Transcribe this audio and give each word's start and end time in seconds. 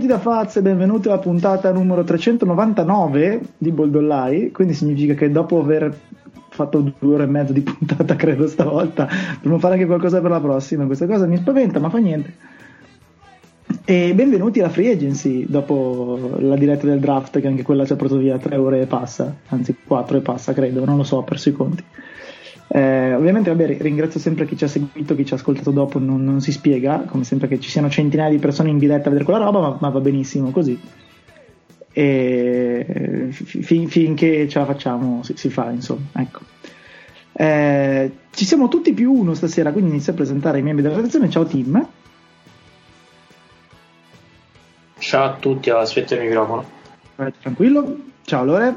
Tutti 0.00 0.14
da 0.14 0.18
Faz 0.18 0.56
e 0.56 0.62
benvenuti 0.62 1.08
alla 1.08 1.18
puntata 1.18 1.70
numero 1.72 2.02
399 2.02 3.40
di 3.58 3.70
Boldollai, 3.70 4.50
quindi 4.50 4.72
significa 4.72 5.12
che 5.12 5.30
dopo 5.30 5.60
aver 5.60 5.94
fatto 6.48 6.80
due 6.98 7.14
ore 7.16 7.24
e 7.24 7.26
mezzo 7.26 7.52
di 7.52 7.60
puntata 7.60 8.16
credo 8.16 8.46
stavolta 8.48 9.06
dovremmo 9.34 9.58
fare 9.58 9.74
anche 9.74 9.84
qualcosa 9.84 10.22
per 10.22 10.30
la 10.30 10.40
prossima, 10.40 10.86
questa 10.86 11.06
cosa 11.06 11.26
mi 11.26 11.36
spaventa 11.36 11.80
ma 11.80 11.90
fa 11.90 11.98
niente. 11.98 12.32
E 13.84 14.14
benvenuti 14.14 14.60
alla 14.60 14.70
Free 14.70 14.90
Agency 14.90 15.44
dopo 15.46 16.30
la 16.38 16.56
diretta 16.56 16.86
del 16.86 16.98
draft 16.98 17.38
che 17.38 17.46
anche 17.46 17.62
quella 17.62 17.84
ci 17.84 17.92
ha 17.92 17.96
portato 17.96 18.20
via 18.20 18.38
tre 18.38 18.56
ore 18.56 18.80
e 18.80 18.86
passa, 18.86 19.36
anzi 19.48 19.76
quattro 19.86 20.16
e 20.16 20.22
passa 20.22 20.54
credo, 20.54 20.82
non 20.82 20.96
lo 20.96 21.02
so, 21.02 21.18
ho 21.18 21.24
perso 21.24 21.50
i 21.50 21.52
conti. 21.52 21.84
Eh, 22.72 23.14
ovviamente 23.14 23.50
vabbè, 23.50 23.78
ringrazio 23.80 24.20
sempre 24.20 24.46
chi 24.46 24.56
ci 24.56 24.62
ha 24.62 24.68
seguito, 24.68 25.16
chi 25.16 25.26
ci 25.26 25.32
ha 25.32 25.36
ascoltato 25.36 25.72
dopo, 25.72 25.98
non, 25.98 26.22
non, 26.22 26.40
si 26.40 26.52
spiega, 26.52 27.00
come 27.00 27.24
sempre 27.24 27.48
che 27.48 27.58
ci 27.58 27.68
siano 27.68 27.90
centinaia 27.90 28.30
di 28.30 28.38
persone 28.38 28.70
in 28.70 28.78
diretta 28.78 29.08
a 29.08 29.10
vedere 29.10 29.24
quella 29.24 29.44
roba, 29.44 29.58
ma, 29.58 29.76
ma 29.80 29.88
va 29.88 29.98
benissimo 29.98 30.52
così. 30.52 30.80
E 31.92 33.28
fin, 33.32 33.88
finché 33.88 34.48
ce 34.48 34.58
la 34.60 34.66
facciamo 34.66 35.24
si, 35.24 35.34
si 35.36 35.50
fa, 35.50 35.70
insomma. 35.72 36.06
Ecco. 36.12 36.42
Eh, 37.32 38.12
ci 38.30 38.44
siamo 38.44 38.68
tutti 38.68 38.92
più 38.92 39.14
uno 39.14 39.34
stasera, 39.34 39.72
quindi 39.72 39.90
inizio 39.90 40.12
a 40.12 40.14
presentare 40.14 40.60
i 40.60 40.62
membri 40.62 40.84
della 40.84 40.94
redazione. 40.94 41.28
Ciao 41.28 41.44
Tim. 41.44 41.88
Ciao 44.98 45.24
a 45.24 45.34
tutti, 45.34 45.70
aspetto 45.70 46.14
il 46.14 46.20
microfono. 46.20 46.64
Tranquillo. 47.40 47.96
Ciao 48.22 48.44
Lore. 48.44 48.76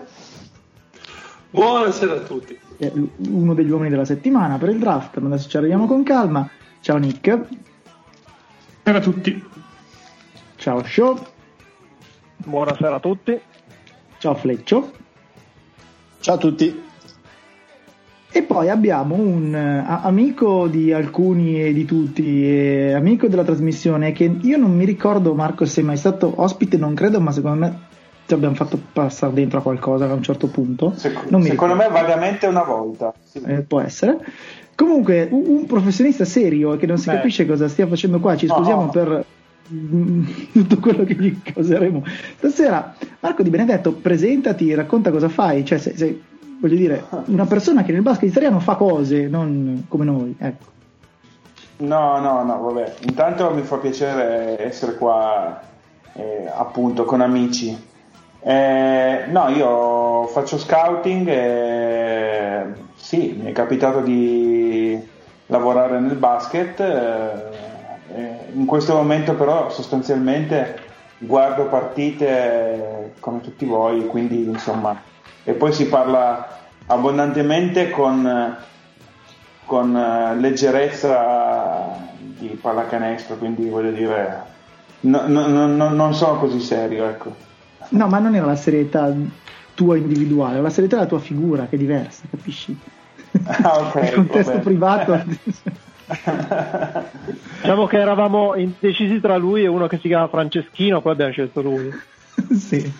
Buonasera 1.52 2.14
a 2.14 2.20
tutti 2.22 2.63
uno 3.30 3.54
degli 3.54 3.70
uomini 3.70 3.90
della 3.90 4.06
settimana 4.06 4.58
per 4.58 4.70
il 4.70 4.80
draft, 4.80 5.20
ma 5.20 5.28
adesso 5.28 5.50
ci 5.50 5.58
arriviamo 5.58 5.86
con 5.86 6.04
calma. 6.04 6.50
Ciao 6.82 6.98
Nick. 6.98 7.48
Buonasera 8.84 8.98
a 8.98 9.00
tutti. 9.00 9.44
Ciao 10.56 10.84
Show. 10.84 11.20
Buonasera 12.38 12.96
a 12.96 13.00
tutti. 13.00 13.40
Ciao 14.18 14.36
Fleccio. 14.36 14.92
Ciao 16.20 16.36
a 16.36 16.38
tutti. 16.38 16.82
E 18.36 18.42
poi 18.42 18.70
abbiamo 18.70 19.14
un 19.14 19.54
uh, 19.54 20.06
amico 20.06 20.68
di 20.68 20.92
alcuni 20.92 21.64
e 21.64 21.72
di 21.72 21.86
tutti, 21.86 22.50
eh, 22.50 22.94
amico 22.94 23.28
della 23.28 23.44
trasmissione, 23.44 24.12
che 24.12 24.24
io 24.42 24.58
non 24.58 24.76
mi 24.76 24.86
ricordo 24.86 25.36
Marco 25.36 25.66
se 25.66 25.82
è 25.82 25.84
mai 25.84 25.98
stato 25.98 26.34
ospite, 26.42 26.78
non 26.78 26.96
credo, 26.96 27.22
ma 27.22 27.32
secondo 27.32 27.60
me 27.60 27.80
ci 28.26 28.34
abbiamo 28.34 28.56
fatto 28.56 28.80
passare 28.94 29.34
dentro 29.34 29.60
a 29.60 29.62
qualcosa 29.62 30.06
a 30.06 30.14
un 30.14 30.24
certo 30.24 30.48
punto. 30.48 30.94
Sec- 30.96 31.28
secondo 31.42 31.76
me 31.76 31.90
vagamente 31.90 32.48
una 32.48 32.64
volta. 32.64 33.14
Sì. 33.24 33.42
Eh, 33.46 33.62
può 33.62 33.82
essere. 33.82 34.18
Comunque, 34.76 35.28
un, 35.30 35.44
un, 35.46 35.66
professionista 35.66 36.26
serio 36.26 36.78
che 36.78 36.86
non 36.86 36.98
si 36.98 37.10
Beh. 37.10 37.16
capisce 37.18 37.46
cosa 37.46 37.68
stia 37.68 37.88
facendo 37.88 38.20
qua, 38.20 38.36
ci 38.36 38.48
scusiamo 38.48 38.86
no. 38.86 38.90
per 38.90 39.26
mm, 39.72 40.26
tutto 40.54 40.80
quello 40.80 41.04
che 41.04 41.16
gli 41.16 41.42
causeremo 41.42 42.04
stasera. 42.38 42.96
Marco 43.20 43.44
Di 43.44 43.50
Benedetto, 43.50 43.92
presentati, 43.92 44.74
racconta 44.74 45.12
cosa 45.12 45.30
fai. 45.30 45.66
Cioè, 45.66 45.78
sei, 45.78 45.96
sei, 45.96 46.24
voglio 46.60 46.76
dire, 46.76 47.04
una 47.26 47.46
persona 47.46 47.84
che 47.84 47.92
nel 47.92 48.02
basket 48.02 48.30
italiano 48.30 48.60
fa 48.60 48.76
cose, 48.76 49.28
non 49.28 49.86
come 49.88 50.06
noi. 50.06 50.36
Ecco. 50.40 50.72
No, 51.78 52.20
no, 52.20 52.44
no, 52.44 52.62
vabbè. 52.62 52.96
Intanto 53.02 53.52
mi 53.54 53.64
fa 53.64 53.78
piacere 53.78 54.60
essere 54.60 54.96
qua, 54.96 55.62
eh, 56.14 56.50
appunto, 56.56 57.04
con 57.04 57.20
amici 57.20 57.92
eh, 58.44 59.24
no, 59.28 59.48
io 59.50 60.28
faccio 60.28 60.58
scouting 60.58 61.28
e 61.28 62.64
sì, 62.96 63.40
mi 63.42 63.50
è 63.50 63.54
capitato 63.54 64.02
di 64.02 65.00
lavorare 65.48 66.00
nel 66.00 66.16
basket. 66.16 66.80
Eh, 66.80 68.52
in 68.54 68.66
questo 68.66 68.94
momento 68.96 69.34
però 69.34 69.70
sostanzialmente 69.70 70.80
guardo 71.20 71.68
partite 71.68 73.14
come 73.20 73.42
tutti 73.42 73.66
voi, 73.66 74.06
quindi 74.08 74.44
insomma, 74.44 75.02
e 75.44 75.54
poi 75.54 75.72
si 75.72 75.88
parla 75.88 76.60
abbondantemente 76.88 77.90
con, 77.90 78.58
con 79.66 80.38
leggerezza 80.38 81.96
di 82.20 82.48
pallacanestro, 82.62 83.38
quindi 83.38 83.70
voglio 83.70 83.92
dire, 83.92 84.44
no, 85.02 85.28
no, 85.28 85.48
no, 85.48 85.90
non 85.90 86.14
sono 86.14 86.40
così 86.40 86.60
serio, 86.60 87.08
ecco. 87.08 87.52
No, 87.94 88.08
ma 88.08 88.20
non 88.20 88.36
era 88.36 88.46
la 88.46 88.56
serietà 88.56 89.14
tua 89.76 89.98
individuale, 89.98 90.54
era 90.54 90.64
la 90.64 90.70
serietà 90.70 90.96
della 90.98 91.08
tua 91.08 91.20
figura 91.20 91.68
che 91.68 91.76
è 91.76 91.80
diversa, 91.80 92.24
capisci? 92.30 92.78
Ah, 93.46 93.80
ok. 93.80 94.04
Il 94.04 94.14
contesto 94.14 94.52
vabbè. 94.52 94.64
privato. 94.64 95.24
diciamo 97.62 97.86
che 97.86 97.98
eravamo 97.98 98.56
indecisi 98.56 99.20
tra 99.20 99.38
lui 99.38 99.64
e 99.64 99.68
uno 99.68 99.88
che 99.88 99.98
si 99.98 100.08
chiama 100.08 100.28
Franceschino, 100.28 101.02
poi 101.02 101.12
abbiamo 101.14 101.32
scelto 101.32 101.62
lui. 101.62 101.92
sì. 102.58 102.92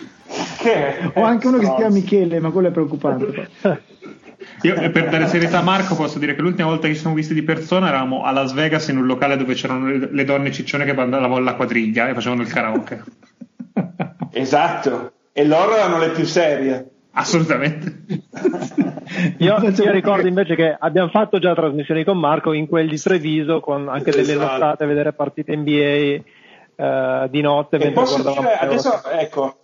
Che 0.58 1.12
o 1.14 1.24
anche 1.24 1.48
uno 1.48 1.58
che 1.58 1.66
si 1.66 1.74
chiama 1.76 1.94
Michele, 1.94 2.40
ma 2.40 2.50
quello 2.52 2.68
è 2.68 2.72
preoccupante. 2.72 3.50
Io 4.64 4.92
per 4.92 5.10
dare 5.10 5.28
serietà 5.28 5.60
a 5.60 5.64
Marco 5.64 5.96
posso 5.96 6.20
dire 6.20 6.36
che 6.36 6.42
l'ultima 6.42 6.68
volta 6.68 6.88
che 6.88 6.94
ci 6.94 7.00
siamo 7.00 7.16
visti 7.16 7.34
di 7.34 7.44
persona 7.44 7.88
eravamo 7.88 8.24
a 8.24 8.32
Las 8.32 8.54
Vegas 8.54 8.90
in 8.90 8.98
un 8.98 9.06
locale 9.06 9.38
dove 9.38 9.54
c'erano 9.54 9.88
le 9.88 10.24
donne 10.26 10.52
ciccione 10.52 10.86
che 10.86 10.94
ballavano 10.94 11.40
la 11.40 11.56
quadriglia 11.56 12.10
e 12.10 12.14
facevano 12.14 12.42
il 12.42 12.52
karaoke. 12.52 13.04
Esatto, 14.34 15.12
e 15.32 15.46
loro 15.46 15.76
erano 15.76 16.00
le 16.00 16.10
più 16.10 16.26
serie. 16.26 16.90
Assolutamente. 17.16 18.02
io, 19.38 19.58
io, 19.60 19.92
ricordo 19.92 20.28
invece 20.28 20.56
che 20.56 20.76
abbiamo 20.78 21.10
fatto 21.10 21.38
già 21.38 21.54
trasmissioni 21.54 22.04
con 22.04 22.18
Marco 22.18 22.54
in 22.54 22.68
quel 22.68 22.90
di 22.90 23.00
Treviso 23.00 23.60
con 23.60 23.88
anche 23.88 24.10
delle 24.10 24.34
esatto. 24.34 24.52
nottate 24.52 24.84
a 24.84 24.88
vedere 24.88 25.14
partite 25.14 25.56
NBA 25.56 25.70
eh, 26.76 27.28
di 27.30 27.42
notte. 27.42 27.78
E 27.78 27.92
posso 27.92 28.24
dire, 28.24 28.54
adesso, 28.54 29.04
ecco, 29.12 29.56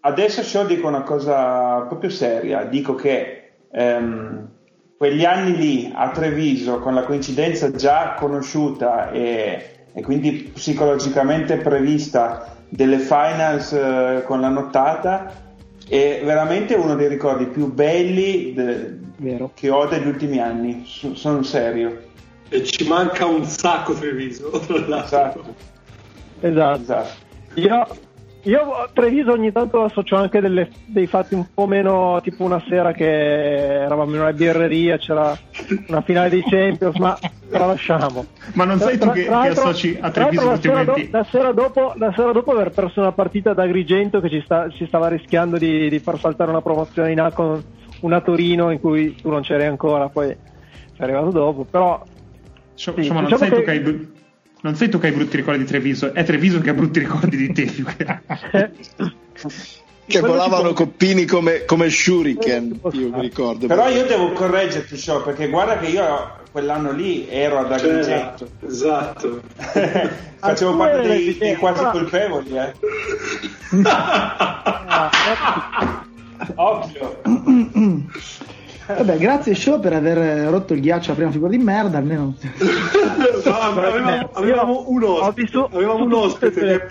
adesso 0.00 0.42
show 0.42 0.64
dico 0.66 0.88
una 0.88 1.02
cosa 1.02 1.80
proprio 1.80 2.08
seria, 2.08 2.64
dico 2.64 2.94
che 2.94 3.50
ehm, 3.70 4.48
quegli 4.96 5.26
anni 5.26 5.56
lì 5.56 5.92
a 5.94 6.08
Treviso 6.08 6.78
con 6.78 6.94
la 6.94 7.02
coincidenza 7.02 7.70
già 7.70 8.14
conosciuta 8.14 9.10
e, 9.10 9.86
e 9.92 10.02
quindi 10.02 10.50
psicologicamente 10.54 11.58
prevista 11.58 12.53
delle 12.74 12.98
finals 12.98 13.72
eh, 13.72 14.22
con 14.26 14.40
la 14.40 14.48
nottata 14.48 15.32
è 15.88 16.22
veramente 16.24 16.74
uno 16.74 16.96
dei 16.96 17.06
ricordi 17.08 17.46
più 17.46 17.72
belli 17.72 18.52
de- 18.52 18.98
che 19.54 19.70
ho 19.70 19.86
degli 19.86 20.08
ultimi 20.08 20.40
anni, 20.40 20.84
S- 20.84 21.12
sono 21.12 21.42
serio. 21.44 22.02
E 22.48 22.64
ci 22.64 22.86
manca 22.88 23.26
un 23.26 23.44
sacco 23.44 23.94
Treviso, 23.94 24.50
tra 24.66 24.78
l'altro. 24.88 25.54
Esatto. 26.40 26.80
esatto. 26.80 27.08
Io 27.54 27.86
io 28.44 28.74
a 28.74 28.88
Treviso 28.92 29.32
ogni 29.32 29.52
tanto 29.52 29.82
associo 29.82 30.16
anche 30.16 30.40
delle, 30.40 30.68
dei 30.86 31.06
fatti 31.06 31.34
un 31.34 31.46
po' 31.52 31.66
meno, 31.66 32.20
tipo 32.22 32.44
una 32.44 32.62
sera 32.68 32.92
che 32.92 33.82
eravamo 33.82 34.14
in 34.14 34.20
una 34.20 34.32
birreria, 34.32 34.98
c'era 34.98 35.36
una 35.88 36.02
finale 36.02 36.28
dei 36.28 36.42
Champions, 36.42 36.96
ma 36.96 37.18
tralasciamo. 37.48 38.24
Ma 38.52 38.64
non 38.64 38.78
sei 38.78 38.98
tu 38.98 39.10
che, 39.10 39.24
che 39.24 39.30
associ 39.30 39.96
a 39.98 40.10
Treviso 40.10 40.50
la 40.50 40.58
sera, 40.60 40.84
do, 40.84 40.94
la, 41.10 41.24
sera 41.24 41.52
dopo, 41.52 41.92
la 41.96 42.12
sera 42.14 42.32
dopo 42.32 42.50
aver 42.52 42.70
perso 42.70 43.00
una 43.00 43.12
partita 43.12 43.54
da 43.54 43.62
Agrigento 43.62 44.20
che 44.20 44.28
ci, 44.28 44.42
sta, 44.44 44.68
ci 44.68 44.86
stava 44.86 45.08
rischiando 45.08 45.56
di, 45.56 45.88
di, 45.88 45.98
far 45.98 46.18
saltare 46.18 46.50
una 46.50 46.62
promozione 46.62 47.12
in 47.12 47.20
A 47.20 47.32
con 47.32 47.62
una 48.00 48.20
Torino 48.20 48.70
in 48.70 48.80
cui 48.80 49.14
tu 49.14 49.30
non 49.30 49.40
c'eri 49.40 49.64
ancora, 49.64 50.08
poi 50.10 50.26
sei 50.26 50.36
arrivato 50.98 51.30
dopo, 51.30 51.64
però... 51.64 52.02
Sì, 52.74 52.92
Insomma, 52.96 53.20
non 53.20 53.30
diciamo 53.30 53.38
sei 53.38 53.50
che... 53.50 53.56
tu 53.56 53.62
che 53.62 53.70
hai 53.70 54.12
non 54.64 54.74
sei 54.76 54.88
tu 54.88 54.98
che 54.98 55.08
hai 55.08 55.12
brutti 55.12 55.36
ricordi 55.36 55.58
di 55.58 55.66
Treviso, 55.66 56.14
è 56.14 56.24
Treviso 56.24 56.58
che 56.60 56.70
ha 56.70 56.72
brutti 56.72 56.98
ricordi 56.98 57.36
di 57.36 57.52
te. 57.52 57.70
che 60.06 60.20
volavano 60.20 60.72
coppini 60.72 61.26
come, 61.26 61.66
come 61.66 61.90
Shuriken, 61.90 62.80
io 62.92 63.10
mi 63.10 63.20
ricordo. 63.20 63.66
Però 63.66 63.90
io 63.90 64.06
devo 64.06 64.32
correggerti, 64.32 64.96
Show, 64.96 65.22
perché 65.22 65.50
guarda 65.50 65.76
che 65.76 65.88
io 65.88 66.38
quell'anno 66.50 66.92
lì 66.92 67.28
ero 67.28 67.58
ad 67.58 67.72
Agrigento. 67.72 68.38
Certo, 68.38 68.66
esatto. 68.66 69.42
Facevo 70.38 70.78
parte 70.78 71.08
dei, 71.08 71.36
dei 71.36 71.56
quasi 71.56 71.84
colpevoli, 71.84 72.56
eh. 72.56 72.72
Ovvio. 76.56 77.20
Vabbè, 78.86 79.16
grazie 79.16 79.54
Show 79.54 79.80
per 79.80 79.94
aver 79.94 80.48
rotto 80.48 80.74
il 80.74 80.80
ghiaccio 80.80 81.08
alla 81.08 81.16
prima 81.16 81.30
figura 81.30 81.50
di 81.50 81.58
merda, 81.58 81.98
almeno. 81.98 82.34
no, 83.44 83.52
avevamo, 83.52 84.30
avevamo, 84.34 84.84
un 84.88 85.02
ospite, 85.04 85.66
avevamo 85.72 86.04
un 86.04 86.12
ospite 86.12 86.50
che... 86.60 86.88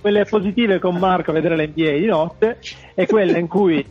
quelle 0.00 0.24
positive 0.24 0.80
con 0.80 0.96
Marco 0.96 1.30
a 1.30 1.34
vedere 1.34 1.56
l'NBA 1.56 1.92
di 1.92 2.06
notte 2.06 2.58
e 2.94 3.06
quelle 3.06 3.38
in 3.38 3.46
cui 3.46 3.84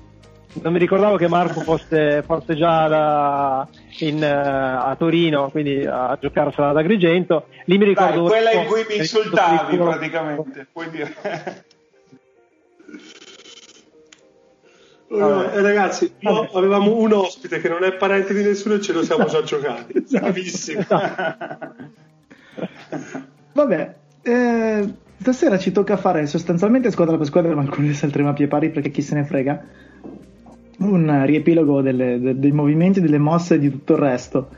non 0.62 0.74
mi 0.74 0.80
ricordavo 0.80 1.18
che 1.18 1.28
Marco 1.28 1.62
fosse, 1.62 2.24
fosse 2.24 2.56
già 2.56 2.88
da, 2.88 3.68
in, 4.00 4.18
uh, 4.18 4.90
a 4.90 4.96
Torino, 4.98 5.50
quindi 5.50 5.86
a 5.86 6.18
giocarsela 6.20 6.70
ad 6.70 6.78
Agrigento. 6.78 7.46
Lì 7.66 7.78
mi 7.78 7.86
ricordo. 7.86 8.28
Dai, 8.28 8.42
quella 8.42 8.52
in 8.52 8.68
cui 8.68 8.86
mi 8.90 8.98
insultavi 8.98 9.78
praticamente, 9.78 10.68
puoi 10.72 10.90
dire. 10.90 11.16
Allora, 15.10 15.54
eh, 15.54 15.62
ragazzi, 15.62 16.12
no, 16.20 16.50
avevamo 16.54 16.98
un 16.98 17.14
ospite 17.14 17.62
che 17.62 17.70
non 17.70 17.84
è 17.84 17.94
parente 17.94 18.34
di 18.34 18.44
nessuno 18.44 18.76
e 18.76 18.82
ce 18.82 18.92
lo 18.92 19.04
siamo 19.04 19.26
già 19.26 19.42
giocati. 19.42 20.04
Bravissimo. 20.12 20.82
Vabbè, 23.54 23.96
eh, 24.22 24.94
stasera 25.18 25.58
ci 25.58 25.72
tocca 25.72 25.96
fare 25.96 26.28
sostanzialmente 26.28 26.92
squadra 26.92 27.16
per 27.18 27.26
squadra, 27.26 27.56
ma 27.56 27.62
alcuni 27.62 27.94
salteremo 27.94 28.30
a 28.30 28.34
pie 28.34 28.48
pari 28.48 28.70
perché 28.70 28.92
chi 28.92 29.02
se 29.02 29.16
ne 29.16 29.24
frega. 29.24 29.66
Un 30.80 31.26
riepilogo 31.26 31.82
delle, 31.82 32.20
de, 32.20 32.38
dei 32.38 32.52
movimenti, 32.52 33.00
delle 33.00 33.18
mosse 33.18 33.56
e 33.56 33.60
di 33.60 33.72
tutto 33.72 33.94
il 33.94 34.00
resto. 34.00 34.50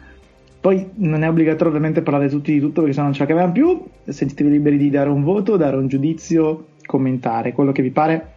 Poi 0.60 0.90
non 0.96 1.24
è 1.24 1.30
obbligatorio 1.30 1.68
ovviamente 1.68 2.02
parlare 2.02 2.28
tutti 2.28 2.52
di 2.52 2.60
tutto 2.60 2.82
perché 2.82 2.94
se 2.94 3.00
no 3.00 3.06
non 3.06 3.14
ce 3.14 3.22
la 3.22 3.28
caviamo 3.28 3.52
più. 3.52 3.82
Sentitevi 4.04 4.50
liberi 4.50 4.78
di 4.78 4.90
dare 4.90 5.10
un 5.10 5.24
voto, 5.24 5.56
dare 5.56 5.78
un 5.78 5.88
giudizio, 5.88 6.66
commentare 6.86 7.54
quello 7.54 7.72
che 7.72 7.84
vi 7.84 7.92
pare, 7.92 8.34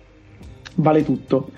vale 0.77 1.03
tutto. 1.03 1.51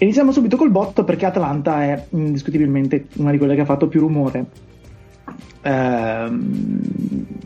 Iniziamo 0.00 0.30
subito 0.30 0.56
col 0.56 0.70
botto 0.70 1.02
perché 1.02 1.26
Atalanta 1.26 1.82
è 1.82 2.06
indiscutibilmente 2.10 3.08
una 3.16 3.32
di 3.32 3.38
quelle 3.38 3.56
che 3.56 3.62
ha 3.62 3.66
fatto 3.66 3.88
più 3.88 4.00
rumore. 4.00 4.46
Ehm, 5.62 6.80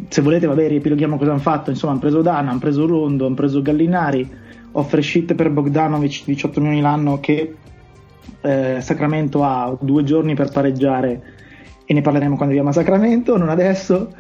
se 0.08 0.20
volete, 0.20 0.46
vabbè, 0.46 0.68
riepiloghiamo 0.68 1.16
cosa 1.16 1.30
hanno 1.30 1.40
fatto. 1.40 1.70
Insomma, 1.70 1.92
hanno 1.92 2.00
preso 2.00 2.20
Dana, 2.20 2.50
hanno 2.50 2.58
preso 2.58 2.86
Rondo, 2.86 3.24
hanno 3.24 3.34
preso 3.34 3.62
Gallinari, 3.62 4.30
offre 4.72 5.00
sheet 5.00 5.34
per 5.34 5.50
Bogdanovic 5.50 6.24
18 6.26 6.60
milioni 6.60 6.82
l'anno 6.82 7.20
che 7.20 7.54
eh, 8.42 8.76
Sacramento 8.80 9.42
ha 9.44 9.74
due 9.80 10.04
giorni 10.04 10.34
per 10.34 10.50
pareggiare 10.50 11.22
e 11.86 11.94
ne 11.94 12.02
parleremo 12.02 12.36
quando 12.36 12.54
arriviamo 12.54 12.68
a 12.68 12.72
Sacramento, 12.72 13.38
non 13.38 13.48
adesso. 13.48 14.12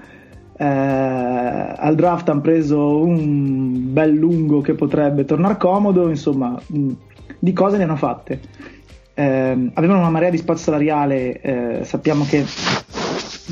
Eh, 0.56 0.64
al 0.64 1.94
draft 1.96 2.30
hanno 2.30 2.40
preso 2.40 3.02
un 3.02 3.92
bel 3.92 4.12
lungo 4.14 4.62
che 4.62 4.72
potrebbe 4.72 5.26
tornare 5.26 5.58
comodo, 5.58 6.08
insomma, 6.08 6.58
mh, 6.66 6.92
di 7.42 7.52
cose 7.52 7.76
ne 7.76 7.82
hanno 7.82 7.96
fatte. 7.96 8.40
Eh, 9.14 9.70
avevano 9.74 9.98
una 9.98 10.10
marea 10.10 10.30
di 10.30 10.38
spazio 10.38 10.62
salariale, 10.62 11.40
eh, 11.40 11.84
sappiamo 11.84 12.24
che 12.24 12.44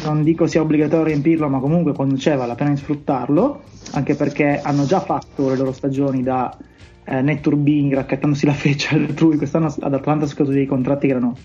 non 0.04 0.22
dico 0.22 0.46
sia 0.46 0.60
obbligatorio 0.60 1.06
riempirlo, 1.06 1.48
ma 1.48 1.58
comunque 1.58 1.92
quando 1.92 2.14
c'è 2.14 2.36
vale 2.36 2.46
la 2.46 2.54
pena 2.54 2.76
sfruttarlo, 2.76 3.62
anche 3.94 4.14
perché 4.14 4.60
hanno 4.62 4.86
già 4.86 5.00
fatto 5.00 5.48
le 5.48 5.56
loro 5.56 5.72
stagioni 5.72 6.22
da 6.22 6.56
eh, 7.02 7.20
netturbing 7.20 7.92
raccattandosi 7.92 8.46
la 8.46 8.52
feccia 8.52 8.94
altrui, 8.96 9.36
quest'anno 9.36 9.66
ad 9.66 9.92
Atlanta 9.92 10.24
sono 10.24 10.38
scaduti 10.38 10.54
dei 10.54 10.66
contratti 10.66 11.06
che 11.08 11.12
erano 11.12 11.36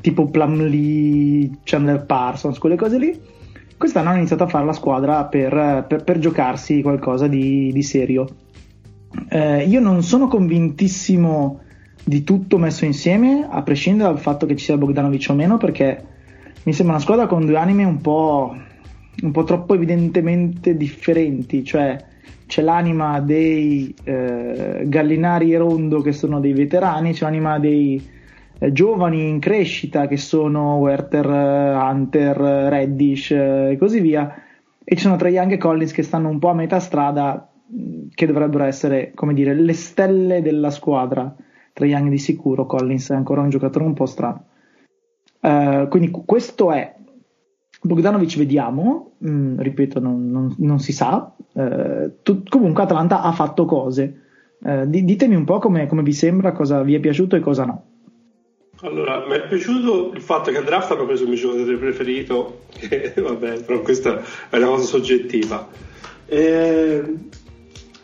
tipo 0.00 0.26
Plumlee, 0.26 1.48
Chandler 1.62 2.04
Parsons, 2.06 2.58
quelle 2.58 2.76
cose 2.76 2.98
lì. 2.98 3.20
Quest'anno 3.76 4.08
hanno 4.08 4.18
iniziato 4.18 4.42
a 4.42 4.48
fare 4.48 4.64
la 4.64 4.72
squadra 4.72 5.26
per, 5.26 5.84
per, 5.88 6.02
per 6.02 6.18
giocarsi 6.18 6.82
qualcosa 6.82 7.28
di, 7.28 7.70
di 7.72 7.82
serio. 7.84 8.26
Eh, 9.28 9.64
io 9.64 9.78
non 9.78 10.02
sono 10.02 10.26
convintissimo 10.26 11.60
di 12.04 12.22
tutto 12.22 12.58
messo 12.58 12.84
insieme, 12.84 13.48
a 13.50 13.62
prescindere 13.62 14.10
dal 14.10 14.20
fatto 14.20 14.44
che 14.46 14.56
ci 14.56 14.66
sia 14.66 14.76
Bogdanovic 14.76 15.26
o 15.30 15.34
meno, 15.34 15.56
perché 15.56 16.04
mi 16.64 16.72
sembra 16.72 16.96
una 16.96 17.04
squadra 17.04 17.26
con 17.26 17.46
due 17.46 17.56
anime 17.56 17.84
un 17.84 18.00
po', 18.00 18.54
un 19.22 19.30
po 19.30 19.44
troppo 19.44 19.74
evidentemente 19.74 20.76
differenti, 20.76 21.64
cioè 21.64 21.96
c'è 22.46 22.60
l'anima 22.62 23.20
dei 23.20 23.94
eh, 24.04 24.82
Gallinari 24.84 25.54
e 25.54 25.58
Rondo 25.58 26.02
che 26.02 26.12
sono 26.12 26.40
dei 26.40 26.52
veterani, 26.52 27.12
c'è 27.12 27.24
l'anima 27.24 27.58
dei 27.58 28.02
eh, 28.58 28.72
giovani 28.72 29.28
in 29.28 29.38
crescita 29.40 30.06
che 30.06 30.18
sono 30.18 30.76
Werther, 30.76 31.26
Hunter, 31.26 32.36
Reddish 32.36 33.30
eh, 33.30 33.70
e 33.72 33.76
così 33.78 34.00
via, 34.00 34.42
e 34.84 34.94
ci 34.94 35.02
sono 35.02 35.16
Trae 35.16 35.32
Young 35.32 35.52
e 35.52 35.56
Collins 35.56 35.92
che 35.92 36.02
stanno 36.02 36.28
un 36.28 36.38
po' 36.38 36.50
a 36.50 36.54
metà 36.54 36.80
strada, 36.80 37.48
che 38.14 38.26
dovrebbero 38.26 38.64
essere, 38.64 39.12
come 39.14 39.32
dire, 39.32 39.54
le 39.54 39.72
stelle 39.72 40.42
della 40.42 40.70
squadra 40.70 41.34
Trae 41.74 41.88
Young 41.88 42.08
di 42.08 42.18
sicuro, 42.18 42.66
Collins 42.66 43.10
è 43.10 43.14
ancora 43.14 43.40
un 43.42 43.50
giocatore 43.50 43.84
un 43.84 43.94
po' 43.94 44.06
strano. 44.06 44.46
Uh, 45.40 45.88
quindi 45.88 46.10
questo 46.10 46.72
è 46.72 46.94
Bogdanovic 47.82 48.38
vediamo, 48.38 49.16
mm, 49.26 49.58
ripeto 49.58 50.00
non, 50.00 50.30
non, 50.30 50.54
non, 50.58 50.78
si 50.78 50.92
sa, 50.92 51.34
uh, 51.36 52.12
tu, 52.22 52.44
comunque 52.48 52.84
Atlanta 52.84 53.22
ha 53.22 53.32
fatto 53.32 53.66
cose, 53.66 54.22
uh, 54.60 54.86
ditemi 54.86 55.34
un 55.34 55.44
po' 55.44 55.58
come, 55.58 55.86
come, 55.86 56.02
vi 56.02 56.12
sembra, 56.12 56.52
cosa 56.52 56.82
vi 56.82 56.94
è 56.94 57.00
piaciuto 57.00 57.36
e 57.36 57.40
cosa 57.40 57.64
no. 57.64 57.84
Allora, 58.80 59.26
mi 59.26 59.34
è 59.34 59.46
piaciuto 59.48 60.12
il 60.14 60.22
fatto 60.22 60.50
che 60.50 60.58
a 60.58 60.62
draft 60.62 60.92
hanno 60.92 61.06
preso 61.06 61.24
il 61.24 61.30
mio 61.30 61.38
giocatore 61.38 61.76
preferito, 61.76 62.60
che 62.78 63.12
vabbè, 63.16 63.64
però 63.64 63.80
questa 63.80 64.22
è 64.48 64.56
una 64.56 64.66
cosa 64.66 64.84
soggettiva. 64.84 65.68
Eh, 66.26 67.02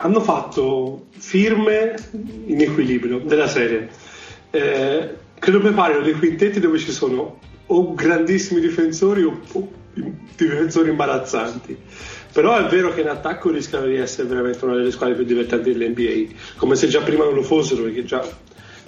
hanno 0.01 0.19
fatto 0.19 1.07
firme 1.11 1.95
in 2.45 2.59
equilibrio 2.59 3.19
della 3.19 3.47
serie. 3.47 3.89
Eh, 4.49 5.09
credo 5.37 5.59
preparino 5.59 6.01
dei 6.01 6.13
quintetti 6.13 6.59
dove 6.59 6.79
ci 6.79 6.91
sono 6.91 7.39
o 7.67 7.93
grandissimi 7.93 8.59
difensori 8.59 9.23
o, 9.23 9.39
o 9.51 9.69
difensori 10.35 10.89
imbarazzanti. 10.89 11.77
Però 12.33 12.57
è 12.57 12.67
vero 12.67 12.93
che 12.93 13.01
in 13.01 13.09
attacco 13.09 13.51
rischiano 13.51 13.85
di 13.85 13.95
essere 13.95 14.27
veramente 14.27 14.63
una 14.65 14.75
delle 14.75 14.91
squadre 14.91 15.15
più 15.15 15.25
divertenti 15.25 15.71
dell'NBA, 15.71 16.33
come 16.55 16.75
se 16.75 16.87
già 16.87 17.01
prima 17.01 17.25
non 17.25 17.35
lo 17.35 17.43
fossero, 17.43 17.83
perché 17.83 18.03
già, 18.03 18.25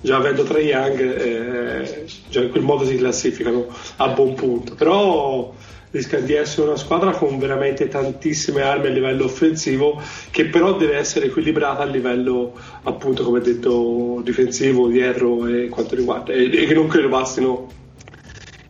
già 0.01 0.15
avendo 0.15 0.43
Trae 0.43 0.63
Young 0.63 0.99
eh, 0.99 2.05
già 2.29 2.41
in 2.41 2.49
quel 2.49 2.63
modo 2.63 2.85
si 2.85 2.95
classificano 2.95 3.67
a 3.97 4.07
buon 4.09 4.33
punto. 4.33 4.73
Però 4.73 5.53
rischia 5.93 6.19
di 6.21 6.33
essere 6.33 6.67
una 6.67 6.75
squadra 6.75 7.11
con 7.11 7.37
veramente 7.37 7.87
tantissime 7.87 8.63
armi 8.63 8.87
a 8.87 8.89
livello 8.89 9.25
offensivo 9.25 10.01
che 10.31 10.45
però 10.45 10.75
deve 10.75 10.97
essere 10.97 11.27
equilibrata 11.27 11.83
a 11.83 11.85
livello 11.85 12.57
appunto 12.81 13.23
come 13.23 13.41
detto 13.41 14.19
difensivo 14.23 14.87
dietro 14.87 15.45
e 15.45 15.69
quanto 15.69 15.95
riguarda. 15.95 16.33
E, 16.33 16.49
che 16.49 16.73
non 16.73 16.87
credo 16.87 17.09
bastino 17.09 17.71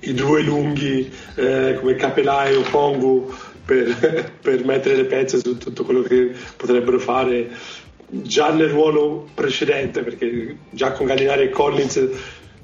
i 0.01 0.13
due 0.13 0.41
lunghi 0.41 1.09
eh, 1.35 1.77
come 1.79 1.95
Capelai 1.95 2.55
o 2.55 2.61
Pongu 2.69 3.33
per, 3.63 4.33
per 4.41 4.65
mettere 4.65 4.97
le 4.97 5.05
pezze 5.05 5.39
su 5.39 5.57
tutto 5.57 5.85
quello 5.85 6.01
che 6.01 6.31
potrebbero 6.57 6.99
fare 6.99 7.49
già 8.05 8.51
nel 8.51 8.67
ruolo 8.67 9.29
precedente 9.33 10.03
perché 10.03 10.57
già 10.71 10.91
con 10.91 11.05
Gallinari 11.05 11.43
e 11.43 11.49
Collins 11.49 12.09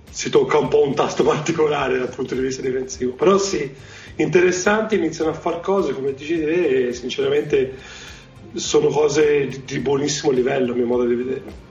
si 0.09 0.29
tocca 0.29 0.57
un 0.57 0.67
po' 0.67 0.83
un 0.85 0.93
tasto 0.95 1.23
particolare 1.23 1.97
dal 1.97 2.13
punto 2.13 2.35
di 2.35 2.41
vista 2.41 2.61
difensivo. 2.61 3.13
Però 3.13 3.37
sì 3.37 3.97
interessanti, 4.23 4.95
iniziano 4.95 5.31
a 5.31 5.33
fare 5.33 5.61
cose, 5.61 5.93
come 5.93 6.13
dici 6.13 6.37
te, 6.37 6.87
e 6.87 6.93
sinceramente 6.93 7.75
sono 8.53 8.87
cose 8.87 9.47
di, 9.47 9.61
di 9.65 9.79
buonissimo 9.79 10.31
livello 10.31 10.73
a 10.73 10.75
mio 10.75 10.85
modo 10.85 11.05
di 11.05 11.15
vedere. 11.15 11.67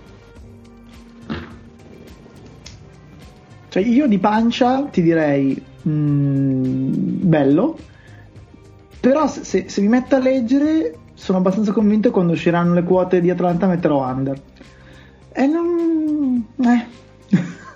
Cioè 3.69 3.83
io 3.83 4.07
di 4.07 4.19
pancia 4.19 4.85
ti 4.85 5.03
direi 5.03 5.63
mh, 5.83 5.91
mm, 5.91 6.91
bello, 7.29 7.79
però 9.01 9.27
se, 9.29 9.69
se, 9.69 9.81
mi 9.81 9.89
metto 9.89 10.17
a 10.17 10.19
leggere 10.19 10.97
sono 11.15 11.39
abbastanza 11.39 11.73
convinto 11.73 12.09
che 12.09 12.15
quando 12.15 12.33
usciranno 12.33 12.75
le 12.75 12.83
quote 12.83 13.21
di 13.21 13.31
Atlanta 13.31 13.67
metterò 13.67 14.09
under. 14.09 14.41
E 15.33 15.47
non... 15.47 16.47
Eh. 16.61 16.87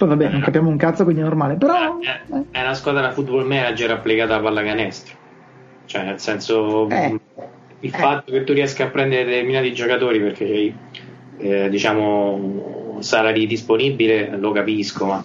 Poi 0.00 0.08
vabbè, 0.08 0.30
non 0.30 0.40
capiamo 0.40 0.70
un 0.70 0.78
cazzo, 0.78 1.04
quindi 1.04 1.20
è 1.20 1.24
normale. 1.24 1.56
Però. 1.56 1.98
È, 1.98 2.22
è 2.52 2.62
una 2.62 2.72
squadra 2.72 3.02
da 3.02 3.10
football 3.10 3.44
manager 3.44 3.90
applicata 3.90 4.36
a 4.36 4.40
pallacanestro. 4.40 5.14
Cioè, 5.84 6.04
nel 6.04 6.18
senso. 6.18 6.88
Eh, 6.88 7.20
il 7.80 7.94
eh. 7.94 7.98
fatto 7.98 8.32
che 8.32 8.42
tu 8.44 8.54
riesca 8.54 8.84
a 8.84 8.86
prendere 8.86 9.26
determinati 9.26 9.74
giocatori 9.74 10.18
perché 10.18 10.74
eh, 11.36 11.68
diciamo 11.68 12.96
salari 13.00 13.46
disponibile 13.46 14.38
lo 14.38 14.52
capisco, 14.52 15.04
ma 15.04 15.22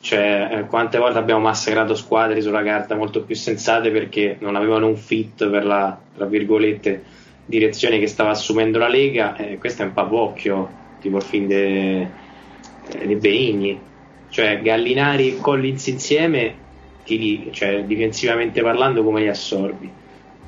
cioè, 0.00 0.48
eh, 0.50 0.64
quante 0.64 0.96
volte 0.96 1.18
abbiamo 1.18 1.42
massacrato 1.42 1.94
squadre 1.94 2.40
sulla 2.40 2.62
carta 2.62 2.94
molto 2.94 3.22
più 3.22 3.34
sensate 3.34 3.90
perché 3.90 4.38
non 4.40 4.56
avevano 4.56 4.86
un 4.86 4.96
fit 4.96 5.46
per 5.46 5.66
la 5.66 5.98
tra 6.16 6.24
virgolette 6.24 7.02
direzione 7.44 7.98
che 7.98 8.06
stava 8.06 8.30
assumendo 8.30 8.78
la 8.78 8.88
Lega. 8.88 9.36
Eh, 9.36 9.58
questo 9.58 9.82
è 9.82 9.84
un 9.84 9.92
papocchio, 9.92 10.70
tipo 11.00 11.18
il 11.18 11.22
film 11.22 11.46
dei 11.48 12.08
de 13.04 13.16
Benigni 13.16 13.94
cioè 14.28 14.60
Gallinari 14.60 15.36
e 15.36 15.40
Collins 15.40 15.86
insieme, 15.86 16.54
li, 17.04 17.48
cioè, 17.52 17.84
difensivamente 17.84 18.62
parlando, 18.62 19.02
come 19.02 19.20
li 19.20 19.28
assorbi? 19.28 19.90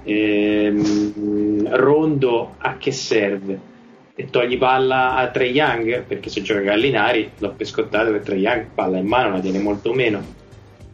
Ehm, 0.04 1.68
Rondo 1.74 2.54
a 2.58 2.76
che 2.76 2.92
serve? 2.92 3.76
E 4.14 4.26
togli 4.30 4.58
palla 4.58 5.14
a 5.14 5.28
Trey 5.28 5.52
Young 5.52 6.02
perché 6.02 6.28
se 6.28 6.42
gioca 6.42 6.60
Gallinari 6.60 7.30
l'ho 7.38 7.52
pescottato 7.56 8.12
che 8.12 8.20
Trey 8.20 8.40
Young 8.40 8.66
palla 8.74 8.98
in 8.98 9.06
mano 9.06 9.30
la 9.30 9.40
tiene 9.40 9.60
molto 9.60 9.92
meno. 9.92 10.36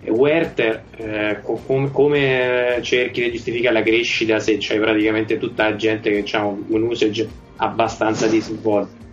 Werther, 0.07 0.83
eh, 0.97 1.39
com- 1.43 1.91
come 1.91 2.79
cerchi 2.83 3.23
di 3.23 3.33
giustificare 3.33 3.75
la 3.75 3.83
crescita 3.83 4.39
se 4.39 4.59
c'hai 4.61 4.79
praticamente 4.79 5.39
tutta 5.39 5.71
la 5.71 5.77
gente 5.77 6.11
che 6.11 6.37
ha 6.37 6.45
un 6.45 6.83
usage 6.83 7.27
abbastanza 7.57 8.27
disinvolto? 8.27 9.04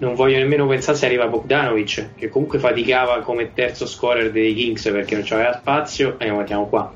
Non 0.00 0.14
voglio 0.14 0.38
nemmeno 0.38 0.66
pensare 0.66 0.96
se 0.96 1.06
arriva 1.06 1.28
Bogdanovic, 1.28 2.14
che 2.16 2.28
comunque 2.28 2.58
faticava 2.58 3.20
come 3.20 3.52
terzo 3.52 3.86
scorer 3.86 4.32
dei 4.32 4.54
Kings 4.54 4.82
perché 4.84 5.14
non 5.14 5.24
c'aveva 5.24 5.58
spazio, 5.58 6.18
e 6.18 6.28
lo 6.28 6.36
mettiamo 6.36 6.66
qua. 6.66 6.92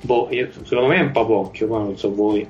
Boh, 0.00 0.28
io, 0.30 0.48
secondo 0.62 0.86
me 0.86 0.96
è 0.96 1.00
un 1.00 1.10
po' 1.10 1.26
poco, 1.26 1.66
ma 1.66 1.78
non 1.78 1.98
so 1.98 2.14
voi. 2.14 2.48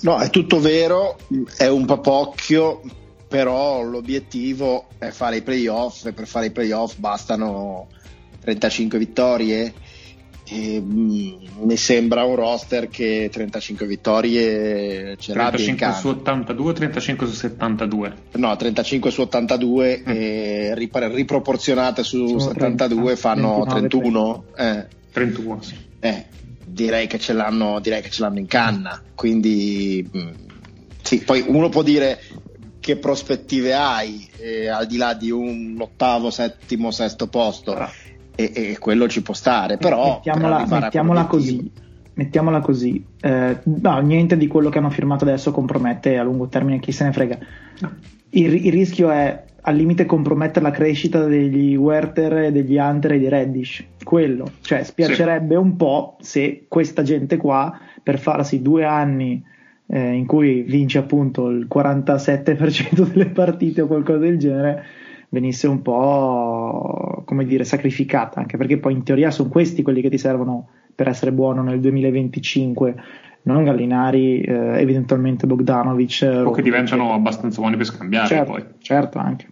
No, 0.00 0.18
è 0.18 0.30
tutto 0.30 0.60
vero, 0.60 1.18
è 1.56 1.66
un 1.66 1.84
papocchio, 1.84 2.80
però 3.28 3.82
l'obiettivo 3.82 4.86
è 4.98 5.08
fare 5.10 5.36
i 5.36 5.42
playoff 5.42 6.06
e 6.06 6.12
per 6.12 6.26
fare 6.26 6.46
i 6.46 6.50
playoff 6.50 6.96
bastano 6.96 7.88
35 8.40 8.98
vittorie 8.98 9.72
E, 10.46 10.78
mh, 10.78 11.38
mi 11.60 11.76
sembra 11.78 12.24
un 12.24 12.34
roster 12.34 12.88
che 12.88 13.30
35 13.32 13.86
vittorie 13.86 15.16
ce 15.16 15.32
l'ha 15.32 15.48
35 15.48 15.92
su 15.98 16.08
82 16.08 16.72
35 16.74 17.26
su 17.26 17.32
72 17.32 18.14
no 18.32 18.54
35 18.54 19.10
su 19.10 19.20
82 19.22 20.02
mm. 20.06 20.10
e 20.10 20.74
rip- 20.74 21.10
riproporzionate 21.14 22.02
su 22.02 22.26
Sono 22.26 22.40
72 22.40 23.02
30, 23.02 23.16
fanno 23.16 23.64
29, 23.64 23.88
31 23.88 24.44
eh. 24.54 24.86
31 25.12 25.62
sì. 25.62 25.76
eh, 26.00 26.26
direi, 26.66 27.06
che 27.06 27.18
ce 27.18 27.32
l'hanno, 27.32 27.80
direi 27.80 28.02
che 28.02 28.10
ce 28.10 28.20
l'hanno 28.20 28.38
in 28.38 28.46
canna 28.46 29.02
quindi 29.14 30.06
mh, 30.12 30.30
sì, 31.00 31.20
poi 31.20 31.42
uno 31.46 31.70
può 31.70 31.82
dire 31.82 32.20
che 32.80 32.96
prospettive 32.96 33.72
hai 33.72 34.28
eh, 34.36 34.68
al 34.68 34.86
di 34.86 34.98
là 34.98 35.14
di 35.14 35.30
un 35.30 35.74
ottavo, 35.80 36.28
settimo, 36.30 36.90
sesto 36.90 37.28
posto 37.28 37.74
ah. 37.74 37.90
E, 38.34 38.52
e, 38.54 38.78
quello 38.78 39.08
ci 39.08 39.22
può 39.22 39.34
stare, 39.34 39.76
però 39.76 40.14
mettiamola, 40.14 40.66
mettiamola 40.68 41.24
così. 41.26 41.70
Mettiamola 42.16 42.60
così, 42.60 43.04
eh, 43.22 43.58
no, 43.64 43.98
niente 43.98 44.36
di 44.36 44.46
quello 44.46 44.68
che 44.68 44.78
hanno 44.78 44.90
firmato 44.90 45.24
adesso 45.24 45.50
compromette 45.50 46.16
a 46.16 46.22
lungo 46.22 46.46
termine, 46.46 46.78
chi 46.78 46.92
se 46.92 47.04
ne 47.04 47.12
frega. 47.12 47.38
Il, 48.30 48.66
il 48.66 48.70
rischio 48.70 49.10
è 49.10 49.42
al 49.66 49.74
limite 49.74 50.06
compromettere 50.06 50.64
la 50.64 50.70
crescita 50.70 51.24
degli 51.24 51.74
Werther 51.74 52.52
degli 52.52 52.76
Hunter 52.76 53.12
e 53.12 53.18
di 53.18 53.28
Reddish. 53.28 53.84
Quello, 54.02 54.52
cioè 54.60 54.84
spiacerebbe 54.84 55.54
sì. 55.54 55.60
un 55.60 55.76
po' 55.76 56.16
se 56.20 56.66
questa 56.68 57.02
gente 57.02 57.36
qua 57.36 57.76
per 58.02 58.18
farsi 58.18 58.62
due 58.62 58.84
anni 58.84 59.42
eh, 59.86 60.12
in 60.12 60.26
cui 60.26 60.62
vince 60.62 60.98
appunto 60.98 61.48
il 61.48 61.66
47% 61.72 63.08
delle 63.10 63.26
partite 63.26 63.82
o 63.82 63.86
qualcosa 63.86 64.18
del 64.18 64.38
genere, 64.38 64.84
venisse 65.34 65.66
un 65.66 65.82
po' 65.82 67.22
come 67.26 67.44
dire 67.44 67.64
sacrificata, 67.64 68.40
anche 68.40 68.56
perché 68.56 68.78
poi 68.78 68.94
in 68.94 69.02
teoria 69.02 69.30
sono 69.30 69.50
questi 69.50 69.82
quelli 69.82 70.00
che 70.00 70.08
ti 70.08 70.18
servono 70.18 70.68
per 70.94 71.08
essere 71.08 71.32
buono 71.32 71.62
nel 71.62 71.80
2025 71.80 72.94
non 73.44 73.64
Gallinari, 73.64 74.40
eh, 74.40 74.80
eventualmente 74.80 75.46
Bogdanovic. 75.46 76.22
Eh, 76.22 76.40
o 76.40 76.50
che 76.50 76.62
diventano 76.62 77.12
abbastanza 77.12 77.60
buoni 77.60 77.76
per 77.76 77.86
scambiare 77.86 78.26
certo, 78.26 78.52
poi. 78.52 78.64
Certo, 78.78 79.18
anche. 79.18 79.48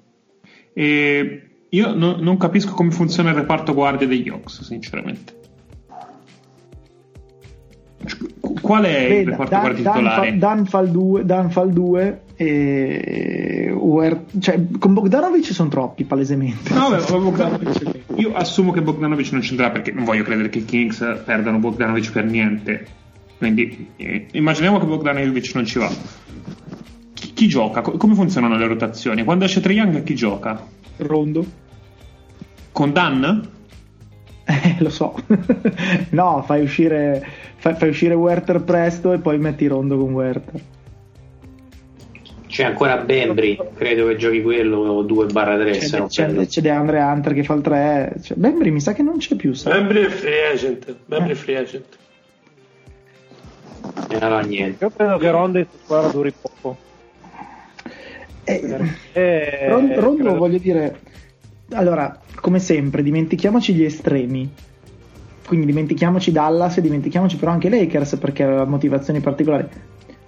E 0.73 1.43
io 1.69 1.95
no, 1.95 2.17
non 2.19 2.37
capisco 2.39 2.73
come 2.73 2.91
funziona 2.91 3.31
il 3.31 3.37
reparto 3.37 3.75
guardia 3.75 4.07
degli 4.07 4.31
Ox, 4.31 4.63
sinceramente. 4.63 5.41
Qual 8.61 8.85
è 8.85 9.09
Veda, 9.09 9.21
il 9.21 9.27
reparto 9.29 9.51
Dan, 9.51 9.61
guardia 9.61 9.93
titolare? 9.93 10.39
Dan, 10.39 10.67
fa, 10.67 10.81
Dan 11.23 11.51
fa 11.51 11.61
il 11.63 11.73
2 11.73 12.21
e 12.37 13.73
Uer, 13.75 14.25
cioè, 14.41 14.61
con 14.79 14.95
Bogdanovic 14.95 15.53
sono 15.53 15.69
troppi 15.69 16.05
palesemente. 16.05 16.73
No, 16.73 16.91
beh, 16.91 17.05
Bogdanovic, 17.09 18.05
io 18.17 18.35
assumo 18.35 18.73
che 18.73 18.83
Bogdanovic 18.83 19.33
non 19.33 19.41
c'entrerà 19.41 19.71
perché 19.71 19.93
non 19.93 20.05
voglio 20.05 20.23
credere 20.25 20.49
che 20.49 20.59
i 20.59 20.65
Kings 20.65 20.99
perdano 21.25 21.59
Bogdanovic 21.59 22.13
per 22.13 22.25
niente. 22.25 22.87
Quindi 23.39 23.89
eh, 23.97 24.27
immaginiamo 24.33 24.79
che 24.79 24.87
Bogdanovic 24.87 25.55
non 25.55 25.65
ci 25.65 25.79
va. 25.79 25.91
Chi, 27.15 27.33
chi 27.33 27.49
gioca? 27.49 27.81
Co- 27.81 27.97
come 27.97 28.15
funzionano 28.15 28.57
le 28.57 28.67
rotazioni? 28.67 29.25
Quando 29.25 29.45
esce 29.45 29.61
Triang 29.61 30.03
chi 30.03 30.15
gioca? 30.15 30.65
Rondo. 30.99 31.45
Con 32.71 32.93
Dan? 32.93 33.49
Eh, 34.45 34.77
lo 34.79 34.91
so. 34.91 35.15
no, 36.11 36.43
fai 36.47 36.63
uscire, 36.63 37.27
fai, 37.63 37.75
fai 37.75 37.89
uscire 37.91 38.15
Werther 38.15 38.61
presto 38.63 39.13
e 39.13 39.19
poi 39.19 39.39
metti 39.39 39.69
Rondo 39.69 39.97
con 39.97 40.13
Werther. 40.13 40.61
C'è 42.49 42.65
ancora 42.65 42.99
Bembry, 42.99 43.57
credo 43.75 44.09
che 44.09 44.17
giochi 44.17 44.43
quello 44.43 45.03
2-3. 45.05 45.79
C'è, 45.79 46.07
c'è, 46.07 46.47
c'è 46.47 46.61
De 46.61 46.69
Andre 46.69 47.01
Hunter 47.01 47.33
che 47.33 47.45
fa 47.45 47.55
il 47.55 47.63
3. 47.63 48.15
Cioè, 48.21 48.37
Bembry 48.37 48.71
mi 48.71 48.81
sa 48.81 48.93
che 48.93 49.03
non 49.03 49.17
c'è 49.17 49.37
più. 49.37 49.55
Sai? 49.55 49.73
Bembry 49.73 50.05
è 50.05 50.09
free 50.09 50.47
agent. 50.53 50.97
Bembry 51.07 51.31
eh. 51.31 51.35
free 51.37 51.57
agent. 51.57 51.99
E 54.11 54.17
allora 54.17 54.41
niente. 54.41 54.85
Io 54.85 54.91
credo 54.91 55.17
che 55.17 55.31
Rondo 55.31 55.59
in 55.59 55.67
squadra 55.83 56.11
duri 56.11 56.35
poco. 56.39 56.77
Eh, 58.45 58.79
eh, 59.13 59.69
Rondo, 59.69 60.01
Rondo 60.01 60.35
voglio 60.37 60.59
dire 60.59 60.99
allora, 61.71 62.21
come 62.41 62.59
sempre, 62.59 63.03
dimentichiamoci 63.03 63.73
gli 63.73 63.85
estremi. 63.85 64.53
Quindi 65.53 65.71
dimentichiamoci 65.71 66.33
Dallas 66.33 66.79
e 66.79 66.81
dimentichiamoci 66.81 67.37
però 67.37 67.51
anche 67.51 67.69
Lakers 67.69 68.17
perché 68.17 68.43
aveva 68.43 68.65
motivazioni 68.65 69.21
particolari. 69.21 69.69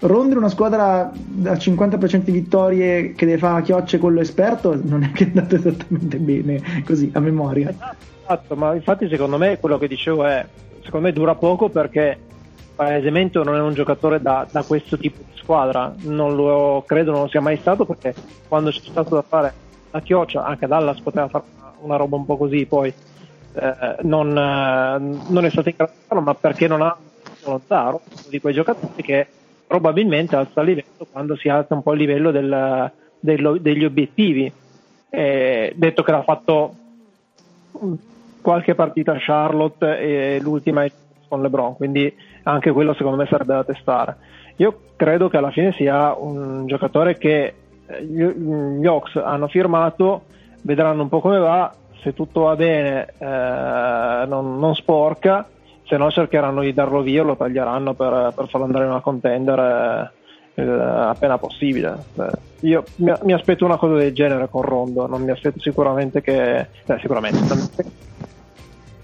Rondere 0.00 0.38
una 0.38 0.50
squadra 0.50 1.10
da 1.14 1.54
50% 1.54 2.24
di 2.24 2.30
vittorie 2.30 3.14
che 3.14 3.24
deve 3.24 3.38
fare 3.38 3.60
a 3.60 3.62
chiocce 3.62 3.96
con 3.96 4.12
lo 4.12 4.20
esperto 4.20 4.78
non 4.82 5.02
è 5.02 5.12
che 5.12 5.24
è 5.24 5.26
andato 5.28 5.54
esattamente 5.54 6.18
bene 6.18 6.60
così 6.84 7.10
a 7.14 7.20
memoria. 7.20 7.74
Esatto, 8.20 8.54
ma 8.54 8.74
infatti 8.74 9.08
secondo 9.08 9.38
me 9.38 9.58
quello 9.58 9.78
che 9.78 9.88
dicevo 9.88 10.26
è, 10.26 10.46
secondo 10.82 11.06
me 11.06 11.14
dura 11.14 11.34
poco 11.36 11.70
perché 11.70 12.18
palesemente 12.74 13.42
non 13.42 13.54
è 13.54 13.60
un 13.60 13.72
giocatore 13.72 14.20
da, 14.20 14.46
da 14.50 14.62
questo 14.62 14.98
tipo 14.98 15.20
di 15.26 15.38
squadra, 15.38 15.94
non 16.02 16.36
lo 16.36 16.84
credo 16.86 17.12
non 17.12 17.22
lo 17.22 17.28
sia 17.28 17.40
mai 17.40 17.56
stato 17.56 17.86
perché 17.86 18.14
quando 18.46 18.68
c'è 18.68 18.80
stato 18.82 19.14
da 19.14 19.24
fare 19.26 19.54
la 19.90 20.00
chioccia, 20.02 20.44
anche 20.44 20.66
Dallas 20.66 21.00
poteva 21.00 21.28
fare 21.28 21.44
una 21.80 21.96
roba 21.96 22.16
un 22.16 22.26
po' 22.26 22.36
così, 22.36 22.66
poi 22.66 22.92
eh, 23.54 23.96
non, 24.02 24.28
eh, 24.36 25.30
non, 25.30 25.44
è 25.44 25.50
stato 25.50 25.68
in 25.68 25.76
grado 25.76 25.92
di 25.94 26.04
farlo, 26.06 26.22
ma 26.22 26.34
perché 26.34 26.66
non 26.66 26.82
ha 26.82 26.96
uno 27.44 27.60
Zaro, 27.66 28.02
di 28.28 28.40
quei 28.40 28.54
giocatori 28.54 29.02
che 29.02 29.26
probabilmente 29.66 30.36
alza 30.36 30.60
il 30.60 30.68
livello 30.68 31.06
quando 31.10 31.36
si 31.36 31.48
alza 31.48 31.74
un 31.74 31.82
po' 31.82 31.92
il 31.92 31.98
livello 31.98 32.30
del, 32.30 32.90
del, 33.20 33.58
degli 33.60 33.84
obiettivi. 33.84 34.52
Eh, 35.10 35.72
detto 35.76 36.02
che 36.02 36.10
l'ha 36.10 36.22
fatto 36.22 36.74
qualche 38.40 38.74
partita 38.74 39.12
a 39.12 39.18
Charlotte 39.18 39.98
e 39.98 40.40
l'ultima 40.40 40.84
con 41.28 41.40
LeBron, 41.40 41.76
quindi 41.76 42.12
anche 42.44 42.72
quello 42.72 42.94
secondo 42.94 43.18
me 43.18 43.26
sarebbe 43.26 43.54
da 43.54 43.64
testare. 43.64 44.16
Io 44.56 44.80
credo 44.96 45.28
che 45.28 45.36
alla 45.36 45.50
fine 45.50 45.72
sia 45.72 46.14
un 46.14 46.66
giocatore 46.66 47.16
che 47.16 47.54
gli, 48.02 48.22
gli 48.24 48.86
Ox 48.86 49.16
hanno 49.16 49.48
firmato, 49.48 50.24
vedranno 50.62 51.02
un 51.02 51.08
po' 51.08 51.20
come 51.20 51.38
va, 51.38 51.74
se 52.04 52.12
tutto 52.12 52.42
va 52.42 52.54
bene 52.54 53.14
eh, 53.16 54.26
non, 54.26 54.58
non, 54.58 54.74
sporca, 54.74 55.48
se 55.84 55.96
no 55.96 56.10
cercheranno 56.10 56.60
di 56.60 56.74
darlo 56.74 57.00
via 57.00 57.22
o 57.22 57.24
lo 57.24 57.34
taglieranno 57.34 57.94
per, 57.94 58.34
per 58.36 58.46
farlo 58.48 58.66
andare 58.66 58.84
in 58.84 58.90
una 58.90 59.00
contender 59.00 60.12
eh, 60.52 60.62
appena 60.62 61.38
possibile. 61.38 61.96
Beh, 62.12 62.30
io 62.60 62.84
mi, 62.96 63.10
mi, 63.22 63.32
aspetto 63.32 63.64
una 63.64 63.78
cosa 63.78 63.94
del 63.94 64.12
genere 64.12 64.48
con 64.50 64.60
Rondo, 64.60 65.06
non 65.06 65.22
mi 65.22 65.30
aspetto 65.30 65.58
sicuramente 65.60 66.20
che... 66.20 66.58
Eh, 66.60 66.98
sicuramente, 67.00 67.38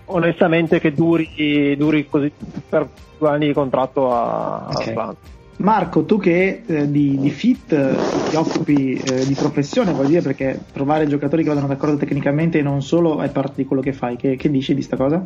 onestamente 0.05 0.79
che 0.79 0.93
duri, 0.93 1.75
duri 1.79 2.07
così 2.07 2.31
per 2.69 2.87
due 3.17 3.29
anni 3.31 3.47
di 3.47 3.53
contratto 3.55 4.13
a, 4.13 4.67
okay. 4.69 4.87
a 4.87 4.91
Atlanta. 4.91 5.39
Marco, 5.61 6.05
tu 6.05 6.19
che 6.19 6.63
eh, 6.65 6.91
di, 6.91 7.19
di, 7.19 7.31
fit 7.31 7.73
eh, 7.73 7.95
ti 8.31 8.37
occupi 8.37 8.95
eh, 8.95 9.27
di 9.27 9.35
professione, 9.35 9.93
vuol 9.93 10.07
dire 10.07 10.23
perché 10.23 10.59
trovare 10.73 11.07
giocatori 11.07 11.43
che 11.43 11.51
vadano 11.51 11.67
d'accordo 11.67 11.99
tecnicamente 11.99 12.59
e 12.59 12.63
non 12.63 12.81
solo 12.81 13.21
è 13.21 13.29
parte 13.29 13.57
di 13.57 13.67
quello 13.67 13.83
che 13.83 13.93
fai. 13.93 14.17
Che, 14.17 14.37
che 14.37 14.51
dici 14.51 14.75
di 14.75 14.81
sta 14.81 14.97
cosa? 14.97 15.23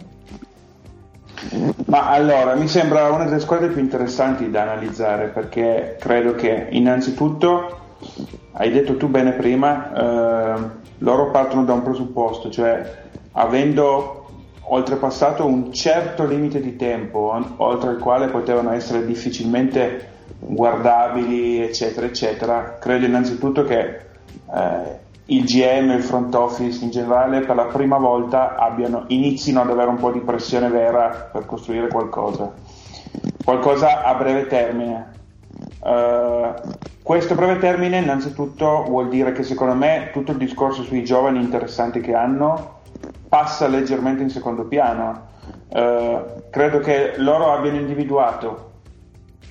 Ma 1.86 2.10
allora, 2.10 2.56
mi 2.56 2.66
sembra 2.66 3.10
una 3.10 3.24
delle 3.24 3.38
squadre 3.38 3.68
più 3.68 3.80
interessanti 3.80 4.50
da 4.50 4.62
analizzare 4.62 5.28
perché 5.28 5.96
credo 6.00 6.34
che 6.34 6.66
innanzitutto, 6.70 7.78
hai 8.52 8.72
detto 8.72 8.96
tu 8.96 9.06
bene 9.06 9.32
prima, 9.32 9.92
eh, 10.56 10.60
loro 10.98 11.30
partono 11.30 11.64
da 11.64 11.74
un 11.74 11.82
presupposto, 11.82 12.50
cioè 12.50 13.02
avendo 13.32 14.26
oltrepassato 14.62 15.46
un 15.46 15.72
certo 15.72 16.26
limite 16.26 16.60
di 16.60 16.74
tempo 16.74 17.40
oltre 17.58 17.92
il 17.92 17.98
quale 17.98 18.28
potevano 18.28 18.72
essere 18.72 19.04
difficilmente 19.04 20.10
guardabili, 20.46 21.62
eccetera, 21.62 22.06
eccetera, 22.06 22.76
credo 22.78 23.06
innanzitutto 23.06 23.64
che 23.64 24.00
eh, 24.54 25.02
il 25.26 25.44
GM 25.44 25.90
e 25.90 25.94
il 25.94 26.02
front 26.02 26.34
office 26.34 26.84
in 26.84 26.90
generale 26.90 27.40
per 27.40 27.56
la 27.56 27.64
prima 27.64 27.96
volta 27.96 28.56
abbiano, 28.56 29.04
inizino 29.08 29.62
ad 29.62 29.70
avere 29.70 29.88
un 29.88 29.96
po' 29.96 30.10
di 30.10 30.20
pressione 30.20 30.68
vera 30.68 31.30
per 31.32 31.46
costruire 31.46 31.88
qualcosa, 31.88 32.52
qualcosa 33.42 34.02
a 34.02 34.14
breve 34.14 34.46
termine. 34.46 35.12
Uh, 35.80 36.52
questo 37.02 37.34
breve 37.34 37.58
termine 37.58 37.98
innanzitutto 37.98 38.84
vuol 38.86 39.08
dire 39.08 39.32
che 39.32 39.42
secondo 39.42 39.74
me 39.74 40.10
tutto 40.12 40.32
il 40.32 40.38
discorso 40.38 40.82
sui 40.82 41.04
giovani 41.04 41.40
interessanti 41.40 42.00
che 42.00 42.14
hanno 42.14 42.80
passa 43.28 43.66
leggermente 43.66 44.22
in 44.22 44.30
secondo 44.30 44.64
piano. 44.64 45.32
Uh, 45.68 46.42
credo 46.50 46.80
che 46.80 47.14
loro 47.16 47.52
abbiano 47.52 47.78
individuato 47.78 48.72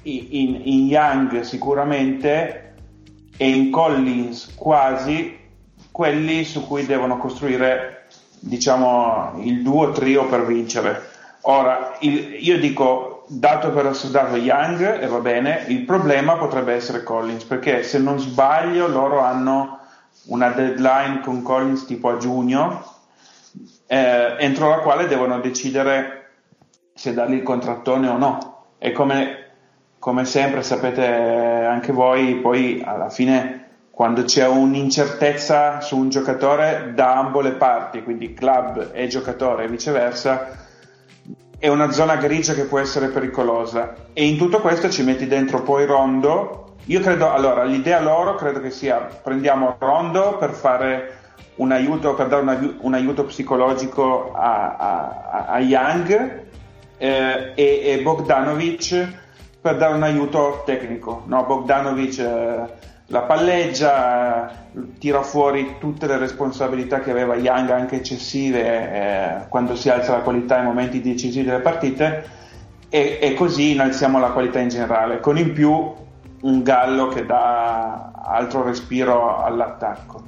in, 0.03 0.61
in 0.63 0.87
Young 0.87 1.41
sicuramente 1.41 2.75
e 3.37 3.49
in 3.49 3.71
Collins 3.71 4.53
quasi 4.55 5.39
quelli 5.91 6.43
su 6.43 6.65
cui 6.67 6.85
devono 6.85 7.17
costruire 7.17 8.05
diciamo 8.39 9.33
il 9.43 9.61
duo 9.61 9.91
trio 9.91 10.27
per 10.27 10.45
vincere. 10.45 11.11
Ora, 11.41 11.97
il, 11.99 12.37
io 12.39 12.57
dico 12.59 13.25
dato 13.27 13.71
per 13.71 13.85
assodato 13.85 14.35
Young 14.35 15.01
e 15.01 15.07
va 15.07 15.19
bene, 15.19 15.65
il 15.67 15.83
problema 15.83 16.35
potrebbe 16.35 16.73
essere 16.73 17.03
Collins 17.03 17.43
perché 17.43 17.83
se 17.83 17.99
non 17.99 18.19
sbaglio 18.19 18.87
loro 18.87 19.19
hanno 19.19 19.79
una 20.25 20.49
deadline 20.49 21.21
con 21.21 21.41
Collins 21.41 21.85
tipo 21.85 22.09
a 22.09 22.17
giugno 22.17 22.91
eh, 23.87 24.35
entro 24.39 24.69
la 24.69 24.77
quale 24.77 25.07
devono 25.07 25.39
decidere 25.39 26.29
se 26.93 27.13
dargli 27.13 27.33
il 27.33 27.43
contrattone 27.43 28.07
o 28.07 28.17
no. 28.17 28.65
E 28.79 28.91
come, 28.91 29.42
come 30.03 30.25
sempre 30.25 30.63
sapete 30.63 31.05
anche 31.05 31.93
voi, 31.93 32.35
poi 32.35 32.83
alla 32.85 33.09
fine 33.09 33.67
quando 33.89 34.25
c'è 34.25 34.45
un'incertezza 34.45 35.79
su 35.79 35.95
un 35.95 36.09
giocatore 36.09 36.91
da 36.93 37.15
ambo 37.19 37.39
le 37.39 37.53
parti, 37.53 38.03
quindi 38.03 38.33
club 38.33 38.89
e 38.91 39.07
giocatore 39.07 39.63
e 39.63 39.69
viceversa, 39.69 40.57
è 41.57 41.69
una 41.69 41.89
zona 41.91 42.17
grigia 42.17 42.53
che 42.53 42.65
può 42.65 42.79
essere 42.79 43.07
pericolosa. 43.07 43.95
E 44.11 44.27
in 44.27 44.35
tutto 44.35 44.59
questo 44.59 44.89
ci 44.89 45.03
metti 45.03 45.25
dentro 45.25 45.61
poi 45.61 45.85
Rondo. 45.85 46.75
Io 46.87 46.99
credo, 46.99 47.31
allora, 47.31 47.63
l'idea 47.63 48.01
loro 48.01 48.35
credo 48.35 48.59
che 48.59 48.71
sia 48.71 48.97
prendiamo 48.97 49.77
Rondo 49.79 50.35
per 50.37 50.51
fare 50.51 51.17
un 51.55 51.71
aiuto, 51.71 52.13
per 52.13 52.27
dare 52.27 52.41
un, 52.41 52.75
un 52.81 52.93
aiuto 52.93 53.23
psicologico 53.23 54.33
a, 54.33 54.75
a, 54.75 55.45
a 55.47 55.59
Young 55.61 56.41
eh, 56.97 57.51
e, 57.55 57.81
e, 57.85 58.01
Bogdanovic 58.01 59.21
per 59.63 59.77
dare 59.77 59.93
un 59.93 60.03
aiuto 60.03 60.61
tecnico. 60.65 61.23
No, 61.27 61.45
Bogdanovic 61.45 62.19
eh, 62.19 62.91
la 63.05 63.21
palleggia, 63.21 64.51
tira 64.99 65.21
fuori 65.21 65.75
tutte 65.79 66.05
le 66.05 66.17
responsabilità 66.17 66.99
che 66.99 67.11
aveva 67.11 67.35
Young, 67.35 67.69
anche 67.69 67.95
eccessive, 67.95 68.59
eh, 68.59 69.47
quando 69.47 69.77
si 69.77 69.89
alza 69.89 70.17
la 70.17 70.21
qualità 70.21 70.57
in 70.57 70.65
momenti 70.65 70.99
decisivi 70.99 71.45
delle 71.45 71.61
partite, 71.61 72.41
e, 72.89 73.19
e, 73.21 73.33
così 73.35 73.71
innalziamo 73.71 74.19
la 74.19 74.31
qualità 74.31 74.59
in 74.59 74.67
generale, 74.67 75.21
con 75.21 75.37
in 75.37 75.53
più 75.53 75.93
un 76.41 76.61
gallo 76.61 77.07
che 77.07 77.25
dà 77.25 78.11
altro 78.21 78.63
respiro 78.63 79.37
all'attacco. 79.37 80.23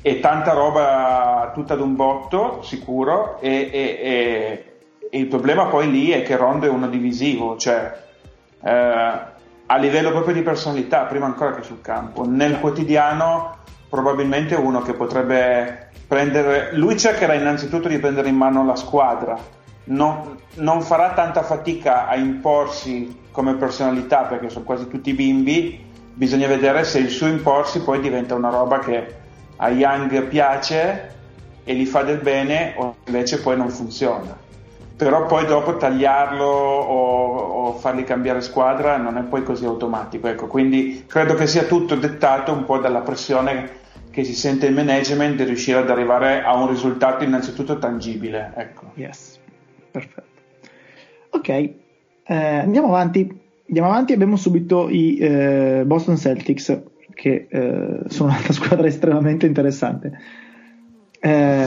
E 0.00 0.20
tanta 0.20 0.52
roba 0.52 1.50
tutta 1.52 1.74
d'un 1.74 1.94
botto, 1.96 2.62
sicuro, 2.62 3.38
e, 3.40 3.68
e, 3.70 4.64
e 5.10 5.18
il 5.18 5.26
problema 5.26 5.66
poi 5.66 5.90
lì 5.90 6.10
è 6.12 6.22
che 6.22 6.36
Rondo 6.36 6.64
è 6.64 6.70
uno 6.70 6.88
divisivo, 6.88 7.58
cioè... 7.58 8.06
Eh, 8.62 9.36
a 9.70 9.76
livello 9.76 10.10
proprio 10.10 10.34
di 10.34 10.42
personalità, 10.42 11.04
prima 11.04 11.26
ancora 11.26 11.54
che 11.54 11.62
sul 11.62 11.82
campo. 11.82 12.26
Nel 12.26 12.58
quotidiano 12.58 13.56
probabilmente 13.88 14.54
uno 14.54 14.80
che 14.80 14.94
potrebbe 14.94 15.90
prendere... 16.06 16.70
Lui 16.72 16.98
cercherà 16.98 17.34
innanzitutto 17.34 17.88
di 17.88 17.98
prendere 17.98 18.28
in 18.28 18.36
mano 18.36 18.64
la 18.64 18.76
squadra, 18.76 19.38
non, 19.84 20.38
non 20.54 20.80
farà 20.80 21.12
tanta 21.12 21.42
fatica 21.42 22.08
a 22.08 22.16
imporsi 22.16 23.26
come 23.30 23.54
personalità 23.54 24.22
perché 24.22 24.48
sono 24.48 24.64
quasi 24.64 24.88
tutti 24.88 25.12
bimbi, 25.12 25.84
bisogna 26.14 26.46
vedere 26.46 26.84
se 26.84 26.98
il 26.98 27.10
suo 27.10 27.26
imporsi 27.26 27.82
poi 27.82 28.00
diventa 28.00 28.34
una 28.34 28.50
roba 28.50 28.78
che 28.78 29.16
a 29.56 29.68
Young 29.70 30.22
piace 30.24 31.14
e 31.64 31.74
gli 31.74 31.84
fa 31.84 32.02
del 32.02 32.18
bene 32.18 32.74
o 32.76 32.96
invece 33.04 33.40
poi 33.40 33.56
non 33.56 33.68
funziona 33.68 34.46
però 34.98 35.26
poi 35.26 35.46
dopo 35.46 35.76
tagliarlo 35.76 36.44
o, 36.44 37.36
o, 37.36 37.72
fargli 37.74 38.02
cambiare 38.02 38.40
squadra 38.40 38.96
non 38.96 39.16
è 39.16 39.22
poi 39.22 39.44
così 39.44 39.64
automatico. 39.64 40.26
Ecco, 40.26 40.48
quindi 40.48 41.04
credo 41.06 41.34
che 41.34 41.46
sia 41.46 41.62
tutto 41.62 41.94
dettato 41.94 42.52
un 42.52 42.64
po' 42.64 42.78
dalla 42.78 43.02
pressione 43.02 43.70
che 44.10 44.24
si 44.24 44.34
sente 44.34 44.66
il 44.66 44.74
management 44.74 45.36
di 45.36 45.44
riuscire 45.44 45.78
ad 45.78 45.88
arrivare 45.88 46.42
a 46.42 46.56
un 46.56 46.68
risultato 46.68 47.22
innanzitutto 47.22 47.78
tangibile. 47.78 48.52
Ecco. 48.56 48.90
Yes, 48.94 49.38
perfetto. 49.88 50.26
Ok, 51.30 51.48
eh, 51.48 51.74
andiamo 52.26 52.88
avanti. 52.88 53.40
Andiamo 53.68 53.90
avanti, 53.90 54.14
abbiamo 54.14 54.34
subito 54.34 54.88
i 54.88 55.16
eh, 55.18 55.82
Boston 55.86 56.16
Celtics, 56.16 56.76
che 57.14 57.46
eh, 57.48 58.00
sono 58.08 58.30
un'altra 58.30 58.52
squadra 58.52 58.88
estremamente 58.88 59.46
interessante. 59.46 60.18
Eh, 61.20 61.66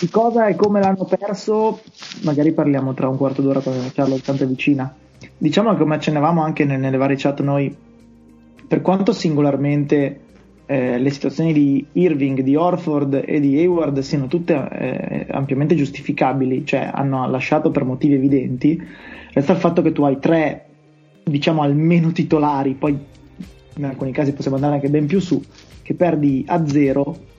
di 0.00 0.08
cosa 0.08 0.46
e 0.46 0.54
come 0.54 0.80
l'hanno 0.80 1.04
perso, 1.04 1.80
magari 2.22 2.52
parliamo 2.52 2.94
tra 2.94 3.08
un 3.08 3.16
quarto 3.16 3.42
d'ora 3.42 3.60
quando 3.60 3.90
Carlo 3.92 4.16
tanto 4.18 4.44
è 4.44 4.46
vicina. 4.46 4.94
Diciamo 5.36 5.72
che 5.72 5.78
come 5.78 5.96
accennavamo 5.96 6.42
anche 6.42 6.64
nelle, 6.64 6.78
nelle 6.78 6.96
varie 6.96 7.16
chat 7.16 7.40
noi, 7.40 7.74
per 8.66 8.80
quanto 8.82 9.12
singolarmente 9.12 10.20
eh, 10.66 10.98
le 10.98 11.10
situazioni 11.10 11.52
di 11.52 11.84
Irving, 11.92 12.40
di 12.40 12.54
Orford 12.54 13.22
e 13.26 13.40
di 13.40 13.58
Hayward 13.58 13.98
siano 14.00 14.26
tutte 14.26 14.54
eh, 14.54 15.26
ampiamente 15.30 15.74
giustificabili, 15.74 16.64
cioè 16.64 16.90
hanno 16.92 17.28
lasciato 17.28 17.70
per 17.70 17.84
motivi 17.84 18.14
evidenti, 18.14 18.80
resta 19.32 19.52
il 19.52 19.58
fatto 19.58 19.82
che 19.82 19.92
tu 19.92 20.04
hai 20.04 20.18
tre, 20.18 20.66
diciamo 21.24 21.62
almeno 21.62 22.12
titolari, 22.12 22.74
poi 22.74 22.96
in 23.76 23.84
alcuni 23.84 24.12
casi 24.12 24.32
possiamo 24.32 24.56
andare 24.56 24.74
anche 24.74 24.88
ben 24.88 25.06
più 25.06 25.20
su, 25.20 25.42
che 25.82 25.94
perdi 25.94 26.44
a 26.46 26.66
zero 26.66 27.32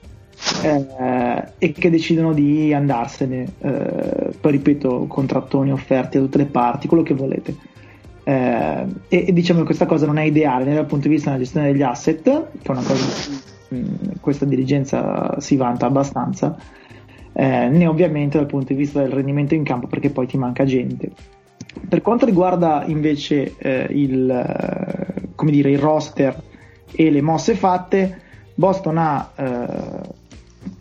eh, 0.64 1.44
e 1.58 1.72
che 1.72 1.90
decidono 1.90 2.34
di 2.34 2.74
andarsene. 2.74 3.46
Eh, 3.60 4.34
poi 4.40 4.52
ripeto, 4.52 5.06
contrattoni 5.08 5.72
offerti 5.72 6.18
da 6.18 6.24
tutte 6.24 6.38
le 6.38 6.46
parti, 6.46 6.88
quello 6.88 7.04
che 7.04 7.14
volete. 7.14 7.56
Eh, 8.24 8.86
e, 9.08 9.26
e, 9.28 9.34
diciamo 9.34 9.60
che 9.60 9.66
questa 9.66 9.86
cosa 9.86 10.08
non 10.08 10.18
è 10.18 10.24
ideale 10.24 10.66
né 10.66 10.74
dal 10.74 10.88
punto 10.88 11.08
di 11.08 11.14
vista 11.14 11.30
della 11.30 11.44
gestione 11.44 11.72
degli 11.72 11.84
asset, 11.84 12.24
che 12.24 12.68
è 12.68 12.72
una 12.72 12.82
cosa 12.82 13.06
mh, 13.70 13.78
mm, 13.78 13.86
questa 14.20 14.46
dirigenza 14.46 15.40
si 15.40 15.56
vanta 15.56 15.86
abbastanza, 15.86 16.58
eh, 17.34 17.68
né 17.70 17.86
ovviamente 17.86 18.38
dal 18.38 18.48
punto 18.48 18.74
di 18.74 18.80
vista 18.80 19.02
del 19.02 19.12
rendimento 19.12 19.54
in 19.54 19.64
campo, 19.64 19.88
perché 19.88 20.10
poi 20.10 20.26
ti 20.26 20.38
manca 20.38 20.66
gente. 20.66 21.12
Per 21.88 22.02
quanto 22.02 22.26
riguarda 22.26 22.84
invece 22.88 23.54
eh, 23.58 23.88
il, 23.90 24.30
eh, 24.30 25.44
dire, 25.46 25.70
il 25.70 25.80
roster 25.80 26.42
e 26.92 27.12
le 27.12 27.22
mosse 27.22 27.56
fatte, 27.56 28.22
Boston 28.56 28.98
ha 28.98 29.32
eh, 29.36 30.14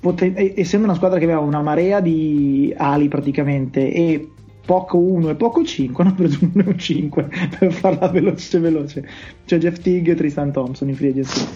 poten- 0.05 0.53
essendo 0.55 0.85
una 0.85 0.95
squadra 0.95 1.19
che 1.19 1.25
aveva 1.25 1.41
una 1.41 1.63
marea 1.63 2.01
di 2.01 2.75
ali 2.77 3.09
praticamente 3.09 3.91
e 3.91 4.29
poco 4.67 4.99
1 4.99 5.31
e 5.31 5.35
poco 5.35 5.65
5 5.65 6.05
hanno 6.05 6.15
preso 6.15 6.39
1 6.53 6.63
e 6.63 6.77
5 6.77 7.29
per 7.59 7.73
farla 7.73 8.09
veloce 8.09 8.59
veloce. 8.59 9.09
Cioè 9.47 9.59
Jeff 9.59 9.79
Tigg 9.79 10.09
e 10.09 10.15
Tristan 10.15 10.53
Thompson 10.53 10.91
in 10.91 10.95
free 10.95 11.09
agency. 11.09 11.47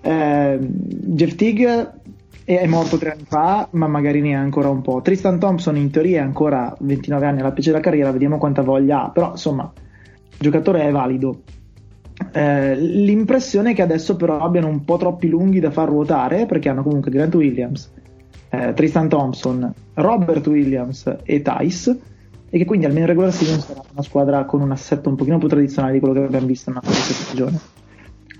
Eh, 0.00 0.58
Jeff 0.60 1.34
Tigg 1.34 1.62
è 2.42 2.66
morto 2.66 2.96
tre 2.96 3.12
anni 3.12 3.24
fa 3.26 3.68
ma 3.72 3.86
magari 3.86 4.22
ne 4.22 4.34
ha 4.34 4.40
ancora 4.40 4.70
un 4.70 4.80
po' 4.80 5.02
Tristan 5.02 5.38
Thompson 5.38 5.76
in 5.76 5.90
teoria 5.90 6.20
è 6.20 6.24
ancora 6.24 6.74
29 6.80 7.26
anni 7.26 7.40
alla 7.40 7.52
piacere 7.52 7.76
della 7.76 7.86
carriera 7.86 8.10
vediamo 8.10 8.38
quanta 8.38 8.62
voglia 8.62 9.04
ha 9.04 9.10
però 9.10 9.32
insomma 9.32 9.70
il 9.74 10.38
giocatore 10.38 10.82
è 10.82 10.90
valido 10.90 11.42
eh, 12.32 12.76
l'impressione 12.76 13.70
è 13.70 13.74
che 13.74 13.82
adesso 13.82 14.16
però 14.16 14.40
abbiano 14.40 14.68
un 14.68 14.84
po' 14.84 14.96
troppi 14.96 15.28
lunghi 15.28 15.60
da 15.60 15.70
far 15.70 15.88
ruotare 15.88 16.46
perché 16.46 16.68
hanno 16.68 16.82
comunque 16.82 17.10
Grant 17.10 17.34
Williams, 17.34 17.90
eh, 18.50 18.72
Tristan 18.74 19.08
Thompson, 19.08 19.72
Robert 19.94 20.46
Williams 20.46 21.16
e 21.24 21.42
Tice 21.42 21.98
e 22.50 22.58
che 22.58 22.64
quindi 22.64 22.86
almeno 22.86 23.02
in 23.02 23.10
regular 23.10 23.32
season 23.32 23.60
sarà 23.60 23.82
una 23.92 24.02
squadra 24.02 24.44
con 24.44 24.60
un 24.60 24.72
assetto 24.72 25.08
un 25.08 25.16
pochino 25.16 25.38
più 25.38 25.48
tradizionale 25.48 25.94
di 25.94 26.00
quello 26.00 26.14
che 26.14 26.24
abbiamo 26.24 26.46
visto 26.46 26.70
nella 26.70 26.82
scorsa 26.84 27.12
stagione. 27.12 27.60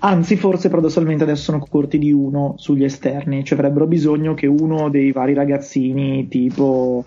Anzi, 0.03 0.35
forse 0.35 0.69
paradossalmente 0.69 1.23
adesso 1.23 1.43
sono 1.43 1.59
corti 1.59 1.99
di 1.99 2.11
uno 2.11 2.55
sugli 2.57 2.83
esterni, 2.83 3.43
cioè 3.43 3.57
avrebbero 3.57 3.85
bisogno 3.85 4.33
che 4.33 4.47
uno 4.47 4.89
dei 4.89 5.11
vari 5.11 5.33
ragazzini 5.33 6.27
tipo 6.27 7.05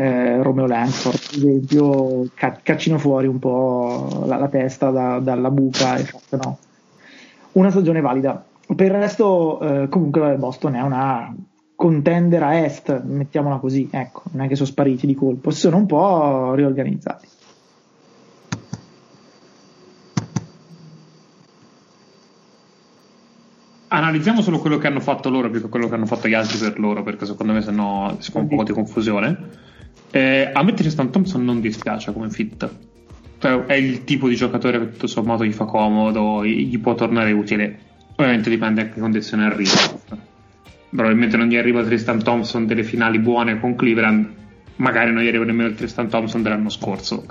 eh, 0.00 0.42
Romeo 0.42 0.66
Langford, 0.66 1.18
per 1.28 1.36
esempio, 1.36 2.26
ca- 2.32 2.58
caccino 2.62 2.96
fuori 2.96 3.26
un 3.26 3.38
po' 3.38 4.24
la, 4.24 4.36
la 4.36 4.48
testa 4.48 4.88
da, 4.90 5.18
dalla 5.18 5.50
buca 5.50 5.96
e 5.96 6.04
facciano 6.04 6.58
una 7.52 7.70
stagione 7.70 8.00
valida. 8.00 8.42
Per 8.74 8.86
il 8.86 8.92
resto, 8.92 9.60
eh, 9.60 9.88
comunque, 9.88 10.36
Boston 10.36 10.76
è 10.76 10.80
una 10.80 11.34
contender 11.74 12.42
a 12.42 12.54
est, 12.56 13.02
mettiamola 13.02 13.56
così, 13.56 13.90
ecco, 13.90 14.22
non 14.32 14.46
è 14.46 14.48
che 14.48 14.54
sono 14.54 14.68
spariti 14.68 15.06
di 15.06 15.14
colpo, 15.14 15.50
sono 15.50 15.76
un 15.76 15.86
po' 15.86 16.54
riorganizzati. 16.54 17.28
Analizziamo 23.88 24.40
solo 24.40 24.60
quello 24.60 24.78
che 24.78 24.86
hanno 24.86 25.00
fatto 25.00 25.28
loro 25.28 25.50
più 25.50 25.60
che 25.60 25.68
quello 25.68 25.88
che 25.88 25.94
hanno 25.94 26.06
fatto 26.06 26.28
gli 26.28 26.34
altri 26.34 26.56
per 26.58 26.78
loro, 26.78 27.02
perché 27.02 27.26
secondo 27.26 27.52
me 27.52 27.60
sennò 27.60 28.14
si 28.18 28.30
fa 28.30 28.38
un 28.38 28.48
po' 28.48 28.62
di 28.62 28.72
confusione. 28.72 29.68
Eh, 30.10 30.50
a 30.52 30.62
me 30.62 30.74
Tristan 30.74 31.10
Thompson 31.10 31.44
non 31.44 31.60
dispiace 31.60 32.12
come 32.12 32.30
fit. 32.30 32.68
Cioè, 33.38 33.64
è 33.66 33.74
il 33.74 34.04
tipo 34.04 34.28
di 34.28 34.34
giocatore 34.34 34.78
che 34.78 34.90
tutto 34.90 35.06
sommato 35.06 35.44
gli 35.44 35.52
fa 35.52 35.64
comodo, 35.64 36.44
gli 36.44 36.78
può 36.78 36.94
tornare 36.94 37.32
utile. 37.32 37.78
Ovviamente 38.16 38.50
dipende 38.50 38.82
a 38.82 38.88
che 38.88 39.00
condizioni 39.00 39.44
arriva. 39.44 39.70
Probabilmente 40.90 41.36
non 41.36 41.46
gli 41.46 41.56
arriva 41.56 41.82
Tristan 41.82 42.22
Thompson 42.22 42.66
delle 42.66 42.82
finali 42.82 43.18
buone 43.18 43.58
con 43.60 43.76
Cleveland, 43.76 44.28
magari 44.76 45.12
non 45.12 45.22
gli 45.22 45.28
arriva 45.28 45.44
nemmeno 45.44 45.68
il 45.68 45.76
Tristan 45.76 46.08
Thompson 46.08 46.42
dell'anno 46.42 46.68
scorso. 46.68 47.24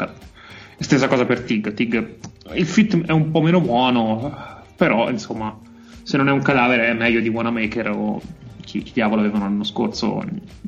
Stessa 0.79 1.07
cosa 1.07 1.25
per 1.25 1.41
Tig. 1.41 1.73
Tig. 1.73 2.15
Il 2.53 2.65
fit 2.65 3.05
è 3.05 3.11
un 3.11 3.29
po' 3.29 3.41
meno 3.41 3.59
buono, 3.59 4.63
però 4.75 5.09
insomma, 5.09 5.55
se 6.01 6.17
non 6.17 6.29
è 6.29 6.31
un 6.31 6.41
cadavere 6.41 6.87
è 6.87 6.93
meglio 6.93 7.19
di 7.19 7.29
Wanamaker 7.29 7.89
o 7.89 8.21
chi, 8.61 8.81
chi 8.81 8.93
diavolo 8.93 9.21
avevano 9.21 9.43
l'anno 9.43 9.63
scorso 9.63 10.23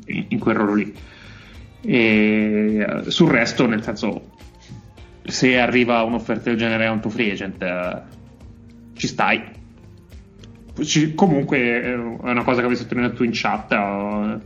in, 0.06 0.26
in 0.28 0.38
quel 0.38 0.54
ruolo 0.54 0.74
lì. 0.74 0.94
E 1.84 3.04
sul 3.08 3.30
resto, 3.30 3.66
nel 3.66 3.82
senso, 3.82 4.30
se 5.24 5.58
arriva 5.58 6.02
un'offerta 6.02 6.50
del 6.50 6.58
genere 6.58 6.86
a 6.86 6.92
un 6.92 7.00
tuo 7.00 7.10
free 7.10 7.32
agent, 7.32 7.62
eh, 7.62 8.02
ci 8.94 9.06
stai. 9.06 9.42
Ci, 10.82 11.14
comunque 11.14 11.82
è 11.82 11.94
una 11.94 12.44
cosa 12.44 12.60
che 12.60 12.66
avevi 12.66 12.76
sottolineato 12.76 13.16
tu 13.16 13.24
in 13.24 13.30
chat 13.32 13.72
eh, 13.72 14.38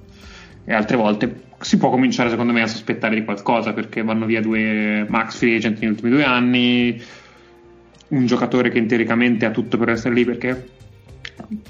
e 0.64 0.74
altre 0.74 0.96
volte. 0.96 1.42
si 1.60 1.76
può 1.76 1.90
cominciare 1.90 2.30
secondo 2.30 2.52
me 2.52 2.62
a 2.62 2.66
sospettare 2.66 3.14
di 3.14 3.24
qualcosa 3.24 3.72
perché 3.72 4.02
vanno 4.02 4.26
via 4.26 4.40
due 4.40 5.06
max 5.08 5.38
free 5.38 5.56
agent 5.56 5.78
negli 5.78 5.90
ultimi 5.90 6.10
due 6.10 6.24
anni 6.24 7.00
un 8.08 8.26
giocatore 8.26 8.70
che 8.70 8.84
teoricamente 8.86 9.46
ha 9.46 9.50
tutto 9.50 9.78
per 9.78 9.90
essere 9.90 10.14
lì 10.14 10.24
perché 10.24 10.75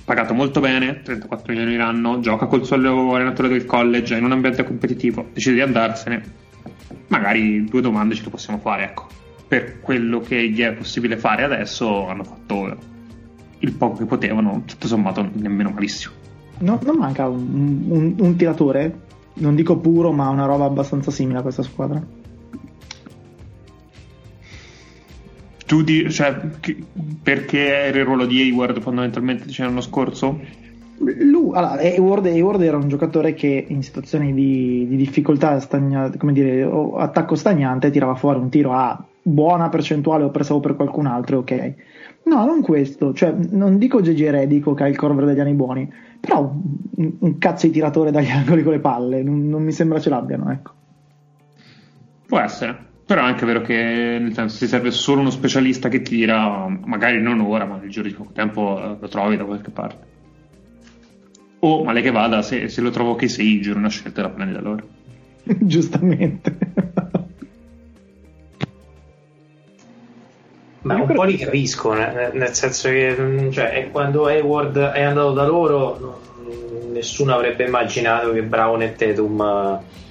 pagato 0.04 0.34
molto 0.34 0.60
bene 0.60 1.02
34 1.02 1.52
milioni 1.52 1.76
l'anno 1.76 2.20
gioca 2.20 2.46
col 2.46 2.64
suo 2.64 2.76
allenatore 2.76 3.48
del 3.48 3.64
college 3.64 4.16
in 4.16 4.24
un 4.24 4.32
ambiente 4.32 4.64
competitivo 4.64 5.26
decide 5.32 5.56
di 5.56 5.60
andarsene. 5.60 6.44
Magari 7.08 7.64
due 7.64 7.80
domande 7.80 8.14
ce 8.14 8.24
le 8.24 8.30
possiamo 8.30 8.58
fare 8.58 8.84
ecco. 8.84 9.06
Per 9.46 9.80
quello 9.80 10.20
che 10.20 10.48
gli 10.48 10.60
è 10.60 10.72
possibile 10.72 11.16
fare 11.16 11.44
adesso 11.44 12.08
hanno 12.08 12.24
fatto 12.24 12.76
il 13.58 13.72
poco 13.72 13.98
che 13.98 14.04
potevano 14.04 14.62
tutto 14.66 14.86
sommato 14.86 15.28
nemmeno 15.32 15.70
malissimo. 15.70 16.14
No, 16.58 16.78
non 16.82 16.96
manca 16.96 17.28
un, 17.28 17.84
un, 17.88 18.14
un 18.18 18.36
tiratore? 18.36 19.04
Non 19.34 19.54
dico 19.54 19.76
puro, 19.76 20.12
ma 20.12 20.28
una 20.28 20.46
roba 20.46 20.64
abbastanza 20.64 21.10
simile 21.10 21.38
a 21.38 21.42
questa 21.42 21.62
squadra. 21.62 22.02
Tu 25.66 25.82
di, 25.82 26.10
cioè, 26.10 26.34
perché 27.22 27.86
era 27.86 27.98
il 27.98 28.04
ruolo 28.04 28.24
di 28.24 28.40
Hayward 28.40 28.80
fondamentalmente 28.80 29.46
diciamo, 29.46 29.68
l'anno 29.68 29.80
scorso? 29.80 30.38
Lui, 30.98 31.54
allora, 31.54 31.72
Hayward, 31.72 32.26
Hayward, 32.26 32.62
era 32.62 32.76
un 32.76 32.88
giocatore 32.88 33.34
che 33.34 33.66
in 33.68 33.82
situazioni 33.82 34.32
di, 34.32 34.86
di 34.88 34.96
difficoltà, 34.96 35.60
stagna, 35.60 36.10
come 36.16 36.32
dire, 36.32 36.62
attacco 36.96 37.34
stagnante, 37.34 37.90
tirava 37.90 38.14
fuori 38.14 38.38
un 38.38 38.48
tiro 38.48 38.72
a 38.72 39.04
buona 39.20 39.68
percentuale 39.68 40.24
o 40.24 40.30
pensavo 40.30 40.60
per 40.60 40.76
qualcun 40.76 41.06
altro, 41.06 41.38
ok. 41.38 41.74
No, 42.24 42.44
non 42.44 42.62
questo, 42.62 43.12
cioè 43.12 43.32
non 43.50 43.78
dico 43.78 44.00
GG 44.00 44.30
Redico 44.30 44.74
che 44.74 44.84
ha 44.84 44.88
il 44.88 44.96
corver 44.96 45.26
degli 45.26 45.40
anni 45.40 45.52
buoni, 45.52 45.92
però 46.18 46.40
un, 46.96 47.12
un 47.18 47.38
cazzo 47.38 47.66
di 47.66 47.72
tiratore 47.72 48.10
dagli 48.10 48.30
angoli 48.30 48.62
con 48.62 48.72
le 48.72 48.80
palle, 48.80 49.22
non, 49.22 49.48
non, 49.48 49.62
mi 49.62 49.72
sembra 49.72 50.00
ce 50.00 50.10
l'abbiano, 50.10 50.50
ecco. 50.50 50.72
Può 52.26 52.38
essere, 52.38 52.85
però 53.06 53.22
è 53.22 53.24
anche 53.24 53.46
vero 53.46 53.60
che 53.60 53.74
nel 54.20 54.34
senso 54.34 54.56
si 54.56 54.66
serve 54.66 54.90
solo 54.90 55.20
uno 55.20 55.30
specialista 55.30 55.88
che 55.88 56.02
tira, 56.02 56.66
magari 56.66 57.22
non 57.22 57.40
ora, 57.40 57.64
ma 57.64 57.76
nel 57.76 57.88
giro 57.88 58.08
di 58.08 58.14
poco 58.14 58.32
tempo 58.32 58.82
eh, 58.82 58.96
lo 58.98 59.08
trovi 59.08 59.36
da 59.36 59.44
qualche 59.44 59.70
parte. 59.70 60.14
O 61.60 61.84
male 61.84 62.02
che 62.02 62.10
vada, 62.10 62.42
se, 62.42 62.68
se 62.68 62.80
lo 62.80 62.90
trovo 62.90 63.14
che 63.14 63.28
sei, 63.28 63.60
giro 63.60 63.78
una 63.78 63.88
scelta 63.88 64.22
la 64.22 64.30
prendi 64.30 64.54
da 64.54 64.60
loro. 64.60 64.88
Giustamente. 65.44 66.58
Ma 70.82 70.94
un 70.94 71.12
po' 71.12 71.22
li 71.22 71.36
capisco, 71.36 71.94
nel 71.94 72.54
senso 72.54 72.88
che 72.88 73.16
mm, 73.16 73.50
cioè, 73.50 73.88
quando 73.92 74.26
Hayward 74.26 74.78
è 74.78 75.02
andato 75.02 75.32
da 75.32 75.46
loro, 75.46 76.20
nessuno 76.90 77.34
avrebbe 77.34 77.64
immaginato 77.64 78.32
che 78.32 78.42
Brown 78.42 78.82
e 78.82 78.94
Tatum 78.94 79.40
eh, 79.40 80.05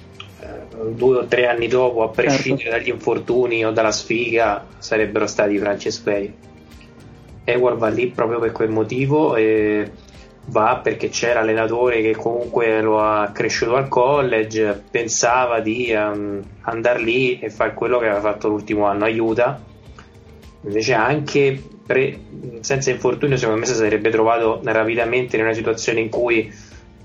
due 0.90 1.18
o 1.18 1.26
tre 1.26 1.46
anni 1.46 1.68
dopo, 1.68 2.02
a 2.02 2.08
prescindere 2.08 2.70
certo. 2.70 2.78
dagli 2.78 2.88
infortuni 2.90 3.64
o 3.64 3.70
dalla 3.70 3.92
sfiga, 3.92 4.66
sarebbero 4.78 5.26
stati 5.26 5.58
Francis 5.58 6.00
Bay. 6.00 6.32
Hayward 7.44 7.78
va 7.78 7.88
lì 7.88 8.08
proprio 8.08 8.38
per 8.40 8.52
quel 8.52 8.70
motivo 8.70 9.36
e 9.36 9.90
va 10.46 10.80
perché 10.82 11.08
c'era 11.08 11.40
l'allenatore 11.40 12.02
che 12.02 12.14
comunque 12.14 12.80
lo 12.80 13.00
ha 13.00 13.30
cresciuto 13.32 13.76
al 13.76 13.88
college, 13.88 14.82
pensava 14.90 15.60
di 15.60 15.92
um, 15.92 16.42
andare 16.62 17.00
lì 17.00 17.38
e 17.38 17.50
fare 17.50 17.74
quello 17.74 17.98
che 17.98 18.06
aveva 18.06 18.20
fatto 18.20 18.48
l'ultimo 18.48 18.86
anno, 18.86 19.04
aiuta 19.04 19.60
invece 20.66 20.94
anche 20.94 21.62
pre, 21.86 22.18
senza 22.60 22.90
infortunio 22.90 23.36
secondo 23.36 23.60
me 23.60 23.66
si 23.66 23.74
sarebbe 23.74 24.10
trovato 24.10 24.60
rapidamente 24.64 25.36
in 25.36 25.42
una 25.42 25.52
situazione 25.52 26.00
in 26.00 26.08
cui 26.08 26.52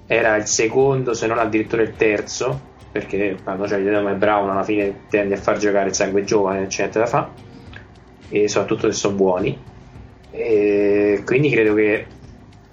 era 0.07 0.35
il 0.35 0.45
secondo 0.45 1.13
se 1.13 1.27
non 1.27 1.37
addirittura 1.37 1.83
il 1.83 1.95
terzo 1.95 2.69
perché 2.91 3.37
quando 3.43 3.63
c'è 3.63 3.83
Tatum 3.83 4.09
e 4.09 4.13
Brown 4.15 4.49
alla 4.49 4.63
fine 4.63 5.05
tende 5.09 5.35
a 5.35 5.37
far 5.37 5.57
giocare 5.57 5.89
il 5.89 5.95
sangue 5.95 6.23
giovane 6.23 6.67
c'è 6.67 6.81
niente 6.81 6.99
da 6.99 7.05
fare 7.05 7.27
e 8.29 8.47
soprattutto 8.47 8.91
se 8.91 8.97
sono 8.97 9.15
buoni. 9.15 9.57
E 10.31 11.21
quindi 11.25 11.49
credo 11.49 11.73
che 11.73 12.05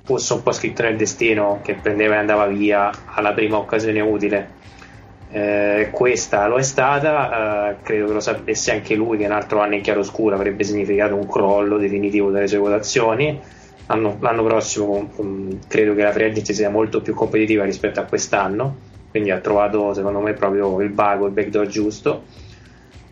fosse 0.04 0.33
un 0.33 0.42
po' 0.42 0.52
scritto 0.52 0.83
nel 0.83 0.96
destino 0.96 1.61
che 1.62 1.74
prendeva 1.74 2.14
e 2.14 2.18
andava 2.18 2.46
via 2.46 2.90
alla 3.04 3.33
prima 3.33 3.59
occasione 3.59 4.00
utile. 4.00 4.57
Eh, 5.31 5.90
questa 5.92 6.46
lo 6.46 6.57
è 6.57 6.62
stata, 6.62 7.72
eh, 7.72 7.76
credo 7.83 8.07
che 8.07 8.12
lo 8.14 8.20
sapesse 8.20 8.72
anche 8.72 8.94
lui 8.94 9.18
che 9.18 9.26
un 9.26 9.33
altro 9.33 9.61
anno 9.61 9.74
in 9.74 9.83
chiaroscuro 9.83 10.35
avrebbe 10.35 10.64
significato 10.64 11.14
un 11.14 11.28
crollo 11.28 11.76
definitivo 11.76 12.31
delle 12.31 12.46
sue 12.46 12.59
votazioni. 12.59 13.38
L'anno, 13.87 14.16
l'anno 14.20 14.42
prossimo 14.44 15.11
um, 15.16 15.59
credo 15.66 15.94
che 15.94 16.02
la 16.02 16.11
agency 16.11 16.54
sia 16.54 16.70
molto 16.70 17.02
più 17.02 17.14
competitiva 17.14 17.64
rispetto 17.64 18.00
a 18.00 18.04
quest'anno, 18.04 18.76
quindi 19.18 19.31
ha 19.31 19.40
trovato 19.40 19.92
secondo 19.94 20.20
me 20.20 20.33
proprio 20.33 20.81
il 20.81 20.90
bago, 20.90 21.26
il 21.26 21.33
backdoor 21.33 21.66
giusto. 21.66 22.22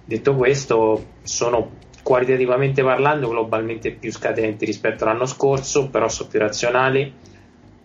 Detto 0.04 0.36
questo, 0.36 1.04
sono 1.22 1.70
qualitativamente 2.02 2.82
parlando 2.84 3.28
globalmente 3.28 3.90
più 3.90 4.12
scadenti 4.12 4.64
rispetto 4.64 5.04
all'anno 5.04 5.26
scorso, 5.26 5.88
però 5.88 6.08
sono 6.08 6.28
più 6.28 6.38
razionali. 6.38 7.12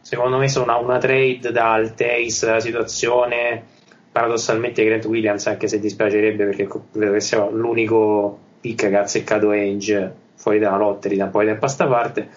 Secondo 0.02 0.38
me 0.38 0.48
sono 0.48 0.80
una, 0.80 0.98
trade 1.00 1.52
da 1.52 1.74
Alteis 1.74 2.58
situazione 2.58 3.80
paradossalmente 4.12 4.84
Grant 4.84 5.06
Williams 5.06 5.48
anche 5.48 5.70
se 5.70 5.80
dispiacerebbe 5.80 6.44
perché 6.44 6.68
credo 6.92 7.14
che 7.14 7.22
sia 7.22 7.48
l'unico 7.50 8.38
pick 8.60 8.90
che 8.90 8.98
ha 8.98 9.02
azzeccato 9.02 9.52
Ainge 9.52 10.14
fuori 10.36 10.60
dalla 10.60 10.76
lottery 10.76 11.16
da 11.16 11.26
un 11.26 11.32
po' 11.32 11.40
di 11.40 11.46
tempo 11.46 11.66
a 11.66 11.70
sta 11.70 11.88
parte 11.88 12.28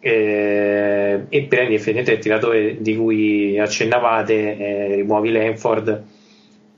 e, 0.00 1.26
e 1.28 1.42
prendi 1.44 1.74
effettivamente 1.74 2.12
il 2.12 2.18
tiratore 2.18 2.80
di 2.80 2.96
cui 2.96 3.58
accennavate 3.58 4.56
eh, 4.56 4.94
rimuovi 4.96 5.32
Lanford 5.32 6.04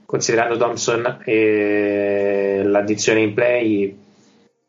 considerando 0.08 0.56
Thompson 0.56 1.18
e 1.24 2.62
l'addizione 2.64 3.20
in 3.20 3.34
play 3.34 3.94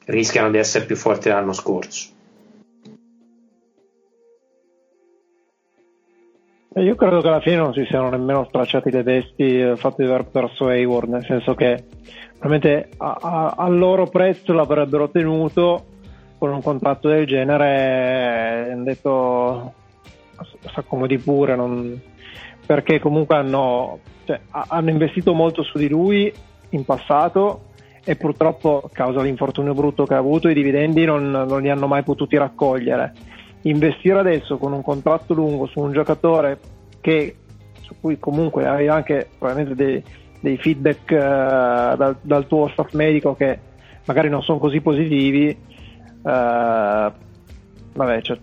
rischiano 0.07 0.51
di 0.51 0.57
essere 0.57 0.85
più 0.85 0.97
forti 0.97 1.29
dell'anno 1.29 1.53
scorso. 1.53 2.17
Io 6.75 6.95
credo 6.95 7.21
che 7.21 7.27
alla 7.27 7.39
fine 7.39 7.55
non 7.55 7.73
si 7.73 7.85
siano 7.85 8.09
nemmeno 8.09 8.45
stracciati 8.45 8.91
le 8.91 9.03
vesti 9.03 9.43
il 9.43 9.77
fatto 9.77 10.01
di 10.01 10.09
aver 10.09 10.25
perso 10.25 10.67
Hayward, 10.67 11.09
nel 11.09 11.25
senso 11.25 11.55
che 11.55 11.83
a, 12.97 13.53
al 13.57 13.77
loro 13.77 14.07
prezzo 14.07 14.53
l'avrebbero 14.53 15.09
tenuto 15.09 15.85
con 16.39 16.52
un 16.52 16.62
contratto 16.63 17.10
del 17.10 17.28
genere, 17.28 18.71
hanno 18.71 18.84
detto 18.84 19.73
si 20.62 20.69
accomodi 20.73 21.17
pure, 21.17 21.56
non, 21.56 21.99
perché 22.65 22.99
comunque 22.99 23.36
hanno, 23.36 23.99
cioè, 24.25 24.39
hanno 24.49 24.89
investito 24.89 25.34
molto 25.34 25.63
su 25.63 25.78
di 25.78 25.89
lui 25.89 26.32
in 26.69 26.86
passato 26.86 27.65
e 28.04 28.15
purtroppo 28.15 28.82
a 28.86 28.89
causa 28.91 29.19
dell'infortunio 29.19 29.73
brutto 29.73 30.06
che 30.06 30.13
ha 30.13 30.17
avuto 30.17 30.47
i 30.47 30.54
dividendi 30.54 31.04
non, 31.06 31.30
non 31.30 31.62
li 31.62 31.69
hanno 31.69 31.88
mai 31.88 32.04
potuti 32.04 32.38
raccogliere. 32.38 33.13
Investire 33.63 34.19
adesso 34.19 34.58
con 34.58 34.71
un 34.71 34.82
contratto 34.82 35.34
lungo 35.34 35.67
su 35.67 35.80
un 35.82 35.91
giocatore 35.91 36.58
che, 37.02 37.36
su 37.82 37.95
cui 37.99 38.17
comunque 38.17 38.65
hai 38.65 38.88
anche 38.88 39.28
probabilmente 39.38 39.84
dei, 39.84 40.04
dei 40.39 40.58
feedback 40.58 41.12
uh, 41.12 41.97
dal, 41.97 42.15
dal, 42.21 42.47
tuo 42.47 42.69
staff 42.69 42.93
medico 42.93 43.36
che 43.36 43.60
magari 44.06 44.30
non 44.30 44.41
sono 44.41 44.60
così 44.60 44.80
positivi, 44.80 45.56
vabbè, 46.21 47.12
cioè, 48.21 48.38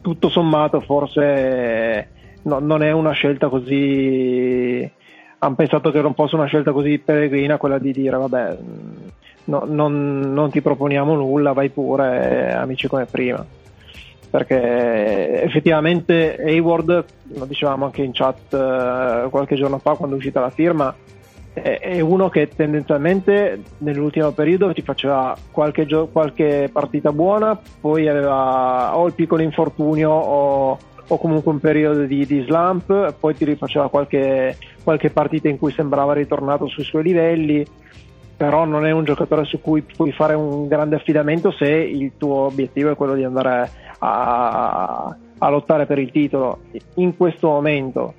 tutto 0.00 0.28
sommato 0.28 0.80
forse 0.80 2.08
no, 2.42 2.58
non 2.58 2.82
è 2.82 2.92
una 2.92 3.12
scelta 3.12 3.48
così 3.48 4.90
hanno 5.38 5.54
pensato 5.54 5.90
che 5.90 6.00
non 6.00 6.14
fosse 6.14 6.36
una 6.36 6.46
scelta 6.46 6.72
così 6.72 6.98
peregrina 6.98 7.58
quella 7.58 7.78
di 7.78 7.92
dire 7.92 8.16
vabbè 8.16 8.58
mm, 8.62 8.96
no, 9.44 9.64
non, 9.66 10.32
non, 10.32 10.50
ti 10.50 10.60
proponiamo 10.60 11.14
nulla 11.14 11.52
vai 11.52 11.70
pure 11.70 12.52
amici 12.52 12.88
come 12.88 13.06
prima. 13.06 13.44
Perché 14.30 15.42
effettivamente 15.42 16.36
Hayward, 16.36 17.04
lo 17.34 17.44
dicevamo 17.44 17.84
anche 17.84 18.02
in 18.02 18.10
chat 18.12 18.52
eh, 18.52 19.28
qualche 19.30 19.54
giorno 19.54 19.78
fa 19.78 19.94
quando 19.94 20.16
è 20.16 20.18
uscita 20.18 20.40
la 20.40 20.50
firma, 20.50 20.92
è, 21.54 22.00
uno 22.00 22.28
che 22.28 22.48
tendenzialmente 22.48 23.62
nell'ultimo 23.78 24.32
periodo 24.32 24.72
ti 24.72 24.82
faceva 24.82 25.36
qualche, 25.50 25.86
gio- 25.86 26.08
qualche 26.08 26.68
partita 26.72 27.12
buona, 27.12 27.58
poi 27.80 28.08
aveva 28.08 28.96
o 28.96 29.06
il 29.06 29.12
piccolo 29.12 29.42
infortunio 29.42 30.10
o, 30.10 30.78
o 31.06 31.18
comunque 31.18 31.52
un 31.52 31.60
periodo 31.60 32.02
di, 32.02 32.26
di, 32.26 32.42
slump, 32.42 33.14
poi 33.18 33.34
ti 33.34 33.44
rifaceva 33.44 33.88
qualche, 33.88 34.58
qualche 34.82 35.10
partita 35.10 35.48
in 35.48 35.58
cui 35.58 35.72
sembrava 35.72 36.12
ritornato 36.12 36.66
sui 36.66 36.84
suoi 36.84 37.04
livelli 37.04 37.64
però 38.36 38.64
non 38.64 38.84
è 38.84 38.90
un 38.90 39.04
giocatore 39.04 39.44
su 39.44 39.60
cui 39.60 39.82
puoi 39.82 40.10
fare 40.10 40.34
un 40.34 40.66
grande 40.66 40.96
affidamento 40.96 41.52
se 41.52 41.68
il 41.68 42.12
tuo 42.18 42.46
obiettivo 42.46 42.90
è 42.90 42.96
quello 42.96 43.14
di 43.14 43.22
andare 43.22 43.70
a, 43.98 45.16
a 45.38 45.48
lottare 45.48 45.86
per 45.86 45.98
il 45.98 46.10
titolo. 46.10 46.58
In 46.94 47.16
questo 47.16 47.48
momento, 47.48 48.14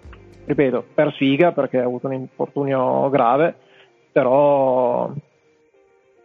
ripeto, 0.45 0.85
per 0.93 1.11
sfiga 1.13 1.51
perché 1.51 1.79
ha 1.79 1.85
avuto 1.85 2.07
un 2.07 2.13
infortunio 2.13 3.09
grave, 3.09 3.55
però 4.11 5.11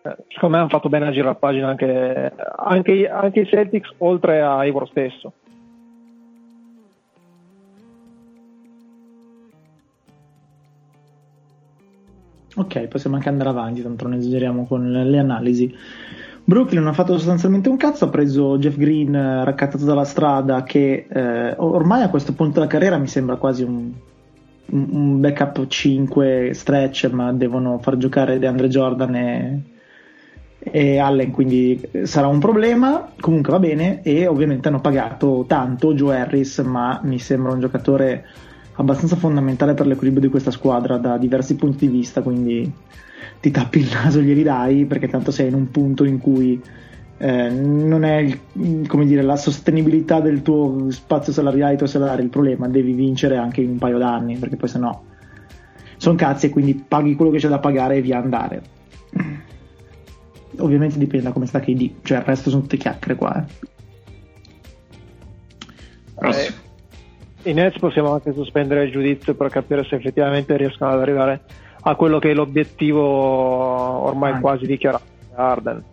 eh, 0.03 0.17
secondo 0.29 0.55
me 0.55 0.63
hanno 0.63 0.69
fatto 0.71 0.89
bene 0.89 1.07
a 1.07 1.11
girare 1.11 1.33
la 1.33 1.39
pagina 1.39 1.69
anche, 1.69 2.33
anche, 2.57 3.09
anche 3.09 3.41
i 3.41 3.47
Celtics 3.47 3.93
oltre 3.99 4.41
a 4.41 4.65
Ivor 4.65 4.89
stesso. 4.89 5.33
Ok, 12.57 12.89
possiamo 12.89 13.17
anche 13.17 13.29
andare 13.29 13.49
avanti, 13.49 13.81
tanto 13.81 14.09
non 14.09 14.19
esageriamo 14.19 14.67
con 14.67 14.91
le 14.91 15.19
analisi. 15.19 15.75
Brooklyn 16.51 16.81
non 16.81 16.91
ha 16.91 16.95
fatto 16.95 17.17
sostanzialmente 17.17 17.69
un 17.69 17.77
cazzo, 17.77 18.07
ha 18.07 18.09
preso 18.09 18.59
Jeff 18.59 18.75
Green 18.75 19.15
eh, 19.15 19.45
raccattato 19.45 19.85
dalla 19.85 20.05
strada 20.05 20.65
che 20.65 21.07
eh, 21.09 21.55
ormai 21.57 22.03
a 22.03 22.09
questo 22.09 22.33
punto 22.33 22.55
della 22.55 22.67
carriera 22.67 22.99
mi 22.99 23.07
sembra 23.07 23.37
quasi 23.37 23.63
un, 23.63 23.93
un 24.67 25.21
backup 25.21 25.69
5 25.69 26.51
stretch, 26.53 27.09
ma 27.13 27.33
devono 27.33 27.79
far 27.79 27.99
giocare 27.99 28.41
DeAndre 28.41 28.67
Jordan 28.67 29.15
e, 29.15 29.63
e 30.59 30.99
Allen, 30.99 31.31
quindi 31.31 31.89
sarà 32.03 32.27
un 32.27 32.41
problema. 32.41 33.13
Comunque 33.21 33.53
va 33.53 33.61
bene 33.61 34.03
e 34.03 34.27
ovviamente 34.27 34.67
hanno 34.67 34.81
pagato 34.81 35.45
tanto 35.47 35.95
Joe 35.95 36.17
Harris, 36.17 36.59
ma 36.59 36.99
mi 37.05 37.21
sembra 37.21 37.53
un 37.53 37.61
giocatore 37.61 38.25
abbastanza 38.81 39.17
fondamentale 39.17 39.75
per 39.75 39.87
l'equilibrio 39.87 40.25
di 40.25 40.31
questa 40.31 40.51
squadra 40.51 40.97
da 40.97 41.19
diversi 41.19 41.55
punti 41.55 41.87
di 41.87 41.97
vista, 41.99 42.23
quindi 42.23 42.71
ti 43.41 43.51
tappi 43.51 43.81
il 43.81 43.91
naso 43.93 44.21
glieli 44.21 44.43
dai 44.43 44.87
perché 44.87 45.07
tanto 45.07 45.31
sei 45.31 45.49
in 45.49 45.55
un 45.55 45.71
punto 45.71 46.05
in 46.05 46.19
cui 46.19 46.61
eh, 47.19 47.51
non 47.51 48.05
è 48.05 48.39
dire, 48.55 49.23
la 49.23 49.37
sostenibilità 49.37 50.21
del 50.21 50.41
tuo 50.41 50.91
spazio 50.91 51.33
salariale, 51.33 51.77
del 51.77 51.79
tuo 51.79 51.87
salario 51.87 52.25
il 52.25 52.31
problema, 52.31 52.69
devi 52.69 52.93
vincere 52.93 53.37
anche 53.37 53.61
in 53.61 53.71
un 53.71 53.79
paio 53.79 53.99
d'anni 53.99 54.37
perché 54.37 54.57
poi 54.57 54.69
se 54.69 54.79
no 54.79 55.05
sono 55.99 56.17
cazzi 56.17 56.47
e 56.47 56.49
quindi 56.49 56.75
paghi 56.75 57.15
quello 57.15 57.31
che 57.31 57.37
c'è 57.37 57.49
da 57.49 57.59
pagare 57.59 57.97
e 57.97 58.01
via 58.01 58.19
andare. 58.19 58.63
Ovviamente 60.57 60.97
dipende 60.97 61.27
da 61.27 61.33
come 61.33 61.45
sta 61.45 61.61
KD, 61.61 61.97
cioè 62.03 62.19
il 62.19 62.25
resto 62.25 62.49
sono 62.49 62.63
tutte 62.63 62.79
chiacchiere 62.79 63.17
qua. 63.17 63.47
Eh. 66.23 66.29
Eh, 66.29 66.60
I 67.43 67.53
Nets 67.55 67.79
possiamo 67.79 68.13
anche 68.13 68.35
sospendere 68.35 68.85
il 68.85 68.93
giudizio 68.93 69.35
per 69.35 69.49
capire 69.49 69.85
se 69.85 69.97
effettivamente 69.97 70.57
riescono 70.57 70.91
ad 70.91 71.01
arrivare 71.01 71.41
a 71.83 71.95
quello 71.95 72.19
che 72.19 72.31
è 72.31 72.35
l'obiettivo 72.35 73.03
ormai 73.03 74.33
ah. 74.33 74.41
quasi 74.41 74.67
dichiarato 74.67 75.05
di 75.19 75.35
Arden. 75.35 75.85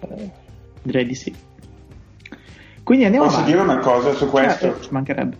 Eh, 0.00 0.30
direi 0.82 1.06
di 1.06 1.14
sì. 1.14 1.34
Quindi 2.84 3.04
andiamo 3.04 3.26
Posso 3.26 3.40
avanti. 3.40 3.56
dire 3.56 3.64
una 3.64 3.78
cosa 3.80 4.12
su 4.12 4.30
questo? 4.30 4.66
Eh, 4.66 4.80
ci 4.80 4.88
mancherebbe. 4.92 5.36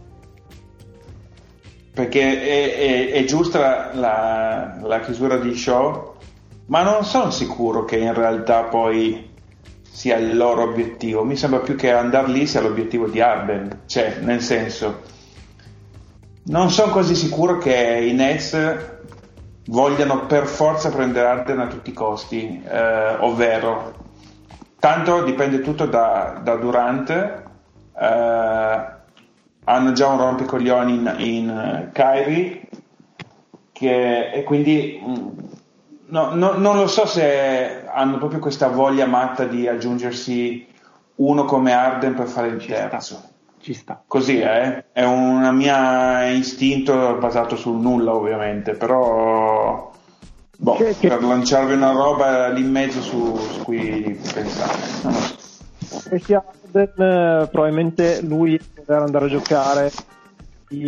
Perché 1.94 2.42
è, 2.42 2.76
è, 2.76 3.12
è 3.12 3.24
giusta 3.24 3.94
la, 3.94 4.78
la, 4.82 5.00
chiusura 5.00 5.36
di 5.38 5.54
show, 5.54 6.16
ma 6.66 6.82
non 6.82 7.04
sono 7.04 7.30
sicuro 7.30 7.84
che 7.84 7.96
in 7.96 8.12
realtà 8.12 8.64
poi 8.64 9.27
sia 9.98 10.16
il 10.16 10.36
loro 10.36 10.62
obiettivo. 10.62 11.24
Mi 11.24 11.34
sembra 11.34 11.58
più 11.58 11.74
che 11.74 11.90
andare 11.90 12.28
lì 12.28 12.46
sia 12.46 12.60
l'obiettivo 12.60 13.08
di 13.08 13.20
Arden. 13.20 13.80
Cioè, 13.86 14.18
nel 14.20 14.40
senso, 14.40 15.00
non 16.44 16.70
sono 16.70 16.92
così 16.92 17.16
sicuro 17.16 17.58
che 17.58 17.74
i 18.08 18.12
Nets 18.12 18.56
vogliano 19.66 20.26
per 20.26 20.46
forza 20.46 20.90
prendere 20.90 21.26
Arden 21.26 21.58
a 21.58 21.66
tutti 21.66 21.90
i 21.90 21.94
costi, 21.94 22.62
eh, 22.64 23.16
ovvero 23.18 23.92
tanto 24.78 25.24
dipende 25.24 25.62
tutto 25.62 25.86
da, 25.86 26.40
da 26.44 26.54
Durant, 26.54 27.10
eh, 27.10 28.86
hanno 29.64 29.92
già 29.92 30.06
un 30.06 30.18
rompicoglioni 30.18 30.94
in, 30.94 31.14
in 31.18 31.90
Kyrie 31.92 32.68
che, 33.72 34.30
e 34.30 34.44
quindi 34.44 35.02
mm, 35.04 35.28
no, 36.06 36.34
no, 36.34 36.52
non 36.52 36.76
lo 36.76 36.86
so 36.86 37.04
se 37.04 37.82
hanno 37.98 38.18
proprio 38.18 38.38
questa 38.38 38.68
voglia 38.68 39.06
matta 39.06 39.44
di 39.44 39.66
aggiungersi 39.66 40.66
uno 41.16 41.44
come 41.44 41.72
Arden 41.72 42.14
per 42.14 42.28
fare 42.28 42.48
il 42.48 42.64
terzo. 42.64 43.20
Ci 43.60 43.74
sta. 43.74 44.00
Così 44.06 44.38
eh? 44.38 44.84
è 44.92 45.02
un 45.02 45.48
mio 45.52 46.36
istinto 46.36 47.16
basato 47.18 47.56
sul 47.56 47.80
nulla 47.80 48.14
ovviamente, 48.14 48.74
però 48.74 49.90
boh, 50.56 50.74
che... 50.76 50.94
per 51.00 51.22
lanciarvi 51.22 51.74
una 51.74 51.90
roba 51.90 52.48
lì 52.50 52.60
in 52.60 52.70
mezzo 52.70 53.02
su, 53.02 53.36
su 53.36 53.62
cui 53.64 54.16
pensare. 54.32 54.78
Sia 56.22 56.44
Arden, 56.46 56.92
eh, 56.96 57.48
probabilmente 57.50 58.22
lui 58.22 58.60
poter 58.74 59.02
andare 59.02 59.24
a 59.24 59.28
giocare 59.28 59.90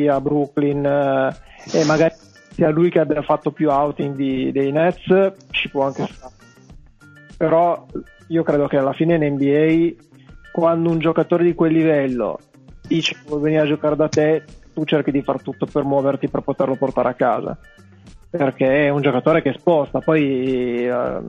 a 0.09 0.21
Brooklyn 0.21 0.85
eh, 0.85 1.37
e 1.73 1.85
magari 1.85 2.15
sia 2.53 2.71
lui 2.71 2.89
che 2.91 3.01
abbia 3.01 3.23
fatto 3.23 3.51
più 3.51 3.69
outing 3.69 4.15
di, 4.15 4.53
dei 4.53 4.71
Nets 4.71 5.33
ci 5.51 5.69
può 5.71 5.87
anche 5.87 6.07
stare 6.07 6.40
però 7.41 7.87
io 8.27 8.43
credo 8.43 8.67
che 8.67 8.77
alla 8.77 8.93
fine 8.93 9.15
in 9.15 9.33
NBA 9.33 10.03
quando 10.53 10.91
un 10.91 10.99
giocatore 10.99 11.43
di 11.43 11.55
quel 11.55 11.73
livello 11.73 12.39
dice 12.87 13.15
che 13.15 13.21
vuoi 13.27 13.41
venire 13.41 13.63
a 13.63 13.67
giocare 13.67 13.97
da 13.97 14.09
te, 14.09 14.45
tu 14.75 14.85
cerchi 14.85 15.11
di 15.11 15.23
far 15.23 15.41
tutto 15.41 15.65
per 15.65 15.85
muoverti 15.85 16.29
per 16.29 16.43
poterlo 16.43 16.75
portare 16.75 17.09
a 17.09 17.15
casa. 17.15 17.57
Perché 18.29 18.85
è 18.85 18.89
un 18.91 19.01
giocatore 19.01 19.41
che 19.41 19.55
sposta, 19.55 20.01
poi 20.01 20.87
eh, 20.87 21.21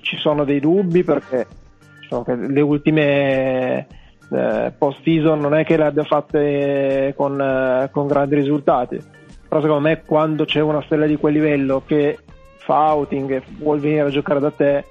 ci 0.00 0.16
sono 0.16 0.42
dei 0.42 0.58
dubbi 0.58 1.04
perché 1.04 1.46
le 2.10 2.60
ultime 2.60 3.86
eh, 4.32 4.72
post 4.76 5.00
season 5.04 5.38
non 5.38 5.54
è 5.54 5.64
che 5.64 5.76
le 5.76 5.84
abbia 5.84 6.02
fatte 6.02 7.14
con, 7.16 7.40
eh, 7.40 7.88
con 7.92 8.08
grandi 8.08 8.34
risultati, 8.34 9.00
però 9.48 9.60
secondo 9.60 9.88
me 9.88 10.02
quando 10.04 10.44
c'è 10.44 10.58
una 10.58 10.82
stella 10.82 11.06
di 11.06 11.14
quel 11.14 11.34
livello 11.34 11.84
che 11.86 12.18
fa 12.58 12.94
outing 12.94 13.30
e 13.30 13.42
vuol 13.58 13.78
venire 13.78 14.00
a 14.00 14.10
giocare 14.10 14.40
da 14.40 14.50
te, 14.50 14.84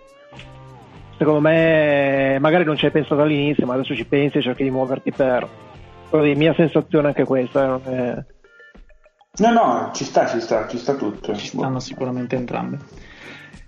secondo 1.18 1.42
me 1.42 2.38
magari 2.40 2.64
non 2.64 2.78
ci 2.78 2.86
hai 2.86 2.92
pensato 2.92 3.22
all'inizio, 3.22 3.66
ma 3.66 3.74
adesso 3.74 3.96
ci 3.96 4.06
pensi 4.06 4.38
e 4.38 4.42
cerchi 4.42 4.64
di 4.64 4.72
muoverti 4.72 5.12
per, 5.12 5.48
così, 6.10 6.34
mia 6.36 6.54
sensazione 6.54 7.06
è 7.06 7.10
anche 7.10 7.24
questa. 7.24 7.80
È... 7.84 8.24
No, 9.38 9.52
no, 9.52 9.92
ci 9.94 10.04
sta, 10.04 10.28
ci 10.28 10.40
sta, 10.40 10.68
ci 10.68 10.78
sta 10.78 10.96
tutto. 10.96 11.36
Ci 11.36 11.48
stanno 11.48 11.80
sicuramente 11.80 12.36
entrambe. 12.36 12.78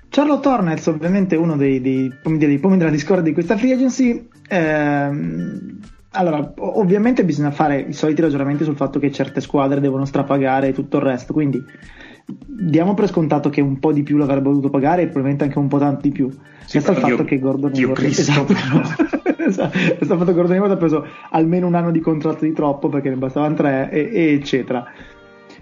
Charlotte 0.10 0.48
Hornets, 0.48 0.88
ovviamente 0.88 1.36
uno 1.36 1.56
dei, 1.58 1.82
dei, 1.82 2.12
dei 2.24 2.60
pomi 2.60 2.78
della 2.78 2.90
discordia 2.90 3.26
di 3.26 3.34
questa 3.34 3.58
free 3.58 3.74
agency. 3.74 4.28
Ehm, 4.48 5.80
allora, 6.12 6.54
ovviamente 6.58 7.26
bisogna 7.26 7.52
fare 7.52 7.80
i 7.80 7.94
soliti 7.94 8.22
ragionamenti 8.22 8.64
sul 8.64 8.76
fatto 8.76 8.98
che 8.98 9.12
certe 9.12 9.42
squadre 9.42 9.80
devono 9.82 10.06
strapagare 10.06 10.70
e 10.70 10.74
tutto 10.74 10.98
il 10.98 11.04
resto, 11.04 11.34
quindi 11.34 11.64
diamo 12.28 12.94
per 12.94 13.08
scontato 13.08 13.50
che 13.50 13.62
un 13.62 13.80
po' 13.80 13.94
di 13.94 14.04
più 14.04 14.18
l'avrebbe 14.18 14.50
dovuto 14.50 14.70
pagare 14.70 15.04
e 15.04 15.06
probabilmente 15.06 15.46
anche 15.46 15.58
un 15.58 15.68
po' 15.68 15.78
tanto 15.78 16.02
di 16.02 16.12
più. 16.12 16.30
Sì, 16.66 16.78
Resta 16.78 16.92
il 16.92 16.98
fatto 16.98 17.24
che 17.24 17.40
Gordon 17.40 17.72
Hayward 17.74 18.04
esatto, 18.04 18.54
esatto, 19.38 19.78
il 19.78 20.06
fatto 20.06 20.34
Gordon 20.34 20.52
Hayward 20.52 20.72
ha 20.74 20.78
preso 20.78 21.06
almeno 21.32 21.68
un 21.68 21.76
anno 21.76 21.92
di 21.92 22.02
contratto 22.02 22.44
di 22.44 22.52
troppo 22.52 22.90
perché 22.90 23.10
ne 23.10 23.16
bastavano 23.16 23.56
tre 23.56 23.90
e, 23.90 24.10
e 24.12 24.34
eccetera. 24.34 24.86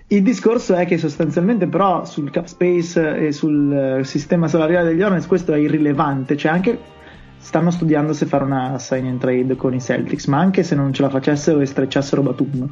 Il 0.07 0.23
discorso 0.23 0.75
è 0.75 0.85
che 0.85 0.97
sostanzialmente 0.97 1.67
però 1.67 2.05
sul 2.05 2.29
cap 2.31 2.45
space 2.45 3.17
e 3.17 3.31
sul 3.31 4.01
sistema 4.03 4.47
salariale 4.47 4.89
degli 4.89 5.01
Hornets 5.01 5.27
questo 5.27 5.53
è 5.53 5.57
irrilevante, 5.57 6.35
cioè 6.35 6.51
anche 6.51 6.79
stanno 7.37 7.69
studiando 7.69 8.13
se 8.13 8.25
fare 8.25 8.43
una 8.43 8.79
sign 8.79 9.05
and 9.05 9.19
trade 9.19 9.55
con 9.55 9.73
i 9.73 9.81
Celtics, 9.81 10.25
ma 10.25 10.39
anche 10.39 10.63
se 10.63 10.75
non 10.75 10.93
ce 10.93 11.03
la 11.03 11.09
facessero 11.09 11.59
e 11.59 11.65
strecciassero 11.65 12.23
Batum 12.23 12.69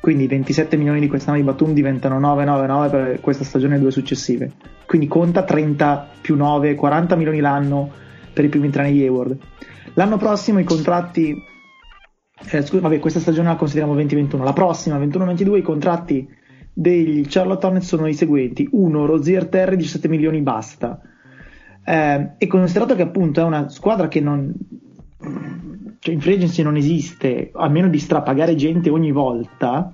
quindi 0.00 0.26
27 0.26 0.76
milioni 0.76 1.00
di 1.00 1.08
quest'anno 1.08 1.38
di 1.38 1.42
Batum 1.42 1.72
diventano 1.72 2.20
9,99 2.20 2.90
per 2.90 3.20
questa 3.20 3.44
stagione 3.44 3.76
e 3.76 3.78
due 3.78 3.90
successive. 3.90 4.52
Quindi 4.86 5.08
conta 5.08 5.42
30 5.42 6.08
più 6.20 6.36
9, 6.36 6.74
40 6.74 7.16
milioni 7.16 7.40
l'anno 7.40 7.90
per 8.32 8.44
i 8.44 8.48
primi 8.48 8.70
tre 8.70 8.82
anni 8.82 8.92
di 8.92 9.02
Hayward. 9.02 9.36
L'anno 9.94 10.16
prossimo 10.16 10.60
i 10.60 10.64
contratti, 10.64 11.36
eh, 12.50 12.62
scusa, 12.62 12.80
vabbè, 12.82 13.00
questa 13.00 13.18
stagione 13.18 13.48
la 13.48 13.56
consideriamo 13.56 13.94
2021, 13.94 14.44
la 14.44 14.52
prossima 14.52 14.98
21-22 14.98 15.56
i 15.56 15.62
contratti 15.62 16.28
degli 16.72 17.26
Charlotte 17.26 17.66
Hornets 17.66 17.86
sono 17.86 18.06
i 18.06 18.14
seguenti: 18.14 18.68
1 18.70 19.06
Rozier 19.06 19.46
Terry 19.48 19.76
17 19.76 20.08
milioni 20.08 20.40
basta. 20.40 21.00
Eh, 21.84 22.30
e 22.38 22.46
considerato 22.46 22.94
che 22.94 23.02
appunto 23.02 23.40
è 23.40 23.44
una 23.44 23.68
squadra 23.68 24.06
che 24.06 24.20
non 24.20 24.54
cioè 25.98 26.14
in 26.14 26.20
free 26.20 26.34
agency 26.34 26.62
non 26.62 26.76
esiste, 26.76 27.50
almeno 27.54 27.88
di 27.88 27.98
strapagare 27.98 28.54
gente 28.54 28.90
ogni 28.90 29.12
volta, 29.12 29.90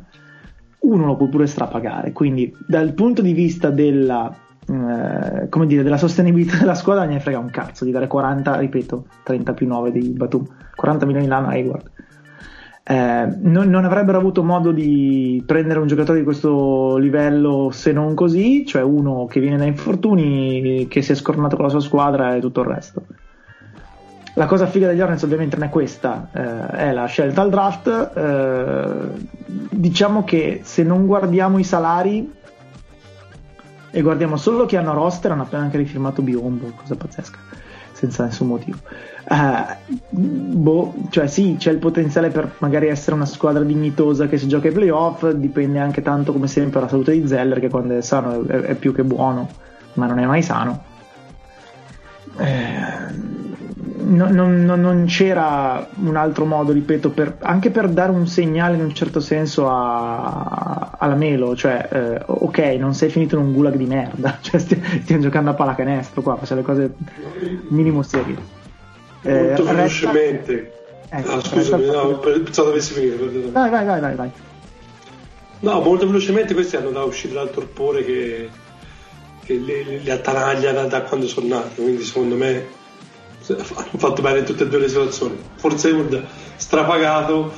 uno 0.81 1.07
lo 1.07 1.17
puoi 1.17 1.29
pure 1.29 1.47
strapagare. 1.47 2.13
Quindi 2.13 2.55
dal 2.67 2.93
punto 2.93 3.23
di 3.23 3.33
vista 3.33 3.71
della, 3.71 4.35
eh, 4.67 5.49
come 5.49 5.67
dire, 5.67 5.83
della 5.83 5.97
sostenibilità 5.97 6.59
della 6.61 6.75
squadra 6.75 7.05
ne 7.05 7.21
frega 7.21 7.39
un 7.39 7.51
cazzo 7.51 7.85
di 7.85 7.91
dare 7.91 8.07
40, 8.07 8.59
ripeto, 8.59 9.07
30 9.25 9.53
più 9.55 9.67
9 9.67 9.93
di 9.93 10.11
Batum, 10.11 10.47
40 10.75 11.07
milioni 11.07 11.27
l'anno 11.27 11.49
a 11.49 11.51
Hayward. 11.51 11.93
Eh, 12.87 13.29
non, 13.41 13.71
non, 13.71 13.87
avrebbero 13.87 14.19
avuto 14.19 14.43
modo 14.43 14.71
di 14.71 15.43
prendere 15.47 15.79
un 15.79 15.87
giocatore 15.87 16.19
di 16.19 16.25
questo 16.25 16.99
livello 16.99 17.71
se 17.73 17.93
non 17.93 18.15
così, 18.15 18.67
cioè 18.67 18.83
uno 18.83 19.25
che 19.25 19.41
viene 19.41 19.57
da 19.57 19.65
infortuni, 19.65 20.87
che 20.87 21.01
si 21.01 21.13
è 21.13 21.15
scornato 21.15 21.57
con 21.57 21.65
la 21.65 21.71
sua 21.71 21.81
squadra 21.81 22.35
e 22.35 22.41
tutto 22.41 22.61
il 22.61 22.67
resto. 22.67 23.07
La 24.37 24.47
cosa 24.47 24.67
figa 24.67 24.89
degli 24.89 25.01
Hornets 25.01 25.23
ovviamente 25.23 25.57
non 25.57 25.69
è 25.69 25.71
questa, 25.71 26.29
eh, 26.33 26.67
è 26.89 26.93
la 26.93 27.07
scelta 27.07 27.41
al 27.41 27.51
draft. 27.51 28.11
Eh, 28.15 29.27
diciamo 29.71 30.25
che 30.25 30.61
se 30.65 30.83
non 30.83 31.07
guardiamo 31.07 31.59
i 31.59 31.65
salari 31.65 32.33
e 33.91 34.03
guardiamo 34.03 34.37
solo 34.37 34.67
chi 34.67 34.75
hanno 34.77 34.93
roster, 34.93 35.31
hanno 35.31 35.43
appena 35.43 35.63
anche 35.63 35.77
rifirmato 35.77 36.21
Biombo, 36.21 36.73
cosa 36.75 36.97
pazzesca, 36.97 37.39
senza 37.93 38.25
nessun 38.25 38.49
motivo. 38.49 38.79
Eh, 39.27 39.77
boh, 40.11 40.95
cioè 41.11 41.29
sì, 41.29 41.55
c'è 41.57 41.71
il 41.71 41.79
potenziale 41.79 42.31
per 42.31 42.57
magari 42.59 42.89
essere 42.89 43.15
una 43.15 43.27
squadra 43.27 43.63
dignitosa 43.63 44.27
che 44.27 44.37
si 44.37 44.49
gioca 44.49 44.67
ai 44.67 44.75
playoff, 44.75 45.31
dipende 45.31 45.79
anche 45.79 46.03
tanto 46.03 46.33
come 46.33 46.49
sempre 46.49 46.81
dalla 46.81 46.89
salute 46.91 47.13
di 47.13 47.27
Zeller 47.29 47.61
che 47.61 47.71
quando 47.71 47.97
è 47.97 48.03
sano 48.03 48.45
è, 48.47 48.61
è 48.61 48.75
più 48.75 48.93
che 48.93 49.05
buono 49.05 49.49
ma 49.95 50.07
non 50.07 50.19
è 50.19 50.27
mai 50.27 50.43
sano. 50.43 50.83
Eh, 52.37 53.64
no, 54.05 54.31
non, 54.31 54.65
no, 54.65 54.77
non, 54.77 55.05
c'era 55.07 55.89
un 55.97 56.17
altro 56.17 56.45
modo, 56.45 56.73
ripeto, 56.73 57.11
per, 57.11 57.37
anche 57.41 57.71
per 57.71 57.89
dare 57.89 58.13
un 58.13 58.27
segnale 58.27 58.77
in 58.77 58.83
un 58.83 58.95
certo 58.95 59.21
senso 59.21 59.69
a, 59.69 60.97
alla 60.99 61.15
Melo, 61.15 61.57
cioè, 61.57 61.89
eh, 61.91 62.23
ok, 62.25 62.59
non 62.79 62.95
sei 62.95 63.09
finito 63.09 63.37
in 63.37 63.43
un 63.43 63.53
gulag 63.53 63.77
di 63.77 63.87
merda, 63.87 64.39
cioè, 64.43 64.61
stiamo, 64.61 64.85
stiamo 65.03 65.23
giocando 65.23 65.51
a 65.51 65.55
pallacanestro 65.55 66.23
qua, 66.23 66.37
facciamo 66.37 66.61
le 66.61 66.67
cose 66.67 66.95
minimo 67.69 68.03
serie. 68.03 68.37
Eh, 69.23 69.43
Molto 69.43 69.65
velocemente. 69.65 70.73
Ecco, 71.09 71.33
ah, 71.33 71.41
scusami, 71.43 71.87
no, 71.87 72.19
pensavo 72.19 72.71
avessi 72.71 72.93
finito. 72.93 73.51
Vai, 73.51 73.71
vai, 73.71 73.85
vai, 73.85 74.01
vai, 74.01 74.15
vai. 74.15 74.31
No, 75.61 75.81
molto 75.81 76.07
velocemente 76.07 76.53
questi 76.53 76.77
hanno 76.77 76.91
da 76.91 77.05
uscire 77.05 77.35
dal 77.35 77.51
torpore 77.51 78.05
che, 78.05 78.51
che 79.45 79.55
li, 79.55 80.03
li 80.03 80.11
attanaglia 80.11 80.73
da, 80.73 80.85
da 80.85 81.03
quando 81.03 81.27
sono 81.27 81.49
nati, 81.49 81.81
quindi 81.81 82.03
secondo 82.03 82.35
me 82.35 82.83
hanno 83.53 83.99
fatto 83.99 84.23
bene 84.23 84.43
tutte 84.43 84.65
e 84.65 84.69
due 84.69 84.79
le 84.81 84.89
situazioni. 84.89 85.37
Forse 85.57 85.89
Hayward 85.89 86.25
strapagato. 86.57 87.53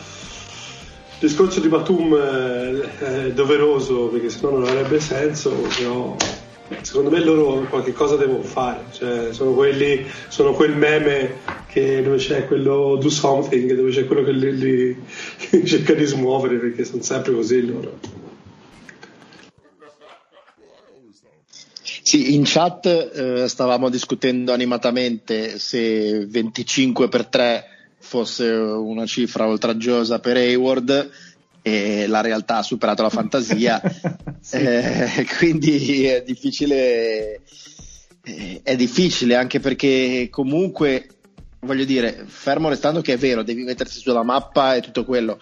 Il 1.18 1.28
discorso 1.28 1.60
di 1.60 1.68
Batum 1.68 2.14
è, 2.14 3.30
doveroso 3.32 4.08
perché 4.08 4.28
sennò 4.28 4.50
non 4.50 4.64
avrebbe 4.64 5.00
senso, 5.00 5.50
però 5.50 6.14
secondo 6.82 7.10
me 7.10 7.20
loro 7.20 7.66
qualche 7.70 7.92
cosa 7.92 8.16
devono 8.16 8.42
fare. 8.42 8.84
Cioè, 8.90 9.32
sono, 9.32 9.52
quelli, 9.52 10.04
sono 10.28 10.52
quel 10.52 10.76
meme 10.76 11.36
che 11.68 12.02
dove 12.02 12.18
c'è 12.18 12.46
quello 12.46 12.96
do 13.00 13.08
something, 13.08 13.72
dove 13.74 13.90
c'è 13.90 14.06
quello 14.06 14.24
che 14.24 14.32
li, 14.32 14.56
li 14.58 15.64
cerca 15.64 15.94
di 15.94 16.04
smuovere 16.04 16.56
perché 16.56 16.84
sono 16.84 17.02
sempre 17.02 17.32
così 17.32 17.64
loro. 17.64 18.25
Sì, 22.06 22.34
in 22.36 22.42
chat 22.44 22.86
eh, 22.86 23.48
stavamo 23.48 23.88
discutendo 23.88 24.52
animatamente 24.52 25.58
se 25.58 26.24
25 26.24 27.08
per 27.08 27.26
3 27.26 27.64
fosse 27.98 28.48
una 28.48 29.06
cifra 29.06 29.48
oltraggiosa 29.48 30.20
per 30.20 30.36
Hayward 30.36 31.10
e 31.62 32.06
la 32.06 32.20
realtà 32.20 32.58
ha 32.58 32.62
superato 32.62 33.02
la 33.02 33.10
fantasia, 33.10 33.82
sì. 34.40 34.56
eh, 34.56 35.26
quindi 35.36 36.04
è 36.04 36.22
difficile, 36.22 37.40
eh, 38.22 38.60
è 38.62 38.76
difficile 38.76 39.34
anche 39.34 39.58
perché 39.58 40.28
comunque 40.30 41.08
voglio 41.58 41.84
dire, 41.84 42.22
fermo 42.28 42.68
restando 42.68 43.00
che 43.00 43.14
è 43.14 43.18
vero, 43.18 43.42
devi 43.42 43.64
mettersi 43.64 43.98
sulla 43.98 44.22
mappa 44.22 44.76
e 44.76 44.80
tutto 44.80 45.04
quello, 45.04 45.40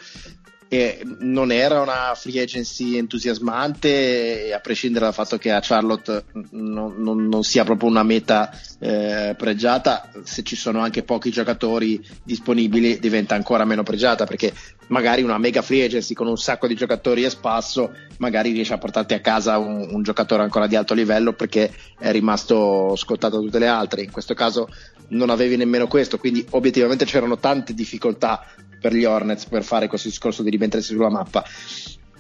che 0.75 1.07
non 1.21 1.53
era 1.53 1.81
una 1.81 2.15
free 2.17 2.43
agency 2.43 2.97
entusiasmante, 2.97 4.53
a 4.53 4.59
prescindere 4.59 5.05
dal 5.05 5.15
fatto 5.15 5.39
che 5.39 5.53
a 5.53 5.61
Charlotte 5.63 6.25
non, 6.51 6.95
non, 6.99 7.29
non 7.29 7.45
sia 7.45 7.63
proprio 7.63 7.89
una 7.89 8.03
meta 8.03 8.51
eh, 8.81 9.37
pregiata, 9.39 10.11
se 10.25 10.43
ci 10.43 10.57
sono 10.57 10.81
anche 10.81 11.05
pochi 11.05 11.31
giocatori 11.31 12.05
disponibili 12.25 12.99
diventa 12.99 13.37
ancora 13.37 13.65
meno 13.65 13.85
pregiata 13.85 14.27
perché 14.27 14.53
magari 14.89 15.23
una 15.23 15.39
mega 15.39 15.63
free 15.63 15.85
agency 15.85 16.13
con 16.13 16.27
un 16.27 16.37
sacco 16.37 16.67
di 16.67 16.75
giocatori 16.75 17.25
a 17.25 17.31
spasso 17.31 17.93
magari 18.19 18.51
riesce 18.51 18.75
a 18.75 18.79
portarti 18.79 19.15
a 19.15 19.21
casa 19.21 19.57
un, 19.59 19.89
un 19.91 20.03
giocatore 20.03 20.43
ancora 20.43 20.67
di 20.67 20.77
alto 20.77 20.93
livello 20.93 21.33
perché 21.35 21.73
è 21.99 22.11
rimasto 22.11 22.95
scottato 22.97 23.37
da 23.37 23.43
tutte 23.43 23.59
le 23.61 23.69
altre. 23.69 24.03
In 24.03 24.11
questo 24.11 24.35
caso 24.35 24.69
non 25.09 25.31
avevi 25.31 25.57
nemmeno 25.57 25.87
questo, 25.87 26.19
quindi 26.19 26.45
obiettivamente 26.51 27.05
c'erano 27.05 27.39
tante 27.39 27.75
difficoltà 27.75 28.45
per 28.85 28.93
gli 28.93 29.07
Hornets 29.07 29.47
per 29.47 29.65
fare 29.65 29.87
questo 29.87 30.09
discorso 30.09 30.43
di 30.43 30.51
rimettersi 30.51 30.93
sulla 30.93 31.09
mappa. 31.09 31.43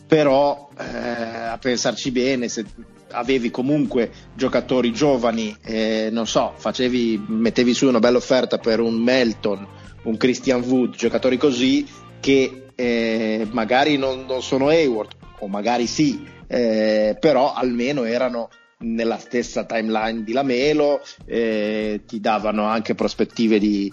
Però 0.06 0.70
eh, 0.78 0.82
a 0.82 1.58
pensarci 1.58 2.10
bene, 2.10 2.48
se 2.48 2.64
avevi 3.10 3.50
comunque 3.50 4.10
giocatori 4.34 4.90
giovani, 4.90 5.54
eh, 5.62 6.08
non 6.10 6.26
so, 6.26 6.54
facevi, 6.56 7.22
mettevi 7.28 7.74
su 7.74 7.86
una 7.86 7.98
bella 7.98 8.16
offerta 8.16 8.56
per 8.56 8.80
un 8.80 8.94
Melton, 8.94 9.66
un 10.04 10.16
Christian 10.16 10.62
Wood, 10.62 10.94
giocatori 10.94 11.36
così 11.36 11.86
che 12.18 12.68
eh, 12.74 13.46
magari 13.50 13.98
non, 13.98 14.24
non, 14.26 14.40
sono 14.40 14.68
Hayward, 14.68 15.12
o 15.40 15.48
magari 15.48 15.86
sì, 15.86 16.26
eh, 16.46 17.14
però 17.20 17.52
almeno 17.52 18.04
erano 18.04 18.48
nella 18.78 19.18
stessa 19.18 19.64
timeline 19.64 20.24
di 20.24 20.32
Lamelo, 20.32 21.02
eh, 21.26 22.04
ti 22.06 22.20
davano 22.20 22.64
anche 22.64 22.94
prospettive 22.94 23.58
di, 23.58 23.92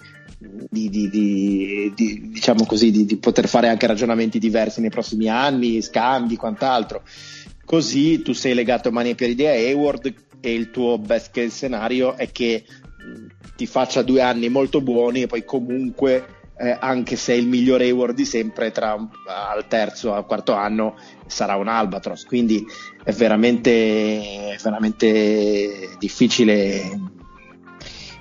di, 0.70 0.88
di, 0.88 1.08
di, 1.08 1.92
di, 1.94 2.30
diciamo 2.30 2.64
così, 2.66 2.90
di, 2.90 3.16
poter 3.16 3.48
fare 3.48 3.68
anche 3.68 3.86
ragionamenti 3.86 4.38
diversi 4.38 4.80
nei 4.80 4.90
prossimi 4.90 5.28
anni, 5.28 5.82
scambi, 5.82 6.36
quant'altro. 6.36 7.02
Così 7.64 8.22
tu 8.22 8.32
sei 8.32 8.54
legato 8.54 8.88
a 8.88 8.92
mani 8.92 9.10
e 9.10 9.14
piedi 9.14 9.34
di 9.34 9.46
Hayward 9.46 10.14
e 10.40 10.52
il 10.52 10.70
tuo 10.70 10.98
best 10.98 11.30
case 11.30 11.50
scenario 11.50 12.16
è 12.16 12.30
che 12.32 12.64
ti 13.56 13.66
faccia 13.66 14.02
due 14.02 14.20
anni 14.20 14.48
molto 14.48 14.80
buoni 14.80 15.22
e 15.22 15.26
poi 15.26 15.44
comunque 15.44 16.40
eh, 16.58 16.76
anche 16.78 17.16
se 17.16 17.32
è 17.32 17.36
il 17.36 17.46
migliore 17.46 17.84
Hayward 17.84 18.14
di 18.14 18.24
sempre 18.24 18.70
tra 18.70 18.92
al 18.92 19.66
terzo 19.68 20.12
al 20.12 20.26
quarto 20.26 20.52
anno 20.52 20.96
sarà 21.26 21.56
un 21.56 21.68
Albatros 21.68 22.24
quindi 22.24 22.64
è 23.02 23.12
veramente, 23.12 24.56
veramente 24.62 25.96
difficile 25.98 27.20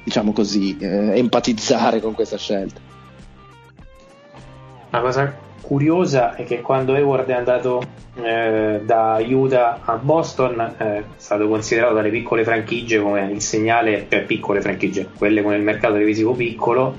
diciamo 0.03 0.33
così, 0.33 0.77
eh, 0.79 1.17
empatizzare 1.17 1.99
con 1.99 2.13
questa 2.13 2.37
scelta. 2.37 2.79
Una 4.91 5.01
cosa 5.01 5.33
curiosa 5.61 6.35
è 6.35 6.43
che 6.43 6.59
quando 6.61 6.93
Hayward 6.93 7.29
è 7.29 7.33
andato 7.33 7.81
eh, 8.15 8.81
da 8.83 9.23
Utah 9.25 9.79
a 9.85 9.95
Boston 9.95 10.59
eh, 10.77 10.97
è 10.97 11.03
stato 11.15 11.47
considerato 11.47 11.93
dalle 11.93 12.09
piccole 12.09 12.43
franchigie 12.43 12.99
come 12.99 13.31
il 13.31 13.41
segnale 13.41 14.05
per 14.07 14.25
piccole 14.25 14.59
franchigie, 14.59 15.07
quelle 15.17 15.41
con 15.41 15.53
il 15.53 15.61
mercato 15.61 15.93
televisivo 15.93 16.33
piccolo, 16.33 16.95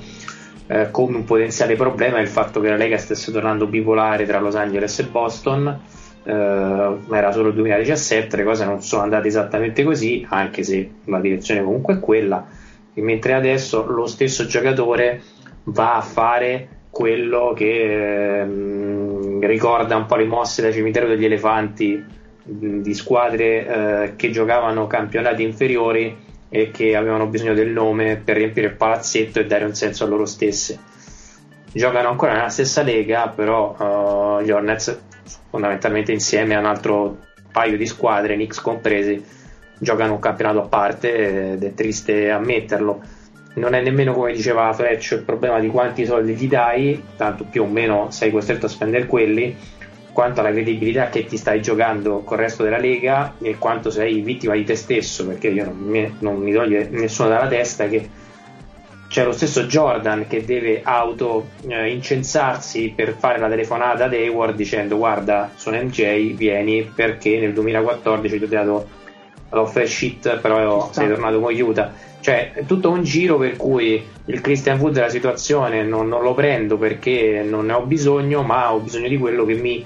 eh, 0.69 0.91
come 0.91 1.17
un 1.17 1.25
potenziale 1.25 1.77
problema 1.77 2.19
il 2.21 2.29
fatto 2.29 2.61
che 2.61 2.69
la 2.69 2.77
Lega 2.77 2.97
stesse 2.97 3.31
tornando 3.31 3.67
bipolare 3.67 4.25
tra 4.25 4.41
Los 4.41 4.55
Angeles 4.55 4.99
e 4.99 5.05
Boston. 5.05 5.81
Uh, 6.25 7.13
era 7.13 7.33
solo 7.33 7.49
il 7.49 7.55
2017, 7.55 8.37
le 8.37 8.45
cose 8.45 8.65
non 8.65 8.81
sono 8.81 9.03
andate 9.03 9.27
esattamente 9.27 9.83
così, 9.83 10.25
anche 10.29 10.63
se 10.63 10.89
la 11.07 11.19
direzione 11.19 11.65
comunque 11.65 11.95
è 11.95 11.99
quella 11.99 12.47
mentre 12.95 13.35
adesso 13.35 13.85
lo 13.87 14.07
stesso 14.07 14.47
giocatore 14.47 15.23
va 15.65 15.97
a 15.97 16.03
fare 16.03 16.69
quello 16.91 17.55
che 17.57 18.43
eh, 18.43 19.47
ricorda 19.47 19.97
un 19.97 20.07
po' 20.07 20.17
le 20.17 20.27
mosse 20.27 20.61
da 20.61 20.71
cimitero 20.71 21.07
degli 21.07 21.25
elefanti 21.25 22.05
di 22.45 22.95
squadre 22.95 23.45
eh, 23.67 24.17
che 24.17 24.31
giocavano 24.31 24.87
campionati 24.87 25.43
inferiori 25.43 26.31
e 26.49 26.71
che 26.71 26.95
avevano 26.97 27.29
bisogno 27.29 27.55
del 27.55 27.71
nome 27.71 28.21
per 28.23 28.37
riempire 28.37 28.67
il 28.67 28.75
palazzetto 28.75 29.41
e 29.41 29.47
dare 29.47 29.65
un 29.65 29.75
senso 29.75 30.05
a 30.05 30.09
loro 30.09 30.27
stesse. 30.27 30.79
Giocano 31.73 32.11
ancora 32.11 32.35
nella 32.35 32.51
stessa 32.51 32.83
lega, 32.83 33.29
però 33.29 33.75
uh, 33.75 34.43
gli 34.43 34.51
Hornets 34.51 35.01
fondamentalmente 35.49 36.13
insieme 36.13 36.55
a 36.55 36.59
un 36.59 36.67
altro 36.67 37.17
paio 37.51 37.79
di 37.79 37.87
squadre, 37.87 38.35
Knicks 38.35 38.61
compresi, 38.61 39.25
giocano 39.83 40.13
un 40.13 40.21
campionato 40.21 40.61
a 40.61 40.69
parte 40.69 41.53
ed 41.53 41.65
è 41.65 41.75
triste 41.75 42.31
ammetterlo. 42.31 43.03
Non 43.55 43.75
è 43.75 43.83
nemmeno 43.83 44.13
come 44.13 44.33
diceva 44.33 44.73
Fletch 44.73 45.11
il 45.13 45.25
problema 45.25 45.59
di 45.59 45.67
quanti 45.69 46.07
soldi 46.07 46.35
gli 46.35 46.49
dai, 46.49 47.03
tanto 47.17 47.45
più 47.45 47.65
o 47.65 47.67
meno 47.67 48.07
sei 48.11 48.31
costretto 48.31 48.67
a 48.67 48.69
spendere 48.69 49.07
quelli, 49.07 49.55
quanto 50.13 50.41
alla 50.41 50.53
credibilità 50.53 51.09
che 51.09 51.25
ti 51.25 51.37
stai 51.37 51.61
giocando 51.61 52.21
col 52.21 52.39
resto 52.39 52.63
della 52.63 52.79
lega 52.79 53.35
e 53.43 53.59
quanto 53.59 53.91
sei 53.91 54.21
vittima 54.21 54.55
di 54.55 54.65
te 54.65 54.77
stesso, 54.77 55.27
perché 55.27 55.49
io 55.49 55.65
non 55.65 55.77
mi, 55.77 56.17
non 56.21 56.37
mi 56.37 56.53
toglie 56.53 56.89
nessuno 56.89 57.29
dalla 57.29 57.49
testa 57.49 57.89
che 57.89 58.09
c'è 59.09 59.25
lo 59.25 59.33
stesso 59.33 59.65
Jordan 59.65 60.27
che 60.27 60.45
deve 60.45 60.81
auto 60.83 61.49
eh, 61.69 61.91
incensarsi 61.91 62.95
per 62.97 63.15
fare 63.19 63.39
la 63.39 63.49
telefonata 63.49 64.05
ad 64.05 64.15
Hayward 64.15 64.57
dicendo 64.57 64.97
guarda 64.97 65.51
sono 65.55 65.77
MJ 65.77 66.33
vieni 66.33 66.83
perché 66.83 67.39
nel 67.39 67.53
2014 67.53 68.39
ti 68.39 68.45
ho 68.45 68.49
dato 68.49 68.89
l'offer 69.53 69.89
sheet 69.89 70.39
però 70.39 70.91
sei 70.93 71.09
tornato 71.09 71.41
con 71.41 71.55
Utah. 71.55 71.93
Cioè 72.21 72.53
è 72.53 72.65
tutto 72.67 72.91
un 72.91 73.03
giro 73.03 73.37
per 73.37 73.57
cui 73.57 74.05
il 74.27 74.41
Christian 74.41 74.79
Wood 74.79 74.93
della 74.95 75.09
situazione 75.09 75.83
non, 75.83 76.09
non, 76.09 76.23
lo 76.23 76.35
prendo 76.35 76.79
perché 76.79 77.45
non 77.47 77.67
ne 77.67 77.73
ho 77.73 77.83
bisogno 77.83 78.43
ma 78.43 78.73
ho 78.73 78.79
bisogno 78.79 79.09
di 79.09 79.19
quello 79.19 79.45
che 79.45 79.55
mi 79.55 79.85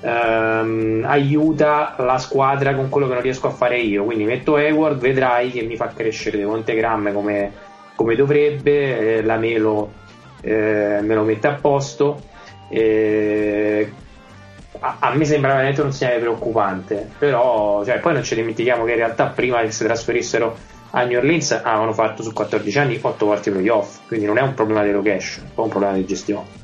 ehm, 0.00 1.04
aiuta 1.06 1.94
la 1.98 2.18
squadra 2.18 2.74
con 2.74 2.88
quello 2.88 3.06
che 3.06 3.14
non 3.14 3.22
riesco 3.22 3.46
a 3.46 3.52
fare 3.52 3.78
io. 3.78 4.04
Quindi 4.04 4.24
metto 4.24 4.56
Hayward 4.56 4.98
vedrai 4.98 5.50
che 5.50 5.62
mi 5.62 5.76
fa 5.76 5.92
crescere 5.94 6.38
Devonte 6.38 6.74
Graham 6.74 7.12
come, 7.12 7.52
come 7.94 8.16
dovrebbe 8.16 9.18
eh, 9.18 9.22
la 9.22 9.36
Melo 9.36 9.92
eh, 10.42 11.00
me 11.02 11.14
lo 11.14 11.22
mette 11.22 11.46
a 11.46 11.52
posto 11.52 12.22
eh, 12.70 13.92
a, 14.78 14.96
a, 15.00 15.14
me 15.14 15.24
sembra 15.24 15.54
veramente 15.54 15.82
un 15.82 15.92
segnale 15.92 16.20
preoccupante, 16.20 17.08
però 17.18 17.84
cioè, 17.84 17.98
poi 17.98 18.12
non 18.12 18.22
ci 18.22 18.34
dimentichiamo 18.34 18.84
che 18.84 18.92
in 18.92 18.96
realtà 18.98 19.26
prima 19.26 19.60
che 19.62 19.72
si 19.72 19.84
trasferissero 19.84 20.56
a 20.90 21.02
New 21.04 21.18
Orleans 21.18 21.52
avevano 21.52 21.92
fatto 21.92 22.22
su 22.22 22.32
14 22.32 22.78
anni 22.78 22.98
8 23.00 23.26
volte 23.26 23.50
playoff, 23.50 24.06
quindi 24.06 24.26
non 24.26 24.38
è 24.38 24.42
un 24.42 24.54
problema 24.54 24.82
di 24.84 24.92
location, 24.92 25.46
è 25.54 25.60
un 25.60 25.68
problema 25.68 25.94
di 25.94 26.04
gestione. 26.04 26.59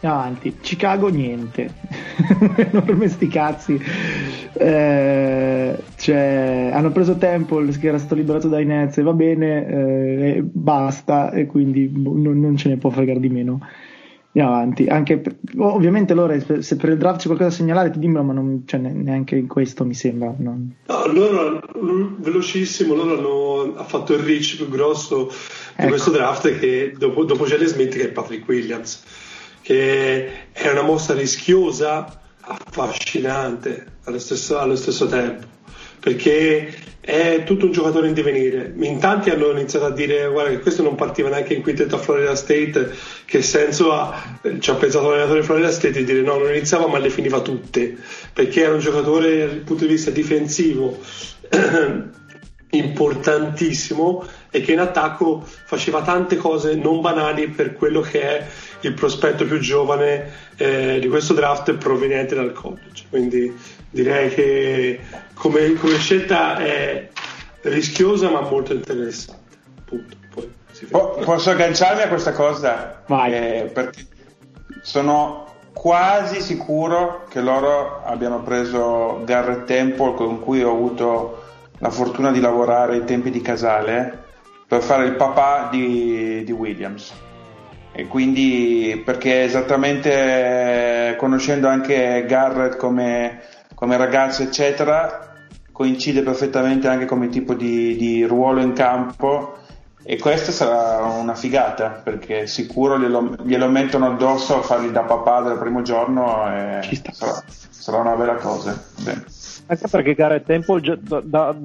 Avanti, 0.00 0.56
Chicago 0.60 1.08
niente. 1.08 1.72
enorme 2.56 3.08
sti 3.08 3.28
cazzi. 3.28 3.80
Eh, 4.52 5.76
cioè, 5.96 6.70
hanno 6.72 6.90
preso 6.90 7.16
Temple 7.16 7.76
che 7.78 7.88
era 7.88 7.98
stato 7.98 8.14
liberato 8.14 8.48
dai 8.48 8.64
Nets 8.64 8.98
e 8.98 9.02
va 9.02 9.12
bene, 9.12 9.66
eh, 9.66 10.36
e 10.36 10.42
basta, 10.42 11.30
e 11.32 11.46
quindi 11.46 11.90
non, 11.94 12.38
non 12.40 12.56
ce 12.56 12.68
ne 12.68 12.76
può 12.76 12.90
fregare 12.90 13.20
di 13.20 13.28
meno 13.28 13.60
andiamo 14.36 14.54
avanti. 14.54 14.86
Anche 14.86 15.22
ovviamente 15.56 16.14
loro, 16.14 16.38
se 16.60 16.76
per 16.76 16.90
il 16.90 16.98
draft 16.98 17.20
c'è 17.20 17.26
qualcosa 17.26 17.50
da 17.50 17.54
segnalare, 17.54 17.90
ti 17.90 17.98
dimmelo, 17.98 18.22
ma 18.22 18.32
non, 18.34 18.62
cioè, 18.66 18.78
neanche 18.80 19.36
in 19.36 19.46
questo 19.46 19.84
mi 19.84 19.94
sembra. 19.94 20.34
Non... 20.36 20.74
No, 20.86 21.06
loro, 21.06 21.62
velocissimo, 22.18 22.94
loro 22.94 23.16
hanno 23.16 23.78
ha 23.78 23.84
fatto 23.84 24.12
il 24.12 24.20
reach 24.20 24.56
più 24.56 24.68
grosso 24.68 25.26
di 25.26 25.82
ecco. 25.82 25.88
questo 25.88 26.10
draft 26.10 26.58
che 26.58 26.94
dopo, 26.96 27.24
dopo 27.24 27.46
Smith, 27.46 27.96
che 27.96 28.04
è 28.04 28.12
Patrick 28.12 28.46
Williams, 28.46 29.02
che 29.66 30.52
è 30.52 30.70
una 30.70 30.82
mossa 30.82 31.12
rischiosa, 31.12 32.22
affascinante 32.40 33.94
allo 34.04 34.20
stesso, 34.20 34.58
allo 34.58 34.76
stesso 34.76 35.06
tempo 35.08 35.54
perché 35.98 36.72
è 37.00 37.42
tutto 37.44 37.66
un 37.66 37.72
giocatore 37.72 38.06
in 38.06 38.14
divenire. 38.14 38.72
In 38.78 39.00
tanti 39.00 39.30
hanno 39.30 39.50
iniziato 39.50 39.86
a 39.86 39.90
dire 39.90 40.28
guarda 40.28 40.50
che 40.50 40.60
questo 40.60 40.84
non 40.84 40.94
partiva 40.94 41.28
neanche 41.28 41.54
in 41.54 41.62
quintetto 41.62 41.96
a 41.96 41.98
Florida 41.98 42.36
State, 42.36 42.92
che 43.24 43.42
senso 43.42 43.92
ha? 43.92 44.38
Ci 44.60 44.70
ha 44.70 44.74
pensato 44.74 45.08
l'allenatore 45.08 45.40
di 45.40 45.46
Florida 45.46 45.72
State 45.72 45.98
di 45.98 46.04
dire 46.04 46.20
no, 46.20 46.38
non 46.38 46.50
iniziava 46.50 46.86
ma 46.86 46.98
le 46.98 47.10
finiva 47.10 47.40
tutte, 47.40 47.96
perché 48.32 48.62
era 48.62 48.74
un 48.74 48.78
giocatore 48.78 49.48
dal 49.48 49.56
punto 49.64 49.84
di 49.84 49.90
vista 49.90 50.12
difensivo 50.12 50.96
importantissimo 52.70 54.24
e 54.50 54.60
che 54.60 54.72
in 54.72 54.80
attacco 54.80 55.42
faceva 55.44 56.02
tante 56.02 56.36
cose 56.36 56.76
non 56.76 57.00
banali 57.00 57.48
per 57.48 57.72
quello 57.72 58.00
che 58.00 58.20
è 58.22 58.46
il 58.86 58.94
prospetto 58.94 59.44
più 59.44 59.58
giovane 59.58 60.30
eh, 60.56 60.98
di 61.00 61.08
questo 61.08 61.34
draft 61.34 61.72
proveniente 61.74 62.34
dal 62.34 62.52
college. 62.52 63.06
Quindi 63.08 63.54
direi 63.90 64.30
che 64.30 65.00
come, 65.34 65.74
come 65.74 65.98
scelta 65.98 66.56
è 66.56 67.08
rischiosa 67.62 68.30
ma 68.30 68.40
molto 68.40 68.72
interessante. 68.72 69.56
Punto. 69.84 70.16
Poi 70.34 70.50
po- 70.90 71.18
posso 71.24 71.50
agganciarmi 71.50 72.02
a 72.02 72.08
questa 72.08 72.32
cosa? 72.32 73.02
Vai. 73.06 73.32
Eh, 73.32 73.70
perché 73.72 74.06
sono 74.82 75.54
quasi 75.72 76.40
sicuro 76.40 77.26
che 77.28 77.40
loro 77.40 78.02
abbiano 78.04 78.42
preso 78.42 79.22
Garrett 79.24 79.64
Temple 79.64 80.14
con 80.14 80.40
cui 80.40 80.62
ho 80.62 80.70
avuto 80.70 81.42
la 81.78 81.90
fortuna 81.90 82.30
di 82.30 82.40
lavorare 82.40 82.94
ai 82.94 83.04
tempi 83.04 83.30
di 83.30 83.42
Casale 83.42 84.24
per 84.66 84.82
fare 84.82 85.04
il 85.04 85.14
papà 85.14 85.68
di, 85.70 86.42
di 86.44 86.52
Williams 86.52 87.12
e 87.98 88.06
quindi 88.08 89.00
perché 89.02 89.44
esattamente 89.44 91.14
conoscendo 91.16 91.66
anche 91.66 92.26
Garrett 92.28 92.76
come, 92.76 93.40
come 93.74 93.96
ragazzo 93.96 94.42
eccetera 94.42 95.32
coincide 95.72 96.22
perfettamente 96.22 96.88
anche 96.88 97.06
come 97.06 97.30
tipo 97.30 97.54
di, 97.54 97.96
di, 97.96 98.22
ruolo 98.24 98.60
in 98.60 98.74
campo 98.74 99.56
e 100.02 100.18
questa 100.18 100.52
sarà 100.52 101.06
una 101.06 101.34
figata 101.34 102.02
perché 102.04 102.46
sicuro 102.46 102.98
glielo, 102.98 103.34
glielo 103.42 103.68
mettono 103.70 104.08
addosso 104.08 104.58
a 104.58 104.62
fargli 104.62 104.90
da 104.90 105.04
papà 105.04 105.40
dal 105.40 105.58
primo 105.58 105.80
giorno 105.80 106.54
e 106.54 107.00
sarà, 107.12 107.42
sarà, 107.70 107.96
una 107.96 108.14
bella 108.14 108.34
cosa 108.34 108.78
Bene. 109.02 109.24
Anche 109.68 109.88
perché 109.90 110.14
Garrett 110.14 110.44
Temple 110.44 110.98
da, 111.00 111.22
da, 111.24 111.56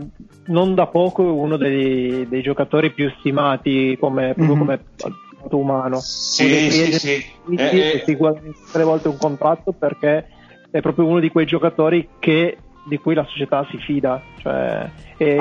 non 0.46 0.76
da 0.76 0.88
poco 0.88 1.24
è 1.24 1.30
uno 1.30 1.58
dei, 1.58 2.26
dei 2.30 2.42
giocatori 2.42 2.94
più 2.94 3.12
stimati 3.20 3.98
come, 4.00 4.34
mm-hmm. 4.40 4.58
come 4.58 4.80
umano. 5.50 6.00
Sì, 6.00 6.70
sì, 6.70 6.92
sì. 6.94 7.26
Eh, 7.56 7.64
eh. 7.64 8.04
Si 8.06 8.16
guadagna 8.16 8.52
tre 8.72 8.84
volte 8.84 9.08
un 9.08 9.18
contratto 9.18 9.72
perché 9.72 10.28
è 10.70 10.80
proprio 10.80 11.06
uno 11.06 11.20
di 11.20 11.30
quei 11.30 11.46
giocatori 11.46 12.08
che, 12.20 12.58
di 12.88 12.98
cui 12.98 13.14
la 13.14 13.26
società 13.26 13.66
si 13.70 13.78
fida. 13.78 14.22
Cioè, 14.38 14.90
è... 15.18 15.36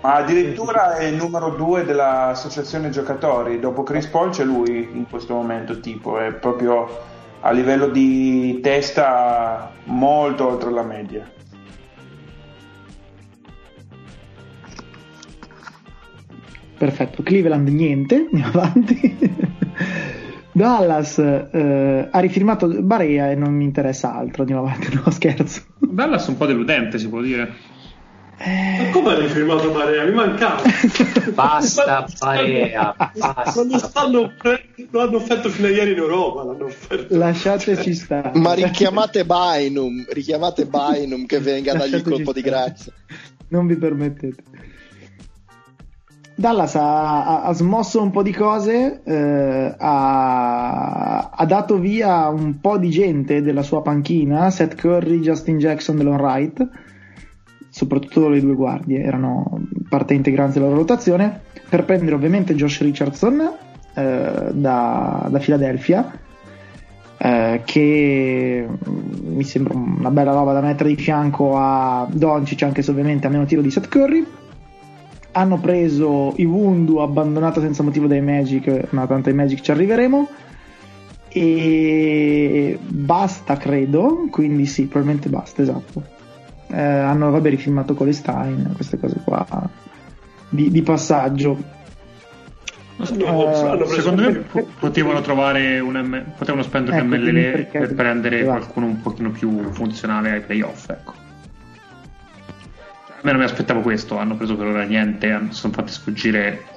Ma 0.00 0.14
addirittura 0.14 0.96
è 0.96 1.04
il 1.04 1.14
numero 1.14 1.50
due 1.50 1.84
dell'associazione 1.84 2.90
giocatori. 2.90 3.60
Dopo 3.60 3.82
Chris 3.82 4.06
Paul 4.06 4.30
c'è 4.30 4.44
lui 4.44 4.88
in 4.92 5.06
questo 5.08 5.34
momento, 5.34 5.80
tipo, 5.80 6.18
è 6.18 6.32
proprio 6.32 7.14
a 7.40 7.50
livello 7.52 7.88
di 7.88 8.58
testa 8.62 9.70
molto 9.84 10.48
oltre 10.48 10.70
la 10.70 10.82
media. 10.82 11.30
Perfetto, 16.76 17.22
Cleveland 17.22 17.68
niente, 17.68 18.28
andiamo 18.30 18.60
avanti. 18.60 19.18
Dallas 20.52 21.18
eh, 21.18 22.08
ha 22.10 22.18
rifirmato 22.18 22.66
Barea 22.82 23.30
e 23.30 23.34
non 23.34 23.54
mi 23.54 23.64
interessa 23.64 24.14
altro, 24.14 24.42
andiamo 24.42 24.62
avanti, 24.62 24.88
no 25.04 25.10
scherzo. 25.10 25.62
Dallas 25.78 26.26
è 26.26 26.30
un 26.30 26.36
po' 26.36 26.46
deludente 26.46 26.98
si 26.98 27.08
può 27.08 27.20
dire. 27.20 27.74
Eh... 28.38 28.84
Ma 28.84 28.90
come 28.90 29.12
ha 29.12 29.18
rifirmato 29.18 29.70
Barea? 29.70 30.04
Mi 30.04 30.12
mancava. 30.12 30.62
basta 31.32 32.06
Barea, 32.18 32.94
basta. 32.96 33.62
Lo, 33.62 33.78
stanno, 33.78 34.32
lo 34.90 35.00
hanno 35.00 35.16
offerto 35.16 35.48
fino 35.50 35.68
a 35.68 35.70
ieri 35.70 35.92
in 35.92 35.98
Europa, 35.98 36.44
l'hanno 36.44 36.64
offerto. 36.64 37.16
Lasciateci 37.16 37.94
stare. 37.94 38.38
Ma 38.38 38.54
richiamate 38.54 39.24
Bynum, 39.24 40.06
richiamate 40.08 40.66
Bynum 40.66 41.26
che 41.26 41.38
venga 41.38 41.72
a 41.72 41.76
dargli 41.76 41.94
il 41.94 42.02
colpo 42.02 42.32
di 42.32 42.40
grazia. 42.40 42.92
Non 43.48 43.66
vi 43.66 43.76
permettete. 43.76 44.42
Dallas 46.38 46.74
ha, 46.74 47.44
ha, 47.44 47.52
smosso 47.54 48.02
un 48.02 48.10
po' 48.10 48.22
di 48.22 48.30
cose, 48.30 49.00
eh, 49.04 49.74
ha, 49.78 51.30
ha, 51.30 51.46
dato 51.46 51.78
via 51.78 52.28
un 52.28 52.60
po' 52.60 52.76
di 52.76 52.90
gente 52.90 53.40
della 53.40 53.62
sua 53.62 53.80
panchina, 53.80 54.50
Seth 54.50 54.74
Curry, 54.74 55.20
Justin 55.20 55.56
Jackson, 55.56 55.96
Delon 55.96 56.16
Wright, 56.16 56.68
soprattutto 57.70 58.28
le 58.28 58.42
due 58.42 58.52
guardie 58.52 59.02
erano 59.02 59.62
parte 59.88 60.12
integrante 60.12 60.58
della 60.58 60.66
loro 60.66 60.80
rotazione, 60.80 61.40
per 61.70 61.86
prendere 61.86 62.14
ovviamente 62.14 62.54
Josh 62.54 62.82
Richardson 62.82 63.40
eh, 63.94 64.50
da, 64.52 65.28
da 65.30 65.38
Philadelphia, 65.38 66.18
eh, 67.16 67.62
che 67.64 68.68
mi 69.24 69.44
sembra 69.44 69.74
una 69.74 70.10
bella 70.10 70.32
roba 70.32 70.52
da 70.52 70.60
mettere 70.60 70.90
di 70.90 70.96
fianco 70.96 71.56
a 71.56 72.06
Doncic, 72.10 72.62
anche 72.62 72.82
se 72.82 72.90
ovviamente 72.90 73.26
ha 73.26 73.30
meno 73.30 73.46
tiro 73.46 73.62
di 73.62 73.70
Seth 73.70 73.88
Curry 73.88 74.44
hanno 75.36 75.58
preso 75.58 76.32
Iwundu 76.36 76.96
abbandonato 76.96 77.60
senza 77.60 77.82
motivo 77.82 78.06
dai 78.06 78.22
Magic, 78.22 78.88
ma 78.90 79.06
tanto 79.06 79.28
ai 79.28 79.34
Magic 79.34 79.60
ci 79.60 79.70
arriveremo. 79.70 80.28
E 81.28 82.78
basta, 82.80 83.58
credo. 83.58 84.28
Quindi 84.30 84.64
sì, 84.64 84.86
probabilmente 84.86 85.28
basta, 85.28 85.60
esatto. 85.60 86.02
Eh, 86.68 86.80
hanno, 86.80 87.30
vabbè, 87.30 87.50
rifilmato 87.50 87.94
Colestein, 87.94 88.72
queste 88.74 88.98
cose 88.98 89.20
qua 89.22 89.46
di, 90.48 90.70
di 90.70 90.82
passaggio. 90.82 91.74
Eh, 92.98 93.04
secondo 93.04 94.22
me 94.22 94.42
potevano 94.78 95.20
trovare 95.20 95.80
un 95.80 95.96
M- 95.96 96.32
potevano 96.34 96.62
spendere 96.62 96.96
ecco, 96.96 97.04
un 97.04 97.10
MLL 97.10 97.66
per 97.66 97.94
prendere 97.94 98.40
esatto. 98.40 98.56
qualcuno 98.56 98.86
un 98.86 99.02
pochino 99.02 99.30
più 99.32 99.70
funzionale 99.72 100.30
ai 100.30 100.40
playoff, 100.40 100.88
ecco 100.88 101.24
me 103.22 103.30
non 103.32 103.40
mi 103.40 103.46
aspettavo 103.46 103.80
questo, 103.80 104.16
hanno 104.16 104.36
preso 104.36 104.56
per 104.56 104.66
ora 104.66 104.84
niente, 104.84 105.48
sono 105.50 105.72
fatti 105.72 105.92
sfuggire 105.92 106.74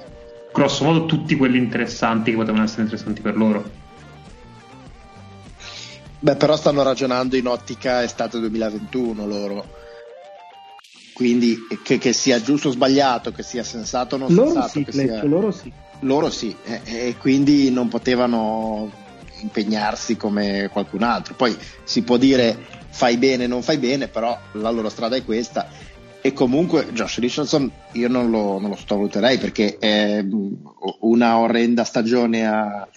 grosso 0.52 0.84
modo 0.84 1.06
tutti 1.06 1.36
quelli 1.36 1.58
interessanti 1.58 2.30
che 2.30 2.36
potevano 2.36 2.64
essere 2.64 2.82
interessanti 2.82 3.20
per 3.20 3.36
loro. 3.36 3.70
Beh, 6.18 6.36
però 6.36 6.56
stanno 6.56 6.82
ragionando 6.82 7.36
in 7.36 7.46
ottica 7.46 8.02
estate 8.02 8.38
2021 8.40 9.26
loro. 9.26 9.78
Quindi 11.14 11.58
che, 11.82 11.98
che 11.98 12.12
sia 12.12 12.40
giusto 12.42 12.68
o 12.68 12.72
sbagliato, 12.72 13.30
che 13.32 13.42
sia 13.42 13.62
sensato 13.62 14.16
o 14.16 14.18
non 14.18 14.34
loro 14.34 14.50
sensato. 14.50 14.68
Sì, 14.68 14.84
che 14.84 14.92
sia... 14.92 15.24
Loro 15.24 15.50
sì. 15.50 15.72
Loro 16.00 16.30
sì, 16.30 16.56
e, 16.64 16.80
e 16.84 17.16
quindi 17.18 17.70
non 17.70 17.88
potevano 17.88 18.90
impegnarsi 19.40 20.16
come 20.16 20.68
qualcun 20.72 21.02
altro. 21.02 21.34
Poi 21.34 21.56
si 21.84 22.02
può 22.02 22.16
dire 22.16 22.56
fai 22.88 23.16
bene, 23.16 23.46
non 23.46 23.62
fai 23.62 23.78
bene, 23.78 24.08
però 24.08 24.38
la 24.52 24.70
loro 24.70 24.88
strada 24.88 25.16
è 25.16 25.24
questa 25.24 25.68
e 26.22 26.32
comunque 26.32 26.86
Josh 26.92 27.18
Richardson 27.18 27.70
io 27.92 28.08
non 28.08 28.30
lo, 28.30 28.58
non 28.58 28.70
lo 28.70 28.76
sottovaluterei 28.76 29.38
perché 29.38 29.78
è 29.78 30.24
una 31.00 31.38
orrenda 31.38 31.84
stagione 31.84 32.46
a, 32.46 32.88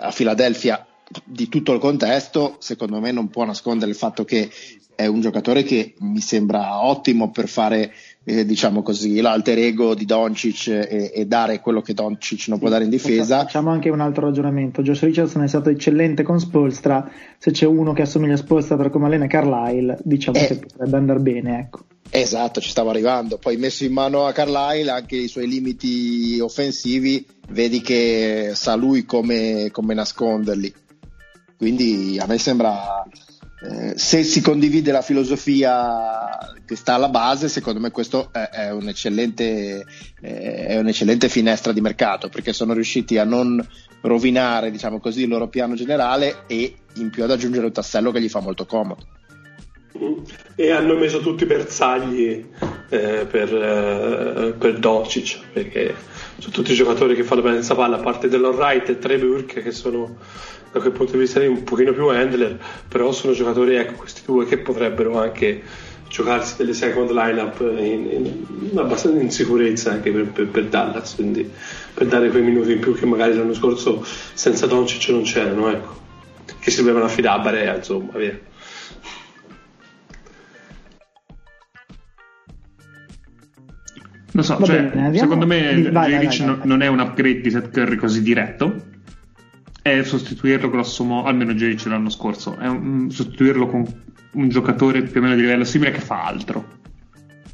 a 0.00 0.12
Philadelphia. 0.12 0.86
Di 1.24 1.48
tutto 1.48 1.72
il 1.72 1.78
contesto, 1.78 2.56
secondo 2.58 2.98
me 2.98 3.12
non 3.12 3.28
può 3.28 3.44
nascondere 3.44 3.90
il 3.90 3.96
fatto 3.96 4.24
che 4.24 4.50
è 4.96 5.06
un 5.06 5.20
giocatore 5.20 5.62
che 5.62 5.94
mi 5.98 6.20
sembra 6.20 6.84
ottimo 6.84 7.30
per 7.30 7.48
fare 7.48 7.92
eh, 8.28 8.44
diciamo 8.44 8.82
così 8.82 9.20
l'alter 9.20 9.56
ego 9.58 9.94
di 9.94 10.04
Doncic 10.04 10.66
e, 10.66 11.12
e, 11.14 11.26
dare 11.26 11.60
quello 11.60 11.80
che 11.80 11.94
Doncic 11.94 12.48
non 12.48 12.58
può 12.58 12.68
dare 12.68 12.82
in 12.82 12.90
difesa. 12.90 13.38
Facciamo 13.38 13.70
anche 13.70 13.88
un 13.88 14.00
altro 14.00 14.26
ragionamento. 14.26 14.82
Josh 14.82 15.02
Richardson 15.02 15.44
è 15.44 15.46
stato 15.46 15.70
eccellente 15.70 16.24
con 16.24 16.40
Spolstra. 16.40 17.08
Se 17.38 17.52
c'è 17.52 17.66
uno 17.66 17.92
che 17.92 18.02
assomiglia 18.02 18.34
a 18.34 18.38
Spolstra 18.38 18.76
per 18.76 18.90
come 18.90 19.06
allena 19.06 19.28
Carlisle, 19.28 19.98
diciamo 20.02 20.38
eh, 20.38 20.46
che 20.48 20.56
potrebbe 20.56 20.96
andare 20.96 21.20
bene, 21.20 21.58
ecco. 21.60 21.84
Esatto, 22.10 22.60
ci 22.60 22.70
stavo 22.70 22.90
arrivando. 22.90 23.38
Poi 23.38 23.56
messo 23.58 23.84
in 23.84 23.92
mano 23.92 24.26
a 24.26 24.32
Carlisle 24.32 24.90
anche 24.90 25.14
i 25.14 25.28
suoi 25.28 25.46
limiti 25.46 26.40
offensivi, 26.40 27.24
vedi 27.50 27.80
che 27.80 28.50
sa 28.54 28.74
lui 28.74 29.04
come, 29.04 29.68
come 29.70 29.94
nasconderli. 29.94 30.74
Quindi 31.56 32.18
a 32.20 32.26
me 32.26 32.38
sembra 32.38 33.04
eh, 33.62 33.92
se 33.96 34.22
si 34.22 34.42
condivide 34.42 34.92
la 34.92 35.00
filosofia 35.00 36.54
che 36.66 36.76
sta 36.76 36.94
alla 36.94 37.08
base, 37.08 37.48
secondo 37.48 37.80
me 37.80 37.90
questo 37.90 38.28
è, 38.30 38.48
è, 38.50 38.70
un'eccellente, 38.70 39.86
eh, 40.20 40.66
è 40.66 40.78
un'eccellente 40.78 41.28
finestra 41.28 41.72
di 41.72 41.80
mercato 41.80 42.28
perché 42.28 42.52
sono 42.52 42.74
riusciti 42.74 43.16
a 43.16 43.24
non 43.24 43.64
rovinare 44.02 44.70
diciamo 44.70 45.00
così, 45.00 45.22
il 45.22 45.28
loro 45.28 45.48
piano 45.48 45.74
generale 45.74 46.42
e 46.46 46.74
in 46.94 47.10
più 47.10 47.24
ad 47.24 47.30
aggiungere 47.30 47.66
un 47.66 47.72
tassello 47.72 48.12
che 48.12 48.20
gli 48.20 48.28
fa 48.28 48.40
molto 48.40 48.66
comodo. 48.66 49.06
E 50.54 50.70
hanno 50.70 50.94
messo 50.98 51.20
tutti 51.20 51.44
i 51.44 51.46
bersagli 51.46 52.44
eh, 52.90 53.26
per, 53.30 53.54
eh, 53.54 54.52
per 54.52 54.78
Docic 54.78 55.40
perché 55.52 55.94
sono 56.38 56.52
tutti 56.52 56.74
giocatori 56.74 57.14
che 57.14 57.24
fanno 57.24 57.40
bene 57.40 57.56
questa 57.56 57.74
palla 57.74 57.96
a 57.96 58.00
parte 58.00 58.28
dell'Alright 58.28 58.90
e 58.90 58.98
Treburg 58.98 59.62
che 59.62 59.70
sono 59.70 60.18
da 60.76 60.80
quel 60.80 60.92
punto 60.92 61.12
di 61.12 61.18
vista 61.18 61.40
lì 61.40 61.46
un 61.46 61.64
pochino 61.64 61.92
più 61.92 62.06
handler 62.08 62.58
però 62.88 63.12
sono 63.12 63.32
giocatori 63.32 63.76
ecco 63.76 63.94
questi 63.94 64.22
due 64.24 64.44
che 64.44 64.58
potrebbero 64.58 65.18
anche 65.18 65.62
giocarsi 66.08 66.56
delle 66.56 66.74
second 66.74 67.10
lineup 67.10 67.60
in, 67.60 68.46
in, 68.70 68.78
abbastanza 68.78 69.20
in 69.20 69.30
sicurezza 69.30 69.90
anche 69.90 70.10
per, 70.12 70.26
per, 70.26 70.46
per, 70.46 70.64
Dallas 70.66 71.14
quindi 71.14 71.50
per 71.94 72.06
dare 72.06 72.30
quei 72.30 72.42
minuti 72.42 72.72
in 72.72 72.78
più 72.78 72.94
che 72.94 73.06
magari 73.06 73.34
l'anno 73.34 73.54
scorso 73.54 74.04
senza 74.04 74.66
Doncic 74.66 75.08
non 75.08 75.22
c'erano 75.22 75.70
ecco 75.70 76.04
che 76.60 76.70
si 76.70 76.78
dovevano 76.78 77.06
affidare 77.06 77.38
a 77.38 77.42
Barea 77.42 77.76
insomma 77.76 78.18
via. 78.18 78.38
Non 84.32 84.44
so, 84.44 84.62
cioè, 84.64 84.82
bene, 84.82 85.16
secondo 85.16 85.46
me 85.46 85.90
Jeric 85.90 86.40
non 86.64 86.82
è 86.82 86.88
un 86.88 86.98
upgrade 86.98 87.40
di 87.40 87.50
Seth 87.50 87.70
Curry 87.70 87.96
così 87.96 88.20
diretto. 88.20 88.95
È 89.86 90.02
sostituirlo 90.02 90.68
grosso 90.68 91.04
modo, 91.04 91.28
almeno 91.28 91.54
Jeric 91.54 91.86
l'anno 91.86 92.10
scorso, 92.10 92.56
è 92.58 92.66
un, 92.66 93.08
sostituirlo 93.08 93.68
con 93.68 93.84
un 94.32 94.48
giocatore 94.48 95.02
più 95.02 95.20
o 95.20 95.22
meno 95.22 95.36
di 95.36 95.42
livello 95.42 95.62
simile 95.62 95.92
che 95.92 96.00
fa 96.00 96.24
altro. 96.24 96.66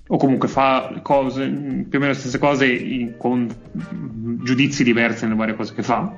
O 0.06 0.16
comunque 0.16 0.48
fa 0.48 0.98
cose, 1.02 1.46
più 1.46 1.98
o 1.98 2.00
meno 2.00 2.06
le 2.06 2.14
stesse 2.14 2.38
cose 2.38 2.64
in, 2.64 3.18
con 3.18 3.54
giudizi 4.42 4.82
diversi 4.82 5.24
nelle 5.24 5.36
varie 5.36 5.54
cose 5.54 5.74
che 5.74 5.82
fa. 5.82 6.10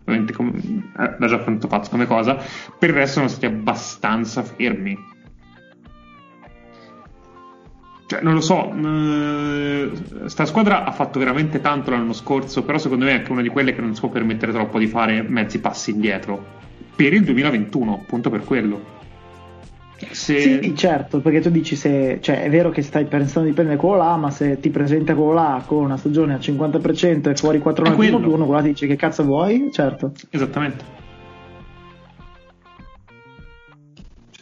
Ovviamente 0.00 0.32
come, 0.32 0.58
eh, 0.58 1.14
l'ha 1.16 1.26
già 1.28 1.38
fatto 1.38 1.68
pazzo 1.68 1.90
come 1.90 2.06
cosa. 2.06 2.34
Per 2.76 2.88
il 2.88 2.96
resto 2.96 3.18
sono 3.18 3.28
stati 3.28 3.46
abbastanza 3.46 4.42
fermi 4.42 4.98
cioè, 8.10 8.22
non 8.22 8.34
lo 8.34 8.40
so, 8.40 8.74
eh, 8.74 9.88
sta 10.26 10.44
squadra 10.44 10.82
ha 10.82 10.90
fatto 10.90 11.20
veramente 11.20 11.60
tanto 11.60 11.92
l'anno 11.92 12.12
scorso, 12.12 12.64
però 12.64 12.76
secondo 12.76 13.04
me 13.04 13.12
è 13.12 13.14
anche 13.14 13.30
una 13.30 13.40
di 13.40 13.50
quelle 13.50 13.72
che 13.72 13.80
non 13.80 13.94
si 13.94 14.00
può 14.00 14.08
permettere 14.08 14.50
troppo 14.50 14.80
di 14.80 14.88
fare 14.88 15.22
mezzi 15.22 15.60
passi 15.60 15.92
indietro. 15.92 16.44
Per 16.96 17.12
il 17.12 17.22
2021, 17.22 17.94
appunto 17.94 18.28
per 18.28 18.42
quello. 18.42 18.80
Se... 20.10 20.40
Sì, 20.40 20.74
certo, 20.74 21.20
perché 21.20 21.40
tu 21.40 21.50
dici 21.50 21.76
se, 21.76 22.18
cioè, 22.20 22.42
è 22.42 22.50
vero 22.50 22.70
che 22.70 22.82
stai 22.82 23.04
pensando 23.04 23.46
di 23.46 23.54
prendere 23.54 23.78
quello 23.78 23.98
là, 23.98 24.16
ma 24.16 24.32
se 24.32 24.58
ti 24.58 24.70
presenta 24.70 25.14
quello 25.14 25.34
là 25.34 25.62
con 25.64 25.84
una 25.84 25.96
stagione 25.96 26.34
al 26.34 26.40
50% 26.40 27.30
e 27.30 27.36
fuori 27.36 27.60
4 27.60 27.84
anni 27.84 27.94
al 27.94 28.00
primo 28.00 28.18
turno, 28.18 28.44
quello 28.44 28.56
là 28.56 28.62
ti 28.62 28.70
dice 28.70 28.88
che 28.88 28.96
cazzo 28.96 29.22
vuoi? 29.22 29.68
Certo. 29.70 30.10
Esattamente. 30.30 30.99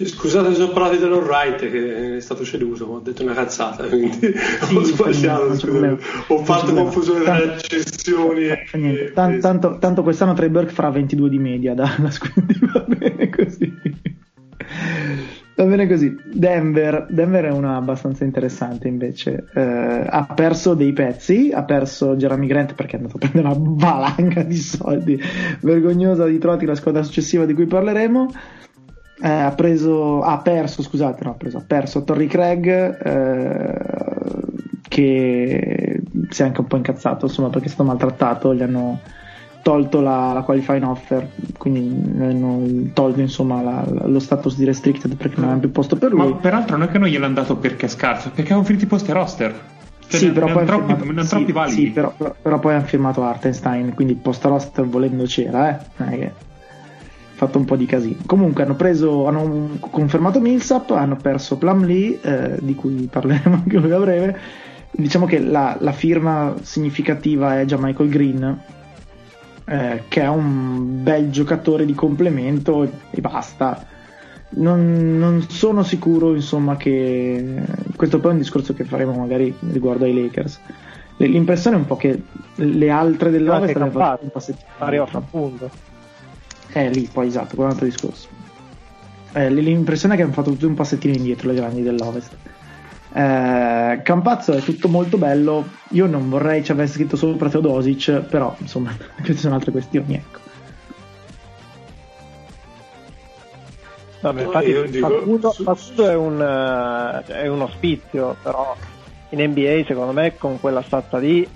Scusate 0.01 0.55
se 0.55 0.63
ho 0.63 0.69
parlato 0.69 0.95
di 0.95 1.01
Taylor 1.01 1.25
Wright 1.25 1.71
che 1.71 2.17
è 2.17 2.21
stato 2.21 2.45
ceduto, 2.45 2.85
ho 2.85 3.01
detto 3.01 3.25
una 3.25 3.35
cazzata, 3.35 3.85
quindi 3.89 4.13
sì, 4.13 4.33
ho 4.77 4.83
sbagliato, 4.85 5.99
ho 6.29 6.45
fatto 6.45 6.73
confusione 6.73 7.25
tra 7.25 7.37
le 7.37 7.55
accessioni. 7.55 8.47
E, 8.47 9.13
tanto, 9.13 9.37
e... 9.37 9.39
tanto, 9.41 9.79
tanto, 9.79 10.03
quest'anno 10.05 10.35
Trey 10.35 10.51
Burke 10.51 10.73
farà 10.73 10.91
22 10.91 11.29
di 11.29 11.39
media, 11.41 11.75
Dallas, 11.75 12.19
quindi 12.23 12.59
va 12.61 12.85
bene 12.87 13.29
così. 13.29 13.73
Va 15.57 15.65
bene 15.65 15.89
così. 15.89 16.17
Denver, 16.33 17.07
Denver 17.11 17.47
è 17.47 17.51
una 17.51 17.75
abbastanza 17.75 18.23
interessante 18.23 18.87
invece. 18.87 19.47
Eh, 19.53 19.61
ha 20.09 20.33
perso 20.33 20.75
dei 20.75 20.93
pezzi, 20.93 21.51
ha 21.53 21.65
perso 21.65 22.15
Jeremy 22.15 22.47
Grant 22.47 22.75
perché 22.75 22.93
è 22.93 23.01
andato 23.01 23.17
a 23.17 23.29
prendere 23.29 23.53
una 23.53 23.75
valanga 23.75 24.45
di 24.45 24.59
soldi 24.59 25.21
vergognosa 25.61 26.25
di 26.25 26.39
Trotti, 26.39 26.67
la 26.67 26.77
squadra 26.77 27.03
successiva 27.03 27.45
di 27.45 27.55
cui 27.55 27.67
parleremo 27.67 28.31
eh, 29.21 29.29
ha, 29.29 29.51
preso, 29.53 30.23
ha 30.23 30.39
perso, 30.39 30.83
scusate, 30.83 31.25
no, 31.25 31.31
ha, 31.31 31.35
preso, 31.35 31.59
ha 31.59 31.65
perso 31.67 32.05
Torrey 32.05 32.27
Craig 32.27 32.67
eh, 33.03 33.75
che 34.89 36.03
si 36.29 36.43
è 36.43 36.45
anche 36.45 36.61
un 36.61 36.67
po' 36.67 36.77
incazzato 36.77 37.27
insomma 37.27 37.49
perché 37.49 37.67
è 37.67 37.71
stato 37.71 37.89
maltrattato, 37.89 38.55
gli 38.55 38.63
hanno 38.63 39.01
tolto 39.63 40.01
la, 40.01 40.33
la 40.33 40.43
qualifying 40.43 40.85
offer, 40.85 41.29
quindi 41.59 42.21
hanno 42.21 42.91
tolto 42.93 43.21
insomma 43.21 43.61
la, 43.61 43.85
lo 44.07 44.19
status 44.19 44.57
di 44.57 44.65
restricted 44.65 45.17
perché 45.17 45.35
non 45.35 45.45
avevano 45.45 45.61
più 45.61 45.73
posto 45.73 45.97
per 45.97 46.13
lui. 46.13 46.31
Ma 46.31 46.37
peraltro 46.37 46.77
non 46.77 46.89
è 46.89 46.91
che 46.91 46.99
non 46.99 47.09
gliel'hanno 47.09 47.35
dato 47.35 47.57
perché 47.57 47.87
è 47.87 47.89
scarso, 47.89 48.31
perché 48.33 48.53
hanno 48.53 48.65
finito 48.65 48.85
i 48.85 48.89
posti 48.89 49.13
roster. 49.13 49.55
Cioè, 50.07 50.21
sì, 50.21 50.27
ne, 50.27 50.33
però 50.33 50.47
ne 50.47 50.53
poi 50.55 50.65
troppi, 50.65 50.95
firmato, 50.95 51.27
sì, 51.27 51.29
troppi 51.29 51.71
sì, 51.71 51.91
però, 51.91 52.15
però, 52.41 52.59
poi 52.59 52.75
hanno 52.75 52.85
firmato 52.85 53.23
Artenstein, 53.23 53.95
quindi 53.95 54.15
post 54.15 54.43
roster 54.45 54.87
volendo 54.87 55.25
c'era, 55.25 55.79
eh. 55.99 56.33
Fatto 57.39 57.57
un 57.57 57.65
po' 57.67 57.77
di 57.77 57.87
casino. 57.87 58.17
Comunque 58.27 58.65
hanno 58.65 58.75
preso, 58.75 59.29
hanno 59.29 59.79
confermato 59.79 60.41
Millsap, 60.41 60.91
hanno 60.91 61.15
perso 61.15 61.57
Plumlee, 61.57 62.19
eh, 62.21 62.57
di 62.61 62.75
cui 62.75 63.09
parleremo 63.09 63.55
anche 63.63 63.79
lui 63.79 63.93
a 63.93 63.99
breve. 64.01 64.37
Diciamo 64.91 65.25
che 65.25 65.39
la, 65.39 65.77
la 65.79 65.93
firma 65.93 66.57
significativa 66.63 67.61
è 67.61 67.65
già 67.65 67.77
Michael 67.79 68.09
Green, 68.09 68.61
eh, 69.67 70.03
che 70.09 70.21
è 70.21 70.27
un 70.27 71.05
bel 71.05 71.31
giocatore 71.31 71.85
di 71.85 71.95
complemento 71.95 72.83
e, 72.83 73.21
basta. 73.21 73.87
Non, 74.51 75.17
non, 75.17 75.43
sono 75.49 75.85
sicuro, 75.85 76.35
insomma, 76.35 76.77
che 76.77 77.63
questo 77.95 78.19
poi 78.19 78.31
è 78.31 78.33
un 78.33 78.41
discorso 78.41 78.75
che 78.75 78.83
faremo 78.83 79.13
magari 79.13 79.55
riguardo 79.71 80.07
ai 80.07 80.23
Lakers. 80.23 80.59
L'impressione 81.19 81.77
è 81.77 81.79
un 81.79 81.87
po' 81.87 81.97
che 81.97 82.21
le 82.57 82.91
altre 82.91 83.31
dell'Ovest 83.31 83.77
hanno 83.77 83.91
fatto 83.93 84.25
un 84.25 84.31
passettino. 84.33 85.07
appunto 85.13 85.88
eh, 86.73 86.91
lì 86.91 87.09
poi 87.13 87.27
esatto, 87.27 87.55
quello 87.55 87.63
è 87.63 87.65
un 87.67 87.71
altro 87.71 87.87
discorso. 87.87 88.29
Eh, 89.33 89.51
l'impressione 89.51 90.15
è 90.15 90.17
che 90.17 90.23
hanno 90.23 90.33
fatto 90.33 90.51
tutti 90.51 90.65
un 90.65 90.75
passettino 90.75 91.15
indietro 91.15 91.49
le 91.49 91.55
grandi 91.55 91.83
dell'Ovest. 91.83 92.37
Eh, 93.13 94.01
Campazzo 94.03 94.53
è 94.53 94.61
tutto 94.61 94.89
molto 94.89 95.17
bello. 95.17 95.67
Io 95.91 96.07
non 96.07 96.29
vorrei 96.29 96.65
ci 96.65 96.73
avesse 96.73 96.95
scritto 96.95 97.17
sopra 97.17 97.49
Teodosic, 97.49 98.23
però 98.23 98.55
insomma, 98.59 98.97
queste 99.17 99.37
sono 99.37 99.55
altre 99.55 99.73
questioni. 99.73 100.15
Ecco. 100.15 100.47
Vabbè, 104.21 104.43
infatti, 104.43 104.91
dico, 104.91 105.09
Facundo, 105.09 105.51
Facundo 105.53 106.09
è, 106.09 106.15
un, 106.15 106.41
uh, 106.41 107.31
è 107.31 107.47
un 107.47 107.61
ospizio, 107.61 108.37
però 108.43 108.77
in 109.31 109.51
NBA 109.51 109.85
secondo 109.87 110.13
me 110.13 110.37
con 110.37 110.59
quella 110.59 110.83
stazza 110.83 111.19
lì 111.19 111.49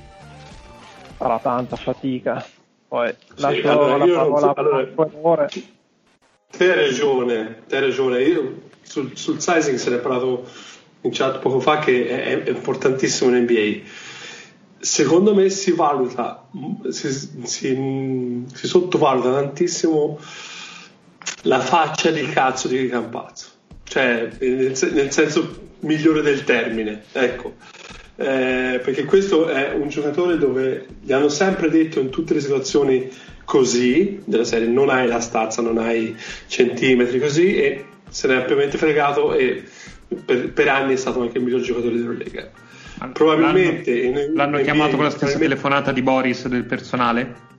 farà 1.17 1.39
tanta 1.39 1.77
fatica. 1.77 2.45
Poi 2.93 3.11
lascio 3.37 3.61
sì, 3.63 3.67
allora, 3.67 3.97
la 3.97 4.53
parola 4.53 4.87
so, 4.95 5.11
allora, 5.15 5.47
Te 5.47 6.71
hai 6.71 6.75
ragione, 6.75 7.63
te 7.67 7.77
hai 7.77 7.81
ragione. 7.81 8.23
Io 8.23 8.65
sul, 8.83 9.17
sul, 9.17 9.41
sizing 9.41 9.79
se 9.79 9.89
ne 9.89 9.97
è 9.97 9.99
parlato 10.01 10.47
in 11.01 11.11
chat 11.11 11.39
poco 11.39 11.59
fa 11.59 11.79
che 11.79 12.07
è, 12.07 12.43
è 12.43 12.51
importantissimo 12.51 13.35
in 13.35 13.45
NBA. 13.45 13.89
Secondo 14.79 15.35
me 15.35 15.49
si 15.49 15.73
valuta, 15.73 16.47
si, 16.91 17.11
si, 17.45 18.45
si 18.53 18.67
sottovaluta 18.67 19.33
tantissimo 19.33 20.19
la 21.45 21.61
faccia 21.61 22.11
di 22.11 22.27
cazzo 22.27 22.69
di 22.69 22.89
Campazzo, 22.89 23.47
cioè 23.85 24.29
nel, 24.39 24.79
nel 24.93 25.11
senso 25.11 25.61
migliore 25.79 26.21
del 26.21 26.45
termine. 26.45 27.05
Ecco 27.13 27.55
eh, 28.17 28.81
perché 28.83 29.05
questo 29.05 29.49
è 29.49 29.73
un 29.73 29.89
giocatore 29.89 30.37
dove 30.37 30.87
gli 31.01 31.13
hanno 31.13 31.29
sempre 31.29 31.71
detto 31.71 31.99
in 32.01 32.11
tutte 32.11 32.35
le 32.35 32.41
situazioni 32.41 33.11
così, 33.45 34.21
della 34.25 34.45
serie 34.45 34.69
non 34.69 34.91
hai 34.91 35.07
la 35.07 35.21
stazza, 35.21 35.63
non 35.63 35.79
hai 35.79 36.17
centimetri 36.47 37.19
così, 37.19 37.57
e 37.57 37.85
se 38.09 38.29
ne 38.29 38.35
è 38.35 38.37
ampiamente 38.39 38.79
fregato 38.79 39.35
e 39.35 39.65
per, 40.25 40.53
per 40.53 40.69
anni 40.69 40.93
è 40.93 40.97
stato 40.97 41.23
anche 41.23 41.39
il 41.39 41.45
miglior 41.45 41.61
giocatore 41.63 41.95
dell'Eurolega. 41.95 42.51
Probabilmente 43.13 44.11
l'hanno, 44.11 44.35
l'hanno 44.35 44.59
in, 44.59 44.65
chiamato 44.65 44.97
con 44.97 45.05
la 45.05 45.11
stessa 45.11 45.39
telefonata 45.39 45.91
di 45.91 46.03
Boris 46.03 46.47
del 46.47 46.65
personale? 46.65 47.51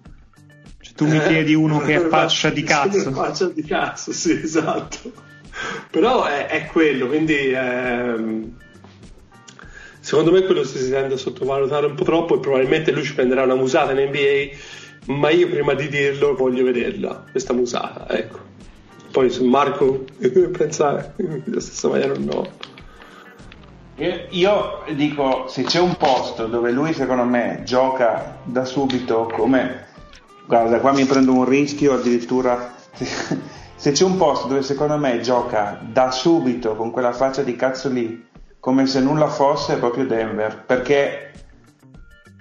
Cioè, 0.79 0.93
tu 0.93 1.07
mi 1.07 1.17
eh, 1.17 1.27
chiedi 1.27 1.53
uno 1.53 1.79
che 1.79 1.95
è 1.95 1.99
faccia 2.07 2.49
di 2.49 2.63
cazzo. 2.63 3.11
Faccia 3.11 3.47
di 3.47 3.63
cazzo, 3.63 4.13
sì, 4.13 4.39
esatto. 4.41 5.11
Però 5.89 6.25
è, 6.25 6.47
è 6.47 6.65
quello, 6.67 7.07
quindi 7.07 7.51
ehm, 7.53 8.55
Secondo 10.03 10.31
me 10.31 10.41
quello 10.43 10.65
si 10.65 10.89
tende 10.89 11.13
a 11.13 11.17
sottovalutare 11.17 11.85
un 11.85 11.95
po' 11.95 12.03
troppo 12.03 12.35
e 12.35 12.39
probabilmente 12.39 12.91
lui 12.91 13.03
ci 13.03 13.13
prenderà 13.13 13.43
una 13.43 13.55
musata 13.55 13.93
in 13.93 14.09
NBA, 14.09 15.13
ma 15.13 15.29
io 15.29 15.47
prima 15.47 15.73
di 15.75 15.87
dirlo 15.87 16.35
voglio 16.35 16.65
vederla, 16.65 17.23
questa 17.31 17.53
musata, 17.53 18.09
ecco. 18.09 18.37
Poi 19.11 19.29
su 19.29 19.45
Marco 19.45 20.03
pensa 20.51 21.13
della 21.15 21.61
stessa 21.61 21.87
maniera 21.87 22.11
o 22.11 22.19
no. 22.19 22.47
Io 24.31 24.83
dico, 24.93 25.45
se 25.47 25.63
c'è 25.63 25.79
un 25.79 25.95
posto 25.95 26.47
dove 26.47 26.71
lui 26.71 26.91
secondo 26.91 27.23
me 27.23 27.61
gioca 27.63 28.39
da 28.43 28.65
subito 28.65 29.31
come... 29.33 29.87
Guarda, 30.45 30.81
qua 30.81 30.91
mi 30.91 31.05
prendo 31.05 31.31
un 31.31 31.45
rischio 31.45 31.93
addirittura 31.93 32.75
se 33.75 33.91
c'è 33.93 34.03
un 34.03 34.17
posto 34.17 34.47
dove 34.49 34.63
secondo 34.63 34.97
me 34.97 35.21
gioca 35.21 35.79
da 35.81 36.11
subito 36.11 36.75
con 36.75 36.91
quella 36.91 37.13
faccia 37.13 37.41
di 37.41 37.55
cazzo 37.55 37.87
lì, 37.87 38.31
come 38.63 38.87
se 38.87 39.01
nulla 39.01 39.27
fosse, 39.27 39.75
proprio 39.75 40.05
Denver, 40.05 40.63
perché, 40.65 41.33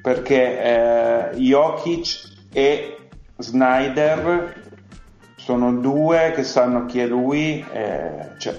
perché 0.01 1.33
eh, 1.33 1.37
Jokic 1.37 2.29
e 2.53 3.09
Snyder 3.39 4.55
sono 5.35 5.73
due 5.73 6.31
che 6.33 6.45
sanno 6.45 6.87
chi 6.87 7.01
è 7.01 7.07
lui. 7.09 7.67
Eh, 7.73 8.29
cioè. 8.39 8.57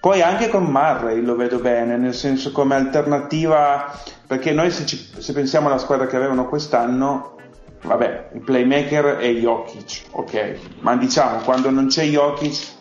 Poi 0.00 0.22
anche 0.22 0.48
con 0.48 0.62
Murray 0.62 1.20
lo 1.22 1.34
vedo 1.34 1.58
bene, 1.58 1.96
nel 1.96 2.14
senso 2.14 2.52
come 2.52 2.76
alternativa, 2.76 3.92
perché 4.24 4.52
noi 4.52 4.70
se, 4.70 4.86
ci, 4.86 4.96
se 4.96 5.32
pensiamo 5.32 5.66
alla 5.66 5.78
squadra 5.78 6.06
che 6.06 6.14
avevano 6.14 6.46
quest'anno, 6.46 7.34
vabbè, 7.82 8.28
il 8.34 8.42
playmaker 8.42 9.16
è 9.16 9.28
Jokic, 9.32 10.04
ok, 10.12 10.58
ma 10.82 10.94
diciamo 10.94 11.40
quando 11.40 11.68
non 11.68 11.88
c'è 11.88 12.04
Jokic 12.04 12.75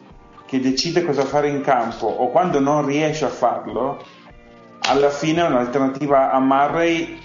che 0.55 0.61
decide 0.61 1.03
cosa 1.03 1.25
fare 1.25 1.49
in 1.49 1.61
campo 1.61 2.07
o 2.07 2.29
quando 2.29 2.59
non 2.59 2.85
riesce 2.85 3.25
a 3.25 3.29
farlo, 3.29 4.01
alla 4.87 5.09
fine 5.09 5.41
un'alternativa 5.41 6.31
a 6.31 6.39
Murray 6.39 7.19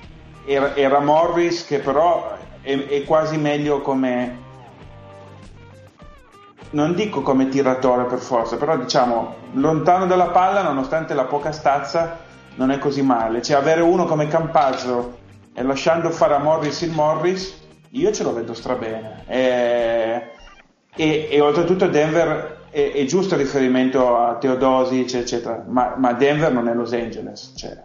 era, 0.44 0.74
era 0.74 0.98
Morris 0.98 1.64
che 1.64 1.78
però 1.78 2.36
è, 2.60 2.76
è 2.76 3.04
quasi 3.04 3.36
meglio 3.36 3.82
come 3.82 4.48
non 6.70 6.94
dico 6.94 7.22
come 7.22 7.48
tiratore 7.48 8.04
per 8.04 8.18
forza, 8.18 8.56
però 8.56 8.76
diciamo 8.76 9.34
lontano 9.52 10.06
dalla 10.06 10.28
palla, 10.28 10.62
nonostante 10.62 11.14
la 11.14 11.24
poca 11.24 11.52
stazza, 11.52 12.18
non 12.56 12.70
è 12.70 12.78
così 12.78 13.02
male. 13.02 13.42
Cioè 13.42 13.56
avere 13.56 13.80
uno 13.80 14.06
come 14.06 14.28
Campazzo 14.28 15.18
e 15.52 15.62
lasciando 15.62 16.10
fare 16.10 16.34
a 16.34 16.38
Morris 16.38 16.80
il 16.82 16.92
Morris, 16.92 17.60
io 17.90 18.12
ce 18.12 18.22
lo 18.22 18.32
vedo 18.32 18.54
strabene. 18.54 19.24
E, 19.26 20.30
e, 20.94 21.28
e 21.28 21.40
oltretutto 21.40 21.88
Denver 21.88 22.58
è, 22.70 22.92
è, 22.92 23.04
giusto 23.04 23.34
il 23.34 23.40
riferimento 23.40 24.16
a 24.16 24.36
Teodosi, 24.36 25.00
eccetera, 25.00 25.22
eccetera, 25.22 25.64
ma, 25.68 25.96
ma 25.96 26.12
Denver 26.12 26.52
non 26.52 26.68
è 26.68 26.74
Los 26.74 26.92
Angeles, 26.92 27.52
cioè 27.56 27.76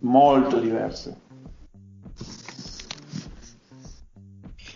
molto 0.00 0.58
diverso. 0.58 1.28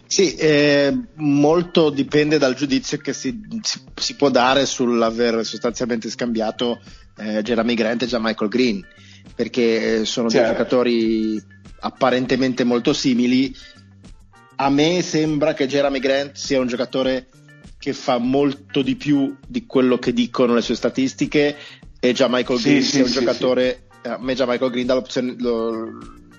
Sì, 0.07 0.34
eh, 0.36 0.97
molto 1.14 1.90
dipende 1.90 2.38
dal 2.38 2.55
giudizio 2.55 2.99
che 2.99 3.12
si, 3.12 3.40
si, 3.62 3.80
si, 3.95 4.14
può 4.14 4.30
dare 4.30 4.64
sull'aver 4.64 5.45
sostanzialmente 5.45 6.09
scambiato 6.09 6.80
eh, 7.16 7.42
Jeremy 7.42 7.74
Grant 7.74 8.03
e 8.03 8.07
già 8.07 8.20
Michael 8.20 8.49
Green, 8.49 8.86
perché 9.34 10.01
eh, 10.01 10.05
sono 10.05 10.28
certo. 10.30 10.47
due 10.47 10.57
giocatori 10.57 11.42
apparentemente 11.80 12.62
molto 12.62 12.92
simili. 12.92 13.53
A 14.57 14.70
me 14.70 15.03
sembra 15.03 15.53
che 15.53 15.66
Jeremy 15.66 15.99
Grant 15.99 16.36
sia 16.36 16.61
un 16.61 16.68
giocatore 16.68 17.26
che 17.85 17.93
fa 17.93 18.16
molto 18.16 18.80
di 18.80 18.97
più 18.97 19.37
di 19.47 19.66
quello 19.66 19.99
che 19.99 20.14
dicono 20.14 20.55
le 20.55 20.62
sue 20.62 20.74
statistiche 20.74 21.55
e 22.01 22.14
già 22.14 22.28
Michael 22.30 22.59
Green 22.59 22.80
sì, 22.80 22.89
sia 22.89 23.03
un 23.03 23.09
sì, 23.09 23.18
giocatore, 23.18 23.89
sì. 24.01 24.09
a 24.09 24.16
me 24.18 24.32
già 24.32 24.47
Michael 24.47 24.70
Green 24.70 24.87
dà 24.87 24.95
lo, 24.95 25.91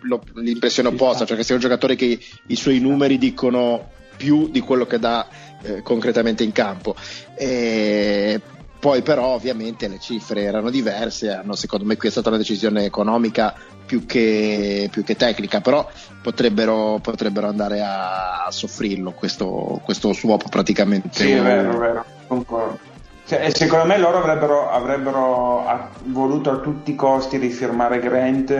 lo, 0.01 0.23
l'impressione 0.37 0.89
opposta, 0.89 1.23
cioè 1.23 1.37
che 1.37 1.43
sia 1.43 1.53
un 1.53 1.61
giocatore 1.61 1.93
che 1.93 2.17
i 2.47 2.55
suoi 2.55 2.79
numeri 2.79 3.19
dicono 3.19 3.91
più 4.17 4.49
di 4.49 4.59
quello 4.59 4.87
che 4.87 4.97
dà 4.97 5.27
eh, 5.61 5.83
concretamente 5.83 6.43
in 6.43 6.51
campo. 6.51 6.95
E 7.35 8.41
poi 8.79 9.03
però 9.03 9.27
ovviamente 9.27 9.87
le 9.87 9.99
cifre 9.99 10.41
erano 10.41 10.71
diverse, 10.71 11.29
hanno, 11.29 11.53
secondo 11.53 11.85
me 11.85 11.95
qui 11.95 12.07
è 12.07 12.11
stata 12.11 12.29
una 12.29 12.39
decisione 12.39 12.85
economica 12.85 13.55
più 13.85 14.05
che, 14.05 14.89
più 14.91 15.03
che 15.03 15.15
tecnica, 15.15 15.61
però 15.61 15.87
potrebbero, 16.21 16.99
potrebbero 17.01 17.47
andare 17.47 17.81
a, 17.81 18.47
soffrirlo 18.49 19.11
questo, 19.11 19.79
questo 19.83 20.13
swap 20.13 20.49
praticamente. 20.49 21.09
Sì, 21.11 21.31
è 21.31 21.41
vero, 21.41 21.71
è 21.71 21.77
vero, 21.77 22.05
concordo. 22.27 22.93
Cioè, 23.27 23.49
secondo 23.49 23.85
me 23.85 23.97
loro 23.97 24.19
avrebbero, 24.19 24.69
avrebbero 24.69 25.65
voluto 26.05 26.51
a 26.51 26.57
tutti 26.57 26.91
i 26.91 26.95
costi 26.95 27.37
rifirmare 27.37 27.99
Grant 27.99 28.51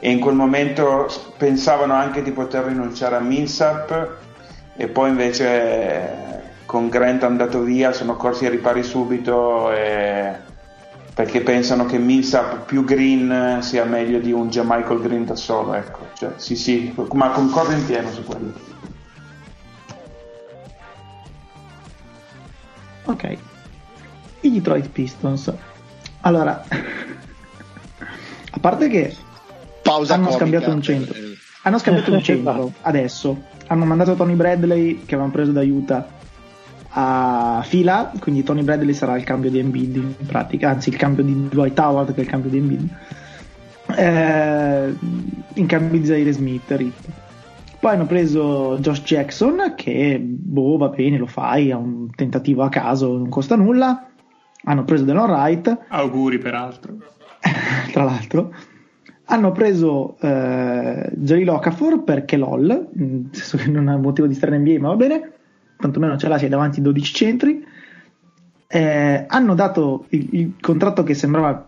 e 0.00 0.10
in 0.10 0.18
quel 0.18 0.34
momento 0.34 1.08
pensavano 1.36 1.94
anche 1.94 2.22
di 2.22 2.32
poter 2.32 2.64
rinunciare 2.64 3.14
a 3.14 3.20
Millsap 3.20 4.16
e 4.74 4.88
poi 4.88 5.10
invece 5.10 6.40
con 6.66 6.88
Grant 6.88 7.22
andato 7.22 7.60
via 7.60 7.92
sono 7.92 8.16
corsi 8.16 8.44
ai 8.44 8.50
ripari 8.50 8.82
subito 8.82 9.70
e... 9.70 10.50
perché 11.14 11.40
pensano 11.40 11.84
che 11.86 11.98
Millsap 11.98 12.64
più 12.64 12.84
Green 12.84 13.58
sia 13.60 13.84
meglio 13.84 14.18
di 14.18 14.32
un 14.32 14.48
già 14.48 14.62
Michael 14.64 15.00
Green 15.00 15.24
da 15.24 15.34
solo 15.34 15.74
ecco. 15.74 16.08
cioè, 16.16 16.32
sì 16.36 16.56
sì 16.56 16.94
ma 17.12 17.30
concordo 17.30 17.72
in 17.72 17.84
pieno 17.84 18.10
su 18.10 18.22
quello 18.24 18.52
ok 23.04 23.36
i 24.40 24.50
Detroit 24.50 24.88
Pistons 24.88 25.52
allora 26.20 26.64
a 28.54 28.58
parte 28.60 28.88
che 28.88 29.14
pausa 29.82 30.14
hanno 30.14 30.24
comica. 30.28 30.38
scambiato 30.38 30.70
un 30.70 30.82
centro. 30.82 31.18
Hanno 31.62 31.78
scambiato 31.78 32.12
un 32.12 32.22
centro 32.22 32.72
adesso. 32.82 33.42
Hanno 33.68 33.84
mandato 33.84 34.14
Tony 34.14 34.34
Bradley 34.34 35.04
che 35.04 35.14
avevano 35.14 35.32
preso 35.32 35.52
da 35.52 35.62
Utah 35.62 36.06
a 36.94 37.62
fila, 37.64 38.12
quindi 38.18 38.42
Tony 38.42 38.62
Bradley 38.62 38.92
sarà 38.92 39.16
il 39.16 39.24
cambio 39.24 39.50
di 39.50 39.58
Embiid 39.58 39.96
in 39.96 40.14
pratica, 40.26 40.70
anzi 40.70 40.90
il 40.90 40.96
cambio 40.96 41.24
di 41.24 41.48
Dwight 41.48 41.78
Howard 41.78 42.12
che 42.12 42.20
è 42.20 42.24
il 42.24 42.28
cambio 42.28 42.50
di 42.50 42.58
Embiid. 42.58 42.88
Eh, 43.96 44.94
in 45.54 45.66
cambio 45.66 45.98
di 45.98 46.04
Zaire 46.04 46.32
Smith, 46.32 46.70
Rip. 46.70 46.92
Poi 47.80 47.92
hanno 47.92 48.06
preso 48.06 48.78
Josh 48.78 49.02
Jackson 49.02 49.74
che 49.76 50.18
boh 50.20 50.76
va 50.76 50.88
bene, 50.88 51.18
lo 51.18 51.26
fai, 51.26 51.70
è 51.70 51.74
un 51.74 52.10
tentativo 52.14 52.62
a 52.62 52.68
caso, 52.68 53.16
non 53.16 53.28
costa 53.28 53.56
nulla. 53.56 54.08
Hanno 54.64 54.84
preso 54.84 55.04
Delon 55.04 55.28
Wright. 55.28 55.78
Auguri 55.88 56.38
peraltro. 56.38 56.96
Tra 57.90 58.04
l'altro 58.04 58.52
hanno 59.32 59.52
preso 59.52 60.16
eh, 60.20 61.10
Jerry 61.14 61.44
Locafor 61.44 62.02
perché 62.04 62.36
LOL, 62.36 62.88
nel 62.92 63.28
senso 63.30 63.56
che 63.56 63.68
non 63.68 63.88
ha 63.88 63.96
motivo 63.96 64.26
di 64.26 64.34
stare 64.34 64.56
in 64.56 64.62
NBA, 64.62 64.78
ma 64.78 64.88
va 64.88 64.96
bene, 64.96 65.32
tantomeno 65.82 66.16
ce 66.16 66.28
l'ha, 66.28 66.38
si 66.38 66.46
è 66.46 66.48
davanti 66.48 66.80
12 66.80 67.14
centri. 67.14 67.64
Eh, 68.66 69.24
hanno 69.28 69.54
dato 69.54 70.06
il, 70.10 70.28
il, 70.30 70.52
contratto 70.58 71.02
che 71.02 71.12
sembrava 71.12 71.66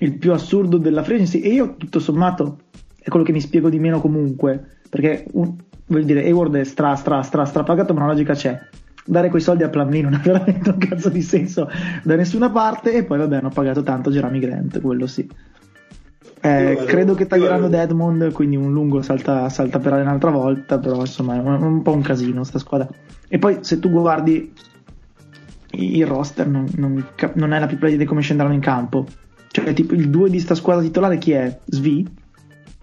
il 0.00 0.18
più 0.18 0.32
assurdo 0.32 0.76
della 0.76 1.02
franchise 1.02 1.40
e 1.40 1.48
io 1.48 1.76
tutto 1.76 1.98
sommato 1.98 2.58
è 3.00 3.08
quello 3.08 3.24
che 3.24 3.32
mi 3.32 3.40
spiego 3.40 3.70
di 3.70 3.78
meno 3.78 4.00
comunque, 4.00 4.80
perché 4.90 5.26
un, 5.32 5.56
voglio 5.86 6.04
dire, 6.04 6.24
Hayward 6.24 6.54
è 6.56 6.64
stra 6.64 6.94
stra 6.94 7.22
stra 7.22 7.46
stra 7.46 7.62
pagato, 7.62 7.94
ma 7.94 8.00
la 8.00 8.08
logica 8.08 8.34
c'è. 8.34 8.58
Dare 9.04 9.30
quei 9.30 9.40
soldi 9.40 9.62
a 9.62 9.70
Plumlee 9.70 10.02
non 10.02 10.12
ha 10.12 10.20
veramente 10.22 10.68
un 10.68 10.78
cazzo 10.78 11.08
di 11.08 11.22
senso 11.22 11.70
da 12.02 12.16
nessuna 12.16 12.50
parte 12.50 12.92
e 12.92 13.04
poi 13.04 13.16
vabbè 13.16 13.36
hanno 13.36 13.48
pagato 13.48 13.82
tanto 13.82 14.10
Jeremy 14.10 14.38
Grant, 14.38 14.80
quello 14.82 15.06
sì. 15.06 15.26
Eh, 16.40 16.84
credo 16.86 17.14
che 17.14 17.26
taglieranno 17.26 17.68
Deadmond, 17.68 18.32
quindi 18.32 18.56
un 18.56 18.72
lungo 18.72 19.02
salta, 19.02 19.48
salta 19.48 19.78
per 19.78 19.92
un'altra 19.94 20.30
volta, 20.30 20.78
però 20.78 21.00
insomma 21.00 21.36
è 21.36 21.38
un, 21.38 21.62
un, 21.62 21.82
po' 21.82 21.92
un 21.92 22.02
casino 22.02 22.44
sta 22.44 22.58
squadra. 22.58 22.88
E 23.28 23.38
poi 23.38 23.58
se 23.60 23.78
tu 23.78 23.90
guardi 23.90 24.52
il 25.70 26.06
roster 26.06 26.46
non, 26.46 26.66
non, 26.76 27.04
non 27.34 27.52
è 27.52 27.58
la 27.58 27.66
più 27.66 27.78
precisa 27.78 28.00
di 28.00 28.06
come 28.06 28.20
scenderanno 28.20 28.54
in 28.54 28.60
campo. 28.60 29.06
Cioè 29.50 29.72
tipo 29.72 29.94
il 29.94 30.10
2 30.10 30.30
di 30.30 30.40
sta 30.40 30.54
squadra 30.54 30.82
titolare 30.82 31.18
chi 31.18 31.32
è? 31.32 31.58
Svi? 31.64 32.06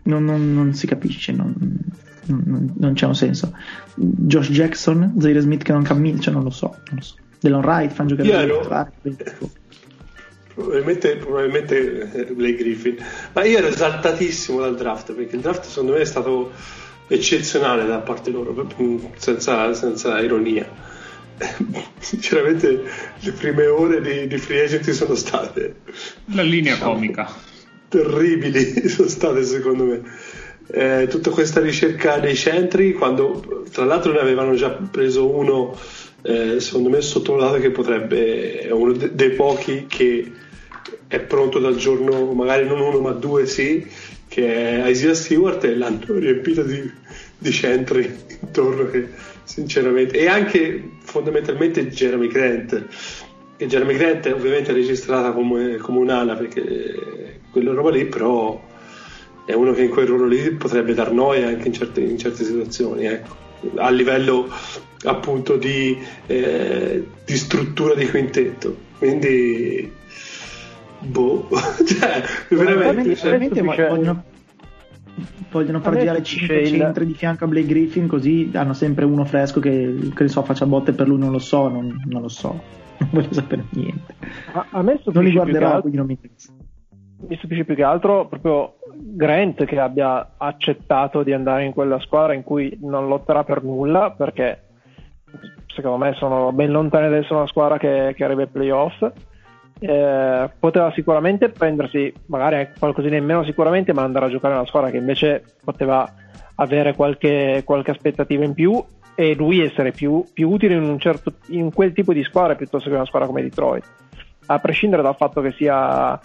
Non, 0.03 0.25
non 0.25 0.73
si 0.73 0.85
capisce, 0.85 1.31
non, 1.31 2.93
c'è 2.93 3.05
un 3.05 3.15
senso. 3.15 3.53
Josh 3.95 4.51
Jackson, 4.51 5.15
Zaire 5.17 5.39
Smith 5.39 5.63
che 5.63 5.71
non 5.71 5.83
cammina, 5.83 6.19
cioè 6.19 6.33
non 6.33 6.43
lo 6.43 6.51
so, 6.51 6.67
non 6.67 6.97
lo 6.97 7.01
so. 7.01 7.15
Delon 7.39 7.63
Wright, 7.63 7.91
fan 7.91 8.07
giocare 8.07 8.27
probabilmente, 10.55 11.17
probabilmente 11.17 12.11
eh, 12.13 12.25
Blake 12.33 12.55
Griffin. 12.55 12.97
Ma 13.33 13.43
io 13.43 13.57
ero 13.57 13.67
esaltatissimo 13.67 14.61
dal 14.61 14.75
draft 14.75 15.13
perché 15.13 15.35
il 15.35 15.41
draft 15.41 15.65
secondo 15.65 15.93
me 15.93 15.99
è 15.99 16.05
stato 16.05 16.51
eccezionale 17.07 17.85
da 17.85 17.99
parte 17.99 18.31
loro 18.31 18.67
senza, 19.17 19.73
senza 19.73 20.19
ironia. 20.19 20.67
Sinceramente 21.99 22.83
le 23.19 23.31
prime 23.33 23.67
ore 23.67 24.01
di, 24.01 24.27
di 24.27 24.37
free 24.37 24.63
agency 24.63 24.93
sono 24.93 25.15
state 25.15 25.75
la 26.33 26.41
linea 26.41 26.77
comica. 26.77 27.29
Terribili 27.89 28.87
sono 28.87 29.09
state 29.09 29.43
secondo 29.43 29.83
me. 29.83 30.01
Eh, 30.67 31.05
tutta 31.07 31.29
questa 31.29 31.59
ricerca 31.59 32.17
dei 32.17 32.35
centri 32.35 32.93
quando 32.93 33.65
tra 33.71 33.85
l'altro 33.85 34.11
ne 34.11 34.17
avevano 34.17 34.55
già 34.55 34.71
preso 34.71 35.29
uno 35.29 35.77
eh, 36.23 36.59
secondo 36.59 36.89
me 36.89 37.01
sottovalutato 37.01 37.59
che 37.59 37.69
potrebbe 37.69 38.61
è 38.61 38.71
uno 38.71 38.93
de- 38.93 39.13
dei 39.13 39.29
pochi 39.29 39.85
che 39.87 40.31
è 41.07 41.19
pronto 41.19 41.59
dal 41.59 41.75
giorno, 41.75 42.31
magari 42.33 42.67
non 42.67 42.79
uno 42.79 42.99
ma 42.99 43.11
due 43.11 43.45
sì, 43.45 43.85
che 44.27 44.83
è 44.83 44.89
Isaiah 44.89 45.13
Stewart 45.13 45.63
e 45.63 45.75
l'hanno 45.75 46.17
riempito 46.17 46.63
di, 46.63 46.89
di 47.37 47.51
centri 47.51 48.13
intorno 48.41 48.89
che 48.89 49.07
sinceramente 49.43 50.17
e 50.17 50.27
anche 50.27 50.91
fondamentalmente 51.03 51.87
Jeremy 51.87 52.27
Grant 52.27 52.85
che 53.55 53.67
Jeremy 53.67 53.95
Grant 53.95 54.27
è 54.27 54.33
ovviamente 54.33 54.73
registrata 54.73 55.31
come, 55.31 55.77
come 55.77 55.99
un'ala 55.99 56.35
perché 56.35 57.39
quella 57.51 57.73
roba 57.73 57.91
lì 57.91 58.05
però 58.05 58.59
è 59.45 59.53
uno 59.53 59.71
che 59.73 59.83
in 59.83 59.89
quel 59.89 60.07
ruolo 60.07 60.25
lì 60.25 60.51
potrebbe 60.51 60.95
dar 60.95 61.11
noia 61.11 61.47
anche 61.47 61.67
in 61.67 61.73
certe, 61.73 62.01
in 62.01 62.17
certe 62.17 62.43
situazioni 62.43 63.05
ecco 63.05 63.43
a 63.75 63.89
livello 63.89 64.49
appunto 65.05 65.57
di, 65.57 65.97
eh, 66.27 67.03
di 67.23 67.37
struttura 67.37 67.93
di 67.95 68.07
quintetto. 68.09 68.83
Quindi, 68.97 69.91
boh, 71.05 71.47
cioè, 71.85 72.23
veramente, 72.49 73.15
veramente 73.15 73.61
vogliono, 73.61 74.23
vogliono 75.51 75.79
far 75.79 75.97
girare 75.97 76.23
5 76.23 76.55
il... 76.55 76.67
centri 76.67 77.05
di 77.05 77.13
fianco 77.13 77.45
a 77.45 77.47
Blake 77.47 77.67
Griffin 77.67 78.07
così 78.07 78.51
hanno 78.53 78.73
sempre 78.73 79.05
uno 79.05 79.25
fresco 79.25 79.59
che, 79.59 80.11
che 80.13 80.27
so, 80.27 80.43
faccia 80.43 80.65
botte 80.65 80.93
per 80.93 81.07
lui, 81.07 81.17
non 81.17 81.31
lo 81.31 81.39
so, 81.39 81.67
non, 81.67 82.01
non 82.05 82.21
lo 82.21 82.29
so, 82.29 82.49
non 82.97 83.09
voglio 83.11 83.33
sapere 83.33 83.65
niente. 83.69 84.15
A, 84.53 84.67
a 84.71 84.81
me 84.81 84.99
non 85.05 85.23
li 85.23 85.31
guarderò, 85.31 85.79
quindi 85.79 85.97
non 85.97 86.07
mi 86.07 86.13
interessa. 86.13 86.51
Mi 87.27 87.37
stupisce 87.37 87.63
più 87.63 87.75
che 87.75 87.83
altro 87.83 88.27
proprio 88.27 88.75
Grant 88.93 89.63
che 89.65 89.79
abbia 89.79 90.33
accettato 90.37 91.23
di 91.23 91.31
andare 91.33 91.63
in 91.63 91.71
quella 91.71 91.99
squadra 91.99 92.33
in 92.33 92.43
cui 92.43 92.77
non 92.81 93.07
lotterà 93.07 93.43
per 93.43 93.63
nulla 93.63 94.11
perché 94.11 94.59
secondo 95.67 95.97
me 95.97 96.13
sono 96.13 96.51
ben 96.51 96.71
lontani 96.71 97.09
da 97.09 97.17
essere 97.17 97.35
una 97.35 97.47
squadra 97.47 97.77
che, 97.77 98.13
che 98.15 98.23
arriva 98.23 98.41
ai 98.41 98.47
playoff. 98.47 99.05
Eh, 99.77 100.49
poteva 100.57 100.91
sicuramente 100.93 101.49
prendersi 101.49 102.13
magari 102.27 102.69
qualcosina 102.79 103.17
in 103.17 103.25
meno 103.25 103.43
sicuramente 103.43 103.91
ma 103.91 104.03
andare 104.03 104.27
a 104.27 104.29
giocare 104.29 104.53
in 104.53 104.59
una 104.59 104.69
squadra 104.69 104.89
che 104.89 104.97
invece 104.97 105.43
poteva 105.61 106.09
avere 106.55 106.95
qualche, 106.95 107.61
qualche 107.65 107.91
aspettativa 107.91 108.45
in 108.45 108.53
più 108.53 108.81
e 109.15 109.33
lui 109.35 109.59
essere 109.61 109.91
più, 109.91 110.23
più 110.33 110.49
utile 110.49 110.75
in, 110.75 110.99
certo, 110.99 111.33
in 111.47 111.73
quel 111.73 111.91
tipo 111.91 112.13
di 112.13 112.23
squadra 112.23 112.55
piuttosto 112.55 112.89
che 112.89 112.95
una 112.95 113.05
squadra 113.05 113.27
come 113.27 113.41
Detroit. 113.41 113.83
A 114.47 114.59
prescindere 114.59 115.01
dal 115.01 115.15
fatto 115.15 115.41
che 115.41 115.51
sia 115.51 116.13
uh, 116.13 116.17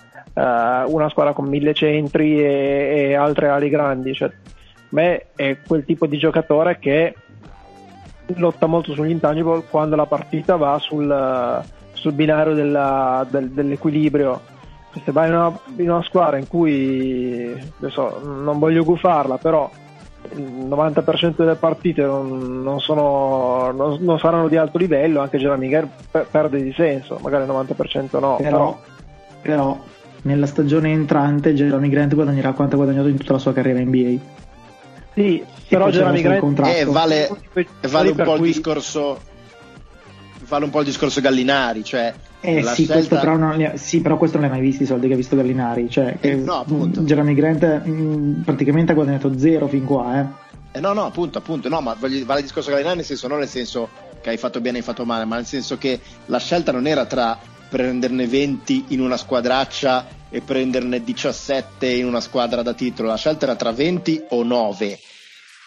una 0.93 1.09
squadra 1.09 1.33
con 1.33 1.49
mille 1.49 1.75
centri 1.75 2.41
e, 2.41 3.09
e 3.09 3.15
altre 3.15 3.49
ali 3.49 3.69
grandi 3.69 4.13
cioè, 4.13 4.31
me 4.91 5.27
è 5.35 5.59
quel 5.67 5.85
tipo 5.85 6.07
di 6.07 6.19
giocatore 6.19 6.79
che 6.79 7.15
lotta 8.37 8.67
molto 8.67 8.93
sugli 8.93 9.11
intangible 9.11 9.65
quando 9.69 9.97
la 9.97 10.07
partita 10.07 10.57
va 10.57 10.79
sul, 10.79 11.63
sul 12.01 12.13
binario 12.13 12.55
della, 12.55 13.27
del, 13.31 13.51
dell'equilibrio. 13.51 14.41
Se 15.05 15.13
vai 15.13 15.29
in 15.29 15.35
una, 15.35 15.59
in 15.77 15.91
una, 15.91 16.03
squadra 16.03 16.39
in 16.39 16.49
cui, 16.49 17.55
adesso, 17.79 18.21
non 18.25 18.59
voglio 18.59 18.83
gufarla, 18.83 19.37
però 19.39 19.71
il 20.35 20.67
90% 20.69 21.35
delle 21.37 21.55
partite 21.55 22.03
non, 22.03 22.63
non, 22.63 22.81
sono, 22.81 23.71
non, 23.71 23.99
non, 24.01 24.19
saranno 24.19 24.49
di 24.49 24.57
alto 24.57 24.79
livello, 24.79 25.21
anche 25.21 25.39
Jeremy 25.39 25.69
Gare 25.69 25.89
perde 26.29 26.61
di 26.61 26.73
senso, 26.73 27.19
magari 27.23 27.45
il 27.45 27.51
90% 27.51 28.19
no. 28.19 28.37
Però, 28.37 28.39
però, 28.41 28.79
però 29.41 29.79
nella 30.23 30.47
stagione 30.47 30.91
entrante 30.91 31.55
Jeremy 31.55 31.89
Grant 31.89 32.15
guadagnerà 32.15 32.53
quanto 32.53 32.75
ha 32.75 32.79
guadagnato 32.79 33.09
in 33.09 33.17
tutta 33.17 33.35
la 33.35 33.39
sua 33.39 33.53
carriera 33.53 33.79
NBA. 33.81 34.39
Sì, 35.15 35.45
però 35.69 35.89
Jeremy 35.89 36.21
Grant 36.21 36.61
eh, 36.67 36.85
vale, 36.85 37.31
vale 37.89 38.11
un 38.11 38.17
po' 38.17 38.35
il 38.35 38.43
discorso 38.43 39.29
vale 40.51 40.65
un 40.65 40.71
po' 40.71 40.81
il 40.81 40.87
discorso 40.87 41.21
Gallinari, 41.21 41.85
cioè 41.85 42.13
eh, 42.41 42.63
sì, 42.65 42.85
scelta... 42.85 43.21
però 43.21 43.37
non, 43.37 43.73
sì, 43.77 44.01
però 44.01 44.17
questo 44.19 44.39
non 44.39 44.49
l'hai 44.49 44.59
mai 44.59 44.67
visto 44.67 44.83
i 44.83 44.87
soldi 44.87 45.07
che 45.07 45.15
ha 45.15 45.17
visto 45.17 45.37
Gallinari. 45.37 45.89
Cioè, 45.89 46.19
eh, 46.21 46.35
no, 46.35 46.61
appunto. 46.61 47.03
Jeremy 47.03 47.35
Grant 47.35 47.83
mh, 47.85 47.91
mm, 47.91 48.43
praticamente 48.43 48.93
ha 48.93 48.95
guadagnato 48.97 49.39
zero 49.39 49.69
fin 49.69 49.85
qua. 49.85 50.21
Eh. 50.21 50.27
eh 50.73 50.81
no, 50.81 50.93
no, 50.93 51.07
appunto, 51.07 51.39
appunto. 51.39 51.69
No, 51.69 51.81
ma 51.81 51.97
vale 51.99 52.17
il 52.17 52.43
discorso 52.43 52.71
Gallinari 52.71 52.97
nel 52.97 53.05
senso, 53.05 53.29
non 53.29 53.39
nel 53.39 53.49
senso 53.49 53.89
che 54.21 54.31
hai 54.31 54.37
fatto 54.37 54.61
bene, 54.61 54.79
hai 54.79 54.85
fatto 54.85 55.05
male, 55.05 55.25
ma 55.25 55.37
nel 55.37 55.47
senso 55.47 55.79
che 55.79 56.01
la 56.27 56.39
scelta 56.39 56.73
non 56.73 56.87
era 56.87 57.07
tra 57.07 57.39
prenderne 57.69 58.27
20 58.27 58.87
in 58.89 59.01
una 59.01 59.17
squadraccia 59.17 60.19
e 60.29 60.41
prenderne 60.41 61.05
17 61.05 61.87
in 61.87 62.07
una 62.07 62.21
squadra 62.21 62.63
da 62.63 62.75
titolo, 62.75 63.09
la 63.09 63.17
scelta 63.17 63.45
era 63.45 63.55
tra 63.55 63.71
20 63.71 64.25
o 64.31 64.43
9 64.43 64.99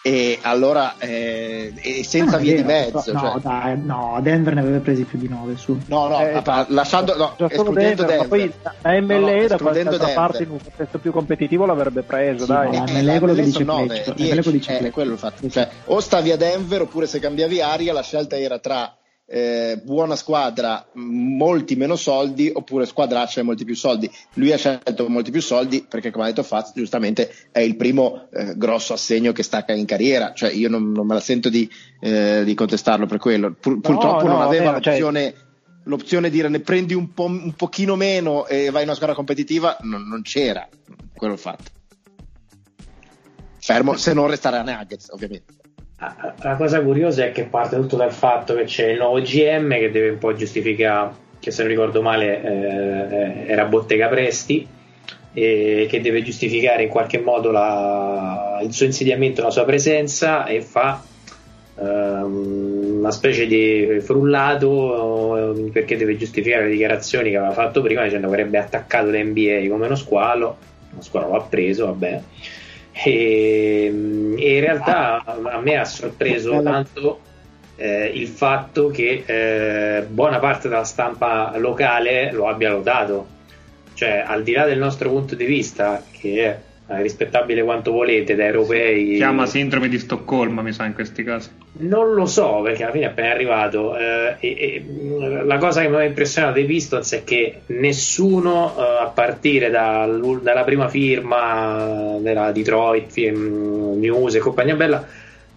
e 0.06 0.38
allora 0.42 0.96
eh, 0.98 1.72
e 1.80 2.04
senza 2.04 2.36
ah, 2.36 2.38
vie 2.38 2.56
di 2.56 2.62
mezzo 2.62 3.10
no, 3.10 3.20
cioè. 3.20 3.40
dai, 3.40 3.80
no, 3.82 4.18
Denver 4.20 4.52
ne 4.52 4.60
aveva 4.60 4.78
presi 4.80 5.04
più 5.04 5.18
di 5.18 5.28
9 5.30 5.56
su. 5.56 5.80
No 5.86 6.08
no 6.08 6.20
eh, 6.20 6.42
lasciando 6.68 7.16
no, 7.16 7.34
escludendo 7.38 8.04
Denver, 8.04 8.28
Denver. 8.28 8.28
poi 8.28 8.52
la 8.82 9.00
MLE 9.00 9.40
no, 9.40 9.46
da 9.46 9.56
qualche 9.56 10.12
parte 10.12 10.42
in 10.42 10.50
un 10.50 10.58
contesto 10.62 10.98
più 10.98 11.10
competitivo 11.10 11.64
l'avrebbe 11.64 12.02
preso 12.02 12.44
sì, 12.44 12.52
dai. 12.52 12.74
la 12.74 12.84
MLE 12.86 13.18
quello 13.18 13.32
che 13.32 13.42
dice 13.44 13.64
9, 13.64 14.04
10, 14.14 14.72
è 14.72 14.90
quello 14.90 15.12
il 15.12 15.18
fatto. 15.18 15.48
Cioè, 15.48 15.70
o 15.86 15.98
stavi 16.00 16.32
a 16.32 16.36
Denver 16.36 16.82
oppure 16.82 17.06
se 17.06 17.18
cambiavi 17.18 17.62
aria 17.62 17.94
la 17.94 18.02
scelta 18.02 18.36
era 18.36 18.58
tra 18.58 18.94
eh, 19.26 19.80
buona 19.82 20.16
squadra, 20.16 20.86
molti 20.94 21.76
meno 21.76 21.96
soldi, 21.96 22.50
oppure 22.52 22.86
squadraccia 22.86 23.40
e 23.40 23.44
molti 23.44 23.64
più 23.64 23.74
soldi. 23.74 24.10
Lui 24.34 24.52
ha 24.52 24.56
scelto 24.56 25.08
molti 25.08 25.30
più 25.30 25.40
soldi 25.40 25.84
perché, 25.88 26.10
come 26.10 26.24
ha 26.24 26.28
detto 26.28 26.42
Faz, 26.42 26.72
giustamente 26.74 27.32
è 27.50 27.60
il 27.60 27.76
primo 27.76 28.28
eh, 28.32 28.56
grosso 28.56 28.92
assegno 28.92 29.32
che 29.32 29.42
stacca 29.42 29.72
in 29.72 29.86
carriera. 29.86 30.32
Cioè, 30.34 30.50
io 30.50 30.68
non, 30.68 30.92
non 30.92 31.06
me 31.06 31.14
la 31.14 31.20
sento 31.20 31.48
di, 31.48 31.68
eh, 32.00 32.42
di, 32.44 32.54
contestarlo 32.54 33.06
per 33.06 33.18
quello. 33.18 33.54
Pur, 33.58 33.80
purtroppo 33.80 34.26
no, 34.26 34.34
non 34.34 34.42
aveva 34.42 34.72
vabbè, 34.72 34.82
cioè 34.82 34.92
l'opzione. 34.92 35.22
Cioè... 35.22 35.42
L'opzione 35.86 36.30
di 36.30 36.36
dire 36.36 36.48
ne 36.48 36.60
prendi 36.60 36.94
un, 36.94 37.12
po', 37.12 37.26
un 37.26 37.52
pochino 37.52 37.94
meno 37.94 38.46
e 38.46 38.70
vai 38.70 38.80
in 38.80 38.88
una 38.88 38.94
squadra 38.94 39.14
competitiva 39.14 39.76
non, 39.82 40.08
non 40.08 40.22
c'era 40.22 40.66
quello 41.14 41.36
fatto. 41.36 41.70
Fermo 43.60 43.94
se 43.98 44.14
non 44.14 44.26
restare 44.26 44.56
a 44.56 44.62
Nuggets, 44.62 45.10
ovviamente. 45.10 45.53
La 46.42 46.56
cosa 46.56 46.82
curiosa 46.82 47.24
è 47.24 47.32
che 47.32 47.44
parte 47.44 47.76
tutto 47.76 47.96
dal 47.96 48.12
fatto 48.12 48.54
che 48.54 48.64
c'è 48.64 48.88
il 48.88 48.98
nuovo 48.98 49.20
GM 49.20 49.70
che 49.70 49.90
deve 49.90 50.10
un 50.10 50.18
po' 50.18 50.34
giustificare, 50.34 51.10
che 51.38 51.50
se 51.50 51.62
non 51.62 51.70
ricordo 51.70 52.02
male 52.02 52.42
eh, 52.42 53.44
era 53.46 53.64
Bottega 53.64 54.08
Presti, 54.08 54.66
e 55.32 55.86
che 55.90 56.00
deve 56.00 56.22
giustificare 56.22 56.84
in 56.84 56.88
qualche 56.88 57.18
modo 57.18 57.50
la, 57.50 58.60
il 58.62 58.72
suo 58.72 58.86
insediamento, 58.86 59.42
la 59.42 59.50
sua 59.50 59.64
presenza 59.64 60.46
e 60.46 60.60
fa 60.60 61.02
um, 61.74 62.98
una 63.00 63.10
specie 63.10 63.46
di 63.46 63.98
frullato 64.00 65.52
um, 65.56 65.70
perché 65.70 65.96
deve 65.96 66.16
giustificare 66.16 66.64
le 66.64 66.70
dichiarazioni 66.70 67.30
che 67.30 67.36
aveva 67.36 67.52
fatto 67.52 67.82
prima 67.82 68.04
dicendo 68.04 68.28
che 68.28 68.32
avrebbe 68.32 68.58
attaccato 68.58 69.10
l'NBA 69.10 69.68
come 69.68 69.86
uno 69.86 69.96
squalo, 69.96 70.56
lo 70.90 71.02
squalo 71.02 71.32
l'ha 71.32 71.40
preso, 71.40 71.86
vabbè 71.86 72.22
e, 72.94 73.84
e 74.38 74.54
in 74.54 74.60
realtà 74.60 75.24
a 75.24 75.60
me 75.60 75.76
ha 75.76 75.84
sorpreso 75.84 76.62
tanto 76.62 77.20
eh, 77.76 78.06
il 78.06 78.28
fatto 78.28 78.88
che 78.88 79.24
eh, 79.26 80.02
buona 80.02 80.38
parte 80.38 80.68
della 80.68 80.84
stampa 80.84 81.52
locale 81.56 82.30
lo 82.32 82.48
abbia 82.48 82.70
lodato. 82.70 83.32
Cioè, 83.94 84.24
al 84.26 84.42
di 84.42 84.52
là 84.52 84.64
del 84.64 84.78
nostro 84.78 85.08
punto 85.08 85.34
di 85.34 85.44
vista, 85.44 86.02
che 86.10 86.44
è 86.44 86.58
rispettabile 86.86 87.62
quanto 87.62 87.92
volete 87.92 88.34
da 88.34 88.44
europei. 88.44 89.12
Si 89.12 89.16
chiama 89.16 89.46
sindrome 89.46 89.88
di 89.88 89.98
Stoccolma, 89.98 90.60
mi 90.62 90.72
sa, 90.72 90.84
in 90.84 90.92
questi 90.92 91.22
casi. 91.24 91.50
Non 91.78 92.12
lo 92.12 92.26
so, 92.26 92.60
perché 92.62 92.82
alla 92.82 92.92
fine 92.92 93.06
è 93.06 93.08
appena 93.08 93.30
arrivato. 93.30 93.96
Eh, 93.96 94.36
e, 94.38 94.48
e, 94.48 95.44
la 95.44 95.56
cosa 95.58 95.80
che 95.80 95.88
mi 95.88 95.96
ha 95.96 96.04
impressionato 96.04 96.54
dei 96.54 96.66
Pistons 96.66 97.12
è 97.12 97.24
che 97.24 97.60
nessuno, 97.66 98.74
eh, 98.76 98.82
a 99.02 99.06
partire 99.06 99.70
dal, 99.70 100.40
dalla 100.42 100.64
prima 100.64 100.88
firma 100.88 102.16
della 102.20 102.52
Detroit 102.52 103.16
News 103.16 104.34
e 104.34 104.38
compagnia 104.38 104.74
bella, 104.74 105.06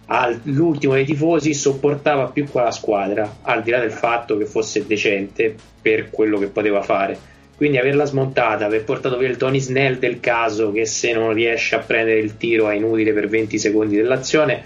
all'ultimo 0.06 0.94
dei 0.94 1.04
tifosi 1.04 1.52
sopportava 1.52 2.28
più 2.28 2.48
quella 2.48 2.70
squadra, 2.70 3.36
al 3.42 3.62
di 3.62 3.70
là 3.70 3.80
del 3.80 3.92
fatto 3.92 4.38
che 4.38 4.46
fosse 4.46 4.86
decente 4.86 5.54
per 5.82 6.08
quello 6.08 6.38
che 6.38 6.46
poteva 6.46 6.80
fare 6.80 7.36
quindi 7.58 7.76
averla 7.76 8.04
smontata, 8.04 8.66
aver 8.66 8.84
portato 8.84 9.18
via 9.18 9.28
il 9.28 9.36
Tony 9.36 9.58
Snell 9.58 9.98
del 9.98 10.20
caso 10.20 10.70
che 10.70 10.86
se 10.86 11.12
non 11.12 11.32
riesce 11.32 11.74
a 11.74 11.80
prendere 11.80 12.20
il 12.20 12.36
tiro 12.36 12.70
è 12.70 12.76
inutile 12.76 13.12
per 13.12 13.28
20 13.28 13.58
secondi 13.58 13.96
dell'azione, 13.96 14.62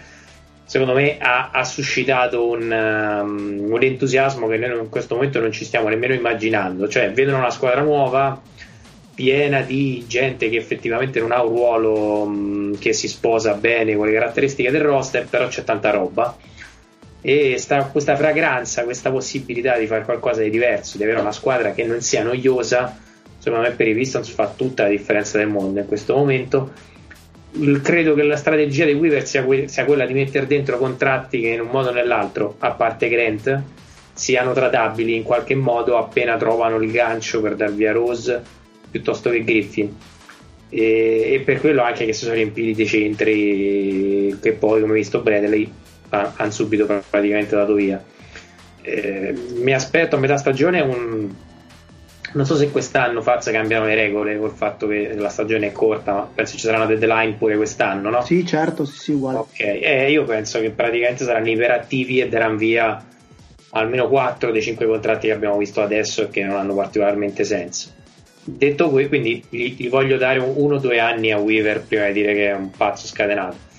secondo 0.67 0.93
me 0.93 1.17
ha, 1.19 1.49
ha 1.53 1.65
suscitato 1.65 2.47
un, 2.47 2.71
um, 2.71 3.73
un, 3.73 3.83
entusiasmo 3.83 4.47
che 4.47 4.59
noi 4.59 4.79
in 4.79 4.91
questo 4.91 5.15
momento 5.15 5.41
non 5.41 5.53
ci 5.53 5.65
stiamo 5.65 5.89
nemmeno 5.89 6.13
immaginando. 6.13 6.87
Cioè, 6.87 7.13
vedono 7.13 7.39
una 7.39 7.49
squadra 7.49 7.81
nuova 7.81 8.39
piena 9.15 9.63
di 9.63 10.05
gente 10.07 10.51
che 10.51 10.59
effettivamente 10.59 11.19
non 11.19 11.33
ha 11.33 11.43
un 11.43 11.49
ruolo 11.49 12.23
um, 12.25 12.79
che 12.79 12.93
si 12.93 13.09
sposa 13.09 13.55
bene 13.55 13.97
con 13.97 14.07
le 14.07 14.13
caratteristiche 14.13 14.71
del 14.71 14.83
roster, 14.83 15.27
però 15.27 15.49
c'è 15.49 15.65
tanta 15.65 15.89
roba 15.89 16.37
e 17.25 17.57
sta, 17.57 17.85
questa 17.85 18.17
fragranza, 18.17 18.83
questa 18.83 19.11
possibilità 19.11 19.79
di 19.79 19.87
fare 19.87 20.05
qualcosa 20.05 20.43
di 20.43 20.51
diverso, 20.51 20.97
di 20.97 21.05
avere 21.05 21.21
una 21.21 21.31
squadra 21.31 21.73
che 21.73 21.85
non 21.85 22.01
sia 22.01 22.25
noiosa, 22.25 22.99
secondo 23.39 23.69
me 23.69 23.75
per 23.75 23.87
i 23.87 23.95
Pistons 23.95 24.29
fa 24.29 24.53
tutta 24.55 24.83
la 24.83 24.89
differenza 24.89 25.39
del 25.39 25.47
mondo 25.47 25.79
in 25.79 25.87
questo 25.87 26.17
momento. 26.17 26.73
Credo 27.83 28.15
che 28.15 28.23
la 28.23 28.37
strategia 28.37 28.85
dei 28.85 28.95
Weaver 28.95 29.25
sia, 29.25 29.45
que- 29.45 29.69
sia 29.69 29.85
quella 29.85 30.05
di 30.05 30.15
mettere 30.15 30.47
dentro 30.47 30.79
contratti 30.79 31.41
che 31.41 31.49
in 31.49 31.61
un 31.61 31.69
modo 31.69 31.91
o 31.91 31.93
nell'altro, 31.93 32.57
a 32.59 32.73
parte 32.73 33.09
Grant, 33.09 33.63
siano 34.15 34.53
trattabili 34.53 35.15
in 35.15 35.23
qualche 35.23 35.55
modo 35.55 35.99
appena 35.99 36.37
trovano 36.37 36.77
il 36.83 36.91
gancio 36.91 37.41
per 37.41 37.55
dar 37.55 37.73
via 37.73 37.93
Rose 37.93 38.43
piuttosto 38.91 39.31
che 39.31 39.45
Griffin. 39.45 39.95
E, 40.69 41.35
e 41.35 41.43
per 41.45 41.61
quello 41.61 41.83
anche 41.83 42.05
che 42.05 42.15
si 42.15 42.25
sono 42.25 42.35
riempiti 42.35 42.75
dei 42.75 42.87
centri 42.87 44.37
che 44.41 44.53
poi, 44.53 44.81
come 44.81 44.95
visto 44.95 45.21
Bradley, 45.21 45.71
hanno 46.13 46.51
subito 46.51 46.87
praticamente 47.09 47.57
dato 47.57 47.75
via. 47.75 48.03
Eh, 48.83 49.35
mi 49.55 49.73
aspetto 49.73 50.17
a 50.17 50.19
metà 50.19 50.37
stagione 50.37 50.81
un, 50.81 51.31
non 52.33 52.47
so 52.47 52.57
se 52.57 52.71
quest'anno 52.71 53.21
Faz 53.21 53.51
cambiano 53.51 53.85
le 53.85 53.95
regole 53.95 54.39
col 54.39 54.53
fatto 54.53 54.87
che 54.87 55.15
la 55.15 55.29
stagione 55.29 55.69
è 55.69 55.73
corta, 55.73 56.13
ma 56.13 56.29
penso 56.33 56.57
ci 56.57 56.65
sarà 56.65 56.79
una 56.79 56.87
deadline 56.87 57.35
pure 57.35 57.57
quest'anno, 57.57 58.11
no? 58.11 58.23
Sì, 58.23 58.47
certo, 58.47 58.85
sì, 58.85 58.99
sì, 58.99 59.13
uguale. 59.13 59.39
Ok, 59.39 59.61
eh, 59.61 60.11
io 60.11 60.25
penso 60.25 60.61
che 60.61 60.71
praticamente 60.71 61.25
saranno 61.25 61.51
iperattivi 61.51 62.21
e 62.21 62.29
daranno 62.29 62.57
via 62.57 63.05
almeno 63.71 64.09
4 64.09 64.51
dei 64.51 64.63
5 64.63 64.87
contratti 64.87 65.27
che 65.27 65.33
abbiamo 65.33 65.59
visto 65.59 65.83
adesso 65.83 66.23
e 66.23 66.29
che 66.29 66.43
non 66.43 66.57
hanno 66.57 66.75
particolarmente 66.75 67.45
senso. 67.45 67.91
Detto 68.45 68.91
questo, 68.91 69.09
quindi 69.11 69.45
gli, 69.49 69.75
gli 69.77 69.89
voglio 69.89 70.17
dare 70.17 70.39
uno 70.39 70.77
o 70.77 70.79
due 70.79 70.99
anni 70.99 71.31
a 71.31 71.39
Weaver 71.39 71.83
prima 71.83 72.07
di 72.07 72.13
dire 72.13 72.35
che 72.35 72.49
è 72.49 72.55
un 72.55 72.71
pazzo 72.71 73.07
scatenato. 73.07 73.71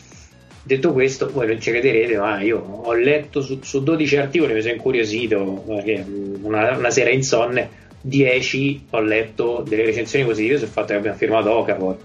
Detto 0.65 0.93
questo, 0.93 1.29
voi 1.31 1.47
non 1.47 1.59
ci 1.59 1.71
crederete, 1.71 2.17
ma 2.17 2.41
io 2.41 2.59
ho 2.59 2.93
letto 2.93 3.41
su, 3.41 3.59
su 3.61 3.83
12 3.83 4.15
articoli, 4.17 4.53
mi 4.53 4.61
sono 4.61 4.73
incuriosito, 4.73 5.63
perché 5.67 6.05
una, 6.41 6.77
una 6.77 6.89
sera 6.89 7.09
insonne 7.09 7.81
10 8.01 8.87
ho 8.91 9.01
letto 9.01 9.63
delle 9.67 9.85
recensioni 9.85 10.25
positive 10.25 10.57
sul 10.57 10.67
fatto 10.69 10.87
che 10.87 10.95
abbiamo 10.95 11.17
firmato 11.17 11.51
Okafor. 11.51 11.97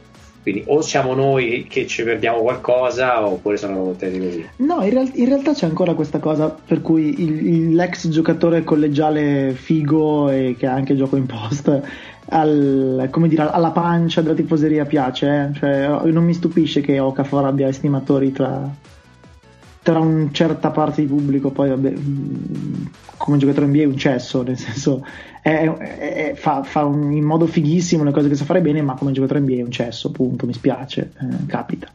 Quindi 0.43 0.65
o 0.67 0.81
siamo 0.81 1.15
noi 1.15 1.67
che 1.69 1.87
ci 1.87 2.03
perdiamo 2.05 2.41
qualcosa 2.41 3.27
oppure 3.27 3.57
sono 3.57 3.83
contenti 3.83 4.19
così. 4.19 4.49
No, 4.57 4.83
in, 4.83 4.91
real- 4.91 5.11
in, 5.15 5.27
realtà 5.27 5.53
c'è 5.53 5.67
ancora 5.67 5.95
questa 5.95 6.21
cosa 6.21 6.49
per 6.49 6.81
cui 6.81 7.21
il, 7.21 7.47
il, 7.47 7.75
l'ex 7.75 8.09
giocatore 8.09 8.65
collegiale 8.65 9.53
figo 9.53 10.31
e 10.31 10.55
che 10.57 10.67
ha 10.67 10.73
anche 10.73 10.97
gioco 10.97 11.17
in 11.17 11.27
post 11.27 11.83
al, 12.31 13.09
dire, 13.27 13.51
alla 13.51 13.71
pancia 13.71 14.21
della 14.21 14.35
tifoseria 14.35 14.85
piace. 14.85 15.27
Eh? 15.27 15.55
Cioè, 15.55 16.11
non 16.11 16.25
mi 16.25 16.35
stupisce 16.35 16.81
che 16.81 16.99
Okafor 16.99 17.45
abbia 17.45 17.69
estimatori 17.69 18.33
tra, 18.33 18.71
tra 19.83 19.99
una 19.99 20.29
certa 20.33 20.71
parte 20.71 21.03
di 21.03 21.07
pubblico. 21.07 21.51
Poi, 21.51 21.69
vabbè, 21.69 21.93
come 23.17 23.39
giocatore 23.39 23.67
NBA 23.67 23.83
è 23.83 23.87
un 23.87 23.97
cesso, 23.97 24.43
nel 24.43 24.59
senso 24.59 25.05
è, 25.43 25.69
è, 25.69 26.33
fa, 26.35 26.63
fa 26.63 26.85
un, 26.85 27.13
in 27.13 27.25
modo 27.25 27.47
fighissimo 27.47 28.05
le 28.05 28.13
cose 28.13 28.29
che 28.29 28.35
sa 28.35 28.45
fare 28.45 28.61
bene, 28.61 28.83
ma 28.83 28.95
come 28.95 29.13
giocatore 29.13 29.41
NBA 29.41 29.57
è 29.57 29.63
un 29.63 29.71
cesso, 29.71 30.11
punto, 30.11 30.47
mi 30.47 30.53
spiace, 30.53 31.13
eh, 31.21 31.47
capita. 31.47 31.89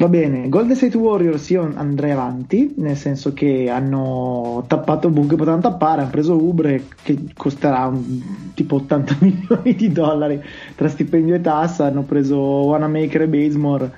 Va 0.00 0.08
bene, 0.08 0.48
Golden 0.48 0.74
State 0.74 0.96
Warriors 0.96 1.50
io 1.50 1.70
andrei 1.74 2.12
avanti, 2.12 2.72
nel 2.78 2.96
senso 2.96 3.34
che 3.34 3.68
hanno 3.68 4.64
tappato 4.66 5.10
buco 5.10 5.26
che 5.26 5.36
potevano 5.36 5.60
tappare, 5.60 6.00
hanno 6.00 6.10
preso 6.10 6.42
Ubre 6.42 6.84
che 7.02 7.18
costerà 7.36 7.84
un, 7.84 8.18
tipo 8.54 8.76
80 8.76 9.16
milioni 9.20 9.74
di 9.74 9.92
dollari 9.92 10.42
tra 10.74 10.88
stipendio 10.88 11.34
e 11.34 11.42
tassa, 11.42 11.84
hanno 11.84 12.04
preso 12.04 12.38
Wanamaker 12.38 13.20
e 13.20 13.28
Basemore, 13.28 13.92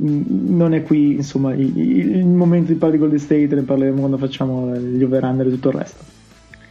mm, 0.00 0.56
non 0.56 0.72
è 0.72 0.84
qui 0.84 1.14
insomma 1.14 1.52
il, 1.52 1.76
il, 1.76 2.26
momento 2.26 2.70
di 2.70 2.78
parlare 2.78 3.00
di 3.00 3.08
Golden 3.08 3.18
State, 3.18 3.52
ne 3.52 3.62
parleremo 3.62 3.98
quando 3.98 4.18
facciamo 4.18 4.72
gli 4.76 5.02
over-under 5.02 5.48
e 5.48 5.50
tutto 5.50 5.70
il 5.70 5.74
resto. 5.74 6.04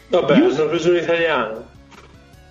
Vabbè, 0.07 0.35
Giusto. 0.35 0.53
sono 0.55 0.69
preso 0.69 0.89
un 0.91 0.95
italiano. 0.95 1.68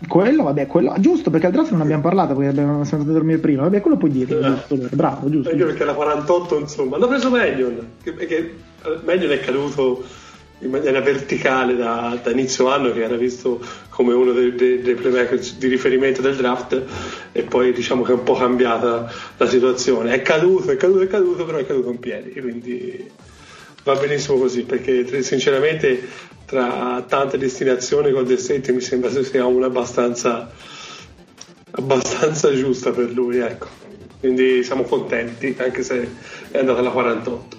Quello, 0.07 0.44
vabbè, 0.44 0.66
quello 0.68 0.94
giusto 0.99 1.28
perché 1.28 1.46
al 1.46 1.53
draft 1.53 1.72
non 1.72 1.80
abbiamo 1.80 2.03
parlato 2.03 2.34
perché 2.34 2.51
abbiamo, 2.51 2.84
siamo 2.84 3.03
andati 3.03 3.11
a 3.11 3.20
dormire 3.20 3.38
prima. 3.38 3.62
Vabbè, 3.62 3.80
quello 3.80 3.96
puoi 3.96 4.11
dire. 4.11 4.38
Eh. 4.38 4.42
Giusto, 4.68 4.96
bravo, 4.96 5.28
giusto. 5.28 5.51
Meglio 5.51 5.66
perché 5.66 5.84
la 5.84 5.94
48, 5.94 6.59
insomma. 6.59 6.96
Hanno 6.96 7.09
preso 7.09 7.30
Medion. 7.30 7.88
Che, 8.03 8.14
che 8.14 8.55
è 8.80 9.40
caduto 9.40 10.05
in 10.61 10.70
maniera 10.70 11.01
verticale 11.01 11.76
da, 11.76 12.18
da, 12.22 12.30
inizio 12.30 12.68
anno, 12.68 12.92
che 12.92 13.03
era 13.03 13.16
visto 13.16 13.61
come 13.90 14.12
uno 14.12 14.32
dei, 14.32 14.55
dei, 14.55 14.80
dei 14.80 14.94
playmaker 14.94 15.38
di 15.38 15.66
riferimento 15.66 16.20
del 16.20 16.36
draft, 16.36 16.80
e 17.32 17.42
poi 17.42 17.72
diciamo 17.72 18.03
che 18.03 18.12
è 18.12 18.14
un 18.14 18.22
po' 18.22 18.34
cambiata 18.34 19.11
la 19.36 19.46
situazione. 19.46 20.12
È 20.12 20.22
caduto, 20.22 20.70
è 20.70 20.76
caduto, 20.76 21.03
è 21.03 21.07
caduto, 21.09 21.44
però 21.44 21.59
è 21.59 21.66
caduto 21.66 21.90
in 21.90 21.99
piedi. 21.99 22.30
Quindi 22.40 23.11
va 23.93 23.99
benissimo 23.99 24.36
così 24.36 24.64
perché 24.64 25.22
sinceramente 25.22 26.07
tra 26.45 27.03
tante 27.09 27.39
destinazioni 27.39 28.11
Golden 28.11 28.36
State 28.36 28.70
mi 28.72 28.82
sembra 28.82 29.11
sia 29.11 29.47
una 29.47 29.66
abbastanza, 29.66 30.51
abbastanza 31.70 32.55
giusta 32.55 32.91
per 32.91 33.11
lui, 33.11 33.39
ecco. 33.39 33.66
Quindi 34.20 34.62
siamo 34.62 34.82
contenti, 34.82 35.55
anche 35.59 35.82
se 35.82 36.09
è 36.51 36.59
andata 36.59 36.80
alla 36.80 36.91
48. 36.91 37.57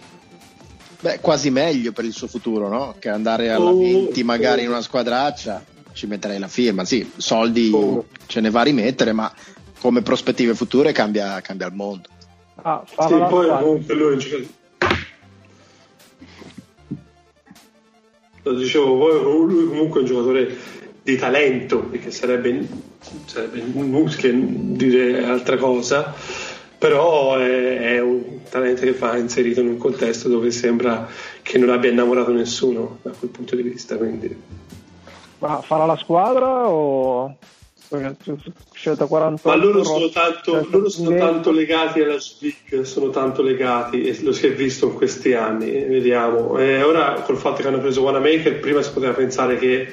Beh, 0.99 1.19
quasi 1.19 1.49
meglio 1.49 1.93
per 1.93 2.05
il 2.05 2.11
suo 2.11 2.27
futuro, 2.27 2.67
no? 2.67 2.95
Che 2.99 3.09
andare 3.09 3.49
alla 3.49 3.69
oh, 3.69 3.77
20 3.77 4.23
magari 4.23 4.61
oh. 4.61 4.63
in 4.65 4.69
una 4.69 4.81
squadraccia, 4.81 5.63
ci 5.93 6.05
metterei 6.05 6.37
la 6.37 6.47
firma. 6.47 6.83
Sì, 6.85 7.09
soldi 7.15 7.71
oh. 7.73 8.05
ce 8.25 8.41
ne 8.41 8.49
va 8.49 8.59
a 8.59 8.63
rimettere, 8.63 9.13
ma 9.13 9.31
come 9.79 10.01
prospettive 10.01 10.53
future 10.53 10.91
cambia, 10.91 11.39
cambia 11.41 11.67
il 11.67 11.73
mondo. 11.73 12.09
Ah, 12.61 12.83
sì, 12.85 13.15
poi 13.29 13.47
comunque 13.47 13.93
lui 13.93 14.17
lo 18.51 18.57
dicevo 18.57 18.97
poi 18.97 19.21
lui 19.21 19.67
comunque 19.67 19.99
è 19.99 20.03
un 20.03 20.09
giocatore 20.09 20.57
di 21.03 21.15
talento 21.15 21.79
perché 21.79 22.11
sarebbe, 22.11 22.67
sarebbe 23.25 23.59
inutile 23.59 24.31
dire 24.33 25.23
altra 25.23 25.57
cosa 25.57 26.13
però 26.77 27.35
è, 27.35 27.95
è, 27.95 27.99
un 27.99 28.39
talento 28.49 28.81
che 28.81 28.93
va 28.93 29.17
inserito 29.17 29.59
in 29.59 29.67
un 29.67 29.77
contesto 29.77 30.29
dove 30.29 30.49
sembra 30.49 31.07
che 31.41 31.57
non 31.57 31.69
abbia 31.69 31.91
innamorato 31.91 32.31
nessuno 32.31 32.99
da 33.01 33.11
quel 33.11 33.29
punto 33.31 33.55
di 33.57 33.63
vista 33.63 33.97
quindi. 33.97 34.33
Ma 35.39 35.61
farà 35.61 35.85
la 35.85 35.97
squadra 35.97 36.69
o 36.69 37.35
scelta 38.73 39.05
48 39.05 39.49
ma 39.49 39.55
loro 39.55 39.83
sono 39.83 40.09
tanto, 40.09 40.67
loro 40.69 40.89
sono 40.89 41.17
tanto 41.17 41.51
legati 41.51 42.01
alla 42.01 42.17
G 42.17 42.81
sono 42.81 43.09
tanto 43.09 43.41
legati 43.41 44.03
e 44.03 44.17
lo 44.21 44.31
si 44.31 44.45
è 44.45 44.53
visto 44.53 44.87
in 44.87 44.93
questi 44.93 45.33
anni 45.33 45.71
vediamo. 45.71 46.59
E 46.59 46.83
ora 46.83 47.21
col 47.21 47.37
fatto 47.37 47.61
che 47.61 47.67
hanno 47.67 47.79
preso 47.79 48.03
Wanamaker 48.03 48.59
prima 48.59 48.83
si 48.83 48.91
poteva 48.91 49.13
pensare 49.13 49.57
che 49.57 49.91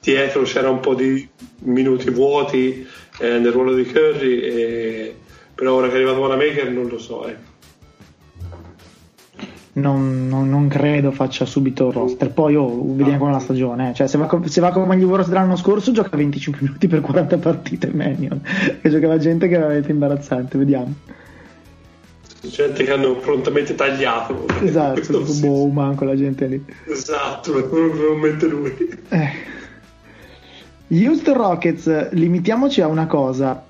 dietro 0.00 0.42
c'era 0.42 0.70
un 0.70 0.80
po' 0.80 0.94
di 0.94 1.28
minuti 1.60 2.10
vuoti 2.10 2.86
eh, 3.18 3.38
nel 3.38 3.52
ruolo 3.52 3.74
di 3.74 3.84
Curry 3.84 4.40
e, 4.40 5.16
però 5.54 5.74
ora 5.74 5.88
che 5.88 5.92
è 5.92 5.96
arrivato 5.96 6.20
Wanamaker 6.20 6.70
non 6.70 6.88
lo 6.88 6.98
so 6.98 7.26
ecco 7.26 7.43
non, 9.74 10.28
non, 10.28 10.48
non, 10.48 10.68
credo 10.68 11.10
faccia 11.10 11.44
subito 11.44 11.88
il 11.88 11.94
roster. 11.94 12.30
Poi 12.30 12.54
oh, 12.54 12.94
vediamo 12.94 13.18
come 13.18 13.32
la 13.32 13.38
stagione. 13.40 13.90
Eh. 13.90 13.94
Cioè, 13.94 14.06
se, 14.06 14.18
va, 14.18 14.40
se 14.44 14.60
va 14.60 14.70
come 14.70 14.96
gli 14.96 15.02
Warriors 15.02 15.28
dell'anno 15.28 15.56
scorso, 15.56 15.90
gioca 15.90 16.16
25 16.16 16.62
minuti 16.62 16.86
per 16.86 17.00
40 17.00 17.38
partite. 17.38 17.90
Manion 17.92 18.40
che 18.80 18.88
giocava 18.90 19.18
gente 19.18 19.48
che 19.48 19.54
era 19.54 19.62
veramente 19.62 19.90
imbarazzante. 19.90 20.58
Vediamo. 20.58 20.94
Gente 22.40 22.84
che 22.84 22.92
hanno 22.92 23.16
prontamente 23.16 23.74
tagliato. 23.74 24.46
Esatto, 24.62 25.00
tipo 25.00 25.26
sì. 25.26 25.46
Bowman, 25.46 25.96
quella 25.96 26.14
gente 26.14 26.46
lì. 26.46 26.64
Esatto, 26.86 27.52
probabilmente 27.52 28.46
lui. 28.46 28.74
Eh. 29.08 29.52
Houston 30.88 31.34
Rockets, 31.34 32.10
limitiamoci 32.10 32.80
a 32.80 32.86
una 32.86 33.06
cosa. 33.06 33.64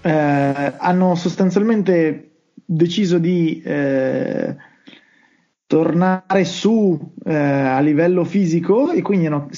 Eh, 0.00 0.10
hanno 0.10 1.14
sostanzialmente 1.14 2.30
deciso 2.64 3.18
di. 3.18 3.62
Eh, 3.64 4.72
tornare 5.66 6.44
su 6.44 7.12
eh, 7.24 7.34
a 7.34 7.80
livello 7.80 8.24
fisico 8.24 8.92
e 8.92 9.02
quindi 9.02 9.26
hanno 9.26 9.48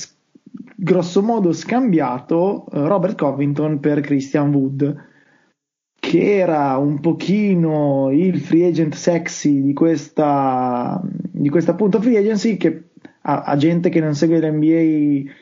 grosso 0.76 1.22
modo 1.22 1.52
scambiato 1.52 2.66
eh, 2.72 2.86
Robert 2.86 3.16
Covington 3.16 3.80
per 3.80 4.00
Christian 4.00 4.52
Wood 4.52 5.04
che 5.98 6.36
era 6.36 6.76
un 6.76 7.00
pochino 7.00 8.10
il 8.12 8.38
free 8.40 8.68
agent 8.68 8.94
sexy 8.94 9.60
di 9.60 9.72
questa, 9.72 11.00
di 11.02 11.48
questa 11.48 11.72
appunto 11.72 12.00
free 12.00 12.18
agency 12.18 12.56
che 12.56 12.90
a, 13.22 13.42
a 13.42 13.56
gente 13.56 13.88
che 13.88 13.98
non 13.98 14.14
segue 14.14 14.38
l'NBA 14.38 15.32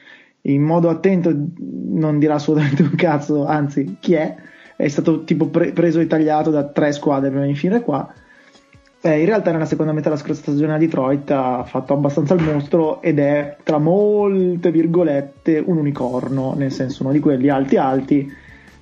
in 0.47 0.63
modo 0.63 0.89
attento 0.89 1.35
non 1.59 2.19
dirà 2.19 2.35
assolutamente 2.35 2.83
un 2.83 2.95
cazzo, 2.95 3.45
anzi 3.47 3.97
chi 4.01 4.15
è? 4.15 4.35
È 4.77 4.89
stato 4.89 5.25
tipo 5.25 5.49
pre- 5.49 5.73
preso 5.73 6.01
e 6.01 6.07
tagliato 6.07 6.51
da 6.51 6.65
tre 6.65 6.93
squadre 6.93 7.31
prima 7.31 7.47
di 7.47 7.55
finire 7.55 7.83
qua 7.83 8.13
eh, 9.07 9.21
in 9.21 9.27
realtà 9.27 9.53
nella 9.53 9.67
seconda 9.67 9.93
metà 9.93 10.09
della 10.09 10.21
scorsa 10.21 10.41
stagione 10.41 10.73
a 10.73 10.79
Detroit 10.79 11.31
ha 11.31 11.63
fatto 11.65 11.93
abbastanza 11.93 12.33
il 12.33 12.43
mostro 12.43 13.03
ed 13.03 13.19
è 13.19 13.59
tra 13.63 13.77
molte 13.77 14.71
virgolette 14.71 15.63
un 15.63 15.77
unicorno, 15.77 16.55
nel 16.57 16.73
senso 16.73 17.03
uno 17.03 17.13
di 17.13 17.21
quelli 17.21 17.51
alti 17.51 17.77
alti 17.77 18.33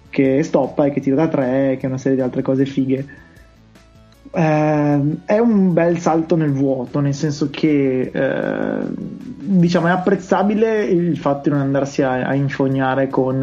che 0.08 0.44
stoppa 0.44 0.84
e 0.84 0.92
che 0.92 1.00
tira 1.00 1.16
da 1.16 1.26
tre, 1.26 1.76
che 1.76 1.86
è 1.86 1.88
una 1.88 1.98
serie 1.98 2.18
di 2.18 2.22
altre 2.22 2.40
cose 2.40 2.66
fighe. 2.66 3.04
Eh, 4.30 5.00
è 5.24 5.38
un 5.38 5.72
bel 5.72 5.98
salto 5.98 6.36
nel 6.36 6.52
vuoto, 6.52 7.00
nel 7.00 7.14
senso 7.14 7.50
che 7.50 8.12
eh, 8.14 8.78
diciamo 8.86 9.88
è 9.88 9.90
apprezzabile 9.90 10.84
il 10.84 11.18
fatto 11.18 11.48
di 11.48 11.56
non 11.56 11.64
andarsi 11.64 12.00
a, 12.02 12.28
a 12.28 12.34
infognare 12.34 13.08
con 13.08 13.42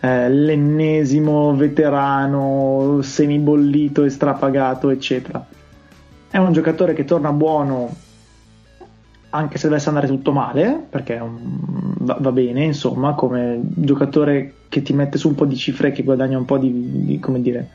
eh, 0.00 0.28
l'ennesimo 0.28 1.54
veterano 1.54 2.98
semibollito 3.02 4.02
e 4.02 4.10
strapagato, 4.10 4.90
eccetera 4.90 5.60
è 6.32 6.38
un 6.38 6.52
giocatore 6.52 6.94
che 6.94 7.04
torna 7.04 7.30
buono 7.30 7.94
anche 9.34 9.58
se 9.58 9.68
dovesse 9.68 9.88
andare 9.88 10.06
tutto 10.06 10.32
male, 10.32 10.82
perché 10.88 11.18
un, 11.18 11.94
va, 11.98 12.16
va, 12.18 12.32
bene, 12.32 12.64
insomma, 12.64 13.12
come 13.12 13.60
giocatore 13.62 14.54
che 14.70 14.80
ti 14.80 14.94
mette 14.94 15.18
su 15.18 15.28
un 15.28 15.34
po' 15.34 15.44
di 15.44 15.56
cifre 15.56 15.92
che 15.92 16.02
guadagna 16.02 16.38
un 16.38 16.46
po' 16.46 16.56
di, 16.56 17.04
di, 17.04 17.18
come 17.18 17.42
dire, 17.42 17.68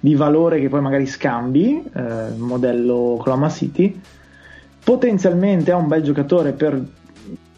di 0.00 0.14
valore 0.14 0.58
che 0.58 0.70
poi 0.70 0.80
magari 0.80 1.06
scambi, 1.06 1.82
eh, 1.94 2.30
modello 2.36 2.94
Oklahoma 2.94 3.50
City. 3.50 4.00
Potenzialmente 4.82 5.70
è 5.70 5.74
un 5.74 5.86
bel 5.86 6.02
giocatore 6.02 6.52
per 6.52 6.82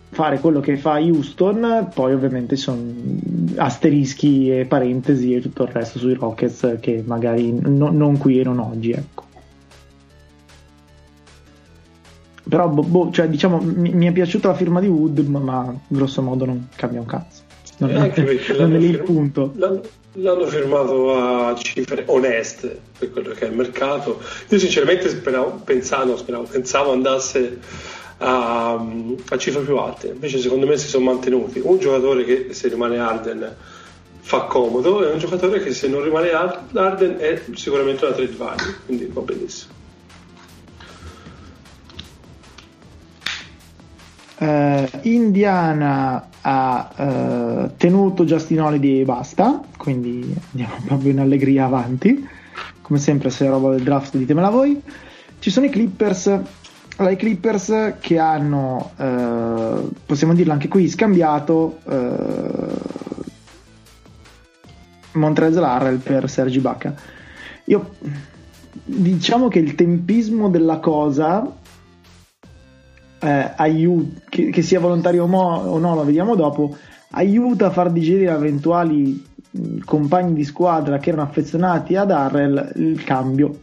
fare 0.09 0.41
quello 0.41 0.59
che 0.59 0.77
fa 0.77 0.99
Houston, 0.99 1.91
poi 1.95 2.13
ovviamente 2.13 2.57
sono 2.57 2.83
asterischi 3.55 4.51
e 4.51 4.65
parentesi 4.65 5.33
e 5.33 5.41
tutto 5.41 5.63
il 5.63 5.69
resto 5.69 6.01
sui 6.01 6.15
Rockets 6.15 6.79
che 6.81 7.05
magari 7.07 7.57
no, 7.61 7.91
non 7.91 8.19
qui 8.19 8.41
e 8.41 8.43
non 8.43 8.59
oggi, 8.59 8.91
ecco. 8.91 9.29
Però 12.51 12.69
boh, 12.69 12.83
boh, 12.83 13.11
cioè, 13.13 13.29
diciamo, 13.29 13.61
mi, 13.63 13.95
mi, 13.95 14.07
è 14.07 14.13
piaciuta 14.13 14.49
la 14.49 14.55
firma 14.55 14.81
di 14.81 14.89
Wood, 14.89 15.21
ma, 15.21 15.39
ma 15.39 15.75
grosso 15.87 16.21
modo 16.21 16.45
non 16.45 16.67
cambia 16.75 16.99
un 16.99 17.07
cazzo. 17.07 17.43
Non, 17.79 17.93
non 18.59 18.75
è 18.75 18.79
lì 18.79 18.89
il 18.89 19.03
punto. 19.03 19.53
L'hanno, 19.55 19.81
l'hanno, 20.15 20.47
firmato 20.47 21.15
a 21.15 21.55
cifre 21.55 22.03
oneste 22.07 22.77
per 22.99 23.13
quello 23.13 23.31
che 23.35 23.47
è 23.47 23.49
il 23.49 23.55
mercato. 23.55 24.21
Io 24.49 24.59
sinceramente 24.59 25.09
speravo, 25.09 25.61
pensavo, 25.65 26.17
speravo, 26.17 26.49
pensavo 26.51 26.91
andasse 26.91 27.59
a, 28.19 28.73
a, 28.75 29.39
cifre 29.39 29.63
più 29.63 29.77
alte, 29.77 30.09
invece 30.09 30.41
secondo 30.41 30.67
me 30.67 30.77
si 30.77 30.89
sono 30.89 31.05
mantenuti. 31.05 31.61
Un 31.63 31.79
giocatore 31.79 32.25
che 32.25 32.49
se 32.51 32.67
rimane 32.67 32.99
Arden 32.99 33.55
fa 34.23 34.41
comodo 34.43 35.07
e 35.07 35.13
un 35.13 35.19
giocatore 35.19 35.63
che 35.63 35.73
se 35.73 35.87
non 35.87 36.03
rimane 36.03 36.31
Arden 36.33 37.17
è 37.19 37.41
sicuramente 37.55 38.05
una 38.05 38.15
trade 38.15 38.35
value, 38.37 38.75
quindi 38.87 39.09
va 39.13 39.21
benissimo. 39.21 39.80
Uh, 44.41 44.89
Indiana 45.03 46.29
ha 46.41 46.91
uh, 46.97 47.71
tenuto 47.77 48.25
Justin 48.25 48.63
Holiday 48.63 49.01
e 49.01 49.05
basta, 49.05 49.61
quindi 49.77 50.35
andiamo 50.53 50.77
proprio 50.87 51.11
in 51.11 51.21
allegria 51.21 51.67
avanti. 51.67 52.27
Come 52.81 52.99
sempre, 52.99 53.29
se 53.29 53.45
è 53.45 53.49
roba 53.51 53.73
del 53.73 53.83
draft, 53.83 54.17
ditemela 54.17 54.49
voi. 54.49 54.81
Ci 55.39 55.51
sono 55.51 55.67
i 55.67 55.69
Clippers. 55.69 56.27
Allora, 56.97 57.13
i 57.13 57.17
Clippers 57.17 57.95
che 58.01 58.19
hanno, 58.19 58.93
uh, 58.97 59.91
possiamo 60.07 60.33
dirlo 60.33 60.55
anche 60.55 60.69
qui, 60.69 60.89
scambiato 60.89 61.81
Montrezl 65.13 65.63
Harrell 65.63 65.99
per 65.99 66.31
Sergi 66.31 66.61
Bacca. 66.61 66.95
Io 67.65 67.91
diciamo 68.85 69.49
che 69.49 69.59
il 69.59 69.75
tempismo 69.75 70.49
della 70.49 70.79
cosa 70.79 71.59
eh, 73.21 73.53
aiuta, 73.57 74.21
che, 74.29 74.51
che, 74.51 74.63
sia 74.63 74.81
volontario 74.81 75.25
o, 75.25 75.27
mo, 75.27 75.57
o, 75.57 75.79
no, 75.79 75.95
lo 75.95 76.05
vediamo 76.05 76.35
dopo, 76.35 76.77
aiuta 77.11 77.67
a 77.67 77.71
far 77.71 77.91
digerire 77.91 78.33
eventuali 78.33 79.23
mh, 79.51 79.79
compagni 79.85 80.35
di 80.35 80.45
squadra 80.45 80.99
che 80.99 81.11
erano 81.11 81.29
affezionati 81.29 81.97
ad 81.97 82.11
Arrel 82.11 82.73
il 82.77 83.03
cambio, 83.05 83.59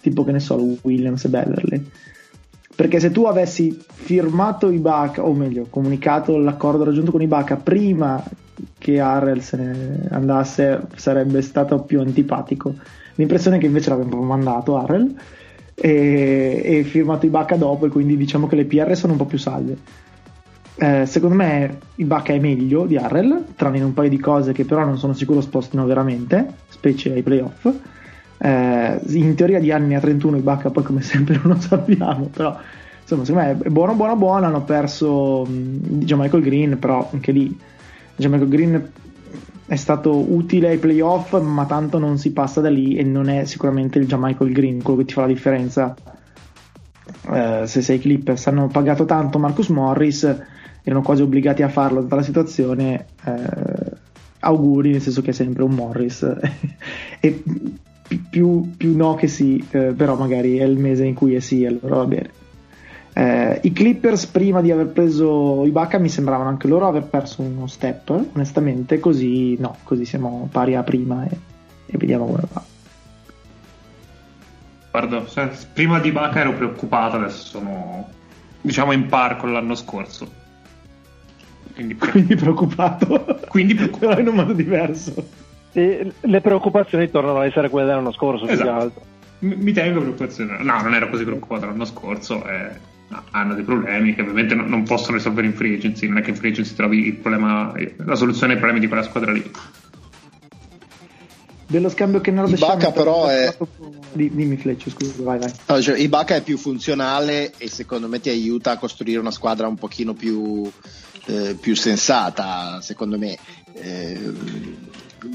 tipo 0.00 0.24
che 0.24 0.32
ne 0.32 0.40
so, 0.40 0.76
Williams 0.82 1.24
e 1.24 1.28
Beverly. 1.28 1.90
Perché 2.76 3.00
se 3.00 3.10
tu 3.10 3.24
avessi 3.24 3.76
firmato 3.88 4.70
Ibaka, 4.70 5.24
o 5.24 5.32
meglio, 5.32 5.66
comunicato 5.68 6.36
l'accordo 6.36 6.84
raggiunto 6.84 7.10
con 7.10 7.22
Ibaka 7.22 7.56
prima 7.56 8.22
che 8.76 9.00
Arrel 9.00 9.42
se 9.42 9.56
ne 9.56 10.08
andasse, 10.10 10.86
sarebbe 10.94 11.42
stato 11.42 11.80
più 11.80 12.00
antipatico. 12.00 12.74
L'impressione 13.16 13.56
è 13.56 13.60
che 13.60 13.66
invece 13.66 13.90
l'abbiamo 13.90 14.22
mandato 14.22 14.76
Arrel 14.76 15.12
e, 15.80 16.60
e 16.64 16.82
firmato 16.84 17.26
Ibaka 17.26 17.56
dopo 17.56 17.86
e 17.86 17.88
quindi 17.88 18.16
diciamo 18.16 18.46
che 18.46 18.56
le 18.56 18.64
PR 18.64 18.96
sono 18.96 19.12
un 19.12 19.18
po' 19.18 19.26
più 19.26 19.38
salve. 19.38 19.76
Eh, 20.80 21.06
secondo 21.06 21.34
me 21.34 21.78
Ibaka 21.96 22.32
è 22.32 22.38
meglio 22.38 22.86
di 22.86 22.96
Arrel, 22.96 23.46
tranne 23.56 23.82
un 23.82 23.94
paio 23.94 24.08
di 24.08 24.18
cose 24.18 24.52
che 24.52 24.64
però 24.64 24.84
non 24.84 24.98
sono 24.98 25.12
sicuro 25.12 25.40
spostino 25.40 25.84
veramente, 25.86 26.46
specie 26.68 27.12
ai 27.12 27.22
playoff. 27.22 27.68
Eh, 28.38 29.00
in 29.06 29.34
teoria 29.34 29.58
di 29.58 29.72
anni 29.72 29.94
a 29.94 30.00
31 30.00 30.36
Ibaka 30.36 30.70
poi 30.70 30.82
come 30.84 31.02
sempre 31.02 31.36
non 31.42 31.54
lo 31.54 31.60
sappiamo, 31.60 32.26
però 32.26 32.56
insomma 33.00 33.24
secondo 33.24 33.48
me 33.48 33.58
è 33.60 33.68
buono 33.68 33.94
buono 33.94 34.16
buono, 34.16 34.46
hanno 34.46 34.62
perso 34.62 35.46
diciamo 35.48 36.22
Michael 36.22 36.42
Green, 36.42 36.78
però 36.78 37.08
anche 37.12 37.32
lì 37.32 37.56
diciamo 38.14 38.36
Michael 38.36 38.50
Green 38.50 38.90
è 39.68 39.76
stato 39.76 40.32
utile 40.32 40.68
ai 40.68 40.78
playoff, 40.78 41.38
ma 41.40 41.66
tanto 41.66 41.98
non 41.98 42.16
si 42.16 42.32
passa 42.32 42.62
da 42.62 42.70
lì 42.70 42.96
e 42.96 43.02
non 43.02 43.28
è 43.28 43.44
sicuramente 43.44 43.98
il 43.98 44.06
Michael 44.18 44.50
Green 44.50 44.82
quello 44.82 45.00
che 45.00 45.04
ti 45.04 45.12
fa 45.12 45.20
la 45.20 45.26
differenza. 45.26 45.94
Eh, 47.30 47.64
se 47.66 47.82
sei 47.82 47.98
Clippers 47.98 48.46
hanno 48.46 48.68
pagato 48.68 49.04
tanto 49.04 49.38
Marcus 49.38 49.68
Morris, 49.68 50.24
erano 50.82 51.02
quasi 51.02 51.20
obbligati 51.20 51.62
a 51.62 51.68
farlo 51.68 52.00
dalla 52.00 52.22
situazione. 52.22 53.08
Eh, 53.22 53.96
auguri, 54.40 54.92
nel 54.92 55.02
senso 55.02 55.20
che 55.20 55.30
è 55.30 55.34
sempre 55.34 55.64
un 55.64 55.74
Morris. 55.74 56.22
e 57.20 57.42
più, 58.30 58.70
più, 58.74 58.96
no 58.96 59.16
che 59.16 59.26
sì, 59.26 59.62
eh, 59.70 59.92
però 59.94 60.16
magari 60.16 60.56
è 60.56 60.64
il 60.64 60.78
mese 60.78 61.04
in 61.04 61.12
cui 61.12 61.34
è 61.34 61.40
sì, 61.40 61.66
allora 61.66 61.96
va 61.96 62.06
bene. 62.06 62.30
Eh, 63.18 63.58
I 63.64 63.72
Clippers 63.72 64.26
prima 64.26 64.60
di 64.60 64.70
aver 64.70 64.86
preso 64.86 65.64
Ibaka 65.64 65.98
mi 65.98 66.08
sembravano 66.08 66.50
anche 66.50 66.68
loro 66.68 66.86
aver 66.86 67.02
perso 67.02 67.42
uno 67.42 67.66
step, 67.66 68.10
onestamente, 68.32 69.00
così 69.00 69.56
no, 69.58 69.76
così 69.82 70.04
siamo 70.04 70.48
pari 70.52 70.76
a 70.76 70.84
prima 70.84 71.26
e, 71.26 71.36
e 71.86 71.98
vediamo 71.98 72.26
come 72.26 72.42
va. 72.52 72.62
Guarda, 74.92 75.24
prima 75.72 75.98
di 75.98 76.08
Ibaka 76.10 76.38
ero 76.38 76.52
preoccupato, 76.52 77.16
adesso 77.16 77.44
sono 77.44 78.08
diciamo 78.60 78.92
in 78.92 79.08
par 79.08 79.36
con 79.36 79.52
l'anno 79.52 79.74
scorso. 79.74 80.30
Quindi, 81.74 81.96
pre- 81.96 82.12
quindi 82.12 82.36
preoccupato. 82.36 83.40
Quindi 83.48 83.74
preoccupato. 83.74 84.14
Però 84.14 84.20
in 84.20 84.28
un 84.28 84.34
modo 84.36 84.52
diverso. 84.52 85.12
E 85.72 86.12
le 86.20 86.40
preoccupazioni 86.40 87.10
tornano 87.10 87.40
a 87.40 87.46
essere 87.46 87.68
quelle 87.68 87.88
dell'anno 87.88 88.12
scorso, 88.12 88.46
esatto. 88.46 88.54
più 88.54 88.64
che 88.64 88.70
esatto. 88.70 88.84
altro. 88.84 89.02
Mi, 89.40 89.56
mi 89.56 89.72
tengo 89.72 90.00
preoccupazione. 90.02 90.62
No, 90.62 90.80
non 90.82 90.94
ero 90.94 91.10
così 91.10 91.24
preoccupato 91.24 91.66
l'anno 91.66 91.84
scorso. 91.84 92.46
Eh 92.46 92.87
hanno 93.30 93.54
dei 93.54 93.64
problemi 93.64 94.14
che 94.14 94.22
ovviamente 94.22 94.54
non 94.54 94.82
possono 94.84 95.16
risolvere 95.16 95.46
in 95.46 95.54
free 95.54 95.76
agency, 95.76 96.06
non 96.06 96.18
è 96.18 96.22
che 96.22 96.30
in 96.30 96.36
free 96.36 96.50
agency 96.50 96.74
trovi 96.74 97.12
problema, 97.14 97.72
la 97.96 98.14
soluzione 98.14 98.52
ai 98.52 98.58
problemi 98.58 98.80
di 98.80 98.88
quella 98.88 99.02
squadra 99.02 99.32
lì. 99.32 99.50
Dello 101.70 101.90
scambio 101.90 102.22
che 102.22 102.30
Nord 102.30 102.56
Ibaka 102.56 102.92
però 102.92 103.26
è... 103.26 103.54
Dimmi 104.12 104.56
Fleccio, 104.56 104.88
scusa, 104.88 105.22
vai 105.22 105.38
vai. 105.38 105.52
No, 105.66 105.82
cioè, 105.82 105.98
Ibaka 105.98 106.36
è 106.36 106.42
più 106.42 106.56
funzionale 106.56 107.52
e 107.58 107.68
secondo 107.68 108.08
me 108.08 108.20
ti 108.20 108.30
aiuta 108.30 108.70
a 108.70 108.78
costruire 108.78 109.20
una 109.20 109.30
squadra 109.30 109.68
un 109.68 109.76
pochino 109.76 110.14
più, 110.14 110.70
eh, 111.26 111.56
più 111.60 111.76
sensata, 111.76 112.80
secondo 112.80 113.18
me. 113.18 113.36
Eh, 113.74 114.18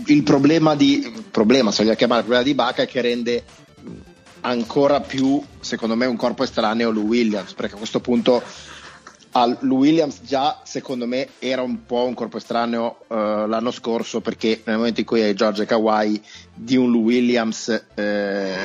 il 0.07 0.23
problema 0.23 0.73
di... 0.73 1.13
problema, 1.29 1.69
se 1.69 1.77
vogliamo 1.77 1.97
chiamare 1.97 2.21
il 2.21 2.25
problema 2.25 2.45
di 2.47 2.51
Ibaka 2.51 2.81
è 2.81 2.87
che 2.87 3.01
rende 3.01 3.43
ancora 4.43 5.01
più, 5.01 5.41
secondo 5.59 5.95
me, 5.95 6.05
un 6.05 6.15
corpo 6.15 6.43
estraneo 6.43 6.91
Lou 6.91 7.05
Williams, 7.05 7.53
perché 7.53 7.75
a 7.75 7.77
questo 7.77 7.99
punto 7.99 8.41
a 9.35 9.57
Lou 9.61 9.79
Williams 9.79 10.21
già, 10.21 10.61
secondo 10.63 11.07
me, 11.07 11.29
era 11.39 11.61
un 11.61 11.85
po' 11.85 12.05
un 12.05 12.13
corpo 12.13 12.37
estraneo 12.37 13.05
uh, 13.07 13.47
l'anno 13.47 13.71
scorso, 13.71 14.21
perché 14.21 14.61
nel 14.65 14.77
momento 14.77 14.99
in 14.99 15.05
cui 15.05 15.21
hai 15.21 15.33
George 15.33 15.65
Kawhi 15.65 16.21
di 16.53 16.75
un 16.75 16.91
Lou 16.91 17.03
Williams 17.03 17.85
eh, 17.95 18.55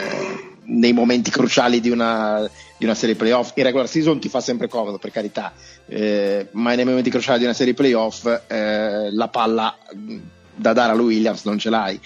nei 0.64 0.92
momenti 0.92 1.30
cruciali 1.30 1.80
di 1.80 1.90
una, 1.90 2.48
di 2.76 2.84
una, 2.84 2.94
serie 2.94 3.14
playoff, 3.14 3.52
in 3.54 3.64
regular 3.64 3.88
season 3.88 4.18
ti 4.18 4.28
fa 4.28 4.40
sempre 4.40 4.68
comodo, 4.68 4.98
per 4.98 5.10
carità, 5.10 5.52
eh, 5.86 6.48
ma 6.52 6.74
nei 6.74 6.84
momenti 6.84 7.08
cruciali 7.08 7.38
di 7.38 7.44
una 7.44 7.54
serie 7.54 7.72
playoff 7.72 8.26
eh, 8.48 9.10
la 9.10 9.28
palla 9.28 9.76
da 10.54 10.72
dare 10.72 10.92
a 10.92 10.94
Lou 10.94 11.06
Williams 11.06 11.44
non 11.44 11.56
ce 11.56 11.70
l'hai 11.70 12.00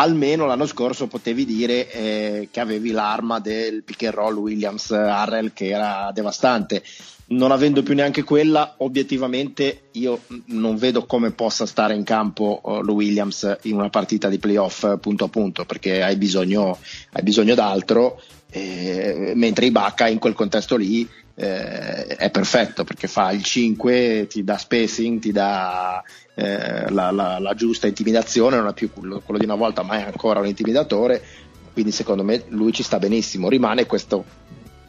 almeno 0.00 0.46
l'anno 0.46 0.66
scorso 0.66 1.06
potevi 1.06 1.44
dire 1.44 1.90
eh, 1.90 2.48
che 2.50 2.60
avevi 2.60 2.90
l'arma 2.90 3.40
del 3.40 3.82
pick 3.82 4.04
and 4.04 4.14
roll 4.14 4.36
Williams 4.36 4.90
Harrell 4.90 5.52
che 5.52 5.68
era 5.68 6.10
devastante. 6.12 6.82
Non 7.30 7.50
avendo 7.50 7.82
più 7.82 7.94
neanche 7.94 8.22
quella, 8.22 8.76
obiettivamente 8.78 9.88
io 9.92 10.20
non 10.46 10.76
vedo 10.76 11.04
come 11.04 11.32
possa 11.32 11.66
stare 11.66 11.94
in 11.94 12.02
campo 12.02 12.60
uh, 12.64 12.80
lo 12.80 12.94
Williams 12.94 13.58
in 13.64 13.74
una 13.74 13.90
partita 13.90 14.30
di 14.30 14.38
playoff 14.38 14.84
uh, 14.84 14.98
punto 14.98 15.24
a 15.24 15.28
punto, 15.28 15.66
perché 15.66 16.02
hai 16.02 16.16
bisogno, 16.16 16.78
hai 17.12 17.22
bisogno 17.22 17.54
d'altro, 17.54 18.18
eh, 18.50 19.32
mentre 19.34 19.66
Ibaka 19.66 20.08
in 20.08 20.18
quel 20.18 20.32
contesto 20.32 20.76
lì 20.76 21.06
eh, 21.40 22.06
è 22.16 22.30
perfetto 22.30 22.82
perché 22.82 23.06
fa 23.06 23.30
il 23.30 23.44
5, 23.44 24.26
ti 24.26 24.42
dà 24.42 24.58
spacing, 24.58 25.20
ti 25.20 25.30
dà 25.30 26.02
eh, 26.34 26.90
la, 26.90 27.12
la, 27.12 27.38
la, 27.38 27.54
giusta 27.54 27.86
intimidazione, 27.86 28.56
non 28.56 28.66
è 28.66 28.72
più 28.72 28.92
quello, 28.92 29.20
quello, 29.24 29.38
di 29.38 29.44
una 29.44 29.54
volta, 29.54 29.84
ma 29.84 29.98
è 29.98 30.02
ancora 30.02 30.40
un 30.40 30.46
intimidatore. 30.46 31.22
Quindi 31.72 31.92
secondo 31.92 32.24
me 32.24 32.42
lui 32.48 32.72
ci 32.72 32.82
sta 32.82 32.98
benissimo. 32.98 33.48
Rimane 33.48 33.86
questo 33.86 34.24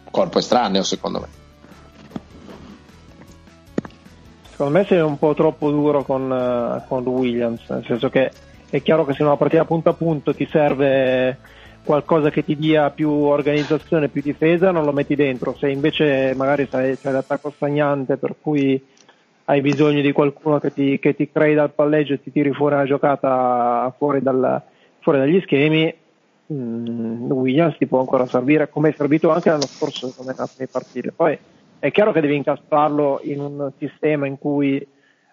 corpo 0.09 0.39
estraneo, 0.39 0.81
secondo 0.81 1.19
me. 1.19 1.27
Secondo 4.49 4.79
me 4.79 4.85
sei 4.85 5.01
un 5.01 5.19
po' 5.19 5.35
troppo 5.35 5.69
duro 5.69 6.03
con, 6.03 6.31
uh, 6.31 6.87
con 6.87 7.05
Williams, 7.05 7.61
nel 7.69 7.85
senso 7.85 8.09
che 8.09 8.31
è 8.71 8.81
chiaro 8.81 9.05
che 9.05 9.13
se 9.13 9.21
una 9.21 9.37
partita 9.37 9.65
punto 9.65 9.89
a 9.89 9.93
punto 9.93 10.33
ti 10.33 10.47
serve 10.51 11.37
qualcosa 11.89 12.29
che 12.29 12.45
ti 12.45 12.55
dia 12.55 12.91
più 12.91 13.09
organizzazione, 13.09 14.09
più 14.09 14.21
difesa, 14.21 14.69
non 14.69 14.83
lo 14.83 14.91
metti 14.91 15.15
dentro. 15.15 15.55
Se 15.55 15.71
invece 15.71 16.35
magari 16.35 16.67
sei, 16.69 16.95
sei 17.01 17.11
l'attacco 17.11 17.49
stagnante 17.49 18.17
per 18.17 18.35
cui 18.39 18.79
hai 19.45 19.59
bisogno 19.59 19.99
di 20.01 20.11
qualcuno 20.11 20.59
che 20.59 20.71
ti, 20.71 20.99
che 20.99 21.15
ti 21.15 21.31
crei 21.31 21.55
dal 21.55 21.71
palleggio 21.71 22.13
e 22.13 22.21
ti 22.21 22.31
tiri 22.31 22.53
fuori 22.53 22.75
una 22.75 22.85
giocata 22.85 23.91
fuori, 23.97 24.21
dal, 24.21 24.61
fuori 24.99 25.17
dagli 25.17 25.41
schemi, 25.41 25.91
mh, 26.45 26.53
mm, 26.53 27.31
Williams 27.31 27.77
ti 27.77 27.87
può 27.87 28.01
ancora 28.01 28.27
servire 28.27 28.69
come 28.69 28.89
è 28.89 28.93
servito 28.95 29.31
anche 29.31 29.49
l'anno 29.49 29.65
scorso 29.65 30.13
come 30.15 30.35
nei 30.59 30.67
partite. 30.67 31.11
Poi 31.11 31.35
è 31.79 31.89
chiaro 31.89 32.11
che 32.11 32.21
devi 32.21 32.35
incastrarlo 32.35 33.19
in 33.23 33.39
un 33.39 33.71
sistema 33.79 34.27
in 34.27 34.37
cui 34.37 34.87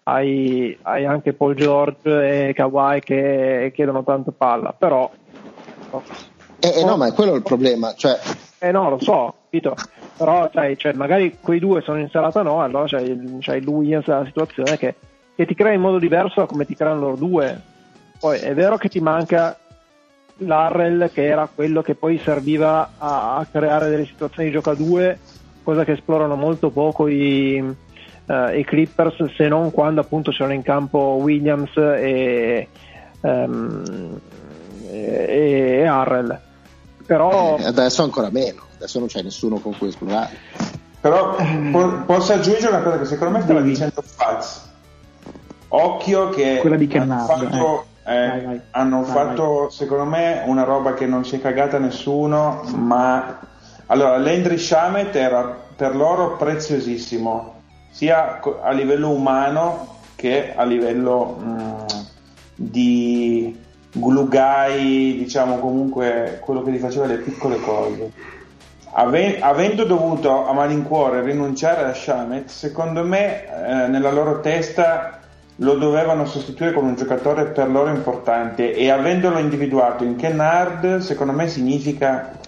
hai, 0.04 0.74
hai 0.80 1.04
anche 1.04 1.34
Paul 1.34 1.54
George 1.54 2.48
e 2.48 2.54
Kawhi 2.54 3.00
che 3.00 3.72
chiedono 3.74 4.02
tanto 4.04 4.32
palla, 4.32 4.72
però... 4.72 5.10
No. 6.60 6.68
Eh, 6.68 6.80
eh, 6.80 6.84
no, 6.84 6.96
ma 6.96 7.06
è 7.06 7.12
quello 7.12 7.34
il 7.34 7.42
problema. 7.42 7.94
Cioè... 7.94 8.18
Eh 8.58 8.72
no, 8.72 8.88
lo 8.90 8.98
so, 9.00 9.34
capito? 9.44 9.74
Però 10.16 10.48
sai, 10.52 10.76
cioè, 10.78 10.92
magari 10.94 11.38
quei 11.40 11.58
due 11.58 11.82
sono 11.82 11.98
in 11.98 12.08
serata 12.08 12.42
no, 12.42 12.62
allora 12.62 12.86
c'hai, 12.86 13.38
c'hai 13.40 13.58
il 13.58 13.68
Williams 13.68 14.06
la 14.06 14.24
situazione 14.24 14.78
che, 14.78 14.94
che 15.34 15.46
ti 15.46 15.54
crea 15.54 15.72
in 15.72 15.80
modo 15.80 15.98
diverso 15.98 16.40
da 16.40 16.46
come 16.46 16.64
ti 16.64 16.74
creano 16.74 17.00
loro 17.00 17.16
due. 17.16 17.60
Poi 18.18 18.38
è 18.38 18.54
vero 18.54 18.78
che 18.78 18.88
ti 18.88 19.00
manca 19.00 19.56
l'Arrel 20.38 21.10
che 21.12 21.24
era 21.24 21.48
quello 21.52 21.82
che 21.82 21.94
poi 21.94 22.18
serviva 22.18 22.92
a, 22.98 23.36
a 23.36 23.46
creare 23.46 23.88
delle 23.88 24.06
situazioni 24.06 24.48
di 24.48 24.54
gioco 24.54 24.70
a 24.70 24.74
due, 24.74 25.18
cosa 25.62 25.84
che 25.84 25.92
esplorano 25.92 26.34
molto 26.34 26.70
poco 26.70 27.08
i, 27.08 27.58
uh, 27.60 28.48
i 28.54 28.64
Clippers 28.64 29.34
se 29.34 29.48
non 29.48 29.70
quando 29.70 30.00
appunto 30.00 30.30
c'erano 30.30 30.54
in 30.54 30.62
campo 30.62 31.18
Williams 31.20 31.76
e, 31.76 32.68
um, 33.20 34.20
e, 35.04 35.80
e 35.80 35.86
Harrell. 35.86 36.40
Però... 37.06 37.56
Eh, 37.58 37.64
adesso 37.64 38.02
ancora 38.02 38.30
meno, 38.30 38.62
adesso 38.76 38.98
non 38.98 39.08
c'è 39.08 39.22
nessuno 39.22 39.58
con 39.58 39.76
cui 39.76 39.88
esplorare. 39.88 40.36
Però 41.00 41.36
po- 41.70 42.02
posso 42.04 42.32
aggiungere 42.32 42.68
una 42.68 42.82
cosa 42.82 42.98
che 42.98 43.04
secondo 43.04 43.38
me 43.38 43.44
stava 43.44 43.60
dicendo 43.60 44.02
Faz. 44.02 44.64
Occhio 45.68 46.30
che 46.30 46.58
quella 46.60 46.76
di 46.76 46.86
Kennard, 46.86 47.26
fatto, 47.26 47.86
eh. 48.04 48.12
Eh, 48.12 48.28
vai, 48.28 48.44
vai. 48.44 48.60
hanno 48.70 49.02
vai, 49.02 49.12
fatto 49.12 49.68
secondo 49.70 50.04
me 50.04 50.42
una 50.46 50.62
roba 50.62 50.94
che 50.94 51.06
non 51.06 51.24
si 51.24 51.36
è 51.36 51.40
cagata 51.40 51.78
nessuno, 51.78 52.62
ma 52.74 53.38
allora 53.86 54.16
Landry 54.18 54.58
Shamet 54.58 55.14
era 55.14 55.64
per 55.76 55.94
loro 55.94 56.36
preziosissimo 56.36 57.54
sia 57.90 58.40
a 58.62 58.70
livello 58.72 59.10
umano 59.10 59.94
che 60.16 60.54
a 60.54 60.64
livello 60.64 61.36
mh, 61.38 61.50
mm, 61.50 61.86
di 62.54 63.64
glue 63.98 64.26
guy, 64.26 65.16
diciamo 65.18 65.58
comunque 65.58 66.38
quello 66.42 66.62
che 66.62 66.70
gli 66.70 66.78
faceva 66.78 67.06
le 67.06 67.16
piccole 67.16 67.60
cose. 67.60 68.12
Ave- 68.92 69.40
avendo 69.40 69.84
dovuto 69.84 70.46
a 70.46 70.52
malincuore 70.52 71.22
rinunciare 71.22 71.84
a 71.84 71.92
Shamet, 71.92 72.48
secondo 72.48 73.04
me 73.04 73.44
eh, 73.44 73.88
nella 73.88 74.10
loro 74.10 74.40
testa 74.40 75.20
lo 75.60 75.74
dovevano 75.74 76.26
sostituire 76.26 76.72
con 76.72 76.84
un 76.84 76.96
giocatore 76.96 77.46
per 77.46 77.70
loro 77.70 77.90
importante 77.90 78.74
e 78.74 78.90
avendolo 78.90 79.38
individuato 79.38 80.04
in 80.04 80.16
Kennard, 80.16 80.98
secondo 80.98 81.32
me 81.32 81.48
significa 81.48 82.38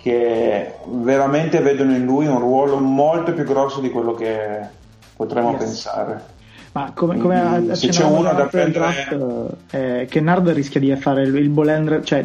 che 0.00 0.74
veramente 0.86 1.60
vedono 1.60 1.94
in 1.94 2.04
lui 2.04 2.26
un 2.26 2.38
ruolo 2.38 2.78
molto 2.78 3.32
più 3.32 3.44
grosso 3.44 3.80
di 3.80 3.90
quello 3.90 4.14
che 4.14 4.60
potremmo 5.14 5.50
yes. 5.52 5.58
pensare. 5.58 6.38
Ma 6.72 6.92
come, 6.94 7.18
come 7.18 7.60
mm, 7.60 7.70
se 7.72 7.88
c'è 7.88 8.04
uno 8.04 8.32
da 8.32 8.46
prendere 8.46 8.70
draft, 8.70 9.56
eh, 9.72 10.06
Kennard 10.08 10.50
rischia 10.50 10.78
di 10.78 10.94
fare 10.94 11.22
il, 11.22 11.34
il 11.34 11.48
ball 11.48 12.02
cioè, 12.04 12.24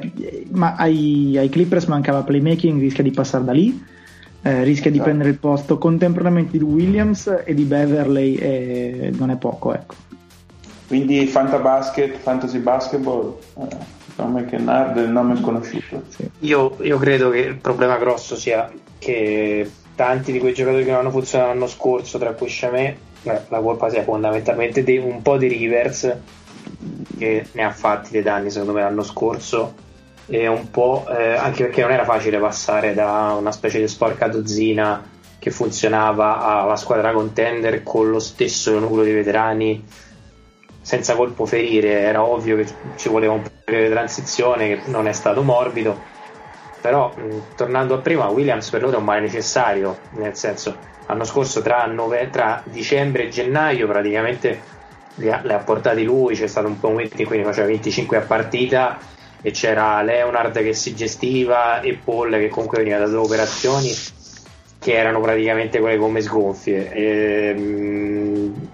ma 0.52 0.76
ai, 0.76 1.36
ai, 1.38 1.50
Clippers 1.50 1.86
mancava 1.86 2.22
playmaking, 2.22 2.80
rischia 2.80 3.04
di 3.04 3.10
passare 3.10 3.43
da 3.43 3.52
lì, 3.54 3.84
eh, 4.43 4.64
rischia 4.64 4.89
esatto. 4.89 4.89
di 4.91 5.00
prendere 5.00 5.30
il 5.30 5.39
posto 5.39 5.80
contemporaneamente 5.80 6.60
di 6.60 6.64
Williams 6.64 7.41
e 7.43 7.56
di 7.56 7.64
Beverley 7.64 8.36
e 8.36 9.12
non 9.18 9.32
è 9.32 9.36
poco, 9.36 9.74
ecco. 9.74 9.96
Quindi 10.88 11.26
Fantabasket, 11.26 12.18
Fantasy 12.18 12.60
Basketball, 12.60 13.38
eh, 13.58 13.68
nome 14.18 14.46
Kennard 14.46 14.98
è 14.98 15.02
il 15.02 15.10
nome 15.10 15.36
sconosciuto. 15.38 16.04
Sì. 16.10 16.30
Io, 16.41 16.78
io 16.82 16.98
credo 17.00 17.32
che 17.32 17.39
il 17.39 17.56
problema 17.56 17.98
grosso 17.98 18.36
sia 18.36 18.72
che 19.00 19.70
tanti 19.96 20.32
di 20.32 20.39
quei 20.39 20.54
giocatori 20.54 20.84
che 20.84 20.91
non 20.91 21.00
hanno 21.00 21.12
funzionato 21.12 21.52
l'anno 21.52 21.68
scorso, 21.68 22.20
tra 22.20 22.34
cui 22.34 22.48
Chamé, 22.50 22.98
la 23.26 23.60
colpa 23.60 23.90
sia 23.90 24.04
fondamentalmente 24.04 24.84
di 24.84 24.98
un 24.98 25.22
po' 25.22 25.38
di 25.38 25.48
Rivers 25.48 26.18
che 27.18 27.46
ne 27.52 27.64
ha 27.64 27.72
fatti 27.72 28.12
dei 28.12 28.22
danni 28.22 28.50
secondo 28.50 28.74
me 28.74 28.82
l'anno 28.82 29.04
scorso. 29.04 29.84
E 30.28 30.48
un 30.48 30.72
po' 30.72 31.06
eh, 31.08 31.36
anche 31.36 31.66
perché 31.66 31.82
non 31.82 31.92
era 31.92 32.04
facile 32.04 32.40
passare 32.40 32.94
da 32.94 33.36
una 33.38 33.52
specie 33.52 33.80
di 33.80 33.88
sporca 33.88 34.28
dozzina 34.28 35.04
che 35.38 35.52
funzionava 35.52 36.64
alla 36.64 36.76
squadra 36.76 37.12
contender 37.12 37.84
con 37.84 38.10
lo 38.10 38.20
stesso 38.20 38.80
nucleo 38.80 39.04
di 39.04 39.12
veterani 39.12 39.86
senza 40.82 41.16
colpo 41.16 41.46
ferire. 41.46 42.00
Era 42.00 42.24
ovvio 42.24 42.56
che 42.56 42.68
ci 42.96 43.10
voleva 43.10 43.34
un 43.34 43.44
periodo 43.64 43.88
di 43.88 43.94
transizione 43.94 44.68
che 44.68 44.82
non 44.90 45.08
è 45.08 45.14
stato 45.14 45.44
morbido 45.44 46.14
però 46.86 47.12
mh, 47.16 47.56
tornando 47.56 47.96
a 47.96 47.98
prima 47.98 48.28
Williams 48.28 48.70
per 48.70 48.84
loro 48.84 48.98
è 48.98 49.00
un 49.00 49.06
male 49.06 49.22
necessario 49.22 49.98
nel 50.18 50.36
senso 50.36 50.78
l'anno 51.08 51.24
scorso 51.24 51.64
tra, 51.64 51.88
nove, 51.88 52.30
tra 52.30 52.62
dicembre 52.66 53.24
e 53.24 53.30
gennaio 53.30 53.88
praticamente 53.88 54.62
le 55.16 55.32
ha, 55.34 55.42
le 55.44 55.54
ha 55.56 55.58
portati 55.58 56.04
lui 56.04 56.36
c'è 56.36 56.46
stato 56.46 56.68
un 56.68 56.80
po' 56.80 56.90
un 56.90 56.94
momento 56.94 57.20
in 57.20 57.26
cui 57.26 57.38
ne 57.38 57.44
faceva 57.44 57.66
25 57.66 58.18
a 58.18 58.22
partita 58.22 59.00
e 59.42 59.50
c'era 59.50 60.04
Leonard 60.04 60.62
che 60.62 60.74
si 60.74 60.94
gestiva 60.94 61.82
e 61.82 61.98
Paul 62.04 62.30
che 62.34 62.50
comunque 62.50 62.78
veniva 62.78 63.00
da 63.00 63.08
due 63.08 63.18
operazioni 63.18 63.92
che 64.78 64.94
erano 64.94 65.20
praticamente 65.20 65.80
quelle 65.80 65.98
come 65.98 66.22
sgonfie. 66.22 66.92
E, 66.92 67.54
mh, 67.54 68.68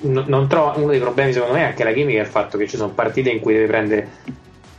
non 0.00 0.48
trovo 0.48 0.78
uno 0.78 0.90
dei 0.90 1.00
problemi 1.00 1.32
secondo 1.32 1.54
me 1.54 1.60
è 1.60 1.64
anche 1.64 1.84
la 1.84 1.92
chimica 1.92 2.18
è 2.18 2.22
il 2.22 2.28
fatto 2.28 2.56
che 2.56 2.68
ci 2.68 2.76
sono 2.76 2.92
partite 2.92 3.30
in 3.30 3.40
cui 3.40 3.54
deve 3.54 3.66
prendere 3.66 4.08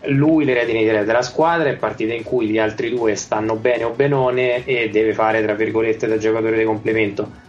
lui 0.08 0.45
le 0.45 0.54
redini 0.54 0.86
della 0.86 1.22
squadra 1.22 1.70
e 1.70 1.76
partite 1.76 2.14
in 2.14 2.24
cui 2.24 2.47
gli 2.47 2.58
altri 2.58 2.89
due 2.89 3.16
stanno 3.16 3.56
bene 3.56 3.84
o 3.84 3.91
benone 3.91 4.66
e 4.66 4.89
deve 4.89 5.14
fare 5.14 5.43
tra 5.43 5.54
virgolette 5.54 6.08
da 6.08 6.18
giocatore 6.18 6.58
di 6.58 6.64
complemento. 6.64 7.47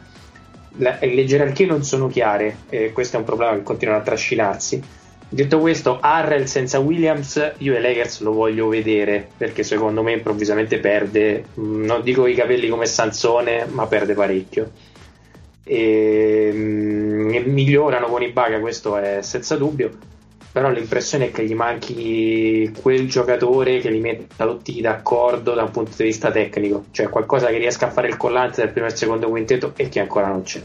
La, 0.78 0.98
le 1.00 1.24
gerarchie 1.24 1.66
non 1.66 1.84
sono 1.84 2.08
chiare 2.08 2.58
e 2.68 2.92
questo 2.92 3.16
è 3.16 3.20
un 3.20 3.24
problema 3.24 3.54
che 3.54 3.62
continua 3.62 3.96
a 3.96 4.00
trascinarsi. 4.00 4.82
Detto 5.32 5.60
questo 5.60 5.98
Harrell 6.00 6.44
senza 6.44 6.80
Williams 6.80 7.52
io 7.58 7.76
e 7.76 7.80
Lakers 7.80 8.20
lo 8.20 8.32
voglio 8.32 8.66
vedere 8.66 9.28
perché 9.36 9.62
secondo 9.62 10.02
me 10.02 10.12
improvvisamente 10.12 10.78
perde 10.78 11.44
mm, 11.56 11.84
non 11.84 12.02
dico 12.02 12.26
i 12.26 12.34
capelli 12.34 12.68
come 12.68 12.86
Sansone 12.86 13.66
ma 13.66 13.86
perde 13.86 14.14
parecchio. 14.14 14.72
E, 15.62 16.50
mm, 16.52 17.30
e 17.30 17.40
migliorano 17.40 18.06
con 18.06 18.22
i 18.22 18.32
Baga 18.32 18.58
questo 18.58 18.96
è 18.96 19.22
senza 19.22 19.56
dubbio 19.56 20.08
però 20.52 20.70
l'impressione 20.70 21.26
è 21.26 21.30
che 21.30 21.46
gli 21.46 21.54
manchi 21.54 22.72
quel 22.80 23.08
giocatore 23.08 23.78
che 23.78 23.90
li 23.90 24.00
metta 24.00 24.46
tutti 24.46 24.80
d'accordo 24.80 25.54
da 25.54 25.62
un 25.62 25.70
punto 25.70 25.92
di 25.96 26.04
vista 26.04 26.30
tecnico, 26.30 26.86
cioè 26.90 27.08
qualcosa 27.08 27.46
che 27.48 27.58
riesca 27.58 27.86
a 27.86 27.90
fare 27.90 28.08
il 28.08 28.16
collante 28.16 28.62
del 28.62 28.72
primo 28.72 28.88
e 28.88 28.96
secondo 28.96 29.28
quintetto 29.28 29.72
e 29.76 29.88
che 29.88 30.00
ancora 30.00 30.28
non 30.28 30.42
c'è. 30.42 30.62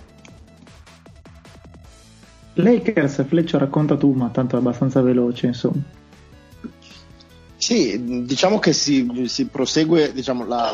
Lakers, 2.55 3.25
Fleccio 3.27 3.57
racconta 3.57 3.95
tu, 3.97 4.13
ma 4.13 4.29
tanto 4.29 4.55
è 4.55 4.59
abbastanza 4.59 5.01
veloce, 5.01 5.47
insomma. 5.47 5.81
Sì, 7.57 8.23
diciamo 8.25 8.59
che 8.59 8.73
si, 8.73 9.25
si 9.25 9.47
prosegue, 9.47 10.13
diciamo, 10.13 10.45
la, 10.45 10.71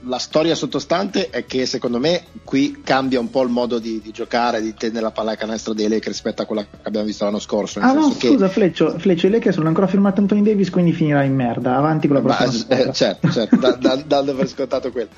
la, 0.00 0.18
storia 0.18 0.54
sottostante 0.54 1.30
è 1.30 1.44
che 1.44 1.66
secondo 1.66 1.98
me 1.98 2.24
qui 2.44 2.80
cambia 2.82 3.20
un 3.20 3.30
po' 3.30 3.42
il 3.42 3.48
modo 3.48 3.78
di, 3.78 4.00
di 4.02 4.10
giocare, 4.10 4.60
di 4.60 4.74
tenere 4.74 5.00
la 5.00 5.10
palla 5.10 5.32
a 5.32 5.36
canestro 5.36 5.72
dei 5.72 5.88
Lakers 5.88 6.08
rispetto 6.08 6.42
a 6.42 6.44
quella 6.44 6.62
che 6.62 6.68
abbiamo 6.82 7.06
visto 7.06 7.24
l'anno 7.24 7.38
scorso. 7.38 7.80
Ah 7.80 7.92
no, 7.92 8.14
che... 8.16 8.28
scusa 8.28 8.48
Fleccio, 8.48 8.98
Fleccio, 8.98 9.26
i 9.26 9.30
Lakers 9.30 9.56
non 9.56 9.66
hanno 9.66 9.68
ancora 9.68 9.86
firmato 9.86 10.20
Anthony 10.20 10.42
Davis, 10.42 10.70
quindi 10.70 10.92
finirà 10.92 11.22
in 11.22 11.34
merda, 11.34 11.76
avanti 11.76 12.06
con 12.06 12.16
la 12.16 12.22
prossima 12.22 12.64
Ma, 12.68 12.76
eh, 12.76 12.92
Certo, 12.92 13.30
certo, 13.30 13.56
da, 13.56 13.72
da, 13.72 13.96
dando 14.06 14.34
per 14.34 14.48
scontato 14.48 14.90
quello. 14.90 15.10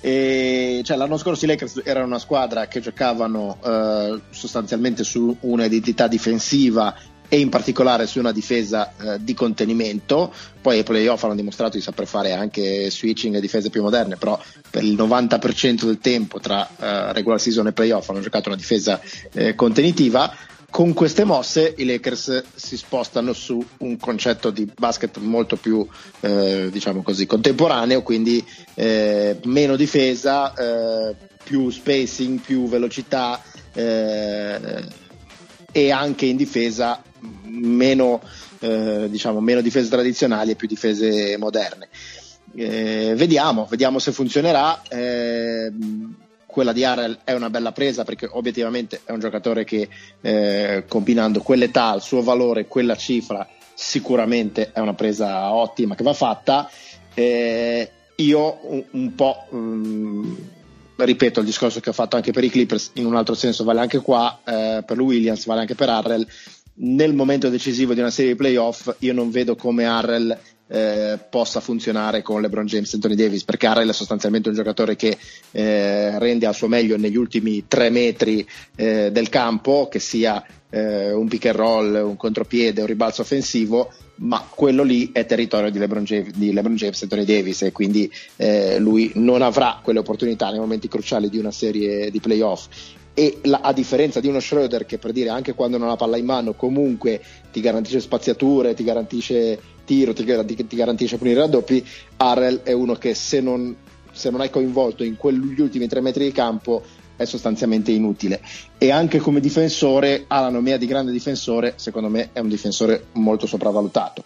E, 0.00 0.80
cioè, 0.82 0.96
l'anno 0.96 1.16
scorso 1.16 1.44
i 1.44 1.48
Lakers 1.48 1.82
erano 1.84 2.06
una 2.06 2.18
squadra 2.18 2.66
che 2.66 2.80
giocavano 2.80 3.58
eh, 3.64 4.20
sostanzialmente 4.30 5.04
su 5.04 5.36
un'identità 5.40 6.08
difensiva 6.08 6.94
e 7.32 7.38
in 7.38 7.48
particolare 7.48 8.06
su 8.06 8.18
una 8.18 8.30
difesa 8.30 8.92
eh, 8.94 9.16
di 9.24 9.32
contenimento. 9.32 10.30
Poi 10.60 10.80
i 10.80 10.82
playoff 10.82 11.24
hanno 11.24 11.34
dimostrato 11.34 11.78
di 11.78 11.82
saper 11.82 12.06
fare 12.06 12.34
anche 12.34 12.90
switching 12.90 13.34
e 13.34 13.40
difese 13.40 13.70
più 13.70 13.80
moderne, 13.80 14.16
però 14.16 14.38
per 14.68 14.84
il 14.84 14.92
90% 14.92 15.86
del 15.86 15.96
tempo 15.96 16.40
tra 16.40 16.68
eh, 16.68 17.12
regular 17.14 17.40
season 17.40 17.68
e 17.68 17.72
playoff 17.72 18.06
hanno 18.10 18.20
giocato 18.20 18.50
una 18.50 18.58
difesa 18.58 19.00
eh, 19.32 19.54
contenitiva. 19.54 20.30
Con 20.68 20.92
queste 20.92 21.24
mosse 21.24 21.72
i 21.78 21.86
Lakers 21.86 22.44
si 22.54 22.76
spostano 22.76 23.32
su 23.32 23.64
un 23.78 23.96
concetto 23.96 24.50
di 24.50 24.70
basket 24.76 25.16
molto 25.16 25.56
più 25.56 25.86
eh, 26.20 26.68
diciamo 26.70 27.00
così 27.00 27.24
contemporaneo, 27.24 28.02
quindi 28.02 28.44
eh, 28.74 29.38
meno 29.44 29.76
difesa, 29.76 30.52
eh, 30.52 31.16
più 31.42 31.70
spacing, 31.70 32.40
più 32.40 32.68
velocità 32.68 33.40
e 35.72 35.90
anche 35.90 36.26
in 36.26 36.36
difesa 36.36 37.02
meno, 37.44 38.20
eh, 38.60 39.08
diciamo, 39.08 39.40
meno 39.40 39.60
difese 39.60 39.88
tradizionali 39.88 40.52
e 40.52 40.54
più 40.54 40.68
difese 40.68 41.36
moderne. 41.38 41.88
Eh, 42.54 43.14
vediamo, 43.16 43.66
vediamo 43.68 43.98
se 43.98 44.12
funzionerà. 44.12 44.82
Eh, 44.88 45.72
quella 46.46 46.72
di 46.72 46.84
Arel 46.84 47.20
è 47.24 47.32
una 47.32 47.48
bella 47.48 47.72
presa 47.72 48.04
perché 48.04 48.28
obiettivamente 48.30 49.00
è 49.04 49.12
un 49.12 49.20
giocatore 49.20 49.64
che 49.64 49.88
eh, 50.20 50.84
combinando 50.86 51.40
quell'età, 51.40 51.94
il 51.94 52.02
suo 52.02 52.22
valore, 52.22 52.66
quella 52.66 52.94
cifra, 52.94 53.48
sicuramente 53.72 54.70
è 54.72 54.78
una 54.80 54.92
presa 54.92 55.52
ottima 55.52 55.94
che 55.94 56.02
va 56.02 56.12
fatta. 56.12 56.70
Eh, 57.14 57.90
io 58.16 58.58
un, 58.62 58.84
un 58.90 59.14
po' 59.14 59.46
um, 59.48 60.36
ripeto 60.96 61.40
il 61.40 61.46
discorso 61.46 61.80
che 61.80 61.90
ho 61.90 61.94
fatto 61.94 62.16
anche 62.16 62.32
per 62.32 62.44
i 62.44 62.50
Clippers, 62.50 62.90
in 62.94 63.06
un 63.06 63.16
altro 63.16 63.34
senso 63.34 63.64
vale 63.64 63.80
anche 63.80 63.98
qua, 63.98 64.40
eh, 64.44 64.82
per 64.84 65.00
Williams, 65.00 65.46
vale 65.46 65.60
anche 65.60 65.74
per 65.74 65.88
Harrell. 65.88 66.26
Nel 66.74 67.14
momento 67.14 67.48
decisivo 67.50 67.92
di 67.92 68.00
una 68.00 68.10
serie 68.10 68.32
di 68.32 68.36
playoff, 68.36 68.94
io 69.00 69.12
non 69.12 69.30
vedo 69.30 69.56
come 69.56 69.84
Harrell 69.84 70.36
eh, 70.68 71.18
possa 71.28 71.60
funzionare 71.60 72.22
con 72.22 72.40
LeBron 72.40 72.64
James 72.64 72.90
e 72.90 72.96
Anthony 72.96 73.14
Davis, 73.14 73.44
perché 73.44 73.66
Harrell 73.66 73.90
è 73.90 73.92
sostanzialmente 73.92 74.48
un 74.48 74.54
giocatore 74.54 74.96
che 74.96 75.18
eh, 75.50 76.18
rende 76.18 76.46
al 76.46 76.54
suo 76.54 76.68
meglio 76.68 76.96
negli 76.96 77.16
ultimi 77.16 77.66
tre 77.68 77.90
metri 77.90 78.46
eh, 78.74 79.10
del 79.12 79.28
campo, 79.28 79.88
che 79.88 79.98
sia 79.98 80.42
eh, 80.72 81.12
un 81.12 81.28
pick 81.28 81.46
and 81.46 81.56
roll, 81.56 82.02
un 82.02 82.16
contropiede, 82.16 82.80
un 82.80 82.86
ribalzo 82.86 83.20
offensivo, 83.20 83.92
ma 84.16 84.44
quello 84.48 84.82
lì 84.82 85.10
è 85.12 85.26
territorio 85.26 85.70
di 85.70 85.78
LeBron 85.78 86.04
James, 86.04 86.30
di 86.32 86.52
LeBron 86.52 86.76
James 86.76 86.98
e 86.98 87.04
Anthony 87.04 87.24
Davis 87.24 87.62
e 87.62 87.72
quindi 87.72 88.10
eh, 88.36 88.78
lui 88.78 89.12
non 89.14 89.42
avrà 89.42 89.80
quelle 89.82 89.98
opportunità 89.98 90.48
nei 90.48 90.58
momenti 90.58 90.88
cruciali 90.88 91.28
di 91.28 91.38
una 91.38 91.50
serie 91.50 92.10
di 92.10 92.20
playoff. 92.20 92.68
E 93.14 93.40
la, 93.42 93.60
a 93.62 93.74
differenza 93.74 94.20
di 94.20 94.28
uno 94.28 94.40
Schroeder 94.40 94.86
che 94.86 94.96
per 94.96 95.12
dire 95.12 95.28
anche 95.28 95.52
quando 95.52 95.76
non 95.76 95.90
ha 95.90 95.96
palla 95.96 96.16
in 96.16 96.24
mano 96.24 96.54
comunque 96.54 97.20
ti 97.52 97.60
garantisce 97.60 98.00
spaziature, 98.00 98.72
ti 98.72 98.84
garantisce 98.84 99.60
tiro, 99.84 100.14
ti, 100.14 100.24
ti 100.24 100.76
garantisce 100.76 101.18
punire 101.18 101.40
raddoppi, 101.40 101.86
Harrell 102.16 102.62
è 102.62 102.72
uno 102.72 102.94
che 102.94 103.12
se 103.12 103.40
non, 103.42 103.76
se 104.10 104.30
non 104.30 104.40
è 104.40 104.48
coinvolto 104.48 105.04
in 105.04 105.16
quegli 105.16 105.60
ultimi 105.60 105.86
tre 105.88 106.00
metri 106.00 106.24
di 106.24 106.32
campo 106.32 106.82
è 107.16 107.24
sostanzialmente 107.24 107.90
inutile 107.90 108.40
e 108.78 108.90
anche 108.90 109.18
come 109.18 109.40
difensore 109.40 110.24
ha 110.26 110.40
la 110.40 110.48
nomea 110.50 110.76
di 110.76 110.86
grande 110.86 111.12
difensore 111.12 111.74
secondo 111.76 112.08
me 112.08 112.30
è 112.32 112.40
un 112.40 112.48
difensore 112.48 113.06
molto 113.12 113.46
sopravvalutato 113.46 114.24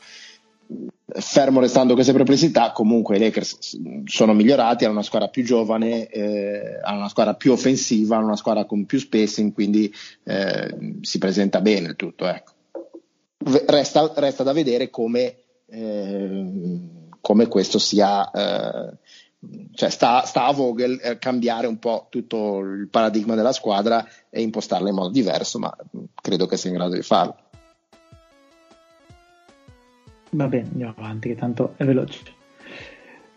fermo 1.09 1.61
restando 1.61 1.95
queste 1.95 2.13
perplessità 2.13 2.73
comunque 2.73 3.17
i 3.17 3.21
Lakers 3.21 3.79
sono 4.05 4.33
migliorati 4.33 4.85
hanno 4.85 4.95
una 4.95 5.03
squadra 5.03 5.29
più 5.29 5.45
giovane 5.45 6.09
eh, 6.09 6.81
hanno 6.83 6.99
una 6.99 7.09
squadra 7.09 7.35
più 7.35 7.53
offensiva 7.53 8.17
hanno 8.17 8.27
una 8.27 8.37
squadra 8.37 8.65
con 8.65 8.85
più 8.87 8.99
spacing 8.99 9.53
quindi 9.53 9.93
eh, 10.25 10.97
si 11.03 11.19
presenta 11.19 11.61
bene 11.61 11.89
il 11.89 11.97
tutto 11.97 12.27
ecco. 12.27 12.53
resta, 13.67 14.13
resta, 14.17 14.43
da 14.43 14.53
vedere 14.53 14.91
come, 14.91 15.37
eh, 15.67 16.45
come 17.21 17.47
questo 17.47 17.79
sia 17.79 18.29
eh, 18.31 18.97
cioè 19.73 19.91
sta, 19.91 20.23
sta, 20.23 20.47
a 20.47 20.53
Vogel 20.53 20.99
eh, 21.03 21.19
cambiare 21.19 21.67
un 21.67 21.79
po' 21.79 22.07
tutto 22.11 22.59
il 22.61 22.89
paradigma 22.89 23.35
della 23.35 23.53
squadra 23.53 24.07
e 24.31 24.41
impostarla 24.41 24.89
in 24.89 24.95
modo 24.95 25.11
diverso, 25.11 25.59
ma 25.59 25.75
credo 26.21 26.47
che 26.47 26.57
sia 26.57 26.71
in 26.71 26.77
grado 26.77 26.95
di 26.95 27.03
farlo. 27.03 27.37
Va 30.31 30.49
bene, 30.49 30.69
andiamo 30.71 30.95
avanti, 30.97 31.29
che 31.29 31.37
tanto 31.37 31.75
è 31.77 31.85
veloce. 31.85 32.35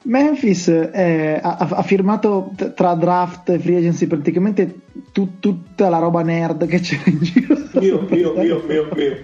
Memphis 0.01 0.69
è, 0.69 1.39
ha, 1.41 1.57
ha, 1.57 1.83
firmato 1.83 2.51
tra 2.73 2.95
draft 2.95 3.49
e 3.49 3.59
free 3.59 3.77
agency 3.77 4.07
praticamente 4.07 4.79
tu, 5.11 5.39
tutta 5.39 5.89
la 5.89 5.97
roba 5.97 6.21
nerd 6.21 6.65
che 6.67 6.79
c'è 6.79 6.97
in 7.05 7.19
giro. 7.19 7.57
Mio, 7.73 8.07
mio, 8.09 8.33
mio, 8.33 8.63
mio, 8.65 8.89
mio. 8.95 9.17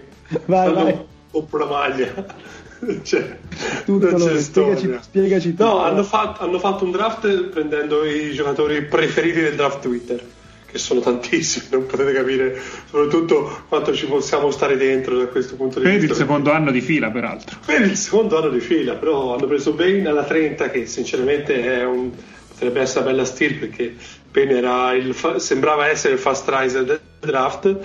Vai, 0.45 0.73
vai. 0.73 1.06
Compro 1.31 1.60
la 1.60 1.65
maglia. 1.65 2.26
cioè, 3.03 3.38
Tutto 3.86 4.10
non 4.12 4.20
c'è 4.20 4.41
spiegaci, 4.41 4.98
spiegaci 5.02 5.49
tutto. 5.52 5.64
No, 5.64 5.84
hanno 5.84 6.03
fatto, 6.03 6.44
hanno 6.44 6.60
fatto 6.60 6.84
un 6.84 6.91
draft 6.91 7.44
prendendo 7.45 8.03
i 8.06 8.32
giocatori 8.34 8.84
preferiti 8.84 9.41
del 9.41 9.56
draft 9.56 9.82
Twitter 9.82 10.24
che 10.76 10.82
sono 10.82 10.99
tantissimi, 10.99 11.68
non 11.70 11.86
potete 11.86 12.12
capire 12.12 12.60
soprattutto 12.90 13.64
quanto 13.70 13.94
ci 13.94 14.07
possiamo 14.07 14.52
stare 14.52 14.76
dentro 14.76 15.18
da 15.18 15.28
questo 15.28 15.56
punto 15.56 15.80
di 15.80 15.86
per 15.86 15.94
vista. 15.94 16.07
Per 16.07 16.18
il 16.18 16.22
secondo 16.22 16.52
anno 16.52 16.72
di 16.72 16.82
fila, 16.82 17.10
peraltro. 17.10 17.60
Per 17.66 17.82
il 17.82 17.95
secondo 17.95 18.38
anno 18.38 18.49
di 18.49 18.60
fila, 18.60 18.95
però 18.95 19.36
hanno 19.36 19.48
preso 19.48 19.72
Bane 19.72 20.06
alla 20.06 20.26
30, 20.26 20.70
che 20.72 20.86
sinceramente 20.86 21.82
un, 21.86 22.12
potrebbe 22.49 22.82
essere 22.82 23.06
una 23.06 23.12
bella 23.12 23.24
steal 23.24 23.53
perché 23.53 23.95
Bane 24.30 24.98
il, 24.98 25.16
sembrava 25.38 25.88
essere 25.88 26.16
il 26.16 26.20
fast 26.20 26.45
riser 26.49 26.84
del 26.84 26.99
draft. 27.22 27.78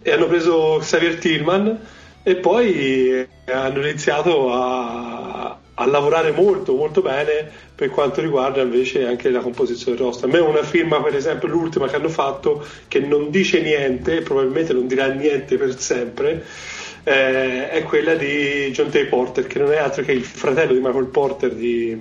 E 0.00 0.12
hanno 0.12 0.28
preso 0.28 0.78
Xavier 0.80 1.16
Tillman 1.16 1.78
e 2.22 2.36
poi 2.36 3.26
hanno 3.46 3.86
iniziato 3.86 4.52
a, 4.52 5.58
a, 5.74 5.86
lavorare 5.86 6.32
molto 6.32 6.74
molto 6.74 7.00
bene 7.00 7.50
per 7.74 7.90
quanto 7.90 8.20
riguarda 8.20 8.60
invece 8.60 9.06
anche 9.06 9.30
la 9.30 9.40
composizione 9.40 9.96
del 9.96 10.06
roster. 10.06 10.28
A 10.28 10.32
me 10.32 10.38
una 10.40 10.62
firma, 10.62 11.00
per 11.00 11.14
esempio, 11.14 11.48
l'ultima 11.48 11.86
che 11.86 11.96
hanno 11.96 12.08
fatto, 12.08 12.66
che 12.88 13.00
non 13.00 13.30
dice 13.30 13.62
niente, 13.62 14.20
probabilmente 14.22 14.72
non 14.72 14.86
dirà 14.86 15.06
niente 15.06 15.56
per 15.56 15.78
sempre, 15.78 16.44
eh, 17.04 17.70
è 17.70 17.82
quella 17.84 18.14
di 18.14 18.70
John 18.72 18.90
Tay 18.90 19.06
Porter, 19.06 19.46
che 19.46 19.58
non 19.58 19.72
è 19.72 19.76
altro 19.78 20.02
che 20.02 20.12
il 20.12 20.24
fratello 20.24 20.72
di 20.72 20.80
Michael 20.80 21.06
Porter 21.06 21.54
di, 21.54 21.96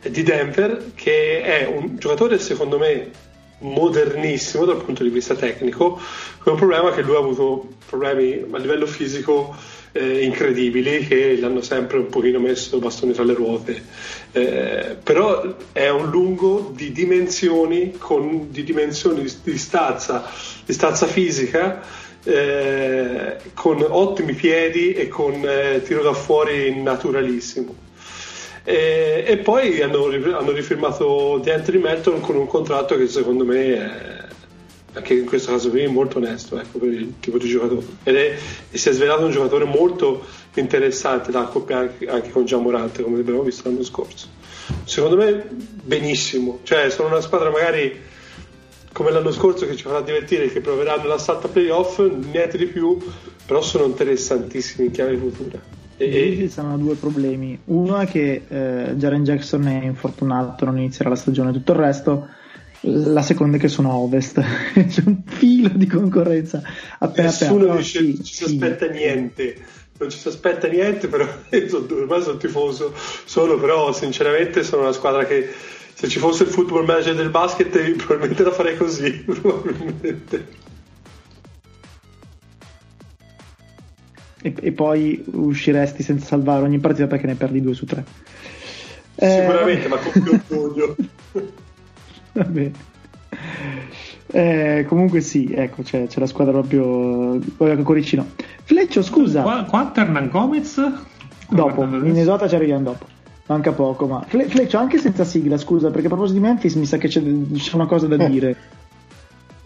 di 0.00 0.22
Denver, 0.22 0.92
che 0.94 1.42
è 1.42 1.66
un 1.66 1.96
giocatore 1.98 2.38
secondo 2.38 2.78
me 2.78 3.10
modernissimo 3.58 4.64
dal 4.64 4.82
punto 4.82 5.02
di 5.02 5.10
vista 5.10 5.34
tecnico, 5.34 6.00
con 6.38 6.52
un 6.54 6.58
problema 6.58 6.92
che 6.92 7.02
lui 7.02 7.14
ha 7.14 7.18
avuto 7.18 7.68
problemi 7.86 8.44
a 8.50 8.58
livello 8.58 8.86
fisico 8.86 9.54
eh, 9.92 10.24
incredibili 10.24 11.06
che 11.06 11.36
l'hanno 11.38 11.60
sempre 11.60 11.98
un 11.98 12.08
pochino 12.08 12.40
messo 12.40 12.78
bastoni 12.78 13.12
tra 13.12 13.22
le 13.22 13.34
ruote. 13.34 13.82
Eh, 14.32 14.96
però 15.02 15.54
è 15.72 15.88
un 15.88 16.10
lungo 16.10 16.72
di 16.74 16.90
dimensioni, 16.90 17.94
con, 17.96 18.50
di 18.50 18.64
dimensioni 18.64 19.22
di, 19.22 19.32
di, 19.42 19.58
stazza, 19.58 20.28
di 20.64 20.72
stazza 20.72 21.06
fisica, 21.06 21.80
eh, 22.24 23.36
con 23.54 23.84
ottimi 23.86 24.34
piedi 24.34 24.94
e 24.94 25.08
con 25.08 25.34
eh, 25.44 25.80
tiro 25.82 26.02
da 26.02 26.12
fuori 26.12 26.82
naturalissimo. 26.82 27.83
E, 28.64 29.24
e 29.26 29.36
poi 29.38 29.82
hanno, 29.82 30.06
hanno 30.06 30.50
rifirmato 30.52 31.38
di 31.42 31.50
Anthony 31.50 31.78
Melton 31.78 32.20
con 32.20 32.36
un 32.36 32.46
contratto 32.46 32.96
che 32.96 33.06
secondo 33.08 33.44
me 33.44 33.74
è, 33.74 34.24
anche 34.94 35.14
in 35.14 35.26
questo 35.26 35.50
caso 35.50 35.68
qui 35.68 35.82
è 35.82 35.88
molto 35.88 36.18
onesto 36.18 36.58
ecco, 36.58 36.78
per 36.78 36.88
il 36.88 37.14
tipo 37.20 37.36
di 37.36 37.48
giocatore. 37.48 37.84
Ed 38.04 38.16
è, 38.16 38.36
si 38.70 38.88
è 38.88 38.92
svelato 38.92 39.24
un 39.24 39.32
giocatore 39.32 39.64
molto 39.64 40.24
interessante 40.54 41.30
da 41.30 41.40
accoppiare 41.40 41.94
anche, 42.08 42.30
con 42.30 42.46
Giamorante 42.46 43.02
come 43.02 43.20
abbiamo 43.20 43.42
visto 43.42 43.68
l'anno 43.68 43.82
scorso. 43.82 44.28
Secondo 44.84 45.16
me 45.16 45.46
benissimo. 45.82 46.60
Cioè 46.62 46.88
sono 46.88 47.08
una 47.08 47.20
squadra 47.20 47.50
magari 47.50 48.00
come 48.92 49.10
l'anno 49.10 49.32
scorso 49.32 49.66
che 49.66 49.76
ci 49.76 49.82
farà 49.82 50.00
divertire 50.00 50.50
che 50.50 50.60
proveranno 50.60 51.06
la 51.06 51.18
salta 51.18 51.48
playoff 51.48 51.98
niente 51.98 52.56
di 52.56 52.66
più 52.66 52.96
però 53.44 53.60
sono 53.60 53.84
interessantissimi 53.86 54.86
in 54.86 54.92
chiave 54.92 55.16
futura 55.16 55.58
e 55.96 56.36
ci 56.36 56.48
saranno 56.48 56.78
due 56.78 56.94
problemi. 56.96 57.58
Uno 57.66 57.98
è 57.98 58.06
che 58.06 58.42
eh, 58.48 58.94
Jaren 58.96 59.24
Jackson 59.24 59.66
è 59.66 59.84
infortunato, 59.84 60.64
non 60.64 60.78
inizierà 60.78 61.10
la 61.10 61.16
stagione, 61.16 61.52
tutto 61.52 61.72
il 61.72 61.78
resto. 61.78 62.28
La 62.86 63.22
seconda 63.22 63.56
è 63.56 63.60
che 63.60 63.68
sono 63.68 63.90
a 63.90 63.96
ovest, 63.96 64.40
c'è 64.74 65.02
un 65.06 65.22
filo 65.24 65.70
di 65.70 65.86
concorrenza 65.86 66.62
appena 66.98 67.28
Nessuno 67.28 67.62
appena. 67.62 67.76
dice 67.76 67.98
sì, 68.00 68.22
ci 68.22 68.34
si 68.34 68.44
sì. 68.44 68.52
aspetta 68.52 68.86
niente, 68.88 69.56
non 69.98 70.10
ci 70.10 70.18
si 70.18 70.28
aspetta 70.28 70.68
niente, 70.68 71.08
però 71.08 71.24
ormai 71.90 72.22
sono 72.22 72.36
tifoso 72.36 72.92
solo, 73.24 73.58
però 73.58 73.90
sinceramente 73.92 74.62
sono 74.64 74.82
una 74.82 74.92
squadra 74.92 75.24
che 75.24 75.48
se 75.94 76.08
ci 76.08 76.18
fosse 76.18 76.42
il 76.42 76.50
football 76.50 76.84
manager 76.84 77.14
del 77.14 77.30
basket 77.30 77.70
probabilmente 77.96 78.42
la 78.42 78.52
farei 78.52 78.76
così, 78.76 79.12
probabilmente. 79.12 80.46
E, 84.44 84.54
e, 84.60 84.72
poi 84.72 85.24
usciresti 85.24 86.02
senza 86.02 86.26
salvare 86.26 86.64
ogni 86.64 86.78
partita 86.78 87.06
perché 87.06 87.26
ne 87.26 87.34
perdi 87.34 87.62
due 87.62 87.72
su 87.72 87.86
tre. 87.86 88.04
Sicuramente, 89.16 89.86
eh, 89.86 89.88
ma 89.88 89.96
con 89.96 90.22
più 90.22 90.32
orgoglio. 90.52 90.96
Va 92.32 92.44
bene. 92.44 92.72
Eh, 94.26 94.84
comunque 94.86 95.22
sì, 95.22 95.50
ecco, 95.50 95.80
c'è, 95.82 96.06
c'è 96.08 96.20
la 96.20 96.26
squadra 96.26 96.52
proprio 96.52 97.40
con 97.56 97.82
cuoricino. 97.82 98.26
Fleccio, 98.64 99.02
scusa. 99.02 99.40
Qua, 99.40 99.64
quanto 99.64 100.00
Hernan 100.00 100.28
Gomez? 100.28 100.78
Dopo, 101.48 101.84
in 101.84 102.18
esota 102.18 102.46
ci 102.46 102.54
arriviamo 102.54 102.82
dopo. 102.82 103.06
Manca 103.46 103.72
poco, 103.72 104.06
ma 104.06 104.24
Fle- 104.26 104.48
Fleccio 104.48 104.76
anche 104.76 104.98
senza 104.98 105.24
sigla, 105.24 105.56
scusa, 105.56 105.90
perché 105.90 106.06
a 106.06 106.10
proposito 106.10 106.38
di 106.38 106.44
Memphis 106.44 106.74
mi 106.74 106.84
sa 106.84 106.98
che 106.98 107.08
c'è, 107.08 107.22
c'è 107.22 107.74
una 107.74 107.86
cosa 107.86 108.06
da 108.06 108.16
eh. 108.16 108.28
dire. 108.28 108.56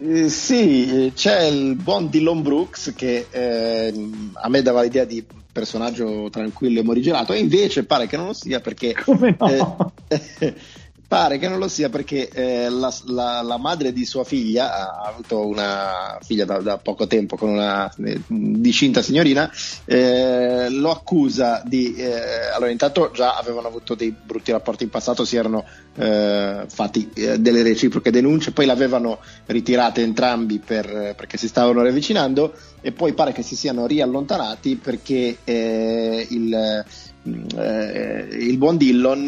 Eh, 0.01 0.29
sì, 0.29 1.11
c'è 1.13 1.43
il 1.43 1.75
buon 1.75 2.09
Dillon 2.09 2.41
Brooks 2.41 2.93
che 2.95 3.27
eh, 3.29 3.93
a 4.33 4.47
me 4.47 4.61
dava 4.61 4.81
l'idea 4.81 5.03
di 5.03 5.25
personaggio 5.51 6.29
tranquillo 6.29 6.79
e 6.79 6.83
morigerato 6.83 7.33
e 7.33 7.39
invece 7.39 7.83
pare 7.83 8.07
che 8.07 8.15
non 8.15 8.27
lo 8.27 8.33
sia 8.33 8.61
perché 8.61 8.93
Come 8.93 9.35
no? 9.37 9.91
eh, 10.07 10.55
Pare 11.09 11.39
che 11.39 11.47
non 11.47 11.57
lo 11.57 11.67
sia 11.67 11.89
perché 11.89 12.29
eh, 12.29 12.69
la, 12.69 12.93
la, 13.07 13.41
la, 13.41 13.57
madre 13.57 13.91
di 13.91 14.05
sua 14.05 14.23
figlia 14.23 14.91
ha 15.01 15.07
avuto 15.07 15.43
una 15.43 16.19
figlia 16.21 16.45
da, 16.45 16.59
da 16.59 16.77
poco 16.77 17.07
tempo 17.07 17.35
con 17.35 17.49
una 17.49 17.91
eh, 18.05 18.21
discinta 18.27 19.01
signorina, 19.01 19.51
eh, 19.85 20.69
lo 20.69 20.91
accusa 20.91 21.63
di... 21.65 21.95
Eh, 21.95 22.51
allora 22.53 22.69
intanto 22.69 23.09
già 23.11 23.35
avevano 23.35 23.67
avuto 23.67 23.95
dei 23.95 24.13
brutti 24.23 24.51
rapporti 24.51 24.83
in 24.83 24.91
passato, 24.91 25.25
si 25.25 25.35
erano 25.35 25.65
eh, 25.95 26.65
fatti 26.67 27.09
eh, 27.15 27.39
delle 27.39 27.63
reciproche 27.63 28.11
denunce, 28.11 28.51
poi 28.51 28.67
l'avevano 28.67 29.17
ritirate 29.47 30.03
entrambi 30.03 30.59
per, 30.59 31.15
perché 31.17 31.37
si 31.37 31.47
stavano 31.47 31.81
riavvicinando 31.81 32.53
e 32.81 32.91
poi 32.91 33.13
pare 33.13 33.31
che 33.31 33.41
si 33.41 33.55
siano 33.55 33.87
riallontanati 33.87 34.75
perché 34.75 35.37
il, 35.43 36.85
il 37.23 38.57
buon 38.57 38.77
Dillon 38.77 39.25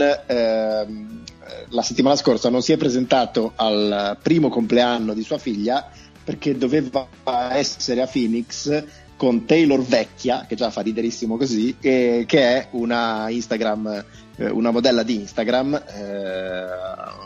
la 1.71 1.81
settimana 1.81 2.15
scorsa 2.15 2.49
non 2.49 2.61
si 2.61 2.71
è 2.71 2.77
presentato 2.77 3.53
al 3.55 4.17
primo 4.21 4.49
compleanno 4.49 5.13
di 5.13 5.23
sua 5.23 5.37
figlia 5.37 5.89
perché 6.23 6.57
doveva 6.57 7.07
essere 7.51 8.01
a 8.01 8.07
Phoenix 8.07 8.83
con 9.17 9.45
Taylor 9.45 9.79
Vecchia, 9.81 10.45
che 10.47 10.55
già 10.55 10.71
fa 10.71 10.81
riderissimo 10.81 11.37
così, 11.37 11.75
e, 11.79 12.23
che 12.27 12.41
è 12.41 12.67
una 12.71 13.29
Instagram, 13.29 14.05
eh, 14.37 14.49
una 14.49 14.71
modella 14.71 15.03
di 15.03 15.13
Instagram, 15.13 15.75
eh, 15.75 16.65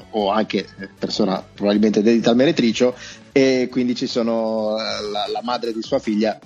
o 0.09 0.29
anche 0.29 0.65
persona 0.99 1.41
probabilmente 1.41 2.01
dedita 2.01 2.31
al 2.31 2.35
meretricio, 2.35 2.95
e 3.31 3.69
quindi 3.71 3.95
ci 3.95 4.07
sono 4.07 4.77
eh, 4.77 5.09
la, 5.09 5.25
la 5.31 5.41
madre 5.41 5.71
di 5.71 5.81
sua 5.81 5.99
figlia 5.99 6.37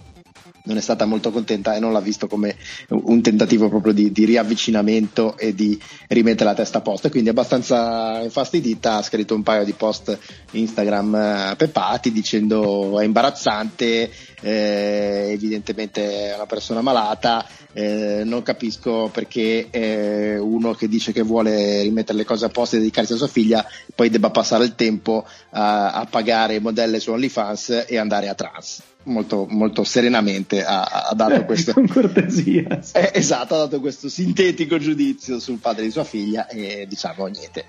non 0.63 0.77
è 0.77 0.81
stata 0.81 1.05
molto 1.05 1.31
contenta 1.31 1.75
e 1.75 1.79
non 1.79 1.91
l'ha 1.91 2.01
visto 2.01 2.27
come 2.27 2.55
un 2.89 3.21
tentativo 3.21 3.69
proprio 3.69 3.93
di, 3.93 4.11
di 4.11 4.25
riavvicinamento 4.25 5.37
e 5.37 5.53
di 5.53 5.79
rimettere 6.07 6.49
la 6.49 6.55
testa 6.55 6.79
a 6.79 6.81
posto. 6.81 7.07
E 7.07 7.09
quindi 7.09 7.29
abbastanza 7.29 8.21
infastidita 8.21 8.95
ha 8.95 9.01
scritto 9.01 9.35
un 9.35 9.43
paio 9.43 9.63
di 9.63 9.73
post 9.73 10.17
Instagram 10.51 11.15
eh, 11.15 11.55
pepati 11.57 12.11
dicendo 12.11 12.99
è 12.99 13.05
imbarazzante 13.05 14.11
eh, 14.41 15.29
evidentemente 15.31 16.31
è 16.31 16.35
una 16.35 16.45
persona 16.45 16.81
malata 16.81 17.45
eh, 17.73 18.23
non 18.23 18.41
capisco 18.41 19.09
perché 19.11 19.67
eh, 19.69 20.37
uno 20.37 20.73
che 20.73 20.87
dice 20.87 21.11
che 21.11 21.21
vuole 21.21 21.81
rimettere 21.81 22.17
le 22.17 22.25
cose 22.25 22.45
a 22.45 22.49
posto 22.49 22.75
e 22.75 22.79
dedicarsi 22.79 23.13
a 23.13 23.17
sua 23.17 23.27
figlia 23.27 23.65
poi 23.93 24.09
debba 24.09 24.29
passare 24.29 24.63
il 24.63 24.75
tempo 24.75 25.25
a, 25.51 25.91
a 25.91 26.05
pagare 26.05 26.59
modelle 26.59 26.99
su 26.99 27.11
OnlyFans 27.11 27.85
e 27.87 27.97
andare 27.97 28.27
a 28.27 28.33
trans 28.33 28.81
molto, 29.09 29.45
molto 29.49 29.83
serenamente 29.83 30.63
ha, 30.63 30.83
ha 30.83 31.13
dato 31.13 31.43
questo 31.45 31.73
Con 31.73 31.87
cortesia. 31.87 32.79
eh, 32.93 33.11
esatto, 33.13 33.55
ha 33.55 33.57
dato 33.57 33.79
questo 33.79 34.07
sintetico 34.07 34.77
giudizio 34.77 35.39
sul 35.39 35.57
padre 35.57 35.83
di 35.83 35.91
sua 35.91 36.03
figlia 36.03 36.47
e 36.47 36.85
diciamo 36.87 37.25
niente, 37.25 37.65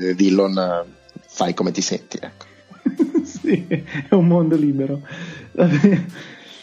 eh, 0.00 0.14
Dillon 0.14 0.58
eh, 0.58 0.84
fai 1.26 1.54
come 1.54 1.70
ti 1.70 1.80
senti. 1.80 2.18
Ecco. 2.20 2.46
sì, 3.24 3.66
è 3.68 4.14
un 4.14 4.26
mondo 4.26 4.56
libero. 4.56 5.00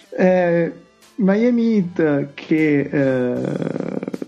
Eh, 0.10 0.74
Miami 1.16 1.76
Heat 1.76 2.34
che 2.34 2.80
eh, 2.80 3.42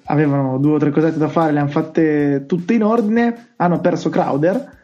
avevano 0.06 0.57
due 0.57 0.74
o 0.74 0.78
tre 0.80 0.91
cosette 0.91 1.18
da 1.18 1.30
fare, 1.30 1.52
le 1.52 1.60
hanno 1.60 1.70
fatte 1.70 2.45
tutte 2.48 2.74
in 2.74 2.84
ordine, 2.84 3.53
hanno 3.57 3.80
perso 3.80 4.10
Crowder 4.10 4.78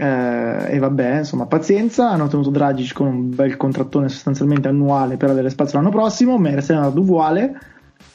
eh, 0.00 0.76
e 0.76 0.78
vabbè, 0.78 1.18
insomma, 1.18 1.44
pazienza, 1.44 2.08
hanno 2.08 2.26
tenuto 2.26 2.48
Dragic 2.48 2.94
con 2.94 3.06
un 3.06 3.34
bel 3.34 3.58
contrattone 3.58 4.08
sostanzialmente 4.08 4.66
annuale 4.66 5.18
per 5.18 5.28
avere 5.28 5.50
spazio 5.50 5.76
l'anno 5.76 5.90
prossimo, 5.90 6.38
Meres 6.38 6.70
è 6.70 6.74
andato 6.74 7.00
uguale, 7.00 7.58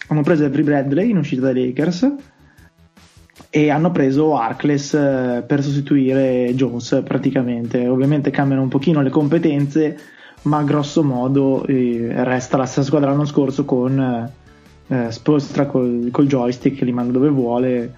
hanno 0.07 0.23
preso 0.23 0.45
Avery 0.45 0.63
Bradley 0.63 1.11
in 1.11 1.17
uscita 1.17 1.43
dai 1.43 1.67
Lakers. 1.67 2.11
E 3.51 3.69
hanno 3.69 3.91
preso 3.91 4.35
Arcless 4.35 4.95
eh, 4.95 5.43
per 5.45 5.63
sostituire 5.63 6.53
Jones 6.55 7.03
praticamente. 7.05 7.87
Ovviamente 7.87 8.29
cambiano 8.29 8.63
un 8.63 8.67
pochino 8.67 9.01
le 9.01 9.09
competenze, 9.09 9.97
ma 10.43 10.61
grosso 10.63 11.03
modo 11.03 11.65
eh, 11.65 12.11
resta 12.23 12.57
la 12.57 12.65
stessa 12.65 12.87
squadra 12.87 13.11
l'anno 13.11 13.25
scorso 13.25 13.63
con 13.63 13.97
eh, 14.87 14.95
eh, 14.95 15.11
Spolstra 15.11 15.67
col, 15.67 16.09
col 16.11 16.27
joystick 16.27 16.77
che 16.77 16.85
li 16.85 16.91
manda 16.91 17.13
dove 17.13 17.29
vuole 17.29 17.93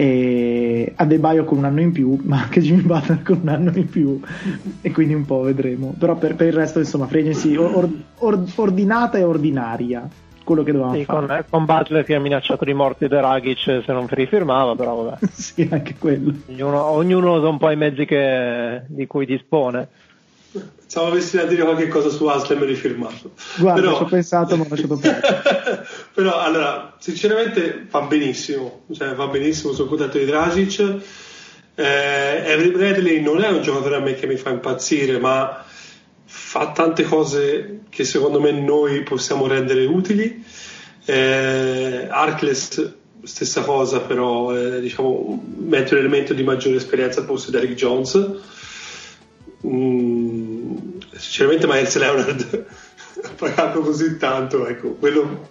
e 0.00 0.92
Adebayo 0.94 1.42
con 1.44 1.58
un 1.58 1.64
anno 1.64 1.80
in 1.80 1.90
più, 1.90 2.16
ma 2.22 2.42
anche 2.42 2.60
Jimmy 2.60 2.82
Butler 2.82 3.20
con 3.24 3.40
un 3.42 3.48
anno 3.48 3.72
in 3.74 3.88
più 3.88 4.20
e 4.80 4.92
quindi 4.92 5.12
un 5.12 5.24
po' 5.24 5.40
vedremo. 5.40 5.92
Però 5.98 6.14
per, 6.14 6.36
per 6.36 6.46
il 6.46 6.52
resto 6.52 6.78
insomma, 6.78 7.08
free 7.08 7.22
agency 7.22 7.56
or- 7.56 7.90
or- 8.18 8.44
ordinata 8.54 9.18
e 9.18 9.24
ordinaria, 9.24 10.08
quello 10.44 10.62
che 10.62 10.70
dovevamo 10.70 10.94
Sì, 10.96 11.04
fare. 11.04 11.26
con, 11.26 11.44
con 11.50 11.64
Butler 11.64 12.04
che 12.04 12.14
ha 12.14 12.20
minacciato 12.20 12.64
di 12.64 12.74
morte 12.74 13.08
Dragic 13.08 13.58
se 13.84 13.92
non 13.92 14.06
rifirmava, 14.08 14.76
però 14.76 15.02
vabbè. 15.02 15.26
sì, 15.32 15.68
anche 15.68 15.96
quello. 15.98 16.32
Ognuno, 16.46 16.84
ognuno 16.84 17.36
usa 17.36 17.48
un 17.48 17.58
po' 17.58 17.70
i 17.70 17.76
mezzi 17.76 18.04
che- 18.04 18.82
di 18.86 19.04
cui 19.08 19.26
dispone. 19.26 19.88
Pensavo 20.78 21.08
avessi 21.08 21.36
da 21.36 21.44
dire 21.44 21.62
qualche 21.62 21.88
cosa 21.88 22.08
su 22.08 22.26
Aslem 22.26 22.64
rifirmato. 22.64 23.32
Guarda, 23.58 23.80
Però- 23.80 23.96
ci 23.96 24.02
ho 24.02 24.06
pensato, 24.06 24.56
ma 24.56 24.64
ho 24.64 24.66
lasciato 24.68 24.96
perdere. 24.96 25.86
Però 26.14 26.38
allora, 26.38 26.94
sinceramente 26.98 27.86
va 27.90 28.00
benissimo, 28.02 28.84
cioè 28.92 29.14
va 29.14 29.26
benissimo, 29.26 29.72
sono 29.72 29.88
contento 29.88 30.18
di 30.18 30.24
Dragic. 30.24 30.96
Eh, 31.74 32.52
Avery 32.52 32.70
Bradley 32.72 33.20
non 33.20 33.42
è 33.42 33.48
un 33.48 33.62
giocatore 33.62 33.96
a 33.96 34.00
me 34.00 34.14
che 34.14 34.26
mi 34.26 34.36
fa 34.36 34.50
impazzire, 34.50 35.18
ma 35.18 35.64
fa 36.24 36.72
tante 36.72 37.04
cose 37.04 37.80
che 37.88 38.04
secondo 38.04 38.40
me 38.40 38.50
noi 38.52 39.02
possiamo 39.02 39.46
rendere 39.46 39.84
utili. 39.84 40.44
Eh, 41.04 42.06
Arcless 42.08 42.94
stessa 43.22 43.62
cosa, 43.62 44.00
però 44.00 44.56
eh, 44.56 44.80
diciamo 44.80 45.42
mette 45.58 45.94
un 45.94 46.00
elemento 46.00 46.32
di 46.32 46.42
maggiore 46.42 46.76
esperienza 46.76 47.20
al 47.20 47.26
posto 47.26 47.50
di 47.50 47.56
Eric 47.58 47.74
Jones. 47.74 48.56
Mm, 49.66 50.76
sinceramente 51.16 51.66
Miles 51.66 51.96
Leonard 51.96 52.66
pagato 53.36 53.80
così 53.80 54.16
tanto, 54.16 54.66
ecco, 54.66 54.90
quello, 54.92 55.48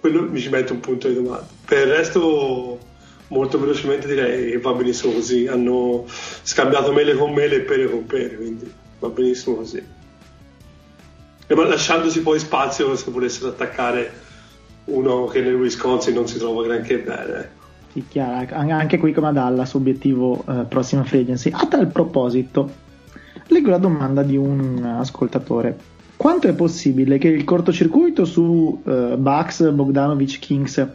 quello 0.00 0.22
mi 0.22 0.40
ci 0.40 0.48
mette 0.48 0.72
un 0.72 0.80
punto 0.80 1.08
di 1.08 1.14
domanda. 1.14 1.46
Per 1.64 1.86
il 1.86 1.92
resto, 1.92 2.78
molto 3.28 3.58
velocemente 3.58 4.06
direi 4.06 4.52
che 4.52 4.58
va 4.58 4.72
benissimo 4.72 5.12
così. 5.12 5.46
Hanno 5.46 6.04
scambiato 6.06 6.92
mele 6.92 7.14
con 7.14 7.32
mele 7.32 7.56
e 7.56 7.60
pere 7.60 7.90
con 7.90 8.06
pere, 8.06 8.36
quindi 8.36 8.70
va 8.98 9.08
benissimo 9.08 9.56
così. 9.56 9.82
E 11.46 11.54
ma 11.54 11.66
lasciandosi 11.66 12.22
poi 12.22 12.38
spazio 12.38 12.96
se 12.96 13.10
volessero 13.10 13.48
attaccare 13.48 14.22
uno 14.86 15.26
che 15.26 15.40
nel 15.40 15.54
Wisconsin 15.54 16.14
non 16.14 16.26
si 16.26 16.38
trova 16.38 16.62
granché 16.62 16.98
bene. 16.98 17.38
ecco. 17.38 17.62
Sì, 17.92 18.04
chiaro, 18.08 18.54
an- 18.54 18.70
anche 18.70 18.98
qui 18.98 19.12
come 19.12 19.28
a 19.28 19.32
Dallas, 19.32 19.74
obiettivo 19.74 20.42
eh, 20.48 20.64
prossima 20.64 21.04
free 21.04 21.20
agency. 21.20 21.50
A 21.52 21.66
tal 21.66 21.86
proposito, 21.88 22.82
leggo 23.48 23.70
la 23.70 23.78
domanda 23.78 24.22
di 24.22 24.36
un 24.36 24.82
ascoltatore. 24.84 25.76
Quanto 26.16 26.48
è 26.48 26.54
possibile 26.54 27.18
che 27.18 27.28
il 27.28 27.44
cortocircuito 27.44 28.24
su 28.24 28.80
eh, 28.84 29.16
Bucks, 29.18 29.70
Bogdanovic, 29.70 30.38
Kings 30.38 30.86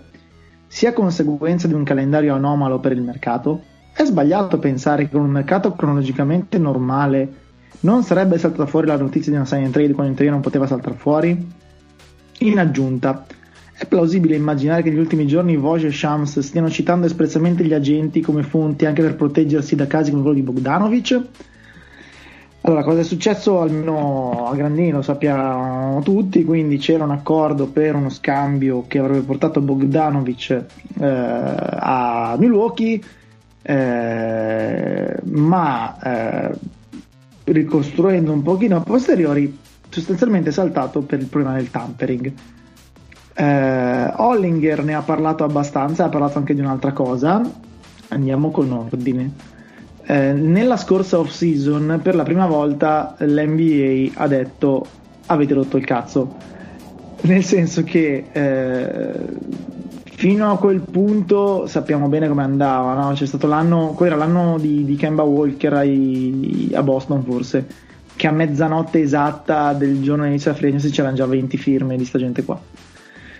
sia 0.67 0.93
conseguenza 0.93 1.67
di 1.67 1.73
un 1.73 1.83
calendario 1.83 2.33
anomalo 2.33 2.79
per 2.79 2.93
il 2.93 3.01
mercato? 3.01 3.61
È 3.93 4.03
sbagliato 4.05 4.59
pensare 4.59 5.09
che 5.09 5.17
un 5.17 5.29
mercato 5.29 5.73
cronologicamente 5.73 6.57
normale 6.57 7.33
non 7.81 8.03
sarebbe 8.03 8.37
saltata 8.37 8.65
fuori 8.65 8.87
la 8.87 8.97
notizia 8.97 9.31
di 9.31 9.37
una 9.37 9.45
sign 9.45 9.65
and 9.65 9.73
trade 9.73 9.93
quando 9.93 10.11
in 10.11 10.15
teoria 10.15 10.33
non 10.33 10.41
poteva 10.41 10.67
saltare 10.67 10.95
fuori? 10.95 11.47
In 12.39 12.59
aggiunta, 12.59 13.25
è 13.73 13.85
plausibile 13.85 14.35
immaginare 14.35 14.81
che 14.81 14.89
negli 14.89 14.99
ultimi 14.99 15.27
giorni 15.27 15.57
Voge 15.57 15.87
e 15.87 15.91
Shams 15.91 16.39
stiano 16.39 16.69
citando 16.69 17.05
espressamente 17.05 17.63
gli 17.63 17.73
agenti 17.73 18.21
come 18.21 18.43
fonti 18.43 18.85
anche 18.85 19.01
per 19.01 19.15
proteggersi 19.15 19.75
da 19.75 19.87
casi 19.87 20.11
come 20.11 20.23
quello 20.23 20.37
di 20.37 20.43
Bogdanovic? 20.43 21.21
Allora, 22.61 22.83
cosa 22.83 22.99
è 22.99 23.03
successo 23.03 23.61
almeno 23.61 24.47
a 24.47 24.53
Grandino 24.53 24.97
lo 24.97 25.01
sappiamo 25.01 26.01
tutti, 26.03 26.43
quindi 26.43 26.77
c'era 26.77 27.05
un 27.05 27.11
accordo 27.11 27.67
per 27.67 27.95
uno 27.95 28.09
scambio 28.09 28.83
che 28.85 28.99
avrebbe 28.99 29.21
portato 29.21 29.61
Bogdanovic 29.61 30.65
eh, 30.99 31.05
a 31.05 32.35
Milwaukee, 32.37 33.01
eh, 33.61 35.15
ma 35.23 35.99
eh, 36.01 36.57
ricostruendo 37.45 38.33
un 38.33 38.41
pochino 38.41 38.75
a 38.75 38.81
posteriori, 38.81 39.57
sostanzialmente 39.87 40.49
è 40.49 40.51
saltato 40.51 40.99
per 41.01 41.19
il 41.19 41.27
problema 41.27 41.55
del 41.55 41.71
tampering. 41.71 42.33
Eh, 43.35 44.13
Hollinger 44.17 44.83
ne 44.83 44.95
ha 44.95 45.01
parlato 45.01 45.45
abbastanza, 45.45 46.03
ha 46.03 46.09
parlato 46.09 46.37
anche 46.37 46.53
di 46.53 46.59
un'altra 46.59 46.91
cosa. 46.91 47.41
Andiamo 48.09 48.51
con 48.51 48.69
ordine. 48.71 49.48
Eh, 50.11 50.33
nella 50.33 50.75
scorsa 50.75 51.19
off 51.19 51.29
season, 51.29 51.99
per 52.01 52.15
la 52.15 52.23
prima 52.23 52.47
volta, 52.47 53.15
l'NBA 53.19 54.19
ha 54.19 54.27
detto: 54.27 54.83
Avete 55.27 55.53
rotto 55.53 55.77
il 55.77 55.85
cazzo. 55.85 56.35
Nel 57.21 57.43
senso 57.43 57.83
che 57.83 58.25
eh, 58.31 59.11
fino 60.03 60.51
a 60.51 60.57
quel 60.57 60.79
punto 60.79 61.67
sappiamo 61.67 62.07
bene 62.07 62.27
come 62.27 62.41
andava. 62.41 62.95
No? 62.95 63.13
C'è 63.13 63.27
stato 63.27 63.45
l'anno, 63.45 63.89
quello 63.89 64.15
era 64.15 64.25
l'anno 64.25 64.57
di, 64.57 64.83
di 64.83 64.95
Kemba 64.95 65.21
Walker 65.21 65.73
ai- 65.73 66.71
a 66.73 66.81
Boston, 66.81 67.23
forse. 67.23 67.67
Che 68.15 68.27
a 68.27 68.31
mezzanotte 68.31 68.99
esatta 68.99 69.73
del 69.73 70.01
giorno 70.01 70.25
inizio 70.25 70.51
della 70.51 70.71
free 70.71 70.89
c'erano 70.89 71.15
già 71.17 71.27
20 71.27 71.55
firme 71.55 71.95
di 71.95 72.05
sta 72.05 72.17
gente 72.17 72.43
qua. 72.43 72.59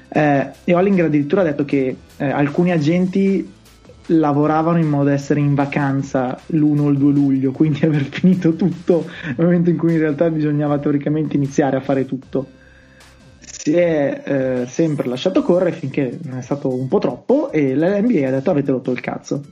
Eh, 0.08 0.50
e 0.66 0.74
Hollinger 0.76 1.06
addirittura 1.06 1.42
ha 1.42 1.46
detto 1.46 1.66
che 1.66 1.96
eh, 2.18 2.30
alcuni 2.30 2.72
agenti 2.72 3.58
lavoravano 4.10 4.78
in 4.78 4.88
modo 4.88 5.06
da 5.06 5.14
essere 5.14 5.40
in 5.40 5.54
vacanza 5.56 6.40
l'1 6.48 6.80
o 6.80 6.90
il 6.90 6.98
2 6.98 7.12
luglio, 7.12 7.52
quindi 7.52 7.84
aver 7.86 8.04
finito 8.04 8.56
tutto 8.56 9.06
nel 9.26 9.46
momento 9.46 9.70
in 9.70 9.78
cui 9.78 9.94
in 9.94 10.00
realtà 10.00 10.30
bisognava 10.30 10.80
teoricamente 10.80 11.36
iniziare 11.36 11.78
a 11.78 11.82
fare 11.82 12.06
tutto. 12.06 12.58
Si 13.40 13.74
è 13.74 14.22
eh, 14.24 14.66
sempre 14.68 15.08
lasciato 15.08 15.42
correre 15.42 15.72
finché 15.72 16.18
non 16.24 16.38
è 16.38 16.42
stato 16.42 16.74
un 16.74 16.88
po' 16.88 17.00
troppo 17.00 17.52
e 17.52 17.76
l'NBA 17.76 18.28
ha 18.28 18.32
detto 18.32 18.52
avete 18.52 18.72
rotto 18.72 18.92
il 18.92 19.02
cazzo. 19.02 19.44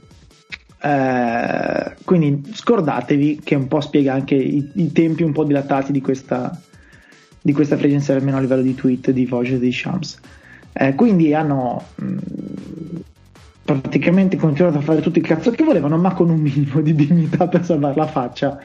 Eh, 0.80 1.96
quindi 2.06 2.52
scordatevi 2.54 3.42
che 3.44 3.56
un 3.56 3.68
po' 3.68 3.82
spiega 3.82 4.14
anche 4.14 4.36
i, 4.36 4.70
i 4.76 4.92
tempi 4.92 5.24
un 5.24 5.34
po' 5.34 5.44
dilatati 5.44 5.92
di 5.92 6.02
questa, 6.02 6.58
di 7.42 7.52
questa 7.52 7.78
free 7.78 8.00
almeno 8.10 8.38
a 8.38 8.40
livello 8.40 8.62
di 8.62 8.76
tweet 8.76 9.12
di 9.12 9.26
Vogue 9.26 9.56
e 9.56 9.60
di 9.60 9.72
Shams. 9.72 10.20
Eh, 10.74 10.94
quindi 10.94 11.34
hanno 11.34 11.84
mh, 11.96 12.18
praticamente 13.68 14.38
continuato 14.38 14.78
a 14.78 14.82
fare 14.82 15.02
tutto 15.02 15.20
il 15.20 15.26
cazzo 15.26 15.52
che 15.52 15.66
volevano, 15.66 15.98
ma 15.98 16.14
con 16.14 16.30
un 16.30 16.40
minimo 16.40 16.80
di 16.80 16.96
dignità 16.96 17.48
per 17.48 17.66
salvare 17.66 17.96
la 17.96 18.08
faccia. 18.08 18.58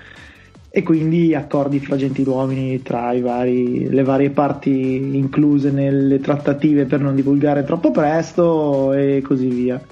E 0.70 0.82
quindi 0.84 1.34
accordi 1.34 1.80
fra 1.80 1.96
gentiluomini 1.96 2.82
tra 2.82 3.12
vari, 3.20 3.90
le 3.90 4.04
varie 4.04 4.30
parti 4.30 5.16
incluse 5.16 5.70
nelle 5.70 6.20
trattative 6.20 6.86
per 6.86 7.00
non 7.00 7.16
divulgare 7.16 7.64
troppo 7.64 7.90
presto 7.90 8.92
e 8.92 9.20
così 9.22 9.48
via. 9.48 9.82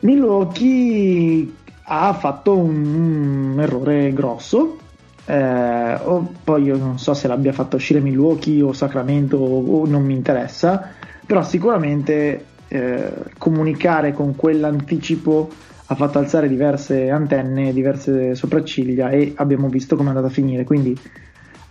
Milwaukee 0.00 1.52
ha 1.82 2.12
fatto 2.14 2.56
un, 2.56 3.52
un 3.52 3.60
errore 3.60 4.12
grosso. 4.12 4.78
Eh, 5.26 5.94
o 6.04 6.32
poi 6.42 6.62
io 6.62 6.78
non 6.78 6.98
so 6.98 7.12
se 7.12 7.28
l'abbia 7.28 7.52
fatto 7.52 7.76
uscire 7.76 8.00
Milwaukee 8.00 8.62
o 8.62 8.72
Sacramento 8.72 9.36
o, 9.36 9.80
o 9.80 9.86
non 9.86 10.02
mi 10.02 10.14
interessa, 10.14 10.94
però 11.26 11.42
sicuramente 11.42 12.44
eh, 12.68 13.12
comunicare 13.38 14.12
con 14.12 14.36
quell'anticipo 14.36 15.48
ha 15.86 15.94
fatto 15.94 16.18
alzare 16.18 16.48
diverse 16.48 17.08
antenne, 17.08 17.72
diverse 17.72 18.34
sopracciglia 18.34 19.10
e 19.10 19.32
abbiamo 19.36 19.68
visto 19.68 19.96
come 19.96 20.08
è 20.08 20.10
andata 20.10 20.28
a 20.28 20.34
finire. 20.34 20.64
Quindi 20.64 20.96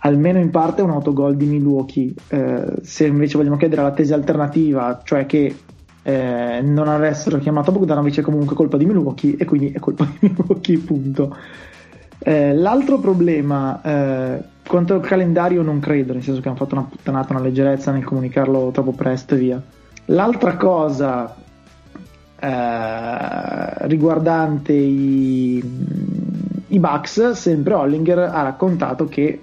almeno 0.00 0.38
in 0.38 0.50
parte 0.50 0.82
un 0.82 0.90
autogol 0.90 1.36
di 1.36 1.46
Milwaukee. 1.46 2.12
Eh, 2.28 2.64
se 2.82 3.06
invece 3.06 3.36
vogliamo 3.36 3.56
chiedere 3.56 3.82
la 3.82 3.92
tesi 3.92 4.12
alternativa, 4.12 5.00
cioè 5.04 5.26
che 5.26 5.54
eh, 6.02 6.60
non 6.62 6.88
avessero 6.88 7.38
chiamato 7.38 7.72
Bogdanovic 7.72 8.18
è 8.18 8.22
comunque 8.22 8.54
colpa 8.54 8.76
di 8.76 8.86
Milwaukee 8.86 9.36
e 9.36 9.44
quindi 9.44 9.72
è 9.72 9.78
colpa 9.78 10.04
di 10.18 10.28
Milwaukee, 10.28 10.78
punto. 10.78 11.36
Eh, 12.18 12.54
l'altro 12.54 12.98
problema, 12.98 13.80
eh, 13.82 14.42
quanto 14.66 14.94
al 14.94 15.00
calendario 15.00 15.62
non 15.62 15.78
credo, 15.78 16.12
nel 16.12 16.22
senso 16.22 16.40
che 16.40 16.48
hanno 16.48 16.56
fatto 16.56 16.74
una 16.74 16.84
puttanata, 16.84 17.32
una 17.32 17.42
leggerezza 17.42 17.92
nel 17.92 18.04
comunicarlo 18.04 18.70
troppo 18.72 18.92
presto 18.92 19.34
e 19.34 19.38
via. 19.38 19.62
L'altra 20.10 20.56
cosa 20.56 21.34
eh, 22.40 23.86
riguardante 23.88 24.72
i, 24.72 25.62
i 26.68 26.78
Bucks, 26.78 27.32
sempre 27.32 27.74
Hollinger 27.74 28.18
ha 28.18 28.42
raccontato 28.42 29.04
che 29.06 29.40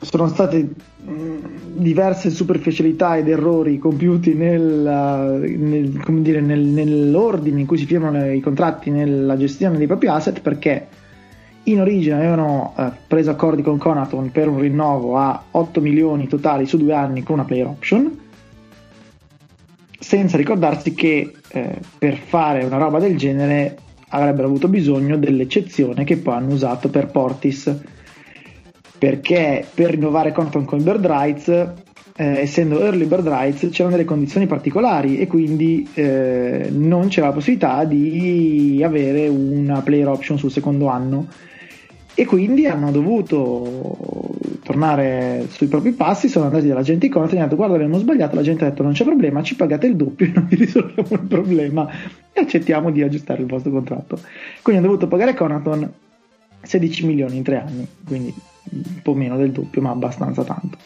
sono 0.00 0.28
state 0.28 0.68
diverse 1.00 2.28
superficialità 2.28 3.16
ed 3.16 3.28
errori 3.28 3.78
compiuti 3.78 4.34
nel, 4.34 5.56
nel, 5.56 6.02
dire, 6.20 6.40
nel, 6.40 6.60
nell'ordine 6.60 7.60
in 7.60 7.66
cui 7.66 7.78
si 7.78 7.86
firmano 7.86 8.30
i 8.30 8.40
contratti 8.40 8.90
nella 8.90 9.36
gestione 9.38 9.78
dei 9.78 9.86
propri 9.86 10.08
asset 10.08 10.40
perché 10.40 10.86
in 11.64 11.80
origine 11.80 12.16
avevano 12.16 12.74
eh, 12.76 12.90
preso 13.06 13.30
accordi 13.30 13.62
con 13.62 13.78
Conaton 13.78 14.30
per 14.30 14.48
un 14.48 14.58
rinnovo 14.58 15.16
a 15.16 15.44
8 15.50 15.80
milioni 15.80 16.28
totali 16.28 16.66
su 16.66 16.76
due 16.76 16.92
anni 16.92 17.22
con 17.22 17.36
una 17.36 17.44
player 17.44 17.66
option 17.66 18.26
senza 20.08 20.38
ricordarsi 20.38 20.94
che 20.94 21.34
eh, 21.48 21.78
per 21.98 22.16
fare 22.16 22.64
una 22.64 22.78
roba 22.78 22.98
del 22.98 23.18
genere 23.18 23.76
avrebbero 24.08 24.46
avuto 24.46 24.66
bisogno 24.66 25.18
dell'eccezione 25.18 26.04
che 26.04 26.16
poi 26.16 26.34
hanno 26.34 26.54
usato 26.54 26.88
per 26.88 27.08
Portis. 27.08 27.78
Perché 28.96 29.66
per 29.74 29.90
rinnovare 29.90 30.32
Compton 30.32 30.64
con 30.64 30.82
Bird 30.82 31.04
Rights 31.04 31.48
eh, 32.16 32.40
essendo 32.40 32.80
early 32.80 33.04
bird 33.04 33.28
rights 33.28 33.68
c'erano 33.70 33.94
delle 33.94 34.06
condizioni 34.06 34.46
particolari 34.46 35.18
e 35.18 35.26
quindi 35.26 35.86
eh, 35.94 36.68
non 36.72 37.08
c'era 37.08 37.26
la 37.26 37.32
possibilità 37.34 37.84
di 37.84 38.82
avere 38.82 39.28
una 39.28 39.82
player 39.82 40.08
option 40.08 40.38
sul 40.38 40.50
secondo 40.50 40.88
anno 40.88 41.28
e 42.18 42.24
quindi 42.24 42.66
hanno 42.66 42.90
dovuto 42.90 44.34
tornare 44.64 45.46
sui 45.50 45.68
propri 45.68 45.92
passi, 45.92 46.28
sono 46.28 46.46
andati 46.46 46.66
dalla 46.66 46.82
gente 46.82 47.06
icona 47.06 47.28
e 47.28 47.36
hanno 47.36 47.44
detto 47.44 47.54
guarda 47.54 47.76
abbiamo 47.76 47.96
sbagliato, 47.98 48.34
la 48.34 48.42
gente 48.42 48.64
ha 48.64 48.70
detto 48.70 48.82
non 48.82 48.90
c'è 48.90 49.04
problema, 49.04 49.40
ci 49.44 49.54
pagate 49.54 49.86
il 49.86 49.94
doppio 49.94 50.26
e 50.26 50.32
noi 50.34 50.48
risolviamo 50.50 51.08
il 51.12 51.28
problema 51.28 51.88
e 52.32 52.40
accettiamo 52.40 52.90
di 52.90 53.02
aggiustare 53.02 53.42
il 53.42 53.46
vostro 53.46 53.70
contratto. 53.70 54.18
Quindi 54.62 54.82
hanno 54.82 54.90
dovuto 54.90 55.06
pagare 55.06 55.34
Conaton 55.34 55.88
16 56.60 57.06
milioni 57.06 57.36
in 57.36 57.44
tre 57.44 57.60
anni, 57.60 57.86
quindi 58.04 58.34
un 58.70 59.00
po' 59.00 59.14
meno 59.14 59.36
del 59.36 59.52
doppio 59.52 59.80
ma 59.80 59.90
abbastanza 59.90 60.42
tanto. 60.42 60.76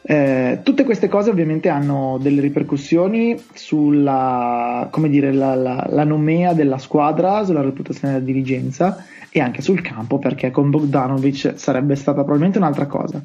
Eh, 0.00 0.60
tutte 0.62 0.84
queste 0.84 1.08
cose 1.08 1.28
ovviamente 1.28 1.68
hanno 1.68 2.16
delle 2.22 2.40
ripercussioni 2.40 3.38
sulla, 3.52 4.88
come 4.90 5.10
dire, 5.10 5.30
la, 5.30 5.54
la, 5.54 5.86
la 5.90 6.04
nomea 6.04 6.54
della 6.54 6.78
squadra, 6.78 7.44
sulla 7.44 7.60
reputazione 7.60 8.14
della 8.14 8.24
dirigenza 8.24 9.04
e 9.30 9.40
anche 9.40 9.62
sul 9.62 9.80
campo 9.80 10.18
perché 10.18 10.50
con 10.50 10.70
Bogdanovic 10.70 11.54
sarebbe 11.56 11.94
stata 11.94 12.20
probabilmente 12.20 12.58
un'altra 12.58 12.86
cosa. 12.86 13.24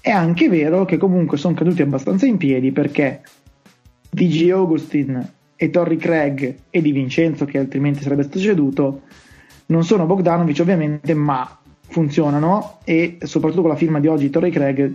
È 0.00 0.10
anche 0.10 0.48
vero 0.48 0.84
che 0.84 0.96
comunque 0.96 1.38
sono 1.38 1.54
caduti 1.54 1.82
abbastanza 1.82 2.26
in 2.26 2.36
piedi 2.36 2.72
perché 2.72 3.22
DG 4.10 4.50
Augustin 4.50 5.32
e 5.56 5.70
Torrey 5.70 5.96
Craig 5.96 6.56
e 6.68 6.82
Di 6.82 6.92
Vincenzo, 6.92 7.44
che 7.44 7.58
altrimenti 7.58 8.02
sarebbe 8.02 8.24
stato 8.24 8.38
ceduto, 8.38 9.02
non 9.66 9.84
sono 9.84 10.04
Bogdanovic 10.04 10.58
ovviamente, 10.60 11.14
ma 11.14 11.58
funzionano 11.86 12.78
e 12.84 13.18
soprattutto 13.22 13.62
con 13.62 13.70
la 13.70 13.76
firma 13.76 14.00
di 14.00 14.08
oggi 14.08 14.30
Torrey 14.30 14.50
Craig 14.50 14.92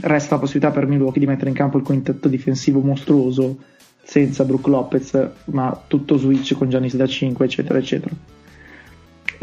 resta 0.00 0.34
la 0.34 0.40
possibilità 0.40 0.72
per 0.72 0.86
Milwaukee 0.86 1.20
di 1.20 1.26
mettere 1.26 1.50
in 1.50 1.54
campo 1.54 1.78
il 1.78 1.84
quintetto 1.84 2.28
difensivo 2.28 2.80
mostruoso 2.80 3.58
senza 4.02 4.44
Brook 4.44 4.66
Lopez, 4.66 5.30
ma 5.46 5.80
tutto 5.86 6.16
switch 6.16 6.56
con 6.56 6.68
Giannis 6.68 6.96
da 6.96 7.06
5, 7.06 7.44
eccetera, 7.44 7.78
eccetera. 7.78 8.14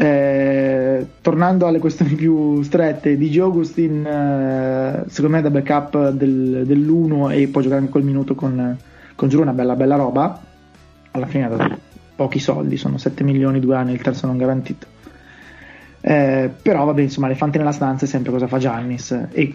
Eh, 0.00 1.06
tornando 1.20 1.66
alle 1.66 1.80
questioni 1.80 2.14
più 2.14 2.62
strette, 2.62 3.18
DJ 3.18 3.40
Augustin 3.40 4.06
eh, 4.06 5.04
secondo 5.08 5.36
me 5.36 5.42
da 5.42 5.50
backup 5.50 6.10
del, 6.10 6.62
dell'1 6.64 7.32
e 7.32 7.48
può 7.48 7.60
giocare 7.60 7.80
anche 7.80 7.90
quel 7.90 8.04
minuto 8.04 8.36
con, 8.36 8.78
con 9.16 9.28
Giroud, 9.28 9.48
una 9.48 9.56
bella 9.56 9.74
bella 9.74 9.96
roba. 9.96 10.40
Alla 11.10 11.26
fine 11.26 11.46
ha 11.46 11.48
dato 11.48 11.78
pochi 12.14 12.38
soldi, 12.38 12.76
sono 12.76 12.96
7 12.96 13.24
milioni 13.24 13.58
due 13.58 13.74
anni, 13.74 13.92
il 13.92 14.00
terzo 14.00 14.26
non 14.28 14.36
garantito. 14.36 14.86
Eh, 16.00 16.48
però 16.62 16.84
vabbè, 16.84 17.02
insomma, 17.02 17.26
l'elefante 17.26 17.58
nella 17.58 17.72
stanza 17.72 18.04
è 18.04 18.08
sempre 18.08 18.30
cosa 18.30 18.46
fa 18.46 18.58
Giannis 18.58 19.26
e 19.32 19.54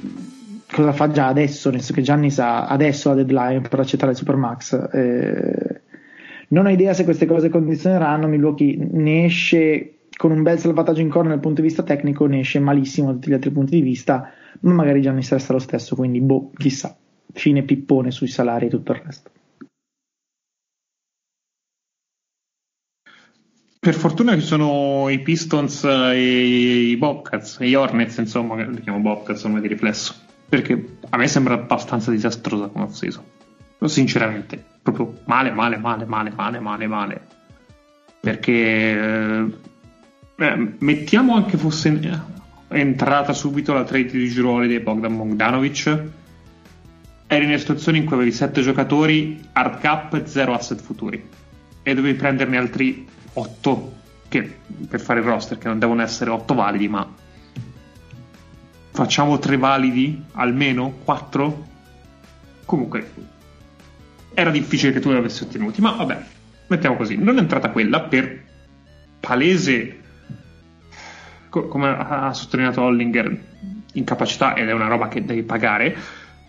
cosa 0.69 0.91
fa 0.91 1.09
già 1.09 1.27
adesso, 1.27 1.69
nel 1.69 1.79
senso 1.79 1.93
che 1.93 2.01
Giannis 2.01 2.39
ha 2.39 2.67
adesso 2.67 3.09
la 3.09 3.15
deadline 3.23 3.61
per 3.61 3.79
accettare 3.79 4.11
il 4.11 4.17
Supermax. 4.17 4.89
Eh, 4.91 5.81
non 6.49 6.65
ho 6.65 6.69
idea 6.69 6.93
se 6.93 7.05
queste 7.05 7.25
cose 7.25 7.47
condizioneranno, 7.47 8.27
Milwaukee 8.27 8.77
ne 8.91 9.25
esce 9.25 9.92
con 10.15 10.31
un 10.31 10.43
bel 10.43 10.59
salvataggio 10.59 11.01
in 11.01 11.09
corner 11.09 11.31
dal 11.31 11.41
punto 11.41 11.61
di 11.61 11.67
vista 11.67 11.83
tecnico 11.83 12.25
ne 12.25 12.39
esce 12.39 12.59
malissimo 12.59 13.07
da 13.07 13.13
tutti 13.13 13.29
gli 13.29 13.33
altri 13.33 13.51
punti 13.51 13.75
di 13.75 13.81
vista, 13.81 14.31
ma 14.61 14.73
magari 14.73 15.01
già 15.01 15.11
ne 15.11 15.25
resta 15.27 15.53
lo 15.53 15.59
stesso, 15.59 15.95
quindi 15.95 16.21
boh, 16.21 16.51
chissà. 16.55 16.95
Fine 17.31 17.63
pippone 17.63 18.11
sui 18.11 18.27
salari 18.27 18.67
e 18.67 18.69
tutto 18.69 18.91
il 18.91 19.01
resto. 19.03 19.31
Per 23.79 23.95
fortuna 23.95 24.33
ci 24.35 24.45
sono 24.45 25.09
i 25.09 25.19
Pistons 25.19 25.83
e 25.83 26.91
i 26.91 26.95
Bobcats 26.95 27.57
e 27.59 27.67
gli 27.67 27.73
Hornets, 27.73 28.17
insomma, 28.17 28.55
che 28.55 28.65
li 28.69 28.81
chiamo 28.81 28.99
Bobcats 28.99 29.43
ormai 29.43 29.59
di 29.59 29.67
riflesso, 29.67 30.15
perché 30.47 30.97
a 31.09 31.17
me 31.17 31.27
sembra 31.27 31.55
abbastanza 31.55 32.09
disastrosa 32.09 32.67
come 32.67 32.85
off-season. 32.85 33.23
Sinceramente, 33.83 34.63
proprio 34.81 35.21
male, 35.25 35.51
male, 35.51 35.75
male, 35.75 36.05
male, 36.05 36.29
male, 36.29 36.59
male, 36.59 36.87
male. 36.87 37.27
Perché 38.21 39.51
eh, 40.35 40.45
eh, 40.45 40.75
mettiamo 40.79 41.35
anche 41.35 41.57
fosse 41.57 41.99
entrata 42.69 43.33
subito 43.33 43.73
la 43.73 43.83
trade 43.83 44.11
di 44.11 44.29
Giroli 44.29 44.67
di 44.67 44.79
Bogdan 44.79 45.15
Bogdanovic. 45.15 46.03
Eri 47.27 47.43
in 47.43 47.49
una 47.49 47.57
situazione 47.57 47.99
in 47.99 48.05
cui 48.05 48.15
avevi 48.15 48.31
7 48.31 48.61
giocatori, 48.61 49.41
hard 49.53 49.79
cap 49.79 50.13
e 50.13 50.25
0 50.25 50.53
asset 50.53 50.81
futuri. 50.81 51.29
E 51.83 51.93
dovevi 51.93 52.17
prenderne 52.17 52.57
altri 52.57 53.07
8 53.33 53.93
che, 54.27 54.57
per 54.87 54.99
fare 54.99 55.19
il 55.19 55.25
roster, 55.25 55.57
che 55.57 55.67
non 55.67 55.79
devono 55.79 56.01
essere 56.01 56.29
8 56.29 56.53
validi, 56.53 56.87
ma 56.87 57.07
facciamo 58.91 59.37
3 59.37 59.57
validi 59.57 60.23
almeno 60.33 60.97
4. 61.03 61.67
Comunque, 62.65 63.11
era 64.33 64.49
difficile 64.49 64.91
che 64.91 64.99
tu 64.99 65.09
li 65.09 65.17
avessi 65.17 65.43
ottenuti, 65.43 65.81
ma 65.81 65.91
vabbè, 65.91 66.23
mettiamo 66.67 66.95
così. 66.95 67.17
Non 67.17 67.37
è 67.37 67.39
entrata 67.39 67.69
quella 67.69 68.01
per 68.01 68.43
palese 69.19 70.02
come 71.61 71.95
ha 71.97 72.33
sottolineato 72.33 72.81
Hollinger, 72.81 73.37
incapacità 73.93 74.55
ed 74.55 74.69
è 74.69 74.73
una 74.73 74.87
roba 74.87 75.07
che 75.07 75.23
devi 75.23 75.43
pagare, 75.43 75.95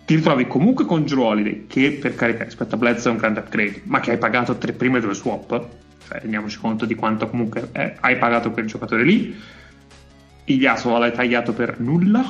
ti 0.05 0.17
ritrovi 0.17 0.47
comunque 0.47 0.85
con 0.85 1.05
Drew 1.05 1.67
che 1.67 1.93
per 1.93 2.15
carità 2.15 2.45
rispetto 2.45 2.75
a 2.75 2.79
Bledsoe 2.79 3.11
è 3.11 3.15
un 3.15 3.21
grande 3.21 3.41
upgrade, 3.41 3.83
ma 3.85 4.01
che 4.01 4.11
hai 4.11 4.19
pagato 4.19 4.57
tre 4.57 4.73
prime 4.73 5.01
due 5.01 5.15
swap, 5.15 5.49
cioè 6.07 6.21
rendiamoci 6.21 6.59
conto 6.59 6.85
di 6.85 6.95
quanto 6.95 7.29
comunque 7.29 7.69
è, 7.73 7.97
hai 8.01 8.17
pagato 8.19 8.51
quel 8.51 8.67
giocatore 8.67 9.05
lì, 9.05 9.35
Iliaso 10.47 10.99
l'hai 10.99 11.13
tagliato 11.13 11.55
per 11.55 11.81
nulla 11.81 12.23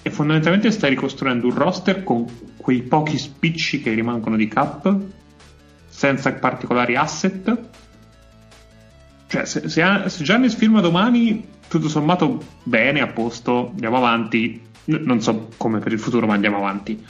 e 0.00 0.10
fondamentalmente 0.10 0.70
stai 0.70 0.90
ricostruendo 0.90 1.46
un 1.46 1.54
roster 1.54 2.02
con 2.02 2.24
quei 2.56 2.80
pochi 2.80 3.18
spicci 3.18 3.82
che 3.82 3.92
rimangono 3.92 4.36
di 4.36 4.48
cap, 4.48 4.96
senza 5.86 6.32
particolari 6.32 6.96
asset. 6.96 7.58
Cioè, 9.26 9.44
se, 9.44 9.68
se, 9.68 10.02
se 10.06 10.24
Giannis 10.24 10.54
firma 10.54 10.80
domani 10.80 11.46
tutto 11.68 11.88
sommato 11.88 12.40
bene, 12.62 13.00
a 13.00 13.08
posto, 13.08 13.70
andiamo 13.70 13.96
avanti. 13.96 14.62
Non 14.84 15.20
so 15.20 15.48
come 15.56 15.80
per 15.80 15.92
il 15.92 15.98
futuro, 15.98 16.26
ma 16.26 16.34
andiamo 16.34 16.58
avanti. 16.58 17.04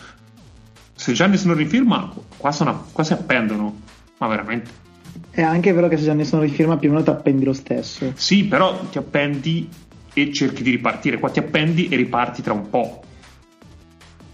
Se 0.95 1.13
Giannis 1.13 1.45
non 1.45 1.57
rifirma, 1.57 2.11
qua, 2.39 2.53
sono, 2.53 2.87
qua 2.91 3.05
si 3.05 3.13
appendono 3.13 3.81
Ma 4.19 4.27
veramente? 4.29 4.85
È 5.31 5.43
anche 5.43 5.73
vero 5.73 5.89
che 5.89 5.99
se 5.99 6.05
Giannis 6.05 6.33
non 6.33 6.41
rifirma 6.41 6.79
più 6.79 6.89
o 6.89 6.93
meno 6.93 7.05
ti 7.05 7.11
appendi 7.11 7.45
lo 7.45 7.53
stesso. 7.53 8.13
Sì, 8.15 8.45
però 8.45 8.79
ti 8.87 8.97
appendi 8.97 9.69
e 10.15 10.33
cerchi 10.33 10.63
di 10.63 10.71
ripartire. 10.71 11.19
Qua 11.19 11.29
ti 11.29 11.39
appendi 11.39 11.89
e 11.89 11.97
riparti 11.97 12.41
tra 12.41 12.55
un 12.55 12.71
po'. 12.71 13.03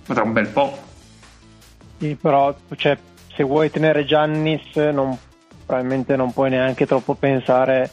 Ma 0.07 0.15
tra 0.15 0.23
un 0.23 0.33
bel 0.33 0.47
po'. 0.47 0.79
Sì, 1.99 2.17
però 2.21 2.55
cioè, 2.77 2.97
se 3.35 3.43
vuoi 3.43 3.71
tenere 3.71 4.05
Giannis 4.05 4.75
non, 4.77 5.17
probabilmente 5.67 6.15
non 6.15 6.33
puoi 6.33 6.51
neanche 6.51 6.87
troppo 6.87 7.15
pensare 7.15 7.91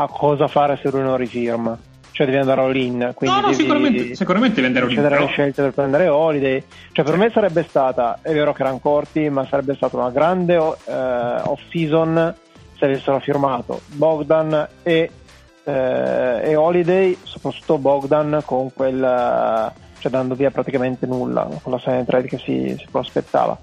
a 0.00 0.06
cosa 0.06 0.46
fare 0.46 0.78
se 0.80 0.90
lui 0.90 1.02
non 1.02 1.16
rifirma 1.16 1.76
cioè 2.12 2.26
devi 2.26 2.38
andare 2.38 2.62
all-in. 2.62 3.14
No, 3.20 3.40
no, 3.40 3.52
sicuramente, 3.52 4.16
sicuramente 4.16 4.60
devi 4.60 4.66
andare 4.66 4.86
all-in. 4.86 5.02
Però... 5.02 5.20
le 5.20 5.26
scelte 5.28 5.62
per 5.62 5.70
prendere 5.70 6.08
Holiday. 6.08 6.64
Cioè, 6.90 7.04
per 7.04 7.14
sì. 7.14 7.20
me 7.20 7.30
sarebbe 7.30 7.62
stata, 7.68 8.18
è 8.22 8.32
vero 8.32 8.52
che 8.52 8.62
erano 8.62 8.78
corti, 8.78 9.28
ma 9.28 9.46
sarebbe 9.46 9.76
stata 9.76 9.96
una 9.96 10.10
grande 10.10 10.56
uh, 10.56 10.74
off-season 10.84 12.34
se 12.76 12.84
avessero 12.84 13.20
firmato 13.20 13.82
Bogdan 13.86 14.68
e, 14.82 15.10
uh, 15.62 15.70
e 15.70 16.56
Holiday, 16.56 17.16
soprattutto 17.22 17.78
Bogdan 17.78 18.40
con 18.44 18.72
quel, 18.72 19.72
cioè 19.98 20.10
dando 20.10 20.34
via 20.34 20.50
praticamente 20.50 21.06
nulla, 21.06 21.48
con 21.62 21.70
la 21.70 21.78
sign 21.78 22.02
trade 22.02 22.26
che 22.26 22.38
si, 22.38 22.74
si 22.76 22.86
prospettava. 22.90 23.56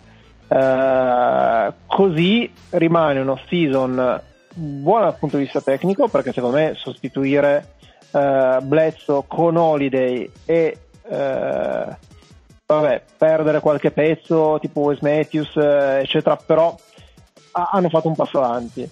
Uh, 0.48 1.74
così 1.88 2.50
rimane 2.70 3.20
un 3.20 3.28
off-season 3.28 4.22
buona 4.56 5.06
dal 5.06 5.18
punto 5.18 5.38
di 5.38 5.44
vista 5.44 5.62
tecnico 5.62 6.08
perché 6.08 6.32
secondo 6.32 6.58
me 6.58 6.74
sostituire 6.76 7.74
uh, 8.12 8.62
Bledsoe 8.62 9.24
con 9.28 9.58
Holiday 9.58 10.30
e 10.46 10.78
uh, 11.04 11.96
vabbè, 12.66 13.04
perdere 13.18 13.60
qualche 13.60 13.92
pezzo 13.92 14.58
tipo 14.60 14.82
Wes 14.82 15.00
Matthews 15.02 15.54
uh, 15.56 16.00
eccetera 16.00 16.38
però 16.38 16.76
ha, 17.52 17.70
hanno 17.74 17.90
fatto 17.90 18.08
un 18.08 18.16
passo 18.16 18.42
avanti. 18.42 18.90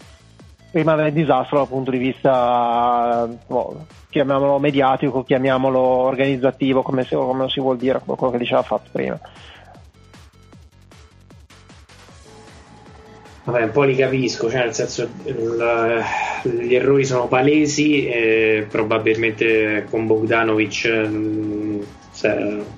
Rimane 0.71 1.03
un 1.03 1.13
disastro 1.13 1.57
dal 1.57 1.67
punto 1.67 1.91
di 1.91 1.99
vista 1.99 3.29
oh, 3.47 3.85
chiamiamolo 4.09 4.57
mediatico 4.57 5.23
chiamiamolo 5.23 5.79
organizzativo 5.79 6.81
come, 6.81 7.03
se, 7.03 7.15
come 7.15 7.47
si 7.47 7.59
vuol 7.59 7.77
dire 7.77 8.01
quello 8.03 8.31
che 8.31 8.39
diceva 8.39 8.63
fatto 8.63 8.89
prima 8.91 9.19
Vabbè, 13.45 13.63
un 13.63 13.71
po' 13.71 13.83
li 13.83 13.95
capisco, 13.95 14.49
cioè 14.49 14.61
nel 14.61 14.73
senso 14.73 15.09
il, 15.25 16.03
gli 16.43 16.73
errori 16.73 17.03
sono 17.03 17.27
palesi 17.27 18.07
e 18.07 18.65
probabilmente 18.69 19.85
con 19.89 20.07
Bogdanovic 20.07 21.09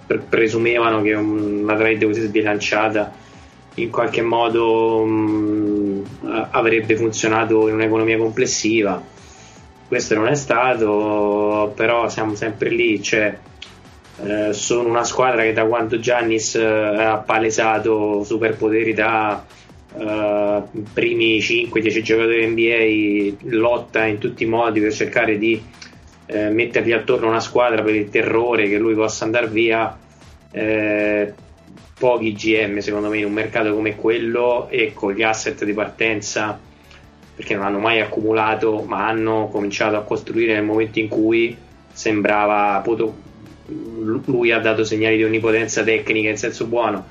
pre- 0.07 0.17
presumevano 0.27 1.03
che 1.03 1.13
una 1.13 1.75
trade 1.75 2.05
così 2.05 2.21
sbilanciata 2.21 3.13
in 3.75 3.91
qualche 3.91 4.23
modo 4.23 5.03
mh, 5.05 5.11
mm, 5.11 6.03
avrebbe 6.49 6.95
funzionato 6.95 7.67
in 7.67 7.75
un'economia 7.75 8.17
complessiva. 8.17 8.99
Questo 9.87 10.15
non 10.15 10.27
è 10.27 10.35
stato, 10.35 11.73
però 11.75 12.09
siamo 12.09 12.33
sempre 12.33 12.69
lì, 12.69 13.03
cioè, 13.03 13.37
eh, 14.23 14.53
sono 14.53 14.89
una 14.89 15.03
squadra 15.03 15.43
che 15.43 15.53
da 15.53 15.65
quando 15.65 15.99
Giannis 15.99 16.55
eh, 16.55 16.63
ha 16.63 17.17
palesato 17.17 18.23
superpoteri 18.23 18.93
da 18.93 19.43
uh, 19.97 20.83
primi 20.93 21.39
5-10 21.39 22.01
giocatori 22.01 22.47
NBA 22.47 23.55
lotta 23.55 24.05
in 24.05 24.17
tutti 24.17 24.43
i 24.43 24.47
modi 24.47 24.79
per 24.79 24.93
cercare 24.93 25.37
di 25.37 25.61
uh, 26.27 26.51
mettergli 26.51 26.91
attorno 26.91 27.27
una 27.27 27.39
squadra 27.39 27.81
per 27.81 27.95
il 27.95 28.09
terrore 28.09 28.67
che 28.67 28.77
lui 28.77 28.93
possa 28.93 29.25
andare 29.25 29.47
via. 29.47 29.97
Uh, 30.51 31.33
pochi 31.97 32.33
GM 32.33 32.79
secondo 32.79 33.07
me 33.07 33.19
in 33.19 33.25
un 33.25 33.31
mercato 33.31 33.73
come 33.73 33.95
quello 33.95 34.67
e 34.69 34.91
con 34.93 35.13
gli 35.13 35.23
asset 35.23 35.63
di 35.63 35.73
partenza 35.73 36.59
perché 37.35 37.55
non 37.55 37.65
hanno 37.65 37.79
mai 37.79 38.01
accumulato 38.01 38.83
ma 38.85 39.07
hanno 39.07 39.47
cominciato 39.47 39.95
a 39.95 40.03
costruire 40.03 40.53
nel 40.53 40.63
momento 40.63 40.99
in 40.99 41.07
cui 41.07 41.55
sembrava 41.91 42.83
lui 44.25 44.51
ha 44.51 44.59
dato 44.59 44.83
segnali 44.83 45.15
di 45.15 45.23
onnipotenza 45.23 45.83
tecnica 45.83 46.29
in 46.29 46.37
senso 46.37 46.65
buono 46.65 47.07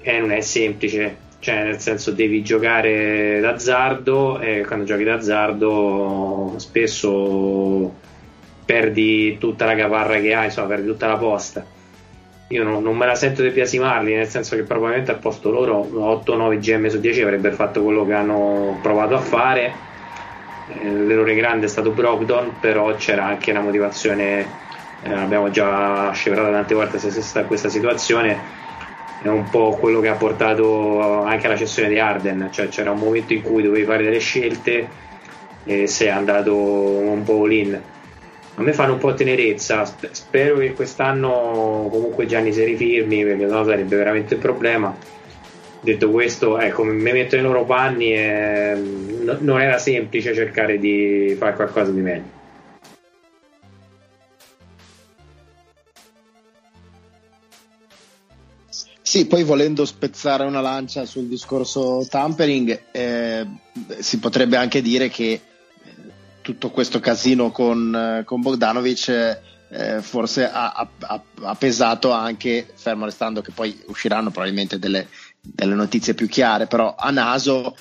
e 0.00 0.18
non 0.20 0.30
è 0.30 0.40
semplice 0.40 1.24
cioè 1.38 1.62
nel 1.62 1.78
senso 1.78 2.10
devi 2.10 2.42
giocare 2.42 3.40
d'azzardo 3.40 4.40
e 4.40 4.64
quando 4.66 4.84
giochi 4.84 5.04
d'azzardo 5.04 6.54
spesso 6.56 7.92
perdi 8.64 9.38
tutta 9.38 9.64
la 9.64 9.76
caparra 9.76 10.18
che 10.18 10.34
hai, 10.34 10.46
insomma 10.46 10.68
perdi 10.68 10.86
tutta 10.88 11.06
la 11.06 11.16
posta. 11.16 11.64
Io 12.48 12.62
non, 12.62 12.82
non 12.82 12.96
me 12.96 13.06
la 13.06 13.14
sento 13.14 13.42
di 13.42 13.50
biasimarli, 13.50 14.14
nel 14.14 14.28
senso 14.28 14.56
che 14.56 14.62
probabilmente 14.62 15.10
al 15.12 15.18
posto 15.18 15.50
loro 15.50 15.80
8-9 15.80 16.58
GM 16.58 16.86
su 16.88 17.00
10 17.00 17.22
avrebbero 17.22 17.54
fatto 17.54 17.82
quello 17.82 18.04
che 18.04 18.12
hanno 18.12 18.78
provato 18.82 19.14
a 19.14 19.20
fare. 19.20 19.72
Eh, 20.68 20.90
l'errore 20.90 21.34
grande 21.34 21.66
è 21.66 21.68
stato 21.68 21.90
Brogdon, 21.90 22.54
però 22.60 22.94
c'era 22.96 23.24
anche 23.24 23.50
una 23.50 23.60
motivazione, 23.60 24.46
eh, 25.02 25.12
abbiamo 25.12 25.50
già 25.50 26.10
scevrato 26.12 26.50
tante 26.50 26.74
volte 26.74 26.98
questa 27.46 27.68
situazione 27.68 28.64
è 29.26 29.34
un 29.34 29.48
po' 29.48 29.76
quello 29.78 30.00
che 30.00 30.08
ha 30.08 30.14
portato 30.14 31.22
anche 31.22 31.46
alla 31.46 31.56
cessione 31.56 31.88
di 31.88 31.98
Arden, 31.98 32.48
cioè 32.50 32.68
c'era 32.68 32.90
un 32.90 32.98
momento 32.98 33.32
in 33.32 33.42
cui 33.42 33.62
dovevi 33.62 33.84
fare 33.84 34.04
delle 34.04 34.18
scelte 34.18 34.88
e 35.64 35.86
sei 35.86 36.08
andato 36.08 36.54
un 36.56 37.22
po' 37.24 37.42
all-in. 37.42 37.80
A 38.58 38.62
me 38.62 38.72
fanno 38.72 38.94
un 38.94 38.98
po' 38.98 39.12
tenerezza, 39.12 39.84
spero 39.84 40.56
che 40.58 40.72
quest'anno 40.72 41.88
comunque 41.90 42.26
Gianni 42.26 42.52
si 42.52 42.64
rifirmi 42.64 43.22
perché 43.22 43.46
sennò 43.46 43.64
sarebbe 43.64 43.96
veramente 43.96 44.34
un 44.34 44.40
problema. 44.40 44.96
Detto 45.80 46.10
questo, 46.10 46.58
ecco, 46.58 46.82
mi 46.82 47.12
metto 47.12 47.36
nei 47.36 47.44
loro 47.44 47.64
panni 47.64 48.14
e 48.14 48.74
non 49.40 49.60
era 49.60 49.76
semplice 49.78 50.34
cercare 50.34 50.78
di 50.78 51.36
fare 51.38 51.54
qualcosa 51.54 51.90
di 51.90 52.00
meglio. 52.00 52.35
Sì, 59.06 59.28
poi 59.28 59.44
volendo 59.44 59.84
spezzare 59.84 60.44
una 60.44 60.60
lancia 60.60 61.04
sul 61.06 61.28
discorso 61.28 62.04
tampering, 62.10 62.86
eh, 62.90 63.46
si 64.00 64.18
potrebbe 64.18 64.56
anche 64.56 64.82
dire 64.82 65.08
che 65.08 65.30
eh, 65.30 65.40
tutto 66.40 66.70
questo 66.70 66.98
casino 66.98 67.52
con, 67.52 67.94
eh, 67.94 68.24
con 68.24 68.40
Bogdanovic 68.40 69.40
eh, 69.70 70.02
forse 70.02 70.50
ha, 70.50 70.72
ha, 70.72 71.22
ha, 71.42 71.54
pesato 71.54 72.10
anche, 72.10 72.66
fermo 72.74 73.04
restando 73.04 73.42
che 73.42 73.52
poi 73.52 73.80
usciranno 73.86 74.32
probabilmente 74.32 74.80
delle, 74.80 75.06
delle 75.40 75.74
notizie 75.76 76.14
più 76.14 76.26
chiare, 76.26 76.66
però 76.66 76.96
a 76.98 77.10
naso 77.12 77.76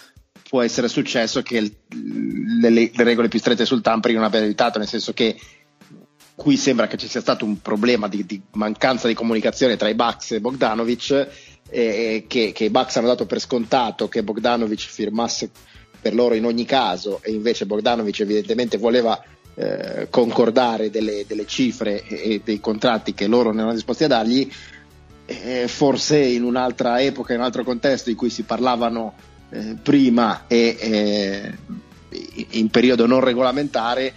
può 0.47 0.61
essere 0.61 0.87
successo 0.87 1.41
che 1.41 1.57
il, 1.57 1.75
le, 2.61 2.69
le, 2.69 2.91
regole 2.97 3.29
più 3.29 3.39
strette 3.39 3.65
sul 3.65 3.81
tampering 3.81 4.19
non 4.19 4.27
abbiano 4.27 4.45
aiutato, 4.45 4.77
nel 4.77 4.87
senso 4.87 5.11
che 5.11 5.35
qui 6.35 6.57
sembra 6.57 6.87
che 6.87 6.97
ci 6.97 7.07
sia 7.07 7.21
stato 7.21 7.45
un 7.45 7.61
problema 7.61 8.07
di, 8.07 8.25
di 8.25 8.41
mancanza 8.51 9.07
di 9.07 9.13
comunicazione 9.13 9.77
tra 9.77 9.87
i 9.87 9.95
Bucks 9.95 10.31
e 10.31 10.41
Bogdanovic 10.41 11.27
eh, 11.69 12.25
che, 12.27 12.51
che, 12.51 12.63
i 12.65 12.69
Bucks 12.69 12.97
hanno 12.97 13.07
dato 13.07 13.25
per 13.25 13.39
scontato 13.39 14.07
che 14.07 14.23
Bogdanovic 14.23 14.81
firmasse 14.81 15.49
per 15.99 16.13
loro 16.13 16.35
in 16.35 16.45
ogni 16.45 16.65
caso 16.65 17.19
e 17.23 17.31
invece 17.31 17.65
Bogdanovic 17.65 18.19
evidentemente 18.19 18.77
voleva 18.77 19.19
eh, 19.55 20.07
concordare 20.09 20.89
delle, 20.89 21.23
delle, 21.25 21.47
cifre 21.47 22.03
e 22.03 22.41
dei 22.43 22.59
contratti 22.59 23.13
che 23.13 23.25
loro 23.25 23.49
non 23.49 23.59
erano 23.59 23.73
disposti 23.73 24.03
a 24.03 24.07
dargli. 24.07 24.47
Eh, 25.27 25.67
forse 25.67 26.19
in 26.19 26.43
un'altra 26.43 27.01
epoca, 27.01 27.33
in 27.33 27.39
un 27.39 27.45
altro 27.45 27.63
contesto 27.63 28.11
in 28.11 28.15
cui 28.15 28.29
si 28.29 28.43
parlavano 28.43 29.15
eh, 29.49 29.75
prima 29.81 30.43
e 30.45 30.77
eh, 30.79 31.53
in 32.51 32.69
periodo 32.69 33.07
non 33.07 33.21
regolamentare 33.21 34.13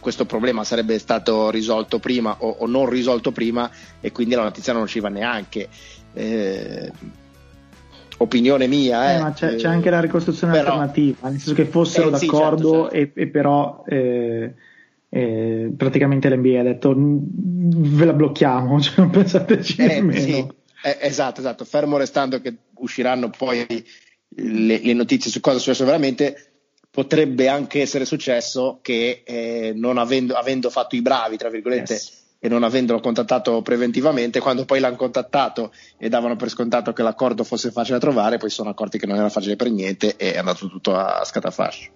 questo 0.00 0.24
problema 0.24 0.64
sarebbe 0.64 0.98
stato 0.98 1.50
risolto 1.50 1.98
prima 1.98 2.36
o, 2.38 2.56
o, 2.60 2.66
non 2.66 2.88
risolto 2.88 3.32
prima 3.32 3.70
e 4.00 4.12
quindi 4.12 4.34
la 4.34 4.42
notizia 4.42 4.72
non 4.72 4.82
usciva 4.82 5.08
neanche. 5.08 5.68
Eh, 6.12 6.90
opinione 8.18 8.66
mia. 8.66 9.12
Eh, 9.12 9.16
eh, 9.16 9.20
ma 9.20 9.32
c'è, 9.32 9.56
c'è, 9.56 9.68
anche 9.68 9.90
la 9.90 10.00
ricostruzione 10.00 10.52
però, 10.52 10.72
alternativa, 10.72 11.28
nel 11.28 11.38
senso 11.38 11.54
che 11.54 11.66
fossero 11.66 12.10
d'accordo 12.10 12.18
sì, 12.18 12.36
certo, 12.36 12.90
certo. 12.90 12.90
E, 12.90 13.22
e, 13.22 13.26
però 13.28 13.84
eh, 13.86 14.54
eh, 15.08 15.72
praticamente 15.76 16.28
l'NBA 16.28 16.60
ha 16.60 16.62
detto 16.62 16.94
ve 16.96 18.04
la 18.04 18.12
blocchiamo, 18.12 18.80
cioè 18.82 18.94
non 18.98 19.10
pensateci 19.10 19.80
eh, 19.80 19.86
nemmeno. 19.86 20.20
Sì, 20.20 20.46
esatto, 21.00 21.40
esatto, 21.40 21.64
fermo 21.64 21.96
restando 21.96 22.40
che 22.40 22.54
usciranno 22.74 23.30
poi 23.30 23.66
le, 24.36 24.80
le 24.82 24.92
notizie 24.92 25.30
su 25.30 25.40
cosa 25.40 25.56
è 25.56 25.60
successo 25.60 25.84
veramente 25.84 26.53
potrebbe 26.94 27.48
anche 27.48 27.80
essere 27.80 28.04
successo 28.04 28.78
che 28.80 29.24
eh, 29.24 29.72
non 29.74 29.98
avendo, 29.98 30.34
avendo, 30.34 30.70
fatto 30.70 30.94
i 30.94 31.02
bravi, 31.02 31.36
tra 31.36 31.48
virgolette, 31.48 31.92
yes. 31.94 32.22
e 32.38 32.48
non 32.48 32.62
avendolo 32.62 33.00
contattato 33.00 33.62
preventivamente, 33.62 34.38
quando 34.38 34.64
poi 34.64 34.78
l'hanno 34.78 34.94
contattato 34.94 35.72
e 35.98 36.08
davano 36.08 36.36
per 36.36 36.50
scontato 36.50 36.92
che 36.92 37.02
l'accordo 37.02 37.42
fosse 37.42 37.72
facile 37.72 37.98
da 37.98 38.06
trovare, 38.06 38.38
poi 38.38 38.48
sono 38.48 38.70
accorti 38.70 38.96
che 38.96 39.06
non 39.06 39.16
era 39.16 39.28
facile 39.28 39.56
per 39.56 39.72
niente 39.72 40.14
e 40.16 40.34
è 40.34 40.38
andato 40.38 40.68
tutto 40.68 40.94
a 40.94 41.24
scatafascio. 41.24 41.90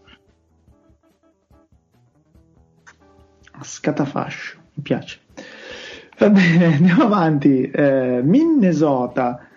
A 3.53 3.63
scatafascio, 3.63 4.59
mi 4.75 4.83
piace. 4.83 5.21
Va 6.19 6.29
bene, 6.29 6.75
andiamo 6.75 7.05
avanti. 7.05 7.71
Eh, 7.71 8.21
Minnesota 8.25 9.48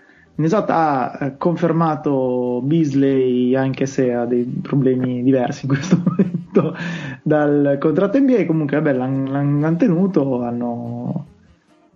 Minnesota 0.42 1.20
ha 1.20 1.26
eh, 1.26 1.38
confermato 1.38 2.62
Beasley 2.64 3.56
anche 3.56 3.86
se 3.86 4.12
ha 4.12 4.26
dei 4.26 4.44
problemi 4.44 5.22
diversi 5.22 5.66
in 5.66 5.72
questo 5.72 6.02
momento 6.04 6.76
dal 7.22 7.78
contratto 7.80 8.20
NBA 8.20 8.48
comunque 8.48 8.82
vabbè, 8.82 8.98
l'hanno, 8.98 9.76
tenuto 9.76 10.42
hanno, 10.42 11.26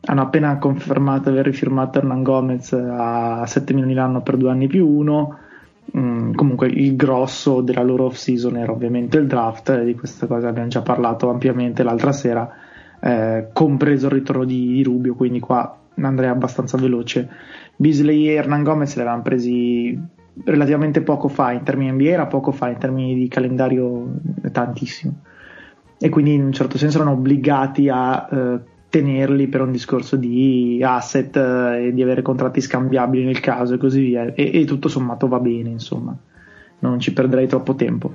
hanno, 0.01 0.21
appena 0.21 0.59
confermato 0.59 1.29
aver 1.29 1.45
rifirmato 1.45 1.97
Hernan 1.97 2.21
Gomez 2.21 2.71
a 2.73 3.43
7 3.47 3.73
milioni 3.73 3.95
l'anno 3.95 4.21
per 4.21 4.37
due 4.37 4.51
anni 4.51 4.67
più 4.67 4.87
uno. 4.87 5.39
Mm, 5.97 6.33
comunque 6.33 6.67
il 6.67 6.95
grosso 6.95 7.61
della 7.61 7.83
loro 7.83 8.05
off 8.05 8.15
season 8.15 8.57
era 8.57 8.71
ovviamente 8.71 9.17
il 9.17 9.27
draft 9.27 9.83
di 9.83 9.93
questa 9.93 10.25
cosa 10.25 10.47
abbiamo 10.47 10.67
già 10.67 10.81
parlato 10.81 11.29
ampiamente 11.29 11.83
l'altra 11.83 12.11
sera 12.11 12.49
eh, 12.99 13.49
compreso 13.53 14.07
il 14.07 14.11
ritorno 14.11 14.45
di, 14.45 14.73
di 14.73 14.83
Rubio 14.83 15.13
quindi 15.13 15.39
qua 15.39 15.77
andrei 16.03 16.29
abbastanza 16.29 16.75
veloce 16.77 17.29
Beasley 17.75 18.29
e 18.29 18.33
Hernan 18.33 18.63
Gomez 18.63 18.95
li 18.95 19.01
avevano 19.01 19.21
presi 19.21 19.99
relativamente 20.43 21.01
poco 21.01 21.27
fa 21.27 21.51
in 21.51 21.63
termini 21.63 21.91
NBA, 21.91 22.09
era 22.09 22.27
poco 22.27 22.51
fa 22.51 22.69
in 22.69 22.77
termini 22.77 23.15
di 23.15 23.27
calendario 23.27 24.15
tantissimo. 24.51 25.13
E 25.97 26.09
quindi 26.09 26.33
in 26.33 26.43
un 26.43 26.51
certo 26.51 26.77
senso 26.77 26.97
erano 26.97 27.13
obbligati 27.13 27.87
a 27.89 28.27
eh, 28.29 28.59
tenerli 28.89 29.47
per 29.47 29.61
un 29.61 29.71
discorso 29.71 30.17
di 30.17 30.81
asset 30.83 31.35
eh, 31.37 31.87
e 31.87 31.93
di 31.93 32.01
avere 32.01 32.21
contratti 32.21 32.61
scambiabili 32.61 33.23
nel 33.23 33.39
caso 33.39 33.75
e 33.75 33.77
così 33.77 34.01
via. 34.01 34.33
E, 34.33 34.51
e 34.53 34.65
tutto 34.65 34.89
sommato 34.89 35.27
va 35.27 35.39
bene, 35.39 35.69
insomma, 35.69 36.15
non 36.79 36.99
ci 36.99 37.13
perderei 37.13 37.47
troppo 37.47 37.75
tempo. 37.75 38.13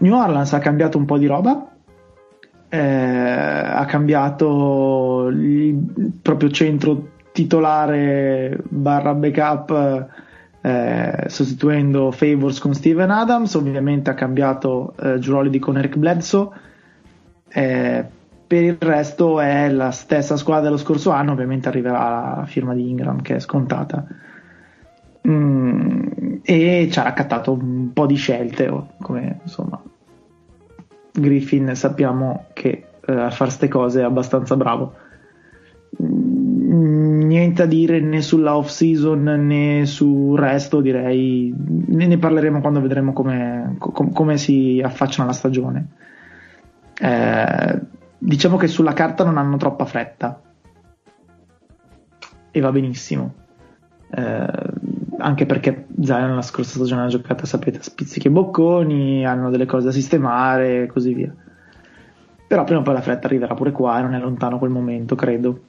New 0.00 0.14
Orleans 0.14 0.52
ha 0.52 0.58
cambiato 0.58 0.98
un 0.98 1.04
po' 1.04 1.18
di 1.18 1.26
roba, 1.26 1.70
eh, 2.68 2.78
ha 2.78 3.84
cambiato 3.84 5.28
il 5.28 6.12
proprio 6.22 6.50
centro 6.50 7.10
titolare 7.32 8.58
barra 8.68 9.14
backup 9.14 10.08
eh, 10.60 11.24
sostituendo 11.26 12.10
Favors 12.12 12.58
con 12.58 12.74
Steven 12.74 13.10
Adams. 13.10 13.54
Ovviamente 13.54 14.10
ha 14.10 14.14
cambiato 14.14 14.94
eh, 15.00 15.18
Giuroli 15.18 15.58
con 15.58 15.76
Eric 15.76 15.96
Bledsoe. 15.96 16.48
Eh, 17.48 18.04
per 18.46 18.62
il 18.62 18.76
resto 18.78 19.40
è 19.40 19.70
la 19.70 19.90
stessa 19.90 20.36
squadra 20.36 20.64
dello 20.64 20.76
scorso 20.76 21.10
anno. 21.10 21.32
Ovviamente 21.32 21.68
arriverà 21.68 22.36
la 22.38 22.46
firma 22.46 22.74
di 22.74 22.88
Ingram 22.88 23.22
che 23.22 23.36
è 23.36 23.40
scontata. 23.40 24.06
Mm, 25.26 26.02
e 26.42 26.88
ci 26.90 26.98
ha 26.98 27.02
raccattato 27.02 27.52
un 27.52 27.92
po' 27.92 28.06
di 28.06 28.16
scelte 28.16 28.68
come 29.00 29.38
insomma 29.44 29.80
Griffin 31.12 31.76
sappiamo 31.76 32.46
che 32.52 32.86
eh, 33.06 33.12
a 33.12 33.30
fare 33.30 33.50
queste 33.50 33.68
cose 33.68 34.00
è 34.00 34.04
abbastanza 34.04 34.56
bravo 34.56 34.94
niente 35.98 37.62
a 37.62 37.66
dire 37.66 38.00
né 38.00 38.22
sulla 38.22 38.56
off 38.56 38.68
season 38.68 39.22
né 39.22 39.86
sul 39.86 40.38
resto 40.38 40.80
direi. 40.80 41.54
Ne, 41.56 42.06
ne 42.06 42.18
parleremo 42.18 42.60
quando 42.60 42.80
vedremo 42.80 43.12
come, 43.12 43.76
com, 43.78 44.12
come 44.12 44.38
si 44.38 44.80
affacciano 44.82 45.24
alla 45.24 45.36
stagione. 45.36 45.88
Eh, 47.00 47.80
diciamo 48.18 48.56
che 48.56 48.68
sulla 48.68 48.92
carta 48.92 49.24
non 49.24 49.38
hanno 49.38 49.56
troppa 49.56 49.84
fretta. 49.84 50.40
E 52.50 52.60
va 52.60 52.70
benissimo. 52.70 53.34
Eh, 54.10 54.70
anche 55.18 55.46
perché 55.46 55.86
Zion 56.00 56.34
la 56.34 56.42
scorsa 56.42 56.76
stagione 56.76 57.04
ha 57.04 57.08
giocato 57.08 57.46
sapete 57.46 57.78
a 57.78 57.82
spizzichi 57.82 58.26
e 58.26 58.30
bocconi 58.30 59.24
hanno 59.24 59.50
delle 59.50 59.66
cose 59.66 59.86
da 59.86 59.92
sistemare 59.92 60.82
e 60.82 60.86
così 60.86 61.14
via. 61.14 61.34
Però 62.46 62.64
prima 62.64 62.80
o 62.80 62.82
poi 62.82 62.94
la 62.94 63.00
fretta 63.00 63.26
arriverà 63.26 63.54
pure 63.54 63.72
qua 63.72 63.98
e 63.98 64.02
non 64.02 64.14
è 64.14 64.18
lontano 64.18 64.58
quel 64.58 64.70
momento 64.70 65.14
credo 65.14 65.60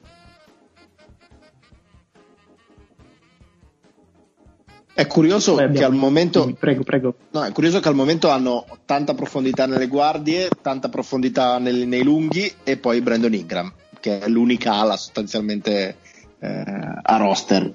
È 4.95 5.07
curioso 5.07 5.55
Beh, 5.55 5.71
che 5.71 5.83
al 5.83 5.95
momento. 5.95 6.53
Prego, 6.53 6.83
prego. 6.83 7.15
No, 7.31 7.43
è 7.43 7.51
curioso 7.51 7.79
che 7.79 7.87
al 7.87 7.95
momento 7.95 8.29
hanno 8.29 8.65
tanta 8.85 9.15
profondità 9.15 9.65
nelle 9.65 9.87
guardie, 9.87 10.49
tanta 10.61 10.87
profondità 10.87 11.57
nel, 11.57 11.87
nei 11.87 12.03
lunghi 12.03 12.53
e 12.63 12.77
poi 12.77 13.01
Brandon 13.01 13.33
Ingram, 13.33 13.73
che 13.99 14.19
è 14.19 14.27
l'unica 14.27 14.73
ala 14.73 14.95
sostanzialmente 14.95 15.97
eh, 16.37 16.63
a 17.01 17.17
roster. 17.17 17.73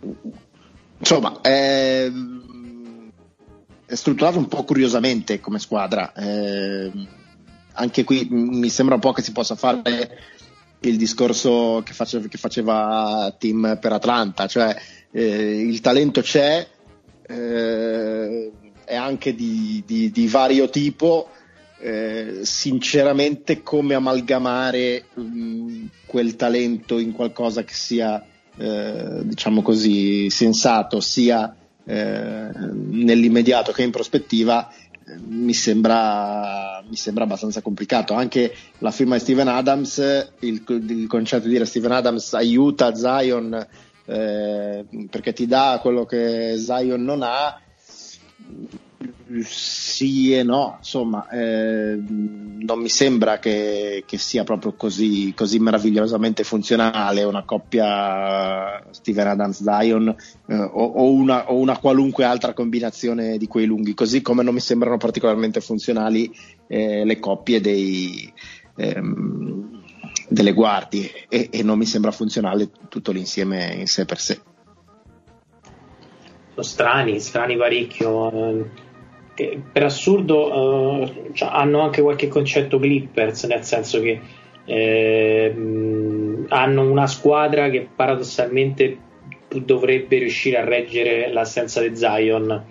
Eh, 0.00 0.14
insomma, 0.96 1.38
è, 1.42 2.10
è, 3.84 3.94
strutturato 3.94 4.38
un 4.38 4.48
po' 4.48 4.64
curiosamente 4.64 5.40
come 5.40 5.58
squadra. 5.58 6.10
Eh, 6.14 6.90
anche 7.72 8.04
qui 8.04 8.26
mi 8.30 8.70
sembra 8.70 8.94
un 8.94 9.00
po' 9.02 9.12
che 9.12 9.20
si 9.20 9.32
possa 9.32 9.56
fare 9.56 10.08
il 10.80 10.96
discorso 10.96 11.82
che 11.84 11.92
faceva, 11.92 12.28
che 12.28 12.38
faceva 12.38 13.34
Team 13.38 13.76
per 13.78 13.92
Atlanta, 13.92 14.46
cioè 14.46 14.74
eh, 15.16 15.60
il 15.60 15.80
talento 15.80 16.22
c'è, 16.22 16.66
eh, 17.24 18.50
è 18.84 18.96
anche 18.96 19.34
di, 19.34 19.82
di, 19.86 20.10
di 20.10 20.26
vario 20.26 20.68
tipo. 20.68 21.28
Eh, 21.78 22.40
sinceramente, 22.42 23.62
come 23.62 23.94
amalgamare 23.94 25.04
mh, 25.14 25.22
mm, 25.22 25.84
quel 26.06 26.34
talento 26.34 26.98
in 26.98 27.12
qualcosa 27.12 27.62
che 27.62 27.74
sia, 27.74 28.24
eh, 28.56 29.20
diciamo 29.22 29.62
così, 29.62 30.30
sensato, 30.30 30.98
sia 31.00 31.54
eh, 31.84 32.48
nell'immediato 32.62 33.70
che 33.70 33.82
in 33.82 33.90
prospettiva, 33.92 34.68
mi 35.28 35.52
sembra, 35.52 36.82
mi 36.88 36.96
sembra, 36.96 37.22
abbastanza 37.22 37.60
complicato. 37.60 38.14
Anche 38.14 38.52
la 38.78 38.90
firma 38.90 39.14
di 39.14 39.20
Steven 39.20 39.48
Adams, 39.48 39.98
il, 40.40 40.64
il 40.66 41.06
concetto 41.06 41.44
di 41.44 41.52
dire 41.52 41.66
Steven 41.66 41.92
Adams 41.92 42.32
aiuta 42.32 42.94
Zion 42.96 43.66
eh, 44.06 44.84
perché 45.10 45.32
ti 45.32 45.46
dà 45.46 45.78
quello 45.80 46.04
che 46.04 46.56
Zion 46.58 47.02
non 47.02 47.22
ha 47.22 47.58
sì 49.42 50.34
e 50.34 50.42
no, 50.42 50.76
insomma, 50.78 51.28
eh, 51.28 51.96
non 51.96 52.78
mi 52.78 52.88
sembra 52.88 53.38
che, 53.38 54.04
che 54.06 54.18
sia 54.18 54.44
proprio 54.44 54.74
così, 54.74 55.32
così, 55.34 55.58
meravigliosamente 55.58 56.44
funzionale 56.44 57.24
una 57.24 57.44
coppia 57.44 58.82
Steven 58.90 59.26
Adams 59.28 59.62
Zion 59.62 60.14
eh, 60.46 60.54
o, 60.54 60.84
o, 60.84 61.10
una, 61.12 61.50
o, 61.50 61.56
una, 61.56 61.78
qualunque 61.78 62.24
altra 62.24 62.52
combinazione 62.52 63.36
di 63.36 63.46
quei 63.46 63.66
lunghi, 63.66 63.94
così 63.94 64.22
come 64.22 64.42
non 64.42 64.54
mi 64.54 64.60
sembrano 64.60 64.96
particolarmente 64.96 65.60
funzionali 65.60 66.30
eh, 66.66 67.04
le 67.04 67.18
coppie 67.18 67.60
dei, 67.60 68.32
ehm, 68.76 69.73
delle 70.28 70.52
guardie 70.52 71.10
e, 71.28 71.48
e, 71.50 71.62
non 71.62 71.78
mi 71.78 71.86
sembra 71.86 72.10
funzionale 72.10 72.68
tutto 72.88 73.12
l'insieme 73.12 73.74
in 73.74 73.86
sé 73.86 74.04
per 74.04 74.18
sé. 74.18 74.40
Sono 76.50 76.62
strani, 76.62 77.20
strani 77.20 77.56
parecchio. 77.56 78.68
Eh, 79.34 79.60
per 79.72 79.82
assurdo 79.82 81.02
eh, 81.02 81.30
cioè, 81.32 81.48
hanno 81.52 81.80
anche 81.80 82.02
qualche 82.02 82.28
concetto 82.28 82.78
Clippers, 82.78 83.44
nel 83.44 83.64
senso 83.64 84.00
che 84.00 84.20
eh, 84.64 85.54
hanno 86.48 86.90
una 86.90 87.06
squadra 87.06 87.68
che 87.68 87.88
paradossalmente 87.94 88.98
dovrebbe 89.48 90.18
riuscire 90.18 90.58
a 90.58 90.64
reggere 90.64 91.32
l'assenza 91.32 91.80
di 91.80 91.96
Zion. 91.96 92.64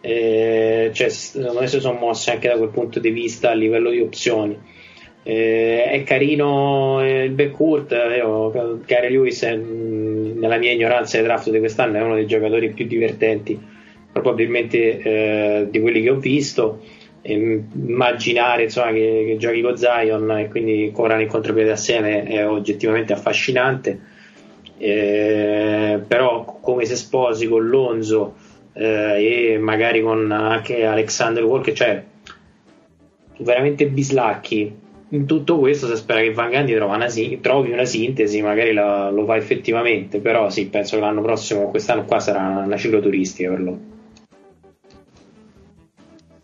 Eh, 0.00 0.90
cioè, 0.92 1.08
secondo 1.08 1.60
me 1.60 1.66
si 1.66 1.80
sono 1.80 1.98
mossi 1.98 2.30
anche 2.30 2.48
da 2.48 2.58
quel 2.58 2.68
punto 2.68 3.00
di 3.00 3.10
vista 3.10 3.50
a 3.50 3.54
livello 3.54 3.88
di 3.88 4.00
opzioni 4.00 4.72
eh, 5.24 5.84
è 5.84 6.02
carino 6.04 7.00
il 7.02 7.30
backcourt. 7.30 7.92
Io, 8.16 8.80
Gary 8.86 9.10
Lewis, 9.10 9.42
è, 9.42 9.56
nella 9.56 10.58
mia 10.58 10.70
ignoranza 10.70 11.16
di 11.16 11.24
draft 11.24 11.50
di 11.50 11.58
quest'anno, 11.58 11.96
è 11.96 12.02
uno 12.02 12.14
dei 12.14 12.26
giocatori 12.26 12.70
più 12.72 12.86
divertenti, 12.86 13.58
probabilmente 14.12 14.98
eh, 14.98 15.66
di 15.70 15.80
quelli 15.80 16.02
che 16.02 16.10
ho 16.10 16.16
visto. 16.16 16.82
E 17.22 17.32
immaginare 17.32 18.64
insomma, 18.64 18.92
che, 18.92 19.24
che, 19.26 19.36
giochi 19.38 19.62
con 19.62 19.78
Zion 19.78 20.30
e 20.30 20.48
quindi 20.48 20.90
corrano 20.92 21.22
in 21.22 21.28
contropiede 21.28 21.70
assieme 21.70 22.24
è 22.24 22.46
oggettivamente 22.46 23.14
affascinante. 23.14 23.98
Eh, 24.76 26.00
però, 26.06 26.44
come 26.44 26.84
se 26.84 26.96
sposi 26.96 27.48
con 27.48 27.66
Lonzo 27.66 28.34
eh, 28.74 29.54
e 29.54 29.58
magari 29.58 30.02
con 30.02 30.30
anche 30.30 30.84
Alexander 30.84 31.42
Walker, 31.44 31.72
cioè 31.72 32.02
veramente 33.38 33.86
bislacchi 33.86 34.82
in 35.14 35.26
tutto 35.26 35.58
questo 35.60 35.86
si 35.86 35.96
spera 35.96 36.20
che 36.20 36.32
Van 36.32 36.50
Gandhi 36.50 36.74
una, 36.74 37.06
trovi 37.40 37.70
una 37.70 37.84
sintesi, 37.84 38.42
magari 38.42 38.72
la, 38.72 39.10
lo 39.10 39.24
fa 39.24 39.36
effettivamente, 39.36 40.18
però 40.18 40.50
sì, 40.50 40.66
penso 40.68 40.96
che 40.96 41.02
l'anno 41.02 41.22
prossimo, 41.22 41.70
quest'anno 41.70 42.04
qua 42.04 42.18
sarà 42.18 42.64
una 42.64 42.76
cicloturistica 42.76 43.50
per 43.50 43.60
loro. 43.60 43.78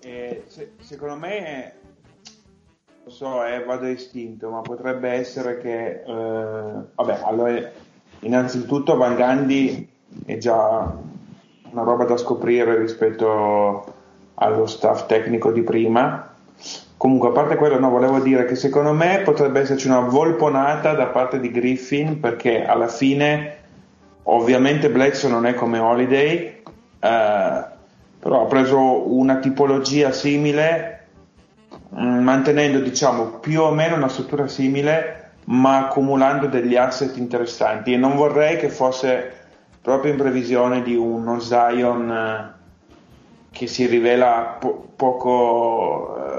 Eh, 0.00 0.42
se, 0.46 0.70
secondo 0.78 1.16
me, 1.16 1.72
lo 3.02 3.10
so, 3.10 3.44
eh, 3.44 3.64
vado 3.64 3.86
istinto, 3.88 4.50
ma 4.50 4.60
potrebbe 4.60 5.10
essere 5.10 5.58
che, 5.58 6.02
eh, 6.06 6.82
vabbè, 6.94 7.20
allora, 7.24 7.70
innanzitutto 8.20 8.96
Van 8.96 9.16
Gandhi 9.16 9.88
è 10.26 10.36
già 10.38 10.96
una 11.72 11.82
roba 11.82 12.04
da 12.04 12.16
scoprire 12.16 12.78
rispetto 12.78 13.94
allo 14.34 14.66
staff 14.66 15.06
tecnico 15.06 15.50
di 15.50 15.62
prima 15.62 16.29
Comunque, 17.00 17.28
a 17.28 17.32
parte 17.32 17.56
quello, 17.56 17.78
no, 17.78 17.88
volevo 17.88 18.20
dire 18.20 18.44
che 18.44 18.56
secondo 18.56 18.92
me 18.92 19.22
potrebbe 19.24 19.60
esserci 19.60 19.86
una 19.86 20.00
volponata 20.00 20.92
da 20.92 21.06
parte 21.06 21.40
di 21.40 21.50
Griffin 21.50 22.20
perché 22.20 22.66
alla 22.66 22.88
fine 22.88 23.60
Ovviamente 24.24 24.90
Bledsoe 24.90 25.30
non 25.30 25.44
è 25.44 25.54
come 25.54 25.78
Holiday, 25.78 26.62
eh, 27.00 27.64
però 28.18 28.42
ha 28.42 28.46
preso 28.46 29.12
una 29.12 29.38
tipologia 29.38 30.12
simile, 30.12 31.06
mm, 31.94 32.22
mantenendo 32.22 32.78
diciamo 32.78 33.38
più 33.40 33.62
o 33.62 33.72
meno 33.72 33.96
una 33.96 34.08
struttura 34.08 34.46
simile, 34.46 35.32
ma 35.46 35.78
accumulando 35.78 36.46
degli 36.46 36.76
asset 36.76 37.16
interessanti. 37.16 37.92
E 37.92 37.96
non 37.96 38.14
vorrei 38.14 38.56
che 38.56 38.68
fosse 38.68 39.32
proprio 39.82 40.12
in 40.12 40.18
previsione 40.18 40.82
di 40.82 40.94
uno 40.94 41.40
Zion 41.40 42.10
eh, 42.10 42.58
che 43.50 43.66
si 43.66 43.86
rivela 43.86 44.58
po- 44.60 44.90
poco, 44.94 46.16
eh, 46.18 46.29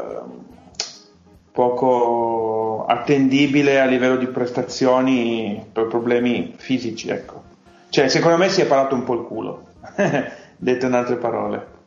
poco 1.51 2.85
attendibile 2.87 3.79
a 3.79 3.85
livello 3.85 4.15
di 4.15 4.27
prestazioni 4.27 5.65
per 5.71 5.87
problemi 5.87 6.53
fisici. 6.57 7.09
Ecco. 7.09 7.43
Cioè, 7.89 8.07
secondo 8.07 8.37
me 8.37 8.49
si 8.49 8.61
è 8.61 8.67
parato 8.67 8.95
un 8.95 9.03
po' 9.03 9.15
il 9.15 9.23
culo, 9.23 9.67
detto 10.55 10.85
in 10.85 10.93
altre 10.93 11.17
parole. 11.17 11.79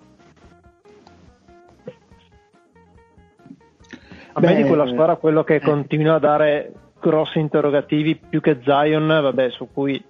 A 4.37 4.41
me 4.41 4.55
di 4.57 4.65
quella 4.65 4.87
squadra 4.89 5.15
quello 5.15 5.45
che 5.45 5.61
continua 5.61 6.15
a 6.15 6.19
dare 6.19 6.73
grossi 7.01 7.39
interrogativi 7.39 8.17
più 8.17 8.41
che 8.41 8.59
Zion, 8.65 9.07
vabbè, 9.07 9.51
su 9.51 9.69
cui 9.73 10.03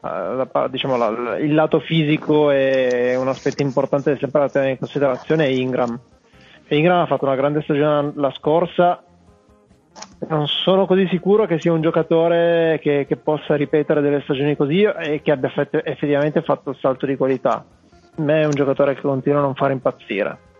uh, 0.00 0.68
diciamo, 0.68 0.96
la, 0.96 1.36
il 1.38 1.52
lato 1.52 1.80
fisico 1.80 2.50
è 2.50 3.16
un 3.16 3.28
aspetto 3.28 3.62
importante 3.62 4.12
da 4.12 4.18
sempre 4.18 4.48
tenere 4.50 4.70
in 4.72 4.78
considerazione 4.78 5.46
è 5.46 5.48
Ingram. 5.48 5.98
Ingram 6.76 7.00
ha 7.00 7.06
fatto 7.06 7.24
una 7.24 7.36
grande 7.36 7.62
stagione 7.62 8.12
la 8.14 8.30
scorsa 8.30 9.02
non 10.28 10.46
sono 10.46 10.86
così 10.86 11.06
sicuro 11.08 11.46
che 11.46 11.60
sia 11.60 11.72
un 11.72 11.82
giocatore 11.82 12.78
che, 12.80 13.06
che 13.06 13.16
possa 13.16 13.56
ripetere 13.56 14.00
delle 14.00 14.20
stagioni 14.22 14.56
così 14.56 14.82
e 14.82 15.20
che 15.22 15.32
abbia 15.32 15.50
effettivamente 15.84 16.42
fatto 16.42 16.70
il 16.70 16.76
salto 16.80 17.06
di 17.06 17.16
qualità. 17.16 17.64
A 18.16 18.22
me 18.22 18.42
è 18.42 18.44
un 18.44 18.52
giocatore 18.52 18.94
che 18.94 19.00
continua 19.00 19.40
a 19.40 19.42
non 19.42 19.54
fare 19.54 19.72
impazzire. 19.72 20.50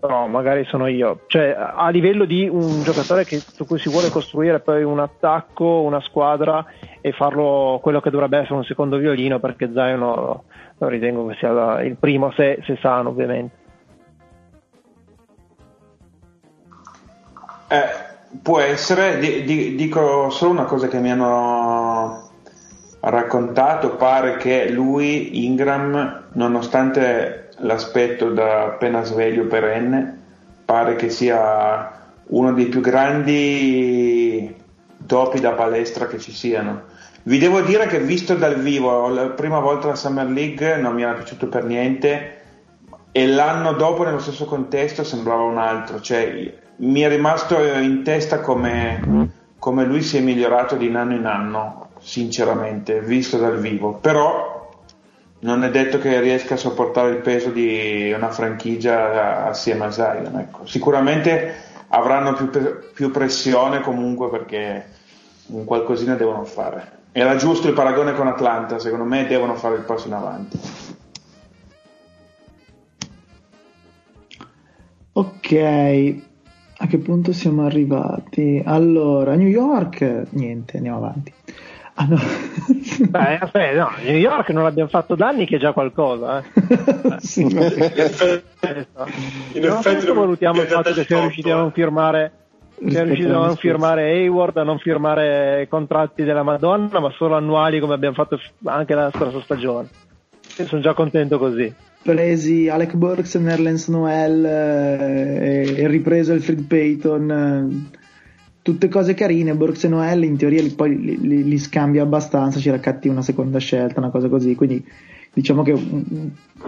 Però 0.00 0.26
magari 0.26 0.64
sono 0.64 0.86
io. 0.86 1.22
Cioè, 1.26 1.56
a 1.56 1.88
livello 1.88 2.26
di 2.26 2.46
un 2.48 2.82
giocatore 2.82 3.24
che, 3.24 3.38
su 3.38 3.64
cui 3.64 3.78
si 3.78 3.88
vuole 3.88 4.10
costruire 4.10 4.60
poi 4.60 4.84
un 4.84 5.00
attacco, 5.00 5.80
una 5.80 6.00
squadra 6.00 6.64
e 7.00 7.12
farlo 7.12 7.80
quello 7.82 8.00
che 8.00 8.10
dovrebbe 8.10 8.38
essere 8.38 8.54
un 8.54 8.64
secondo 8.64 8.98
violino, 8.98 9.40
perché 9.40 9.70
Zion 9.72 9.98
lo, 9.98 10.44
lo 10.76 10.88
ritengo 10.88 11.26
che 11.26 11.36
sia 11.38 11.80
il 11.82 11.96
primo, 11.96 12.30
se, 12.32 12.58
se 12.64 12.76
sano 12.80 13.08
ovviamente. 13.08 13.64
Eh, 17.68 18.06
Può 18.42 18.58
essere, 18.58 19.18
di, 19.18 19.44
di, 19.44 19.74
dico 19.76 20.30
solo 20.30 20.50
una 20.50 20.64
cosa 20.64 20.88
che 20.88 20.98
mi 20.98 21.10
hanno 21.10 22.28
raccontato, 23.00 23.96
pare 23.96 24.36
che 24.36 24.68
lui, 24.68 25.44
Ingram, 25.44 26.24
nonostante 26.32 27.50
l'aspetto 27.58 28.30
da 28.30 28.64
appena 28.64 29.04
sveglio 29.04 29.46
perenne, 29.46 30.18
pare 30.64 30.96
che 30.96 31.08
sia 31.08 32.10
uno 32.28 32.52
dei 32.52 32.66
più 32.66 32.80
grandi 32.80 34.54
topi 35.06 35.40
da 35.40 35.52
palestra 35.52 36.06
che 36.06 36.18
ci 36.18 36.32
siano. 36.32 36.82
Vi 37.22 37.38
devo 37.38 37.60
dire 37.60 37.86
che 37.86 38.00
visto 38.00 38.34
dal 38.34 38.56
vivo, 38.56 39.08
la 39.08 39.28
prima 39.30 39.60
volta 39.60 39.88
la 39.88 39.94
Summer 39.94 40.28
League 40.28 40.76
non 40.76 40.94
mi 40.94 41.02
era 41.02 41.12
piaciuto 41.12 41.48
per 41.48 41.64
niente 41.64 42.40
e 43.12 43.26
l'anno 43.26 43.72
dopo 43.72 44.04
nello 44.04 44.18
stesso 44.20 44.44
contesto 44.44 45.04
sembrava 45.04 45.42
un 45.42 45.58
altro, 45.58 46.00
cioè 46.00 46.64
mi 46.78 47.00
è 47.00 47.08
rimasto 47.08 47.58
in 47.58 48.02
testa 48.02 48.40
come, 48.40 49.30
come 49.58 49.84
lui 49.84 50.02
si 50.02 50.16
è 50.16 50.20
migliorato 50.20 50.76
di 50.76 50.88
anno 50.94 51.14
in 51.14 51.26
anno, 51.26 51.90
sinceramente, 52.00 53.00
visto 53.00 53.38
dal 53.38 53.58
vivo. 53.58 53.94
Però 53.94 54.56
non 55.40 55.64
è 55.64 55.70
detto 55.70 55.98
che 55.98 56.20
riesca 56.20 56.54
a 56.54 56.58
sopportare 56.58 57.10
il 57.10 57.18
peso 57.18 57.50
di 57.50 58.12
una 58.14 58.30
franchigia 58.30 59.46
assieme 59.46 59.86
a 59.86 59.90
Zion. 59.90 60.38
Ecco. 60.38 60.66
Sicuramente 60.66 61.54
avranno 61.88 62.32
più, 62.34 62.50
più, 62.92 63.10
pressione 63.10 63.80
comunque 63.80 64.28
perché 64.28 64.86
un 65.48 65.64
qualcosina 65.64 66.14
devono 66.14 66.44
fare. 66.44 66.94
Era 67.12 67.36
giusto 67.36 67.68
il 67.68 67.74
paragone 67.74 68.12
con 68.14 68.26
Atlanta, 68.26 68.78
secondo 68.78 69.04
me 69.04 69.26
devono 69.26 69.54
fare 69.54 69.76
il 69.76 69.82
passo 69.82 70.06
in 70.06 70.12
avanti. 70.14 70.58
Ok, 75.12 76.22
a 76.78 76.86
che 76.86 76.98
punto 76.98 77.32
siamo 77.32 77.64
arrivati? 77.64 78.62
Allora, 78.64 79.34
New 79.34 79.48
York, 79.48 80.26
niente, 80.30 80.76
andiamo 80.76 80.98
avanti. 80.98 81.32
Ah, 81.94 82.04
no. 82.04 82.18
Beh, 83.08 83.38
aspetta, 83.38 83.82
no, 83.82 83.90
New 84.04 84.16
York 84.16 84.50
non 84.50 84.64
l'abbiamo 84.64 84.90
fatto 84.90 85.14
da 85.14 85.28
anni 85.28 85.46
che 85.46 85.56
è 85.56 85.58
già 85.58 85.72
qualcosa. 85.72 86.40
Eh. 86.40 87.16
sì, 87.20 87.42
in 87.42 87.56
effetti, 87.56 88.00
in 89.58 89.64
effetti 89.64 90.06
non 90.06 90.16
valutiamo 90.16 90.60
il 90.60 90.68
fatto 90.68 90.92
che 90.92 91.04
siamo 91.04 91.22
riusciti 91.22 91.50
a 91.50 91.56
non 91.56 91.72
firmare 91.72 92.32
siamo 92.88 93.06
riusciti 93.06 93.30
a 93.30 93.32
non 93.32 93.56
firmare 93.56 94.02
Hayward, 94.10 94.56
a 94.58 94.62
non 94.62 94.78
firmare 94.78 95.66
contratti 95.70 96.24
della 96.24 96.42
Madonna, 96.42 97.00
ma 97.00 97.10
solo 97.16 97.34
annuali 97.34 97.80
come 97.80 97.94
abbiamo 97.94 98.14
fatto 98.14 98.38
anche 98.64 98.94
la 98.94 99.10
scorsa 99.14 99.40
stagione. 99.40 99.88
Io 100.58 100.66
sono 100.66 100.82
già 100.82 100.92
contento 100.92 101.38
così 101.38 101.74
presi 102.06 102.68
Alec 102.68 102.94
Burks, 102.94 103.34
Nerlens 103.34 103.88
Noel 103.88 104.44
eh, 104.44 105.74
e, 105.76 105.88
ripreso 105.88 106.32
Alfred 106.32 106.64
Payton 106.64 107.30
eh, 107.30 107.98
tutte 108.62 108.88
cose 108.88 109.14
carine. 109.14 109.56
Burks 109.56 109.84
e 109.84 109.88
Noel 109.88 110.22
in 110.22 110.36
teoria 110.36 110.62
li, 110.62 110.70
poi 110.70 110.96
li, 110.96 111.20
li, 111.20 111.42
li, 111.42 111.58
scambia 111.58 112.02
abbastanza 112.02 112.60
ci 112.60 112.70
raccatti 112.70 113.08
una 113.08 113.22
seconda 113.22 113.58
scelta 113.58 113.98
una 113.98 114.10
cosa 114.10 114.28
così. 114.28 114.54
Quindi 114.54 114.86
diciamo 115.32 115.64
che 115.64 115.72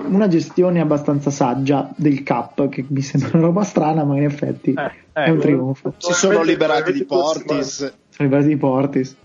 una 0.09 0.27
gestione 0.27 0.81
abbastanza 0.81 1.31
saggia 1.31 1.89
del 1.97 2.25
cap 2.25 2.69
che 2.69 2.85
mi 2.89 3.01
sembra 3.01 3.31
una 3.35 3.47
roba 3.47 3.63
strana 3.63 4.05
ma 4.05 4.17
in 4.17 4.25
effetti 4.25 4.75
eh, 4.75 4.91
è 5.13 5.31
un 5.31 5.39
trionfo. 5.39 5.95
Si 5.99 6.15
sono 6.15 6.43
liberati 6.43 6.93
di 6.93 7.05
Portis. 7.05 7.77
sono 7.77 8.29
liberati 8.29 8.49
di 8.49 8.57
Portis. 8.57 9.17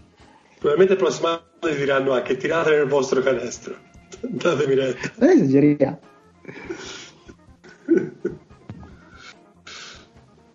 Probabilmente 0.59 0.93
il 0.93 0.99
prossimo 0.99 1.27
anno 1.27 1.75
diranno 1.75 2.13
anche 2.13 2.37
tirate 2.37 2.69
nel 2.69 2.87
vostro 2.87 3.19
canestro 3.21 3.91
Datemi 4.29 4.75
retta. 4.75 5.11
Non 5.19 5.29
esageriamo. 5.29 5.99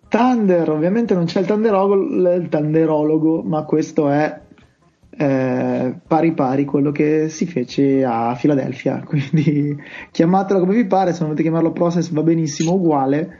Thunder, 0.07 0.69
ovviamente 0.71 1.13
non 1.13 1.25
c'è 1.25 1.41
il 1.41 1.45
tanderologo, 1.45 2.33
il 2.35 2.47
tanderologo 2.49 3.43
ma 3.43 3.63
questo 3.63 4.09
è 4.09 4.41
eh, 5.11 5.95
pari 6.07 6.33
pari 6.33 6.65
quello 6.65 6.91
che 6.91 7.29
si 7.29 7.45
fece 7.45 8.03
a 8.03 8.33
Filadelfia. 8.33 9.03
Quindi 9.05 9.77
chiamatelo 10.11 10.59
come 10.59 10.73
vi 10.73 10.85
pare, 10.85 11.13
se 11.13 11.23
volete 11.23 11.43
chiamarlo 11.43 11.71
process 11.71 12.09
va 12.09 12.23
benissimo 12.23 12.73
uguale. 12.73 13.37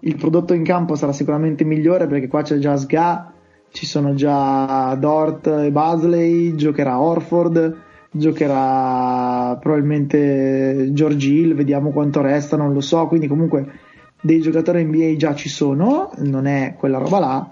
Il 0.00 0.16
prodotto 0.16 0.54
in 0.54 0.64
campo 0.64 0.96
sarà 0.96 1.12
sicuramente 1.12 1.64
migliore 1.64 2.06
perché 2.06 2.26
qua 2.26 2.42
c'è 2.42 2.58
già 2.58 2.76
Sga, 2.76 3.32
ci 3.70 3.86
sono 3.86 4.14
già 4.14 4.94
Dort 4.96 5.46
e 5.46 5.70
Basley, 5.70 6.54
giocherà 6.56 7.00
Orford 7.00 7.86
giocherà 8.10 9.56
probabilmente 9.60 10.88
George 10.92 11.28
Hill, 11.28 11.54
vediamo 11.54 11.90
quanto 11.90 12.20
resta, 12.20 12.56
non 12.56 12.72
lo 12.72 12.80
so, 12.80 13.06
quindi 13.06 13.26
comunque 13.26 13.80
dei 14.20 14.40
giocatori 14.40 14.84
NBA 14.84 15.16
già 15.16 15.34
ci 15.34 15.48
sono, 15.48 16.10
non 16.18 16.46
è 16.46 16.74
quella 16.78 16.98
roba 16.98 17.18
là, 17.18 17.50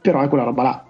però 0.00 0.22
è 0.22 0.28
quella 0.28 0.44
roba 0.44 0.62
là. 0.62 0.82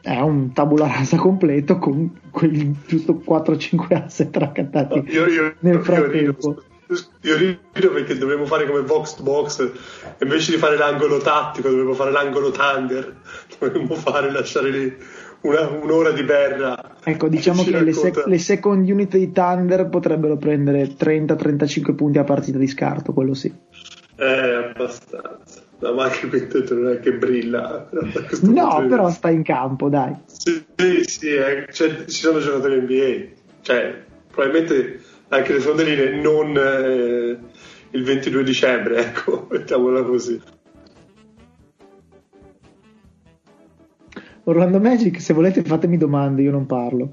È 0.00 0.20
un 0.20 0.52
tabula 0.52 0.86
rasa 0.86 1.16
completo 1.16 1.78
con 1.78 2.20
quei 2.30 2.76
giusto 2.86 3.20
4-5 3.26 3.94
asset 4.04 4.36
raccattati 4.36 5.00
no, 5.00 5.10
io, 5.10 5.26
io, 5.26 5.54
nel 5.60 5.80
frattempo. 5.80 6.62
Io 7.22 7.36
rido 7.36 7.90
perché 7.90 8.16
dovremmo 8.16 8.46
fare 8.46 8.64
come 8.64 8.82
box 8.82 9.16
to 9.16 9.24
box, 9.24 9.68
invece 10.20 10.52
di 10.52 10.58
fare 10.58 10.76
l'angolo 10.76 11.18
tattico, 11.18 11.68
dovremmo 11.68 11.94
fare 11.94 12.12
l'angolo 12.12 12.52
thunder, 12.52 13.16
dovremmo 13.58 13.94
fare 13.96 14.30
lasciare 14.30 14.70
lì 14.70 14.96
una, 15.46 15.68
un'ora 15.68 16.10
di 16.10 16.22
berra. 16.22 16.96
Ecco, 17.02 17.28
diciamo 17.28 17.62
che 17.62 17.80
le, 17.80 17.92
sec- 17.92 18.26
le, 18.26 18.38
second 18.38 18.88
unit 18.88 19.16
di 19.16 19.32
Thunder 19.32 19.88
potrebbero 19.88 20.36
prendere 20.36 20.88
30-35 20.88 21.94
punti 21.94 22.18
a 22.18 22.24
partita 22.24 22.58
di 22.58 22.66
scarto, 22.66 23.12
quello 23.12 23.34
sì. 23.34 23.52
Eh, 24.16 24.70
abbastanza. 24.70 25.62
No, 25.78 25.92
ma 25.92 26.04
anche 26.04 26.28
quintetto 26.28 26.74
non 26.74 26.92
è 26.92 27.00
che 27.00 27.12
brilla. 27.12 27.88
No, 28.42 28.86
però 28.88 29.10
sta 29.10 29.30
in 29.30 29.42
campo, 29.42 29.88
dai. 29.88 30.14
Sì, 30.26 30.64
sì, 30.74 31.02
sì 31.04 31.34
eh, 31.34 31.66
cioè, 31.70 32.04
ci 32.06 32.20
sono 32.20 32.40
giocatori 32.40 32.80
NBA. 32.80 33.34
Cioè, 33.60 34.02
probabilmente 34.30 35.00
anche 35.28 35.52
le 35.52 35.60
seconde 35.60 35.84
linee 35.84 36.20
non 36.20 36.56
eh, 36.56 37.38
il 37.90 38.04
22 38.04 38.42
dicembre, 38.42 38.98
ecco, 39.04 39.46
mettiamola 39.50 40.02
così. 40.02 40.40
Orlando 44.48 44.78
Magic, 44.78 45.20
se 45.20 45.34
volete 45.34 45.62
fatemi 45.62 45.96
domande, 45.96 46.42
io 46.42 46.52
non 46.52 46.66
parlo. 46.66 47.12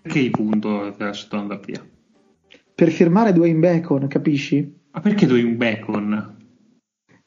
Perché 0.00 0.18
il 0.20 0.30
punto 0.30 0.94
che 0.96 1.04
lasciato 1.04 1.36
andare 1.36 1.60
via? 1.66 1.86
Per 2.74 2.90
firmare 2.90 3.34
Dwayne 3.34 3.58
Bacon, 3.58 4.06
capisci? 4.08 4.74
Ma 4.92 5.00
perché 5.00 5.26
Dwayne 5.26 5.52
Bacon? 5.52 6.36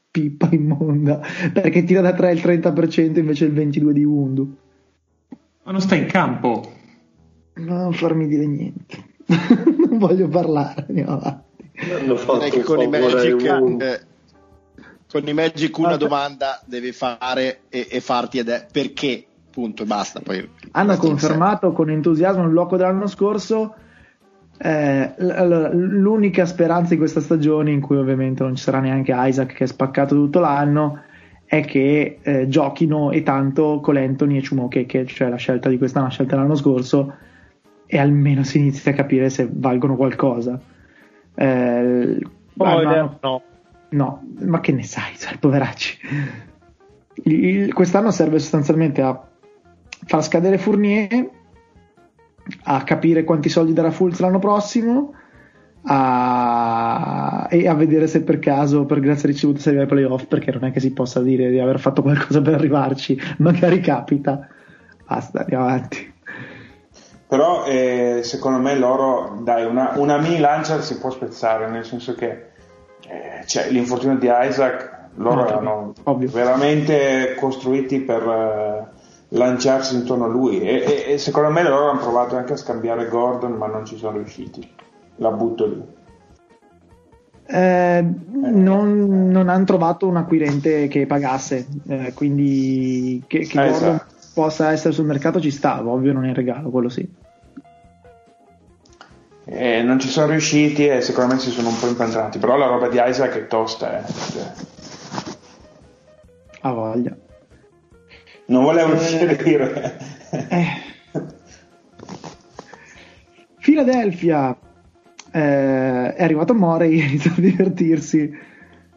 Pippa 0.10 0.50
immonda, 0.52 1.22
perché 1.54 1.84
tira 1.84 2.02
da 2.02 2.14
3 2.14 2.32
il 2.32 2.42
30% 2.42 3.20
invece 3.20 3.46
il 3.46 3.54
22% 3.54 3.92
di 3.92 4.04
Undu. 4.04 4.56
Ma 5.64 5.72
non 5.72 5.82
sta 5.82 5.94
in 5.94 6.08
campo. 6.08 6.72
Non 7.56 7.94
farmi 7.94 8.28
dire 8.28 8.48
niente. 8.48 8.98
non 9.28 10.00
voglio 10.00 10.28
parlare, 10.28 10.86
andiamo 10.88 11.12
avanti. 11.12 11.70
Hanno 11.92 12.16
fatto 12.16 12.50
che 12.50 12.64
con 12.64 12.82
i 12.82 12.88
Magic, 12.88 14.06
con 15.14 15.28
i 15.28 15.34
Magic 15.34 15.78
una 15.78 15.96
domanda 15.96 16.60
devi 16.66 16.92
fare 16.92 17.62
e, 17.70 17.88
e, 17.88 18.02
farti 18.02 18.40
ed 18.40 18.50
è 18.50 18.66
perché, 18.72 19.24
punto 19.52 19.84
e 19.84 19.86
basta. 19.86 20.22
Poi 20.22 20.50
Hanno 20.72 20.98
confermato 20.98 21.72
con 21.72 21.92
entusiasmo 21.92 22.42
il 22.42 22.50
blocco 22.50 22.78
dell'anno 22.78 23.06
scorso. 23.06 23.76
Eh, 24.58 25.14
l'unica 25.20 26.48
speranza 26.48 26.90
di 26.90 26.98
questa 26.98 27.22
stagione, 27.22 27.70
in 27.70 27.80
cui 27.80 27.98
ovviamente 27.98 28.42
non 28.42 28.56
ci 28.56 28.64
sarà 28.64 28.80
neanche 28.80 29.14
Isaac 29.16 29.54
che 29.54 29.66
è 29.66 29.68
spaccato 29.68 30.16
tutto 30.16 30.40
l'anno, 30.40 31.04
è 31.46 31.64
che 31.64 32.18
eh, 32.20 32.48
giochino 32.48 33.12
e 33.12 33.22
tanto 33.22 33.82
con 33.82 33.98
Anthony 33.98 34.38
e 34.38 34.42
Ciumocheke, 34.42 35.06
cioè 35.06 35.30
la 35.30 35.36
scelta 35.36 35.70
di 35.70 35.78
quest'anno, 35.78 36.08
la 36.08 36.12
scelta 36.12 36.36
dell'anno 36.36 36.56
scorso, 36.56 37.14
e 37.86 38.00
almeno 38.00 38.44
si 38.44 38.58
inizia 38.58 38.92
a 38.92 38.96
capire 38.96 39.30
se 39.30 39.48
valgono 39.52 39.96
qualcosa. 39.96 40.60
Eh, 41.36 42.18
oh, 42.58 42.82
no, 42.82 43.18
no. 43.22 43.42
No, 43.94 44.24
ma 44.42 44.60
che 44.60 44.72
ne 44.72 44.84
sai, 44.84 45.18
cioè, 45.18 45.38
poveracci. 45.38 45.98
Il, 47.26 47.74
quest'anno 47.74 48.12
serve 48.12 48.40
sostanzialmente 48.40 49.02
a 49.02 49.28
far 50.06 50.24
scadere 50.24 50.58
Fournier, 50.58 51.30
a 52.64 52.84
capire 52.84 53.24
quanti 53.24 53.50
soldi 53.50 53.74
darà 53.74 53.92
Fulz 53.92 54.20
l'anno 54.20 54.40
prossimo 54.40 55.14
a, 55.86 57.48
e 57.50 57.68
a 57.68 57.74
vedere 57.74 58.08
se 58.08 58.24
per 58.24 58.40
caso 58.40 58.86
per 58.86 59.00
grazia 59.00 59.28
ricevuta 59.28 59.60
si 59.60 59.68
arriva 59.68 59.84
ai 59.84 59.90
playoff 59.90 60.26
perché 60.26 60.52
non 60.52 60.64
è 60.66 60.72
che 60.72 60.80
si 60.80 60.94
possa 60.94 61.22
dire 61.22 61.50
di 61.50 61.60
aver 61.60 61.80
fatto 61.80 62.02
qualcosa 62.02 62.42
per 62.42 62.54
arrivarci 62.54 63.20
magari 63.40 63.82
capita 63.82 64.48
basta 65.06 65.40
andiamo 65.40 65.66
avanti 65.66 66.14
però 67.28 67.66
eh, 67.66 68.22
secondo 68.24 68.60
me 68.60 68.78
loro 68.78 69.40
dai 69.44 69.66
una, 69.66 69.94
una, 69.96 70.18
mini 70.20 70.40
lancia 70.40 70.80
si 70.82 70.98
può 70.98 71.10
spezzare 71.10 71.70
nel 71.70 71.84
senso 71.84 72.16
che 72.16 72.52
eh, 73.08 73.46
cioè, 73.46 73.70
l'infortunio 73.70 74.18
di 74.18 74.30
Isaac 74.30 75.02
loro 75.16 75.42
no, 75.42 75.48
erano 75.48 75.94
ovvio. 76.04 76.30
veramente 76.30 77.36
costruiti 77.40 78.00
per 78.00 78.22
eh, 78.22 78.88
lanciarsi 79.30 79.96
intorno 79.96 80.26
a 80.26 80.28
lui 80.28 80.62
e, 80.62 80.84
e, 80.84 81.14
e 81.14 81.18
secondo 81.18 81.50
me 81.50 81.64
loro 81.64 81.90
hanno 81.90 82.00
provato 82.00 82.36
anche 82.36 82.54
a 82.54 82.58
scambiare 82.58 83.08
Gordon 83.08 83.54
ma 83.54 83.68
non 83.68 83.86
ci 83.86 83.98
sono 83.98 84.18
riusciti 84.18 84.68
la 85.18 85.32
butto 85.32 85.66
lì. 85.66 86.02
Eh, 87.46 88.06
non, 88.30 89.30
non, 89.30 89.50
hanno 89.50 89.66
trovato 89.66 90.08
un 90.08 90.16
acquirente 90.16 90.88
che 90.88 91.06
pagasse, 91.06 91.68
eh, 91.88 92.14
quindi 92.16 93.22
che, 93.28 93.40
che 93.40 93.64
eh, 93.64 93.68
esatto. 93.68 94.06
possa 94.34 94.72
essere 94.72 94.94
sul 94.94 95.06
mercato 95.06 95.42
ci 95.42 95.52
sta, 95.52 95.86
ovvio 95.86 96.14
non 96.14 96.26
è 96.26 96.34
regalo, 96.34 96.70
quello 96.70 96.90
sì. 96.90 97.08
Eh, 99.46 99.82
non 99.82 100.00
ci 100.00 100.08
sono 100.08 100.32
riusciti 100.32 100.88
e 100.88 101.02
secondo 101.02 101.34
me 101.34 101.40
si 101.40 101.52
sono 101.52 101.68
un 101.68 101.78
po' 101.78 101.88
impantanati, 101.88 102.40
però 102.40 102.56
la 102.56 102.68
roba 102.68 102.88
di 102.88 102.98
Isaac 103.04 103.36
è 103.36 103.48
tosta. 103.48 104.00
Eh. 104.00 104.04
Ha 106.62 106.72
voglia. 106.72 107.14
Non 108.46 108.64
volevo 108.64 108.94
uscire 108.94 109.36
dire. 109.36 110.00
Eh. 110.50 110.66
Philadelphia 113.60 114.58
eh, 115.32 116.14
è 116.14 116.24
arrivato 116.24 116.54
Morey, 116.54 117.02
ha 117.02 117.06
iniziato 117.06 117.40
a 117.40 117.44
divertirsi. 117.44 118.32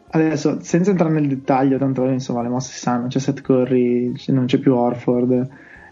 Adesso, 0.09 0.59
senza 0.61 0.91
entrare 0.91 1.13
nel 1.13 1.27
dettaglio, 1.27 1.77
tanto 1.77 2.05
insomma 2.05 2.41
le 2.41 2.47
mosse 2.47 2.71
si 2.71 2.79
sanno, 2.79 3.07
c'è 3.07 3.19
Seth 3.19 3.41
Curry, 3.41 4.13
non 4.27 4.45
c'è 4.45 4.57
più 4.57 4.73
Orford, 4.73 5.49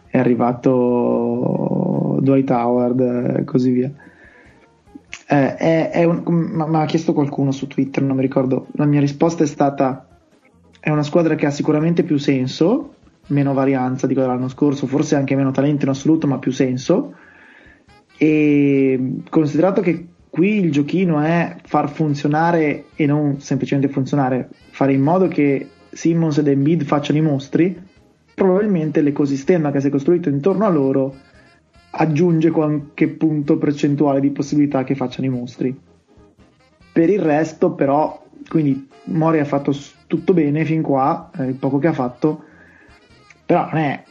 è 0.08 0.18
arrivato 0.18 2.18
Dwight 2.22 2.50
Howard 2.50 3.00
e 3.40 3.44
così 3.44 3.72
via. 3.72 3.92
Eh, 5.28 5.56
è, 5.56 5.90
è 5.90 6.04
un, 6.04 6.22
ma, 6.24 6.68
ma 6.68 6.82
ha 6.82 6.86
chiesto 6.86 7.14
qualcuno 7.14 7.52
su 7.52 7.68
Twitter, 7.68 8.04
non 8.04 8.16
mi 8.16 8.22
ricordo. 8.22 8.68
La 8.74 8.86
mia 8.86 9.00
risposta 9.00 9.44
è 9.44 9.48
stata: 9.48 10.08
è 10.80 10.90
una 10.90 11.04
squadra 11.04 11.36
che 11.36 11.46
ha 11.46 11.52
sicuramente 11.52 12.04
più 12.04 12.18
senso, 12.18 12.94
meno 13.28 13.54
varianza 13.54 14.06
di 14.06 14.14
quella 14.14 14.30
dell'anno 14.30 14.50
scorso, 14.50 14.86
forse 14.86 15.16
anche 15.16 15.36
meno 15.36 15.52
talento 15.52 15.86
in 15.86 15.90
assoluto, 15.90 16.28
ma 16.28 16.38
più 16.38 16.52
senso. 16.52 17.14
E 18.18 19.22
considerato 19.30 19.82
che 19.82 20.08
qui 20.30 20.60
il 20.60 20.72
giochino 20.72 21.20
è 21.22 21.56
far 21.64 21.90
funzionare 21.90 22.86
e 22.96 23.06
non 23.06 23.40
semplicemente 23.40 23.92
funzionare, 23.92 24.50
fare 24.70 24.94
in 24.94 25.02
modo 25.02 25.28
che 25.28 25.70
Simmons 25.90 26.38
ed 26.38 26.48
Embiid 26.48 26.84
facciano 26.84 27.18
i 27.18 27.22
mostri, 27.22 27.82
probabilmente 28.34 29.02
l'ecosistema 29.02 29.72
che 29.72 29.80
si 29.80 29.88
è 29.88 29.90
costruito 29.90 30.30
intorno 30.30 30.66
a 30.66 30.70
loro 30.70 31.16
aggiunge 31.98 32.52
qualche 32.52 33.08
punto 33.08 33.58
percentuale 33.58 34.20
di 34.20 34.32
possibilità 34.32 34.84
che 34.84 34.96
facciano 34.96 35.28
i 35.28 35.30
mostri. 35.30 35.78
Per 36.92 37.10
il 37.10 37.20
resto, 37.20 37.72
però, 37.72 38.24
quindi 38.48 38.88
Mori 39.06 39.40
ha 39.40 39.46
fatto 39.46 39.74
tutto 40.08 40.34
bene 40.34 40.66
fin 40.66 40.82
qua, 40.82 41.30
eh, 41.38 41.46
il 41.46 41.56
poco 41.56 41.78
che 41.78 41.88
ha 41.88 41.94
fatto, 41.94 42.44
però 43.46 43.66
non 43.72 43.78
è 43.78 44.04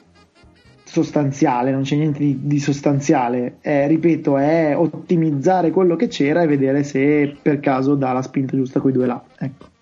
sostanziale, 0.85 1.73
non 1.73 1.83
c'è 1.83 1.97
niente 1.97 2.21
di, 2.21 2.39
di 2.43 2.59
sostanziale, 2.59 3.57
è, 3.61 3.87
ripeto, 3.89 4.37
è 4.39 4.75
ottimizzare 4.77 5.71
quello 5.71 5.97
che 5.97 6.07
c'era 6.07 6.43
e 6.43 6.47
vedere 6.47 6.85
se 6.85 7.37
per 7.41 7.61
caso 7.61 7.95
dà 7.95 8.13
la 8.13 8.23
spinta 8.23 8.57
giusta 8.57 8.81
con 8.81 8.91
i 8.91 8.95
due 8.95 9.07
là. 9.07 9.23
Ecco. 9.39 9.73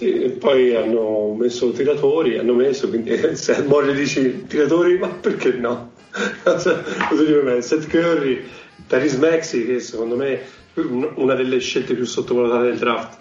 Sì, 0.00 0.34
poi 0.38 0.74
hanno 0.74 1.34
messo 1.38 1.72
tiratori, 1.72 2.38
hanno 2.38 2.54
messo, 2.54 2.88
quindi 2.88 3.14
se 3.36 3.62
Moglie 3.64 3.92
dici 3.92 4.46
tiratori, 4.46 4.96
ma 4.96 5.08
perché 5.08 5.52
no? 5.52 5.90
Seth 7.60 7.86
Curry, 7.86 8.42
Paris 8.86 9.16
Maxi, 9.16 9.66
che 9.66 9.78
secondo 9.78 10.16
me 10.16 10.40
è 10.72 10.80
una 11.16 11.34
delle 11.34 11.58
scelte 11.58 11.92
più 11.92 12.06
sottovalutate 12.06 12.68
del 12.68 12.78
draft. 12.78 13.18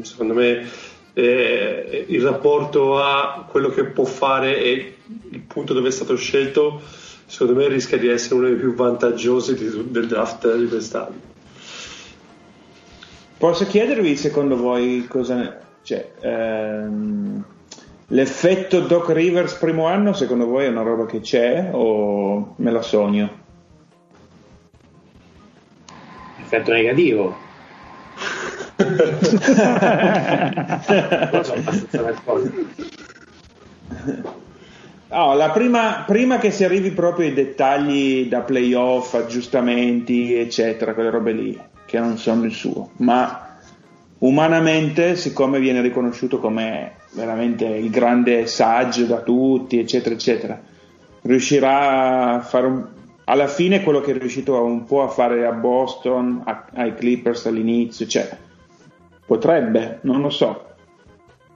Secondo 0.00 0.32
me 0.32 0.66
eh, 1.12 2.06
il 2.08 2.22
rapporto 2.22 2.98
a 2.98 3.46
quello 3.50 3.68
che 3.68 3.84
può 3.84 4.04
fare 4.04 4.56
e 4.56 4.96
il 5.32 5.40
punto 5.40 5.74
dove 5.74 5.88
è 5.88 5.92
stato 5.92 6.16
scelto, 6.16 6.80
secondo 7.26 7.60
me 7.60 7.68
rischia 7.68 7.98
di 7.98 8.08
essere 8.08 8.36
uno 8.36 8.46
dei 8.46 8.56
più 8.56 8.72
vantaggiosi 8.72 9.54
di, 9.54 9.90
del 9.90 10.06
draft 10.06 10.50
di 10.56 10.66
quest'anno. 10.66 11.20
Posso 13.36 13.66
chiedervi 13.66 14.16
secondo 14.16 14.56
voi 14.56 15.04
cosa... 15.06 15.60
Cioè, 15.82 16.12
ehm, 16.20 17.44
l'effetto 18.08 18.80
Doc 18.80 19.10
Rivers 19.10 19.54
primo 19.54 19.86
anno 19.86 20.12
secondo 20.12 20.46
voi 20.46 20.66
è 20.66 20.68
una 20.68 20.82
roba 20.82 21.06
che 21.06 21.20
c'è 21.20 21.70
o 21.72 22.54
me 22.56 22.70
la 22.70 22.82
sogno? 22.82 23.40
Effetto 26.40 26.72
negativo 26.72 27.50
Oh, 35.14 35.34
la 35.34 35.50
prima, 35.50 36.04
prima, 36.06 36.38
che 36.38 36.50
si 36.50 36.64
arrivi 36.64 36.90
proprio 36.90 37.26
ai 37.26 37.34
dettagli 37.34 38.30
da 38.30 38.40
playoff, 38.40 39.12
aggiustamenti, 39.12 40.34
eccetera, 40.34 40.94
quelle 40.94 41.10
robe 41.10 41.32
lì, 41.32 41.60
che 41.84 41.98
non 41.98 42.16
sono 42.16 42.44
il 42.44 42.52
suo, 42.52 42.92
ma 42.96 43.51
umanamente, 44.22 45.16
siccome 45.16 45.60
viene 45.60 45.80
riconosciuto 45.80 46.38
come 46.38 46.96
veramente 47.12 47.64
il 47.66 47.90
grande 47.90 48.46
saggio 48.46 49.04
da 49.04 49.20
tutti, 49.20 49.78
eccetera, 49.78 50.14
eccetera, 50.14 50.60
riuscirà 51.22 52.34
a 52.34 52.40
fare 52.40 52.66
un, 52.66 52.86
alla 53.24 53.46
fine 53.46 53.82
quello 53.82 54.00
che 54.00 54.12
è 54.12 54.18
riuscito 54.18 54.60
un 54.62 54.84
po' 54.84 55.02
a 55.02 55.08
fare 55.08 55.46
a 55.46 55.52
Boston, 55.52 56.42
a, 56.44 56.66
ai 56.74 56.94
Clippers 56.94 57.46
all'inizio, 57.46 58.06
cioè 58.06 58.28
Potrebbe, 59.24 60.00
non 60.02 60.20
lo 60.20 60.30
so. 60.30 60.66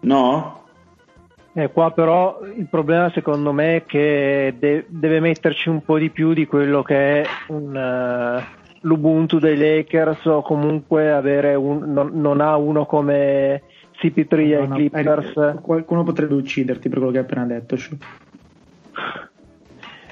No? 0.01 0.65
Eh, 1.53 1.71
qua 1.71 1.91
però 1.91 2.41
il 2.55 2.67
problema 2.71 3.11
secondo 3.11 3.53
me 3.53 3.77
è 3.77 3.85
che 3.85 4.55
de- 4.59 4.87
deve 4.89 5.21
metterci 5.21 5.69
un 5.69 5.83
po' 5.83 5.99
di 5.99 6.11
più 6.11 6.33
di 6.33 6.47
quello 6.47 6.83
che 6.83 7.23
è 7.23 7.27
un, 7.49 7.75
uh, 7.75 8.66
l'Ubuntu 8.87 9.39
dei 9.39 9.57
Lakers 9.57 10.25
o 10.27 10.43
comunque 10.43 11.13
avere 11.13 11.55
un, 11.55 11.93
non, 11.93 12.11
non 12.15 12.41
ha 12.41 12.57
uno 12.57 12.87
come 12.87 13.63
CP3 14.01 14.35
no, 14.35 14.61
ai 14.61 14.69
no, 14.69 14.75
Clippers. 14.75 15.37
Eh, 15.37 15.59
qualcuno 15.61 16.05
potrebbe 16.05 16.35
ucciderti 16.35 16.89
per 16.89 16.99
quello 16.99 17.13
che 17.13 17.19
hai 17.19 17.25
appena 17.25 17.45
detto. 17.45 17.77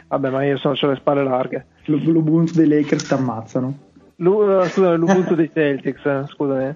Vabbè, 0.09 0.31
ma 0.31 0.45
io 0.45 0.59
sono 0.59 0.75
sulle 0.75 0.97
spalle 0.97 1.23
larghe. 1.23 1.67
L'Ubuntu 1.85 2.53
dei 2.55 2.69
Lakers 2.69 3.07
ti 3.07 3.15
ammazzano. 3.15 3.79
L'u- 4.17 4.63
scusa, 4.65 4.95
l'Ubuntu 4.95 5.35
dei 5.35 5.51
Celtics, 5.53 6.29
scusami 6.29 6.75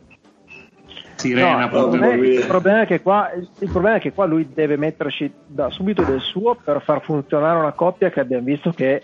sirena. 1.19 1.57
No, 1.57 1.65
il, 1.65 1.69
problema, 1.69 2.15
il, 2.15 2.45
problema 2.47 2.87
qua, 3.01 3.31
il, 3.33 3.71
problema 3.71 3.97
è 3.97 4.01
che 4.01 4.13
qua, 4.13 4.25
lui 4.25 4.49
deve 4.53 4.77
metterci 4.77 5.33
da 5.47 5.69
subito 5.69 6.03
del 6.03 6.21
suo 6.21 6.57
per 6.63 6.81
far 6.83 7.03
funzionare 7.03 7.59
una 7.59 7.73
coppia 7.73 8.11
che 8.11 8.21
abbiamo 8.21 8.45
visto 8.45 8.71
che 8.71 9.03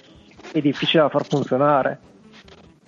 è 0.52 0.60
difficile 0.60 1.02
da 1.02 1.08
far 1.08 1.26
funzionare. 1.26 1.98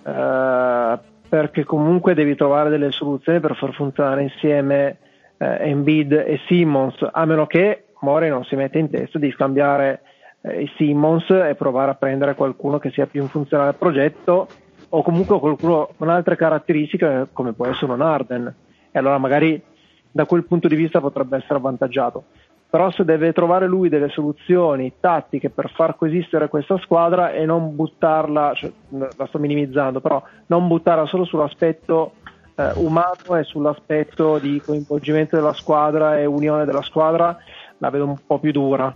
Uh, 0.07 0.97
perché 1.27 1.65
comunque 1.65 2.13
devi 2.13 2.35
trovare 2.35 2.69
delle 2.69 2.91
soluzioni 2.91 3.41
per 3.41 3.57
far 3.57 3.73
funzionare 3.73 4.21
insieme 4.21 4.97
uh, 5.37 5.43
Embiid 5.59 6.13
e 6.13 6.39
Simmons, 6.47 7.05
a 7.11 7.25
meno 7.25 7.45
che 7.45 7.87
Mori 7.99 8.29
non 8.29 8.45
si 8.45 8.55
mette 8.55 8.79
in 8.79 8.89
testa 8.89 9.19
di 9.19 9.31
scambiare 9.31 10.01
eh, 10.41 10.69
Simmons 10.77 11.29
e 11.29 11.55
provare 11.55 11.91
a 11.91 11.95
prendere 11.95 12.35
qualcuno 12.35 12.77
che 12.77 12.91
sia 12.91 13.07
più 13.07 13.21
in 13.21 13.27
funzione 13.27 13.65
al 13.65 13.75
progetto 13.75 14.47
o 14.89 15.01
comunque 15.01 15.39
qualcuno 15.39 15.89
con 15.97 16.09
altre 16.09 16.35
caratteristiche 16.35 17.27
come 17.33 17.53
può 17.53 17.65
essere 17.65 17.91
un 17.91 18.01
Arden 18.01 18.53
e 18.91 18.99
allora 18.99 19.17
magari 19.17 19.61
da 20.09 20.25
quel 20.25 20.45
punto 20.45 20.67
di 20.67 20.75
vista 20.75 21.01
potrebbe 21.01 21.37
essere 21.37 21.55
avvantaggiato 21.55 22.25
però 22.69 22.91
se 22.91 23.05
deve 23.05 23.31
trovare 23.31 23.65
lui 23.65 23.89
delle 23.89 24.09
soluzioni 24.09 24.93
tattiche 24.99 25.49
per 25.49 25.71
far 25.71 25.95
coesistere 25.95 26.49
questa 26.49 26.77
squadra 26.79 27.31
e 27.31 27.45
non 27.45 27.75
buttarla, 27.75 28.53
cioè, 28.55 28.71
la 28.89 29.25
sto 29.27 29.39
minimizzando, 29.39 30.01
però 30.01 30.21
non 30.47 30.67
buttarla 30.67 31.05
solo 31.05 31.23
sull'aspetto 31.23 32.13
eh, 32.55 32.71
umano 32.75 33.37
e 33.39 33.43
sull'aspetto 33.43 34.39
di 34.39 34.61
coinvolgimento 34.63 35.35
della 35.35 35.53
squadra 35.53 36.19
e 36.19 36.25
unione 36.25 36.65
della 36.65 36.81
squadra, 36.81 37.37
la 37.77 37.89
vedo 37.89 38.05
un 38.05 38.17
po' 38.25 38.39
più 38.39 38.51
dura. 38.51 38.93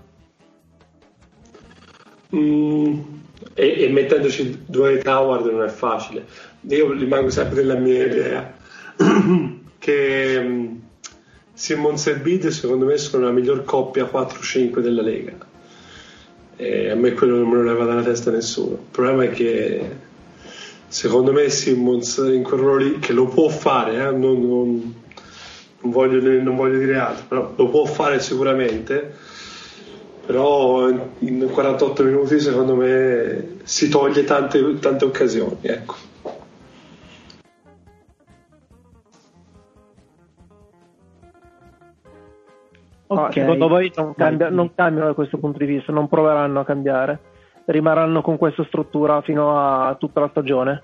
Mm, 2.35 2.99
e, 3.53 3.84
e, 3.84 3.89
mettendoci 3.89 4.64
Dwight 4.65 5.06
Howard 5.07 5.45
non 5.45 5.64
è 5.64 5.69
facile. 5.69 6.26
Io 6.61 6.91
rimango 6.91 7.30
sempre 7.30 7.56
della 7.56 7.76
mia 7.76 8.06
idea 8.06 8.53
che 9.77 10.41
mm, 10.41 10.76
Simmons 11.62 12.08
e 12.08 12.16
Bid 12.16 12.48
secondo 12.48 12.86
me 12.86 12.98
sono 12.98 13.26
la 13.26 13.32
miglior 13.32 13.64
coppia 13.64 14.06
4-5 14.06 14.80
della 14.80 15.04
Lega. 15.04 15.38
E 16.56 16.90
a 16.90 16.96
me 16.96 17.12
quello 17.14 17.38
non 17.38 17.50
me 17.50 17.58
lo 17.58 17.64
leva 17.64 17.86
dalla 17.86 18.02
testa 18.02 18.32
nessuno. 18.32 18.72
Il 18.72 18.88
problema 18.90 19.26
è 19.26 19.30
che 19.30 19.90
secondo 20.88 21.32
me 21.32 21.50
Simmons 21.50 22.18
in 22.34 22.42
quel 22.42 22.60
ruolo 22.60 22.78
lì 22.78 22.98
che 22.98 23.14
lo 23.14 23.28
può 23.28 23.48
fare 23.48 23.94
eh, 23.94 24.12
non, 24.12 24.42
non, 24.42 24.96
non, 25.82 25.92
voglio, 25.92 26.20
non, 26.42 26.56
voglio, 26.56 26.80
dire 26.80 26.98
altro 26.98 27.26
però 27.28 27.54
lo 27.56 27.70
può 27.70 27.86
fare 27.86 28.20
sicuramente 28.20 29.14
però 30.26 30.90
in 30.90 31.48
48 31.50 32.04
minuti 32.04 32.40
secondo 32.40 32.76
me 32.76 33.58
si 33.64 33.88
toglie 33.88 34.24
tante, 34.24 34.80
tante 34.80 35.06
occasioni 35.06 35.58
ecco 35.62 35.96
Okay. 43.14 43.44
secondo 43.44 43.68
voi 43.68 43.92
non, 43.94 44.14
cambia, 44.16 44.50
non, 44.50 44.74
cambiano 44.74 45.08
da 45.08 45.14
questo 45.14 45.38
punto 45.38 45.58
di 45.58 45.66
vista, 45.66 45.92
non 45.92 46.08
proveranno 46.08 46.62
a 46.62 46.66
cambiare, 46.66 47.20
rimarranno 47.66 48.22
con 48.22 48.38
questa 48.38 48.64
struttura 48.64 49.22
fino 49.22 49.60
a 49.60 49.96
tutta 49.96 50.22
la 50.22 50.30
stagione? 50.30 50.84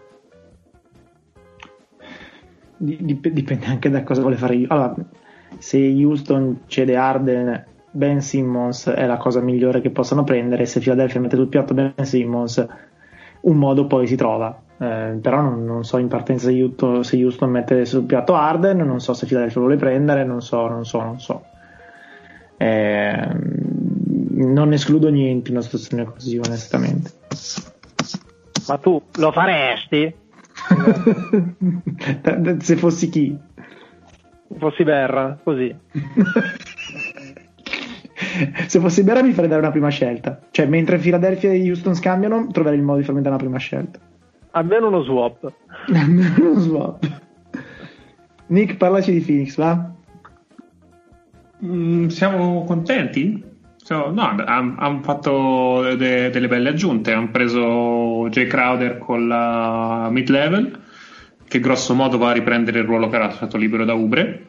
Dipende 2.79 3.65
anche 3.67 3.89
da 3.89 4.03
cosa 4.03 4.19
vuole 4.19 4.35
fare 4.35 4.55
io. 4.55 4.67
Allora, 4.69 4.93
se 5.57 5.77
Houston 5.77 6.63
cede 6.67 6.97
Arden, 6.97 7.65
Ben 7.91 8.21
Simmons 8.21 8.89
è 8.89 9.05
la 9.05 9.17
cosa 9.17 9.39
migliore 9.39 9.79
che 9.79 9.89
possano 9.89 10.25
prendere. 10.25 10.65
Se 10.65 10.81
Philadelphia 10.81 11.21
mette 11.21 11.37
sul 11.37 11.47
piatto 11.47 11.73
Ben 11.73 11.93
Simmons, 12.01 12.67
un 13.41 13.55
modo 13.55 13.87
poi 13.87 14.05
si 14.05 14.17
trova. 14.17 14.63
Eh, 14.79 15.17
però 15.21 15.41
non, 15.41 15.63
non, 15.63 15.85
so 15.85 15.97
in 15.97 16.09
partenza 16.09 16.47
se 16.47 16.61
Houston, 16.61 17.05
se 17.05 17.23
Houston 17.23 17.49
mette 17.49 17.85
sul 17.85 18.03
piatto 18.03 18.35
Arden, 18.35 18.77
non 18.79 18.99
so 18.99 19.13
se 19.13 19.25
Philadelphia 19.25 19.61
lo 19.61 19.67
vuole 19.67 19.79
prendere, 19.79 20.25
non 20.25 20.41
so, 20.41 20.67
non 20.67 20.85
so, 20.85 21.01
non 21.01 21.19
so. 21.19 21.46
Eh, 22.57 23.65
non 24.37 24.73
escludo 24.73 25.09
niente 25.09 25.49
in 25.49 25.55
una 25.55 25.63
situazione 25.63 26.05
così, 26.05 26.37
onestamente. 26.37 27.11
Ma 28.67 28.77
tu 28.77 29.01
lo 29.15 29.31
faresti? 29.31 30.13
Se 32.59 32.75
fossi 32.75 33.09
chi? 33.09 33.37
Fossi 34.57 34.83
Berra, 34.83 35.39
così. 35.43 35.75
Se 38.67 38.79
fossi 38.79 39.03
Berra 39.03 39.23
mi 39.23 39.33
farei 39.33 39.49
dare 39.49 39.61
una 39.61 39.71
prima 39.71 39.89
scelta. 39.89 40.39
Cioè, 40.51 40.65
mentre 40.65 40.97
Philadelphia 40.97 41.51
e 41.51 41.67
Houston 41.67 41.95
scambiano, 41.95 42.47
troverei 42.51 42.79
il 42.79 42.83
modo 42.83 42.99
di 42.99 43.05
farmi 43.05 43.21
dare 43.21 43.35
una 43.35 43.43
prima 43.43 43.59
scelta. 43.59 43.99
Almeno 44.51 44.87
uno 44.87 45.03
swap. 45.03 45.51
Almeno 45.93 46.51
uno 46.51 46.59
swap. 46.59 47.21
Nick, 48.47 48.77
parlaci 48.77 49.11
di 49.11 49.21
Phoenix, 49.21 49.55
va? 49.55 49.93
Mm, 51.65 52.07
siamo 52.07 52.63
contenti? 52.65 53.43
So, 53.77 54.11
no, 54.11 54.35
hanno 54.45 55.01
fatto 55.01 55.95
de, 55.95 56.29
delle 56.29 56.47
belle 56.47 56.69
aggiunte. 56.69 57.13
Hanno 57.13 57.31
preso 57.31 58.27
Jay 58.29 58.45
Crowder 58.45 58.97
con 58.97 59.27
la 59.27 60.09
mid 60.11 60.29
level, 60.29 60.79
che 61.47 61.59
grosso 61.59 61.93
modo 61.93 62.17
va 62.17 62.29
a 62.29 62.33
riprendere 62.33 62.79
il 62.79 62.85
ruolo 62.85 63.09
che 63.09 63.15
era 63.15 63.31
stato 63.31 63.57
libero 63.57 63.85
da 63.85 63.93
Ubre. 63.93 64.45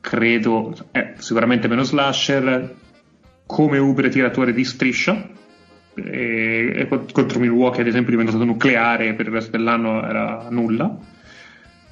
Credo, 0.00 0.74
eh, 0.92 1.14
sicuramente 1.18 1.68
meno 1.68 1.82
slasher, 1.82 2.74
come 3.46 3.78
Ubre 3.78 4.08
tiratore 4.08 4.52
di 4.52 4.64
striscia. 4.64 5.28
E, 5.94 6.72
e 6.74 6.88
contro 7.12 7.38
Milwaukee, 7.38 7.82
ad 7.82 7.86
esempio, 7.86 8.10
diventato 8.10 8.44
nucleare 8.44 9.14
per 9.14 9.26
il 9.26 9.32
resto 9.32 9.50
dell'anno 9.50 10.02
era 10.02 10.46
nulla 10.50 10.98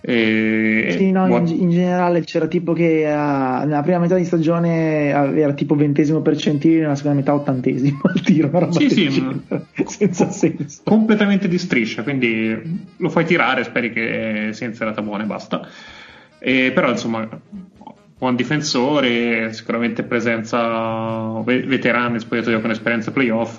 e, 0.07 0.97
sì, 0.99 1.11
no, 1.13 1.27
in, 1.35 1.47
in, 1.47 1.71
generale 1.71 2.21
c'era 2.25 2.47
tipo 2.47 2.75
che 2.75 3.05
uh, 3.07 3.67
nella 3.67 3.81
prima 3.81 4.01
metà 4.01 4.17
di 4.17 4.27
stagione 4.27 5.07
era 5.07 5.55
tipo 5.55 5.75
ventesimo 5.77 6.21
percentile, 6.21 6.81
nella 6.81 6.95
seconda 6.95 7.17
metà 7.17 7.33
ottantesimo 7.33 8.01
al 8.13 8.21
tiro, 8.21 8.49
una 8.49 8.59
roba 8.59 8.73
sì, 8.73 8.91
sì, 8.91 9.41
senza 9.87 10.29
senso. 10.29 10.83
Completamente 10.85 11.49
di 11.49 11.57
striscia, 11.57 12.03
quindi 12.03 12.93
lo 12.99 13.09
fai 13.09 13.25
tirare, 13.25 13.65
speri 13.65 13.93
che 13.95 14.51
sia 14.53 14.67
inserata 14.67 15.01
buona 15.01 15.23
e 15.23 15.27
basta. 15.27 15.67
E, 16.39 16.71
però 16.75 16.91
insomma, 16.91 17.27
buon 18.19 18.37
difensore, 18.37 19.55
sicuramente 19.55 20.03
presenza 20.03 21.41
veterana, 21.45 22.19
spogliatoio 22.19 22.61
con 22.61 22.71
esperienza 22.71 23.11
playoff. 23.11 23.59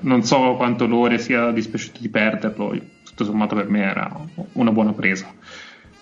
Non 0.00 0.22
so 0.24 0.56
quanto 0.56 0.86
l'ore 0.86 1.16
sia 1.16 1.50
dispiaciuto 1.52 2.00
di 2.02 2.10
perderlo 2.10 2.74
tutto 3.20 3.24
sommato 3.24 3.54
per 3.54 3.68
me 3.68 3.82
era 3.82 4.10
una 4.52 4.72
buona 4.72 4.92
presa. 4.92 5.32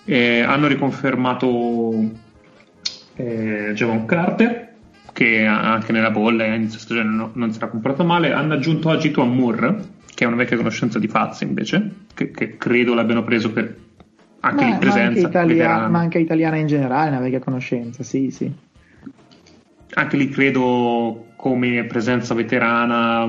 E 0.05 0.41
hanno 0.41 0.67
riconfermato 0.67 2.11
eh, 3.15 3.71
Javon 3.73 4.05
Carter, 4.05 4.73
che 5.11 5.45
anche 5.45 5.91
nella 5.91 6.11
bolla 6.11 6.43
a 6.43 6.55
inizio 6.55 6.79
stagione 6.79 7.09
non, 7.09 7.31
non 7.33 7.51
si 7.51 7.57
era 7.57 7.67
comportato 7.67 8.05
male. 8.05 8.31
Hanno 8.31 8.53
aggiunto 8.53 8.89
oggi 8.89 9.11
Tom 9.11 9.35
Moore, 9.35 9.77
che 10.13 10.23
è 10.23 10.27
una 10.27 10.37
vecchia 10.37 10.57
conoscenza 10.57 10.97
di 10.97 11.07
Fazzi 11.07 11.43
invece, 11.43 12.05
che, 12.13 12.31
che 12.31 12.57
credo 12.57 12.93
l'abbiano 12.93 13.23
preso 13.23 13.51
per 13.51 13.75
anche 14.41 14.65
Beh, 14.65 14.77
presenza. 14.77 15.01
Ma 15.01 15.39
anche, 15.39 15.53
Italia, 15.53 15.87
ma 15.87 15.99
anche 15.99 16.19
italiana 16.19 16.55
in 16.55 16.67
generale, 16.67 17.09
una 17.09 17.19
vecchia 17.19 17.39
conoscenza, 17.39 18.03
sì, 18.03 18.31
sì. 18.31 18.51
Anche 19.91 20.17
lì 20.17 20.29
credo 20.29 21.25
come 21.35 21.83
presenza 21.85 22.33
veterana 22.33 23.25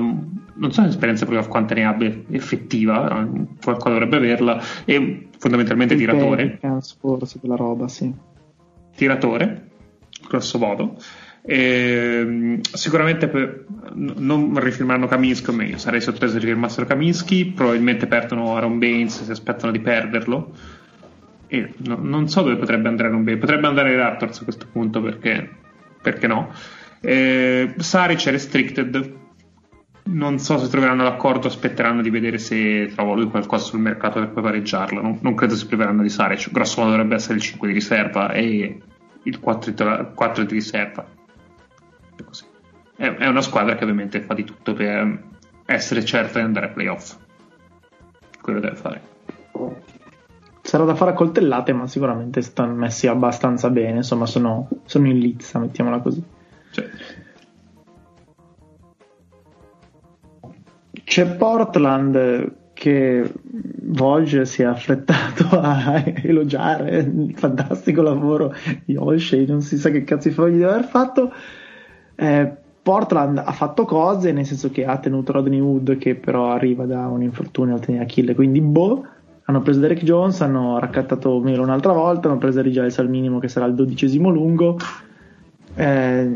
non 0.55 0.71
so 0.71 0.81
l'esperienza 0.81 1.25
proprio 1.25 1.47
quante 1.47 1.73
ne 1.73 1.85
abbia 1.85 2.13
effettiva, 2.29 3.27
qualcosa 3.63 3.89
dovrebbe 3.89 4.17
averla, 4.17 4.61
e 4.85 5.27
fondamentalmente 5.37 5.93
Il 5.93 5.99
tiratore. 5.99 6.59
Forse 6.99 7.39
quella 7.39 7.55
roba, 7.55 7.87
sì. 7.87 8.13
Tiratore, 8.95 9.69
grosso 10.27 10.57
modo. 10.59 10.97
E, 11.43 12.59
sicuramente 12.61 13.27
per, 13.27 13.65
non 13.93 14.59
rifirmeranno 14.59 15.07
Kaminsky 15.07 15.49
o 15.49 15.53
meglio, 15.53 15.77
sarei 15.77 16.01
sorpreso 16.01 16.33
di 16.33 16.41
rifirmassero 16.41 16.85
Kaminsky, 16.85 17.51
probabilmente 17.51 18.05
perdono 18.05 18.55
Aaron 18.55 18.77
Baines, 18.77 19.23
si 19.23 19.31
aspettano 19.31 19.71
di 19.71 19.79
perderlo. 19.79 20.51
E 21.47 21.73
no, 21.77 21.97
non 21.99 22.29
so 22.29 22.43
dove 22.43 22.57
potrebbe 22.57 22.87
andare 22.87 23.09
Aaron 23.09 23.23
Baines, 23.23 23.43
potrebbe 23.43 23.67
andare 23.67 23.89
ai 23.89 23.95
Raptors 23.95 24.39
a 24.39 24.43
questo 24.43 24.67
punto 24.71 25.01
perché, 25.01 25.49
perché 26.01 26.27
no. 26.27 26.53
Eh, 27.01 27.73
Saric 27.77 28.27
è 28.27 28.31
restricted, 28.31 29.19
non 30.03 30.39
so 30.39 30.57
se 30.57 30.67
troveranno 30.67 31.03
l'accordo, 31.03 31.47
aspetteranno 31.47 32.01
di 32.01 32.09
vedere 32.09 32.37
se 32.37 32.91
trova 32.93 33.13
lui 33.13 33.29
qualcosa 33.29 33.65
sul 33.65 33.79
mercato 33.79 34.19
per 34.19 34.29
poi 34.29 34.43
pareggiarla. 34.43 35.01
Non, 35.01 35.19
non 35.21 35.35
credo 35.35 35.55
si 35.55 35.67
priveranno 35.67 36.01
di 36.01 36.09
Saric. 36.09 36.51
Grosso 36.51 36.81
modo 36.81 36.91
dovrebbe 36.91 37.15
essere 37.15 37.35
il 37.35 37.41
5 37.41 37.67
di 37.67 37.73
riserva 37.73 38.31
e 38.31 38.81
il 39.23 39.39
4 39.39 39.71
di, 39.71 40.13
4 40.13 40.43
di 40.43 40.53
riserva. 40.53 41.05
È, 42.95 43.05
è, 43.05 43.27
una 43.27 43.41
squadra 43.41 43.75
che 43.75 43.83
ovviamente 43.83 44.21
fa 44.21 44.33
di 44.33 44.43
tutto 44.43 44.73
per 44.73 45.23
essere 45.65 46.03
certa 46.03 46.39
di 46.39 46.45
andare 46.45 46.67
ai 46.67 46.73
playoff. 46.73 47.17
Quello 48.41 48.59
deve 48.59 48.75
fare. 48.75 49.01
Sarà 50.61 50.83
da 50.83 50.95
fare 50.95 51.11
a 51.11 51.13
coltellate, 51.13 51.73
ma 51.73 51.87
sicuramente 51.87 52.41
stanno 52.41 52.73
messi 52.73 53.07
abbastanza 53.07 53.69
bene. 53.69 53.97
Insomma, 53.97 54.25
sono, 54.25 54.67
sono 54.85 55.07
in 55.07 55.19
lizza, 55.19 55.59
mettiamola 55.59 55.99
così. 55.99 56.23
C'è 61.21 61.35
Portland 61.35 62.53
che 62.73 63.31
Volge 63.43 64.45
si 64.45 64.63
è 64.63 64.65
affrettato 64.65 65.49
a 65.53 66.03
elogiare 66.03 66.97
il 66.97 67.33
fantastico 67.35 68.01
lavoro 68.01 68.55
di 68.83 68.95
Olshey, 68.95 69.45
non 69.45 69.61
si 69.61 69.77
sa 69.77 69.91
che 69.91 70.03
cazzo 70.03 70.29
di 70.29 70.33
fogli 70.33 70.57
deve 70.57 70.71
aver 70.71 70.85
fatto. 70.85 71.31
Eh, 72.15 72.51
Portland 72.81 73.37
ha 73.37 73.51
fatto 73.51 73.85
cose, 73.85 74.31
nel 74.31 74.47
senso 74.47 74.71
che 74.71 74.83
ha 74.83 74.97
tenuto 74.97 75.31
Rodney 75.31 75.59
Wood, 75.59 75.99
che 75.99 76.15
però 76.15 76.49
arriva 76.49 76.85
da 76.85 77.05
un 77.05 77.21
infortunio 77.21 77.75
al 77.75 77.81
tenere 77.81 78.05
Achille, 78.05 78.33
quindi 78.33 78.59
boh. 78.59 79.05
Hanno 79.43 79.61
preso 79.61 79.79
Derek 79.79 80.01
Jones, 80.01 80.41
hanno 80.41 80.79
raccattato 80.79 81.39
Melo 81.39 81.61
un'altra 81.61 81.93
volta, 81.93 82.29
hanno 82.29 82.39
preso 82.39 82.63
Rigiles 82.63 82.97
al 82.97 83.09
minimo 83.09 83.37
che 83.37 83.47
sarà 83.47 83.67
il 83.67 83.75
dodicesimo 83.75 84.31
lungo 84.31 84.75
Eh, 85.73 86.29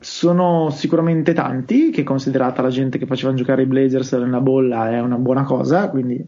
sono 0.00 0.70
sicuramente 0.70 1.32
tanti, 1.32 1.90
che 1.90 2.02
considerata 2.02 2.62
la 2.62 2.68
gente 2.70 2.98
che 2.98 3.06
faceva 3.06 3.34
giocare 3.34 3.62
i 3.62 3.66
Blazers 3.66 4.12
nella 4.12 4.40
bolla 4.40 4.90
è 4.90 5.00
una 5.00 5.16
buona 5.16 5.42
cosa, 5.44 5.88
quindi 5.88 6.24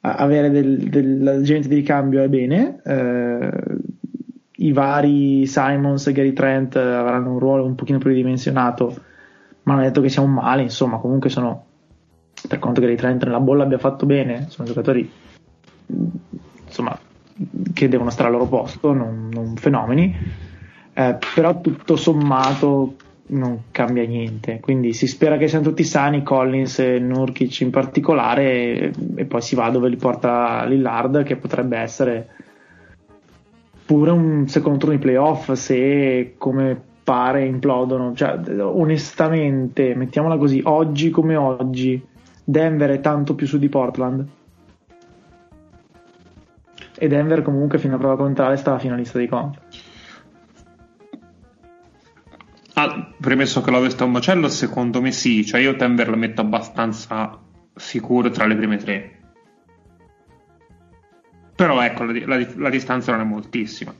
avere 0.00 0.50
del, 0.50 0.78
della 0.88 1.40
gente 1.42 1.68
di 1.68 1.74
ricambio 1.76 2.22
è 2.22 2.28
bene. 2.28 2.80
Eh, 2.84 3.50
I 4.56 4.72
vari 4.72 5.46
Simons 5.46 6.06
e 6.06 6.12
Gary 6.12 6.32
Trent 6.32 6.76
avranno 6.76 7.32
un 7.32 7.38
ruolo 7.38 7.64
un 7.64 7.74
pochino 7.74 7.98
più 7.98 8.10
ridimensionato, 8.10 8.94
ma 9.64 9.74
hanno 9.74 9.82
detto 9.82 10.00
che 10.00 10.08
sia 10.08 10.22
un 10.22 10.32
male, 10.32 10.62
insomma, 10.62 10.98
comunque 10.98 11.30
sono, 11.30 11.64
per 12.48 12.58
quanto 12.58 12.80
Gary 12.80 12.96
Trent 12.96 13.24
nella 13.24 13.40
bolla 13.40 13.64
abbia 13.64 13.78
fatto 13.78 14.06
bene, 14.06 14.46
sono 14.48 14.66
giocatori 14.66 15.10
insomma, 16.66 16.98
che 17.72 17.88
devono 17.88 18.10
stare 18.10 18.28
al 18.28 18.34
loro 18.34 18.46
posto, 18.46 18.92
non, 18.92 19.28
non 19.30 19.56
fenomeni, 19.56 20.16
eh, 20.94 21.18
però 21.34 21.60
tutto 21.60 21.96
sommato 21.96 22.96
non 23.32 23.64
cambia 23.70 24.04
niente. 24.06 24.60
Quindi 24.60 24.92
si 24.92 25.06
spera 25.06 25.36
che 25.36 25.48
siano 25.48 25.64
tutti 25.64 25.84
sani, 25.84 26.22
Collins 26.22 26.78
e 26.80 26.98
Nurkic 26.98 27.60
in 27.60 27.70
particolare, 27.70 28.42
e, 28.44 28.92
e 29.16 29.24
poi 29.24 29.40
si 29.40 29.54
va 29.54 29.70
dove 29.70 29.88
li 29.88 29.96
porta 29.96 30.64
Lillard, 30.64 31.22
che 31.22 31.36
potrebbe 31.36 31.78
essere 31.78 32.28
pure 33.84 34.10
un 34.10 34.48
secondo 34.48 34.78
turno 34.78 34.94
di 34.94 35.00
playoff 35.00 35.52
se 35.52 36.34
come 36.38 36.80
pare 37.02 37.44
implodono. 37.44 38.14
Cioè, 38.14 38.38
onestamente, 38.60 39.94
mettiamola 39.94 40.36
così, 40.36 40.60
oggi 40.64 41.10
come 41.10 41.36
oggi, 41.36 42.04
Denver 42.44 42.90
è 42.90 43.00
tanto 43.00 43.34
più 43.34 43.46
su 43.46 43.58
di 43.58 43.68
Portland. 43.68 44.26
E 46.98 47.08
Denver 47.08 47.42
comunque 47.42 47.78
fino 47.78 47.96
a 47.96 47.98
prova 47.98 48.16
contraria 48.16 48.56
stava 48.56 48.78
finalista 48.78 49.18
di 49.18 49.26
conf. 49.26 49.61
Ah, 52.74 53.12
premesso 53.20 53.60
che 53.60 53.70
l'Ovest 53.70 54.00
è 54.00 54.04
un 54.04 54.12
macello, 54.12 54.48
secondo 54.48 55.00
me 55.02 55.12
sì, 55.12 55.44
cioè 55.44 55.60
io 55.60 55.74
Denver 55.74 56.08
la 56.08 56.16
metto 56.16 56.40
abbastanza 56.40 57.38
sicuro 57.74 58.30
tra 58.30 58.46
le 58.46 58.56
prime 58.56 58.76
tre. 58.78 59.20
Però 61.54 61.80
ecco, 61.82 62.04
la, 62.04 62.12
la, 62.26 62.46
la 62.56 62.70
distanza 62.70 63.12
non 63.12 63.20
è 63.20 63.24
moltissima. 63.24 63.94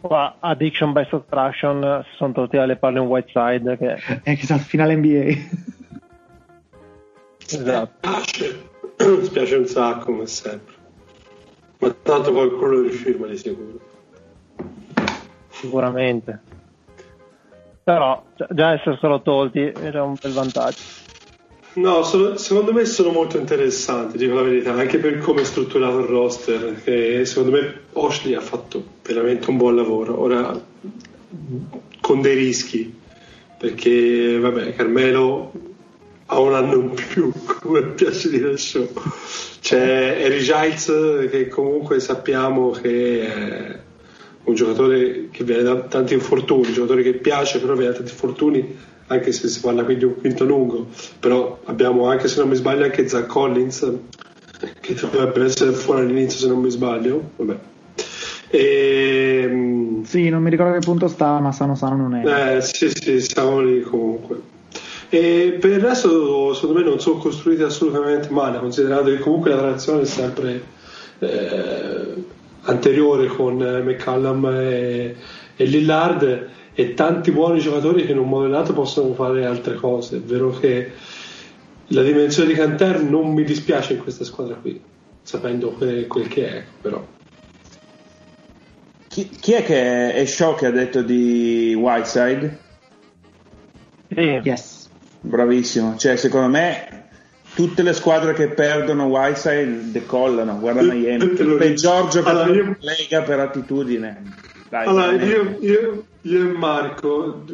Qua, 0.00 0.36
addiction 0.40 0.92
by 0.92 1.06
subtraction 1.08 2.04
sono 2.16 2.32
tutti 2.32 2.56
alle 2.56 2.76
palle 2.76 3.00
in 3.00 3.06
Whiteside 3.06 3.76
che 3.76 3.94
è 4.22 4.36
che 4.36 4.46
sa 4.46 4.56
finale 4.56 4.96
NBA 4.96 5.68
esatto. 7.40 8.08
Mi 8.98 9.24
spiace 9.24 9.56
un 9.56 9.66
sacco 9.66 10.04
come 10.06 10.26
sempre. 10.26 10.74
Ma 11.78 11.90
tanto 12.02 12.32
qualcuno 12.32 12.72
lo 12.72 12.82
rifirma 12.82 13.26
di 13.26 13.36
sicuro. 13.36 13.80
Sicuramente 15.48 16.49
però 17.90 18.22
già 18.50 18.74
esserselo 18.74 19.20
tolti 19.20 19.72
già 19.90 20.02
un 20.04 20.14
bel 20.20 20.32
vantaggio. 20.32 20.78
No, 21.72 22.02
sono, 22.02 22.36
secondo 22.36 22.72
me 22.72 22.84
sono 22.84 23.10
molto 23.10 23.36
interessanti, 23.36 24.16
dico 24.16 24.34
la 24.34 24.42
verità, 24.42 24.72
anche 24.72 24.98
per 24.98 25.18
come 25.18 25.42
è 25.42 25.44
strutturato 25.44 26.00
il 26.00 26.06
roster, 26.06 26.82
che 26.82 27.24
secondo 27.24 27.52
me 27.52 27.80
Oshley 27.92 28.34
ha 28.34 28.40
fatto 28.40 28.82
veramente 29.02 29.50
un 29.50 29.56
buon 29.56 29.76
lavoro, 29.76 30.20
ora 30.20 30.60
con 32.00 32.20
dei 32.20 32.34
rischi, 32.36 32.92
perché 33.58 34.38
vabbè, 34.38 34.74
Carmelo 34.74 35.52
ha 36.26 36.38
un 36.40 36.54
anno 36.54 36.74
in 36.74 36.90
più, 36.90 37.32
come 37.60 37.82
piace 37.82 38.30
dire 38.30 38.50
il 38.50 38.58
show. 38.58 38.88
C'è 39.60 40.24
Harry 40.24 40.40
Giles 40.40 41.28
che 41.30 41.48
comunque 41.48 42.00
sappiamo 42.00 42.70
che... 42.70 43.26
È 43.26 43.89
un 44.44 44.54
giocatore 44.54 45.28
che 45.30 45.44
viene 45.44 45.62
da 45.62 45.76
tanti 45.80 46.14
infortuni, 46.14 46.68
un 46.68 46.72
giocatore 46.72 47.02
che 47.02 47.14
piace 47.14 47.60
però 47.60 47.74
viene 47.74 47.90
da 47.90 47.96
tanti 47.96 48.12
infortuni 48.12 48.76
anche 49.06 49.32
se 49.32 49.48
si 49.48 49.60
parla 49.60 49.84
qui 49.84 49.96
di 49.96 50.04
un 50.04 50.16
quinto 50.16 50.44
lungo 50.44 50.88
però 51.18 51.60
abbiamo 51.64 52.06
anche 52.06 52.28
se 52.28 52.40
non 52.40 52.48
mi 52.48 52.56
sbaglio 52.56 52.84
anche 52.84 53.08
Zach 53.08 53.26
Collins 53.26 53.92
che 54.80 54.94
dovrebbe 54.94 55.44
essere 55.44 55.72
fuori 55.72 56.02
all'inizio 56.02 56.38
se 56.38 56.48
non 56.48 56.60
mi 56.60 56.70
sbaglio 56.70 57.30
Vabbè. 57.36 57.56
E, 58.52 59.42
ehm, 59.44 60.02
sì, 60.02 60.28
non 60.28 60.42
mi 60.42 60.50
ricordo 60.50 60.72
che 60.72 60.80
punto 60.80 61.06
sta, 61.06 61.38
ma 61.38 61.52
sano 61.52 61.76
sano 61.76 61.96
non 61.96 62.16
è. 62.16 62.56
Eh, 62.56 62.60
sì, 62.60 62.90
sì, 62.92 63.20
siamo 63.20 63.60
lì 63.60 63.80
comunque. 63.80 64.40
E 65.08 65.56
per 65.60 65.70
il 65.70 65.80
resto, 65.80 66.52
secondo 66.54 66.78
me, 66.78 66.84
non 66.84 67.00
sono 67.00 67.18
costruiti 67.18 67.62
assolutamente 67.62 68.28
male, 68.30 68.58
considerato 68.58 69.04
che 69.04 69.18
comunque 69.18 69.50
la 69.50 69.58
trazione 69.58 70.02
è 70.02 70.06
sempre 70.06 70.62
eh, 71.20 72.14
anteriore 72.62 73.26
con 73.26 73.62
eh, 73.62 73.82
McCallum 73.82 74.46
e, 74.46 75.16
e 75.56 75.64
Lillard 75.64 76.48
e 76.74 76.94
tanti 76.94 77.30
buoni 77.30 77.60
giocatori 77.60 78.04
che 78.04 78.12
in 78.12 78.18
un 78.18 78.28
modo 78.28 78.44
o 78.44 78.46
nell'altro 78.46 78.74
possono 78.74 79.14
fare 79.14 79.44
altre 79.44 79.74
cose. 79.74 80.16
È 80.16 80.20
vero 80.20 80.50
che 80.50 80.92
la 81.88 82.02
dimensione 82.02 82.48
di 82.48 82.54
Canter 82.54 83.02
non 83.02 83.32
mi 83.32 83.44
dispiace 83.44 83.94
in 83.94 84.02
questa 84.02 84.24
squadra 84.24 84.54
qui, 84.54 84.80
sapendo 85.22 85.70
quel, 85.70 86.06
quel 86.06 86.28
che 86.28 86.48
è, 86.48 86.64
però. 86.80 87.04
Chi, 89.08 89.28
chi, 89.28 89.52
è 89.52 89.64
che 89.64 90.14
è 90.14 90.24
show 90.24 90.54
che 90.54 90.66
ha 90.66 90.70
detto 90.70 91.02
di 91.02 91.74
Whiteside? 91.74 92.58
Yes. 94.08 94.88
Bravissimo, 95.20 95.96
cioè 95.96 96.16
secondo 96.16 96.48
me 96.48 96.99
tutte 97.54 97.82
le 97.82 97.92
squadre 97.92 98.32
che 98.32 98.48
perdono 98.48 99.06
Whiteside 99.06 99.90
decollano. 99.90 100.58
Guarda 100.58 100.82
Miami, 100.82 101.24
il 101.24 101.56
peggior 101.58 102.08
giocatore 102.08 102.42
allora, 102.42 102.58
io... 102.58 102.76
Lega 102.80 103.22
per 103.22 103.40
attitudine. 103.40 104.22
Dai, 104.68 104.86
allora, 104.86 105.12
io, 105.12 105.56
io, 105.60 106.04
io, 106.20 106.40
e 106.40 106.52
Marco 106.52 107.44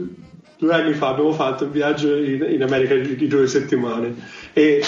due 0.59 0.73
anni 0.73 0.95
fa 0.95 1.09
abbiamo 1.09 1.33
fatto 1.33 1.65
un 1.65 1.71
viaggio 1.71 2.17
in, 2.17 2.47
in 2.51 2.63
America 2.63 2.95
di, 2.95 3.17
di, 3.17 3.27
due 3.27 3.47
settimane. 3.47 4.15
E 4.53 4.83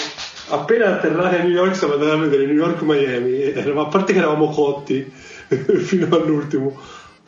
appena 0.49 0.95
atterrati 0.95 1.35
a 1.35 1.43
New 1.43 1.51
York 1.51 1.75
siamo 1.75 1.93
andati 1.93 2.11
a 2.11 2.17
vedere 2.17 2.45
New 2.45 2.55
York 2.55 2.81
Miami. 2.81 3.51
A 3.53 3.85
parte 3.85 4.13
che 4.13 4.19
eravamo 4.19 4.49
cotti 4.49 5.11
fino 5.49 6.15
all'ultimo. 6.15 6.79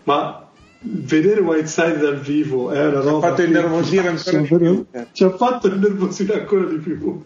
Ma 0.04 0.48
vedere 0.84 1.42
Whiteside 1.42 1.98
dal 1.98 2.20
vivo 2.20 2.72
è 2.72 2.86
una 2.86 3.02
roba 3.02 3.10
ci 3.10 3.10
ha 3.10 3.20
fatto 3.30 3.42
innervosire 3.44 4.08
ancora 4.08 4.38
di 4.40 4.48
più 4.48 4.86
ci 5.12 5.24
ha 5.24 5.30
fatto 5.30 5.68
innervosire 5.68 6.40
ancora 6.40 6.64
di 6.66 6.78
più 6.78 7.24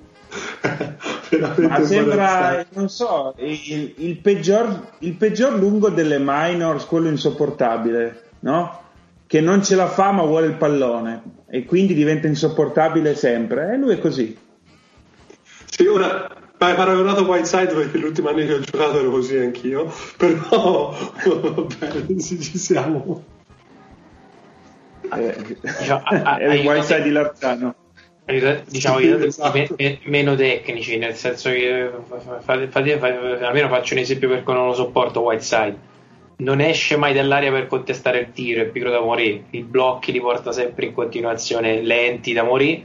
ma 1.40 1.84
sembra, 1.84 2.66
non 2.74 2.90
so, 2.90 3.34
il, 3.38 3.94
il, 3.98 4.18
peggior, 4.18 4.94
il, 5.00 5.14
peggior, 5.14 5.58
lungo 5.58 5.90
delle 5.90 6.18
minors, 6.20 6.86
quello 6.86 7.10
insopportabile, 7.10 8.24
no? 8.42 8.84
Che 9.28 9.42
non 9.42 9.64
ce 9.64 9.76
la 9.76 9.88
fa 9.88 10.12
ma 10.12 10.24
vuole 10.24 10.48
il 10.48 10.56
pallone 10.56 11.22
e 11.48 11.66
quindi 11.66 11.94
diventa 11.94 12.28
insopportabile 12.28 13.16
sempre. 13.16 13.74
E 13.74 13.78
lui 13.78 13.94
è 13.94 14.00
così. 14.00 14.38
Sì, 15.66 15.86
ora 15.88 16.30
hai 16.58 16.76
paragonato 16.76 17.24
Whiteside 17.24 17.74
perché 17.74 17.98
l'ultimo 17.98 18.30
anno 18.30 18.38
che 18.38 18.54
ho 18.54 18.60
giocato 18.60 19.00
ero 19.00 19.10
così 19.10 19.38
anch'io, 19.38 19.92
però 20.18 20.96
vabbè, 21.26 22.16
ci 22.18 22.58
siamo. 22.58 23.24
Eh, 25.12 25.58
diciamo, 25.62 26.04
è 26.06 26.54
il 26.54 26.66
Whiteside 26.66 27.04
di 27.04 27.12
Larzano 27.12 27.76
diciamo 28.26 29.00
io 29.00 29.20
esatto. 29.20 29.76
me, 29.78 30.00
meno 30.04 30.36
tecnici 30.36 30.98
nel 30.98 31.14
senso 31.16 31.50
che 31.50 31.92
fate, 32.40 32.68
fate, 32.68 32.98
fate, 32.98 33.46
almeno 33.46 33.68
faccio 33.68 33.94
un 33.94 34.00
esempio 34.00 34.30
perché 34.30 34.52
non 34.52 34.68
lo 34.68 34.74
sopporto 34.74 35.22
Whiteside. 35.22 35.94
Non 36.38 36.60
esce 36.60 36.98
mai 36.98 37.14
dall'aria 37.14 37.52
per 37.52 37.68
contestare 37.68 38.20
il 38.20 38.32
tiro 38.34 38.62
è 38.62 38.66
pigro 38.66 38.90
da 38.90 39.00
morire. 39.00 39.44
I 39.52 39.62
blocchi 39.62 40.12
li 40.12 40.20
porta 40.20 40.52
sempre 40.52 40.88
in 40.88 40.94
continuazione 40.94 41.82
lenti 41.82 42.34
da 42.34 42.44
morire. 42.44 42.84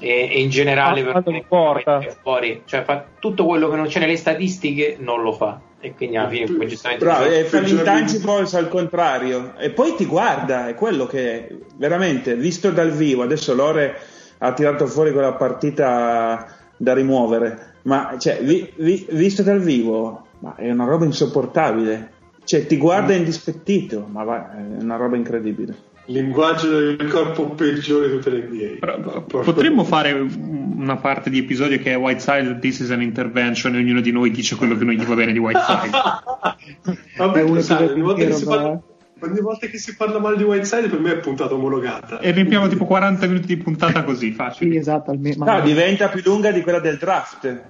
E, 0.00 0.30
e 0.32 0.40
in 0.40 0.48
generale 0.48 1.02
ah, 1.02 1.20
per 1.20 1.44
porta. 1.46 2.00
fuori. 2.22 2.62
Cioè 2.64 2.82
fa 2.82 3.04
tutto 3.20 3.44
quello 3.44 3.68
che 3.68 3.76
non 3.76 3.86
c'è 3.86 4.00
nelle 4.00 4.16
statistiche 4.16 4.96
non 4.98 5.20
lo 5.22 5.32
fa. 5.32 5.60
E 5.78 5.94
quindi 5.94 6.16
alla 6.16 6.28
fine 6.28 6.46
poi 6.46 6.66
giustamente 6.66 7.04
bravo 7.04 7.24
e 7.26 7.44
fa 7.44 7.60
l'intangibles 7.60 8.54
al 8.54 8.68
contrario. 8.68 9.54
E 9.58 9.70
poi 9.70 9.94
ti 9.94 10.06
guarda 10.06 10.68
è 10.68 10.74
quello 10.74 11.06
che 11.06 11.48
veramente 11.76 12.34
visto 12.34 12.70
dal 12.70 12.90
vivo 12.90 13.22
adesso 13.22 13.54
Lore 13.54 14.09
ha 14.42 14.52
tirato 14.52 14.86
fuori 14.86 15.12
quella 15.12 15.32
partita 15.32 16.46
da 16.76 16.94
rimuovere, 16.94 17.74
ma 17.82 18.16
cioè, 18.18 18.42
vi, 18.42 18.70
vi, 18.76 19.06
visto 19.10 19.42
dal 19.42 19.60
vivo 19.60 20.26
ma 20.40 20.54
è 20.56 20.70
una 20.70 20.84
roba 20.84 21.04
insopportabile. 21.04 22.18
Cioè, 22.44 22.66
ti 22.66 22.76
guarda 22.78 23.14
indispettito, 23.14 24.06
ma 24.10 24.24
va, 24.24 24.56
è 24.56 24.82
una 24.82 24.96
roba 24.96 25.16
incredibile. 25.16 25.88
Linguaggio 26.06 26.68
del 26.68 27.08
corpo 27.08 27.50
peggiore 27.50 28.08
di 28.08 28.14
tutte 28.14 28.30
le 28.30 28.48
NBA. 28.50 29.20
Potremmo 29.20 29.84
fare 29.84 30.12
una 30.12 30.96
parte 30.96 31.30
di 31.30 31.38
episodio 31.38 31.78
che 31.78 31.92
è 31.92 31.96
Whiteside, 31.96 32.58
This 32.58 32.80
is 32.80 32.90
an 32.90 33.02
intervention, 33.02 33.74
e 33.76 33.78
ognuno 33.78 34.00
di 34.00 34.10
noi 34.10 34.30
dice 34.30 34.56
quello 34.56 34.76
che 34.76 34.84
non 34.84 34.94
gli 34.94 35.04
va 35.04 35.14
bene 35.14 35.32
di 35.32 35.38
Whiteside. 35.38 35.90
Vabbè, 37.18 37.44
ogni 37.44 38.00
volta 38.00 38.24
che 38.24 38.32
si 38.32 38.44
parla 38.44 38.80
Ogni 39.22 39.40
volta 39.40 39.66
che 39.66 39.78
si 39.78 39.96
parla 39.96 40.18
male 40.18 40.36
di 40.36 40.42
Whiteside 40.42 40.88
per 40.88 40.98
me 41.00 41.12
è 41.12 41.18
puntata 41.18 41.54
omologata. 41.54 42.20
E 42.20 42.30
riempiamo 42.30 42.68
tipo 42.68 42.84
40 42.84 43.26
minuti 43.26 43.46
di 43.46 43.56
puntata 43.56 44.02
così, 44.04 44.32
facile. 44.32 44.70
Sì, 44.70 44.76
esatto. 44.76 45.10
Almeno, 45.10 45.44
no, 45.44 45.60
diventa 45.60 46.08
più 46.08 46.22
lunga 46.24 46.50
di 46.50 46.62
quella 46.62 46.80
del 46.80 46.96
draft. 46.96 47.62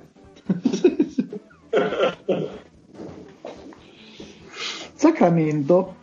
Sacramento 4.95 5.95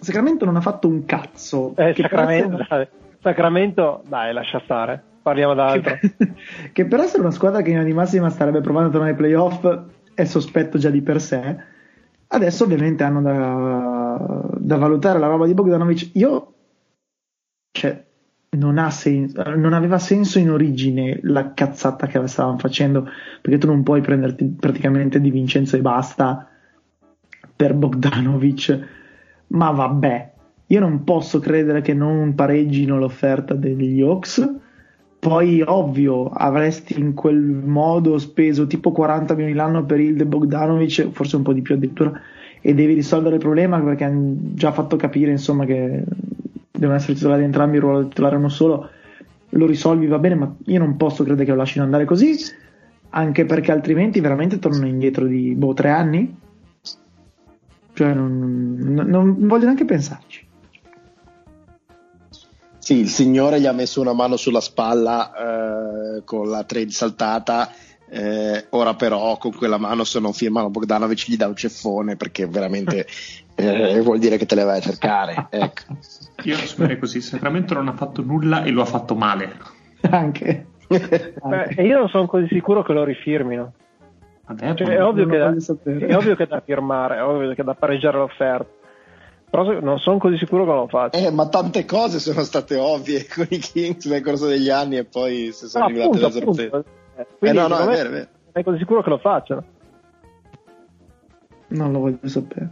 Sacramento 0.00 0.44
non 0.44 0.56
ha 0.56 0.60
fatto 0.60 0.88
un 0.88 1.04
cazzo. 1.04 1.74
Eh, 1.76 1.94
Sacramento, 1.96 2.56
per 2.56 2.66
dai. 2.68 2.88
Sacramento, 3.20 4.02
dai, 4.06 4.32
lascia 4.32 4.60
stare. 4.64 5.02
Parliamo 5.22 5.54
d'altro. 5.54 5.98
Che, 6.00 6.32
che 6.72 6.86
per 6.86 7.00
essere 7.00 7.22
una 7.22 7.32
squadra 7.32 7.62
che 7.62 7.70
in 7.70 7.76
linea 7.78 7.88
di 7.88 7.94
massima 7.94 8.30
starebbe 8.30 8.60
provando 8.60 8.88
a 8.88 8.92
tornare 8.92 9.12
ai 9.12 9.18
playoff 9.18 9.80
è 10.14 10.24
sospetto 10.24 10.78
già 10.78 10.90
di 10.90 11.02
per 11.02 11.20
sé. 11.20 11.56
Adesso 12.28 12.64
ovviamente 12.64 13.02
hanno 13.02 13.22
da, 13.22 13.97
da 14.58 14.76
valutare 14.76 15.18
la 15.18 15.26
roba 15.26 15.46
di 15.46 15.54
Bogdanovic. 15.54 16.10
Io, 16.14 16.54
cioè, 17.70 18.04
non, 18.50 18.78
ha 18.78 18.90
sen- 18.90 19.32
non 19.56 19.72
aveva 19.72 19.98
senso 19.98 20.38
in 20.38 20.50
origine 20.50 21.18
la 21.22 21.52
cazzata 21.54 22.06
che 22.06 22.26
stavano 22.26 22.58
facendo, 22.58 23.08
perché 23.40 23.58
tu 23.58 23.66
non 23.66 23.82
puoi 23.82 24.00
prenderti 24.00 24.44
praticamente 24.58 25.20
di 25.20 25.30
Vincenzo 25.30 25.76
e 25.76 25.80
basta 25.80 26.48
per 27.54 27.74
Bogdanovic. 27.74 28.88
Ma 29.48 29.70
vabbè, 29.70 30.32
io 30.66 30.80
non 30.80 31.04
posso 31.04 31.38
credere 31.38 31.80
che 31.80 31.94
non 31.94 32.34
pareggino 32.34 32.98
l'offerta 32.98 33.54
degli 33.54 34.00
Hawks 34.02 34.66
poi, 35.18 35.62
ovvio, 35.66 36.28
avresti 36.28 36.98
in 36.98 37.12
quel 37.12 37.36
modo 37.36 38.18
speso 38.18 38.68
tipo 38.68 38.92
40 38.92 39.34
milioni 39.34 39.56
l'anno 39.56 39.84
per 39.84 39.98
il 39.98 40.16
De 40.16 40.24
Bogdanovic, 40.24 41.10
forse 41.10 41.36
un 41.36 41.42
po' 41.42 41.52
di 41.52 41.60
più 41.60 41.74
addirittura, 41.74 42.12
e 42.60 42.74
devi 42.74 42.94
risolvere 42.94 43.36
il 43.36 43.40
problema 43.40 43.80
perché 43.80 44.04
hanno 44.04 44.34
già 44.54 44.72
fatto 44.72 44.96
capire 44.96 45.30
insomma, 45.30 45.64
che 45.64 46.02
devono 46.70 46.96
essere 46.96 47.14
titolari 47.14 47.44
entrambi, 47.44 47.76
il 47.76 47.82
ruolo 47.82 48.08
titolare 48.08 48.36
uno 48.36 48.48
solo. 48.48 48.90
Lo 49.50 49.66
risolvi, 49.66 50.06
va 50.06 50.18
bene, 50.18 50.34
ma 50.34 50.54
io 50.66 50.78
non 50.78 50.96
posso 50.96 51.24
credere 51.24 51.44
che 51.44 51.52
lo 51.52 51.56
lasciano 51.56 51.84
andare 51.84 52.04
così, 52.04 52.36
anche 53.10 53.44
perché 53.44 53.72
altrimenti 53.72 54.20
veramente 54.20 54.58
tornano 54.58 54.86
indietro 54.86 55.26
di 55.26 55.54
boh, 55.54 55.72
tre 55.72 55.90
anni. 55.90 56.36
Cioè, 57.94 58.12
non, 58.12 58.76
non, 58.78 59.06
non 59.08 59.36
voglio 59.46 59.64
neanche 59.64 59.84
pensarci. 59.84 60.46
Sì, 62.78 63.00
il 63.00 63.08
signore 63.08 63.60
gli 63.60 63.66
ha 63.66 63.72
messo 63.72 64.00
una 64.00 64.14
mano 64.14 64.36
sulla 64.36 64.60
spalla 64.60 65.32
eh, 66.16 66.22
con 66.24 66.48
la 66.48 66.64
trade 66.64 66.90
saltata. 66.90 67.70
Eh, 68.10 68.66
ora 68.70 68.94
però 68.94 69.36
con 69.36 69.54
quella 69.54 69.76
mano 69.76 70.02
se 70.04 70.18
non 70.18 70.32
firmano 70.32 70.70
Bogdanovic 70.70 71.26
gli 71.28 71.36
dà 71.36 71.46
un 71.46 71.54
ceffone 71.54 72.16
perché 72.16 72.46
veramente 72.46 73.06
eh, 73.54 74.00
vuol 74.00 74.18
dire 74.18 74.38
che 74.38 74.46
te 74.46 74.54
le 74.54 74.64
vai 74.64 74.78
a 74.78 74.80
cercare 74.80 75.48
ecco. 75.50 75.82
Io 76.44 76.56
lo 76.56 76.66
spiegherei 76.66 76.98
così 76.98 77.20
Sacramento 77.20 77.74
non 77.74 77.88
ha 77.88 77.92
fatto 77.92 78.22
nulla 78.22 78.62
e 78.62 78.70
lo 78.70 78.80
ha 78.80 78.86
fatto 78.86 79.14
male 79.14 79.76
Anche. 80.00 80.66
Beh, 80.88 81.74
e 81.76 81.84
io 81.84 81.98
non 81.98 82.08
sono 82.08 82.26
così 82.26 82.46
sicuro 82.48 82.82
che 82.82 82.92
lo 82.92 83.04
rifirmino. 83.04 83.72
Vabbè, 84.46 84.74
Cioè, 84.74 84.88
è, 84.88 85.02
ovvio 85.02 85.26
da, 85.26 85.50
è 85.50 86.16
ovvio 86.16 86.34
che 86.34 86.44
è 86.44 86.46
da 86.46 86.62
firmare, 86.64 87.16
è 87.16 87.22
ovvio 87.22 87.52
che 87.54 87.60
è 87.60 87.64
da 87.64 87.74
pareggiare 87.74 88.18
l'offerta. 88.18 88.76
Però 89.50 89.80
non 89.80 89.98
sono 89.98 90.18
così 90.18 90.36
sicuro 90.36 90.64
che 90.64 90.72
lo 90.72 90.86
faccia. 90.88 91.18
Eh, 91.18 91.30
ma 91.30 91.48
tante 91.48 91.84
cose 91.84 92.18
sono 92.20 92.42
state 92.42 92.76
ovvie 92.76 93.26
con 93.34 93.46
i 93.48 93.58
Kings 93.58 94.04
nel 94.06 94.22
corso 94.22 94.46
degli 94.46 94.70
anni 94.70 94.96
e 94.96 95.04
poi 95.04 95.52
si 95.52 95.68
sono 95.68 95.84
Ah, 95.84 95.88
rivelate 95.88 96.18
da 96.18 96.30
sorpresa 96.30 96.84
appunto. 97.22 97.34
Eh, 97.34 97.38
quindi, 97.38 97.58
no 97.58 97.66
no 97.68 97.78
è 97.78 97.86
vero, 97.86 98.08
è 98.08 98.12
vero. 98.12 98.28
è 98.52 98.62
così 98.62 98.78
sicuro 98.78 99.02
che 99.02 99.10
lo 99.10 99.18
facciano. 99.18 99.64
Non 101.68 101.92
lo 101.92 101.98
voglio 101.98 102.18
sapere. 102.28 102.70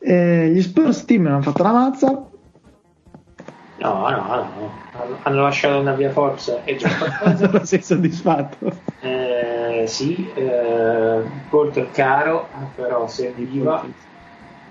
Eh, 0.00 0.48
gli 0.50 0.62
Spurs 0.62 1.04
team 1.04 1.26
hanno 1.26 1.42
fatto 1.42 1.62
la 1.62 1.72
mazza. 1.72 2.08
No, 3.80 4.08
no, 4.08 4.10
no. 4.10 4.70
Hanno- 5.22 5.42
lasciato 5.42 5.78
una 5.78 5.94
via 5.94 6.10
forza 6.10 6.64
e 6.64 6.76
già 6.76 6.88
qualcosa. 6.98 7.64
Sei 7.64 7.82
soddisfatto. 7.82 8.72
Eh, 9.00 9.84
sì, 9.86 10.28
eh, 10.34 11.22
Porter 11.48 11.90
caro, 11.92 12.48
però 12.74 13.06
serviva. 13.06 13.84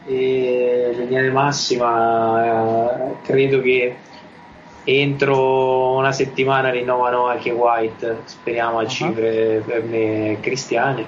E 0.05 0.91
in 0.93 0.99
linea 0.99 1.21
di 1.21 1.29
massima 1.29 3.11
eh, 3.11 3.15
credo 3.23 3.61
che 3.61 3.95
entro 4.89 5.95
una 5.95 6.13
settimana 6.13 6.69
rinnovano 6.69 7.25
anche 7.25 7.51
White, 7.51 8.21
speriamo 8.23 8.79
a 8.79 8.87
cifre 8.87 9.61
per 9.65 9.83
me 9.83 10.37
cristiane. 10.39 11.05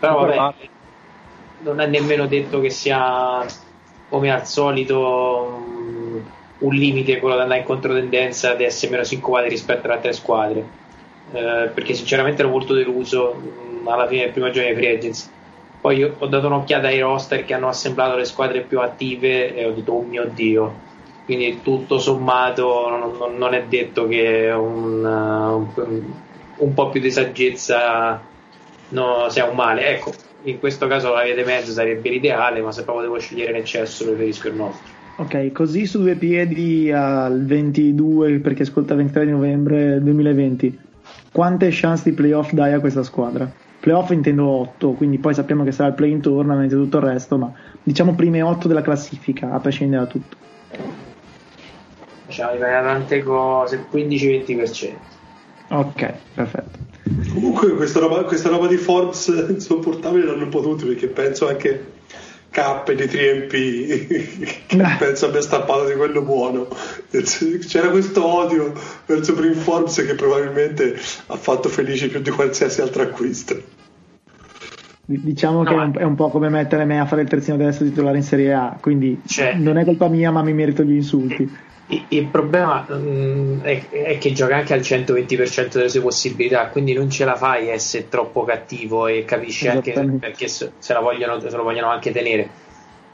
Però 0.00 0.26
vabbè, 0.26 0.54
non 1.60 1.78
è 1.78 1.86
nemmeno 1.86 2.26
detto 2.26 2.58
che 2.60 2.70
sia 2.70 3.46
come 4.08 4.32
al 4.32 4.44
solito 4.44 5.64
un 6.58 6.74
limite 6.74 7.20
quello 7.20 7.36
di 7.36 7.42
andare 7.42 7.60
in 7.60 7.66
controtendenza 7.66 8.54
di 8.54 8.64
essere 8.64 8.90
meno 8.90 9.04
sincopati 9.04 9.48
rispetto 9.48 9.84
alle 9.84 9.94
altre 9.94 10.12
squadre. 10.12 10.86
Eh, 11.30 11.70
perché 11.72 11.94
sinceramente 11.94 12.42
ero 12.42 12.50
molto 12.50 12.74
deluso 12.74 13.34
mh, 13.34 13.86
alla 13.86 14.08
fine 14.08 14.24
del 14.24 14.32
primo 14.32 14.50
giorno 14.50 14.70
di 14.70 14.74
free 14.74 14.96
agency 14.96 15.28
poi 15.80 16.02
ho 16.02 16.26
dato 16.26 16.46
un'occhiata 16.46 16.86
ai 16.86 17.00
roster 17.00 17.44
che 17.44 17.52
hanno 17.52 17.68
assemblato 17.68 18.16
le 18.16 18.24
squadre 18.24 18.62
più 18.62 18.80
attive 18.80 19.54
e 19.54 19.66
ho 19.66 19.72
detto 19.72 19.92
oh 19.92 20.02
mio 20.02 20.24
dio 20.24 20.86
quindi 21.28 21.60
tutto 21.62 21.98
sommato 21.98 22.88
non, 22.88 23.36
non- 23.36 23.52
è 23.52 23.64
detto 23.68 24.08
che 24.08 24.50
un, 24.50 25.04
un, 25.04 26.02
un 26.56 26.72
po' 26.72 26.88
più 26.88 27.02
di 27.02 27.10
saggezza 27.10 28.18
no, 28.88 29.28
sia 29.28 29.44
un 29.44 29.54
male 29.54 29.88
ecco 29.88 30.14
in 30.44 30.58
questo 30.58 30.86
caso 30.86 31.12
la 31.12 31.24
via 31.24 31.34
di 31.34 31.42
mezzo 31.42 31.70
sarebbe 31.70 32.08
l'ideale 32.08 32.62
ma 32.62 32.72
se 32.72 32.82
proprio 32.82 33.04
devo 33.04 33.18
scegliere 33.18 33.50
in 33.50 33.56
eccesso 33.58 34.06
preferisco 34.06 34.48
il 34.48 34.54
nostro 34.54 34.96
Ok, 35.16 35.52
così 35.52 35.84
su 35.84 35.98
due 35.98 36.14
piedi 36.14 36.92
al 36.92 37.44
22, 37.44 38.38
perché 38.38 38.62
ascolta 38.62 38.92
il 38.92 39.00
23 39.00 39.24
di 39.24 39.32
novembre 39.32 40.00
2020, 40.00 40.78
quante 41.32 41.70
chance 41.72 42.04
di 42.08 42.12
playoff 42.14 42.52
dai 42.52 42.72
a 42.72 42.78
questa 42.78 43.02
squadra? 43.02 43.50
Playoff 43.80 44.10
intendo 44.10 44.46
8, 44.46 44.92
quindi 44.92 45.18
poi 45.18 45.34
sappiamo 45.34 45.64
che 45.64 45.72
sarà 45.72 45.88
il 45.88 45.96
play 45.96 46.12
in 46.12 46.20
tournament 46.20 46.70
e 46.70 46.76
tutto 46.76 46.98
il 46.98 47.02
resto, 47.02 47.36
ma 47.36 47.52
diciamo 47.82 48.14
prime 48.14 48.42
8 48.42 48.68
della 48.68 48.80
classifica, 48.80 49.50
a 49.50 49.58
prescindere 49.58 50.04
da 50.04 50.08
tutto. 50.08 50.36
Dipende 52.52 52.74
da 52.74 52.82
tante 52.82 53.22
cose 53.22 53.84
15-20% 53.92 54.92
Ok, 55.70 56.14
perfetto. 56.34 56.78
Comunque 57.32 57.74
questa 57.74 58.00
roba, 58.00 58.24
questa 58.24 58.48
roba 58.48 58.66
di 58.66 58.76
Forbes 58.76 59.26
insopportabile 59.48 60.24
l'hanno 60.24 60.48
potuto 60.48 60.86
perché 60.86 61.08
penso 61.08 61.46
anche 61.48 61.96
K 62.50 62.94
di 62.94 63.04
3MP 63.04 64.66
che 64.66 64.96
penso 64.98 65.26
abbia 65.26 65.42
stappato 65.42 65.86
di 65.86 65.94
quello 65.94 66.22
buono. 66.22 66.68
C'era 67.10 67.90
questo 67.90 68.24
odio 68.24 68.72
verso 69.04 69.34
Prim 69.34 69.52
Forbes 69.54 69.96
che 70.06 70.14
probabilmente 70.14 70.98
ha 71.26 71.36
fatto 71.36 71.68
felice 71.68 72.08
più 72.08 72.20
di 72.20 72.30
qualsiasi 72.30 72.80
altro 72.80 73.02
acquisto. 73.02 73.60
Diciamo 75.04 75.62
che 75.64 75.74
No, 75.74 75.82
è 75.82 75.84
un, 75.84 75.98
è 75.98 76.02
un 76.02 76.14
po' 76.14 76.28
come 76.28 76.48
mettere 76.50 76.84
me 76.84 77.00
a 77.00 77.06
fare 77.06 77.22
il 77.22 77.28
terzino 77.28 77.56
destro 77.56 77.86
titolare 77.86 78.18
in 78.18 78.22
Serie 78.22 78.52
A, 78.52 78.76
quindi 78.80 79.20
Cioè- 79.26 79.54
non 79.54 79.78
è 79.78 79.84
colpa 79.84 80.08
mia, 80.08 80.30
ma 80.30 80.42
mi 80.42 80.52
merito 80.52 80.82
gli 80.82 80.94
insulti. 80.94 81.50
Il, 81.90 82.26
problema 82.26 82.86
mm, 82.90 83.62
è, 83.62 83.88
è 83.88 84.18
che 84.18 84.32
gioca 84.32 84.56
anche 84.56 84.74
al 84.74 84.80
120% 84.80 85.72
delle 85.72 85.88
sue 85.88 86.02
possibilità, 86.02 86.66
quindi 86.66 86.92
non 86.92 87.08
ce 87.08 87.24
la 87.24 87.34
fai 87.34 87.70
a 87.70 87.72
essere 87.72 88.10
troppo 88.10 88.44
cattivo 88.44 89.06
e 89.06 89.24
capisci 89.24 89.68
anche 89.68 89.92
perché 90.20 90.48
se, 90.48 90.70
vogliono, 91.00 91.40
se 91.40 91.56
lo 91.56 91.62
vogliono 91.62 91.88
anche 91.88 92.12
tenere. 92.12 92.66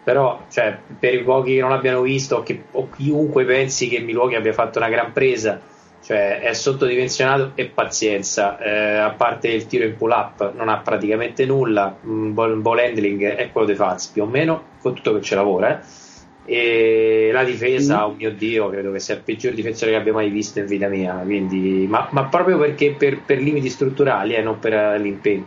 Però, 0.03 0.47
cioè, 0.51 0.77
per 0.99 1.15
i 1.15 1.23
pochi 1.23 1.55
che 1.55 1.61
non 1.61 1.71
l'abbiano 1.71 2.03
visto 2.03 2.37
o, 2.37 2.43
che, 2.43 2.65
o 2.73 2.91
chiunque 2.91 3.45
pensi 3.45 3.89
che 3.89 4.01
Milwaukee 4.01 4.37
abbia 4.37 4.53
fatto 4.53 4.79
una 4.79 4.89
gran 4.89 5.13
presa, 5.13 5.61
cioè 6.03 6.41
è 6.41 6.53
sottodimensionato 6.53 7.53
e 7.55 7.67
pazienza. 7.67 8.59
Eh, 8.59 8.97
a 8.97 9.11
parte 9.11 9.49
il 9.49 9.67
tiro 9.67 9.85
in 9.85 9.97
pull 9.97 10.11
up, 10.11 10.53
non 10.53 10.69
ha 10.69 10.79
praticamente 10.79 11.47
nulla. 11.47 11.97
Mm, 12.05 12.35
ball, 12.35 12.61
ball 12.61 12.79
handling 12.81 13.23
è 13.23 13.53
quello 13.53 13.69
dei 13.69 13.77
Faz 13.77 14.09
più 14.09 14.25
o 14.25 14.27
meno, 14.27 14.65
con 14.81 14.95
tutto 14.95 15.15
che 15.15 15.23
ci 15.23 15.37
lavora. 15.37 15.79
eh. 15.79 16.03
E 16.47 17.31
la 17.33 17.43
difesa, 17.43 18.07
oh 18.07 18.15
mio 18.15 18.31
dio, 18.33 18.69
credo 18.69 18.93
che 18.93 18.99
sia 18.99 19.15
il 19.15 19.23
peggior 19.23 19.55
difensore 19.55 19.93
che 19.93 19.97
abbia 19.97 20.13
mai 20.13 20.29
visto 20.29 20.59
in 20.59 20.67
vita 20.67 20.89
mia. 20.89 21.15
Quindi, 21.15 21.87
ma, 21.89 22.07
ma 22.11 22.25
proprio 22.25 22.59
perché 22.59 22.93
per, 22.93 23.21
per 23.23 23.41
limiti 23.41 23.71
strutturali 23.71 24.35
e 24.35 24.43
non 24.43 24.59
per 24.59 24.75
eh, 24.75 24.99
l'impegno. 24.99 25.47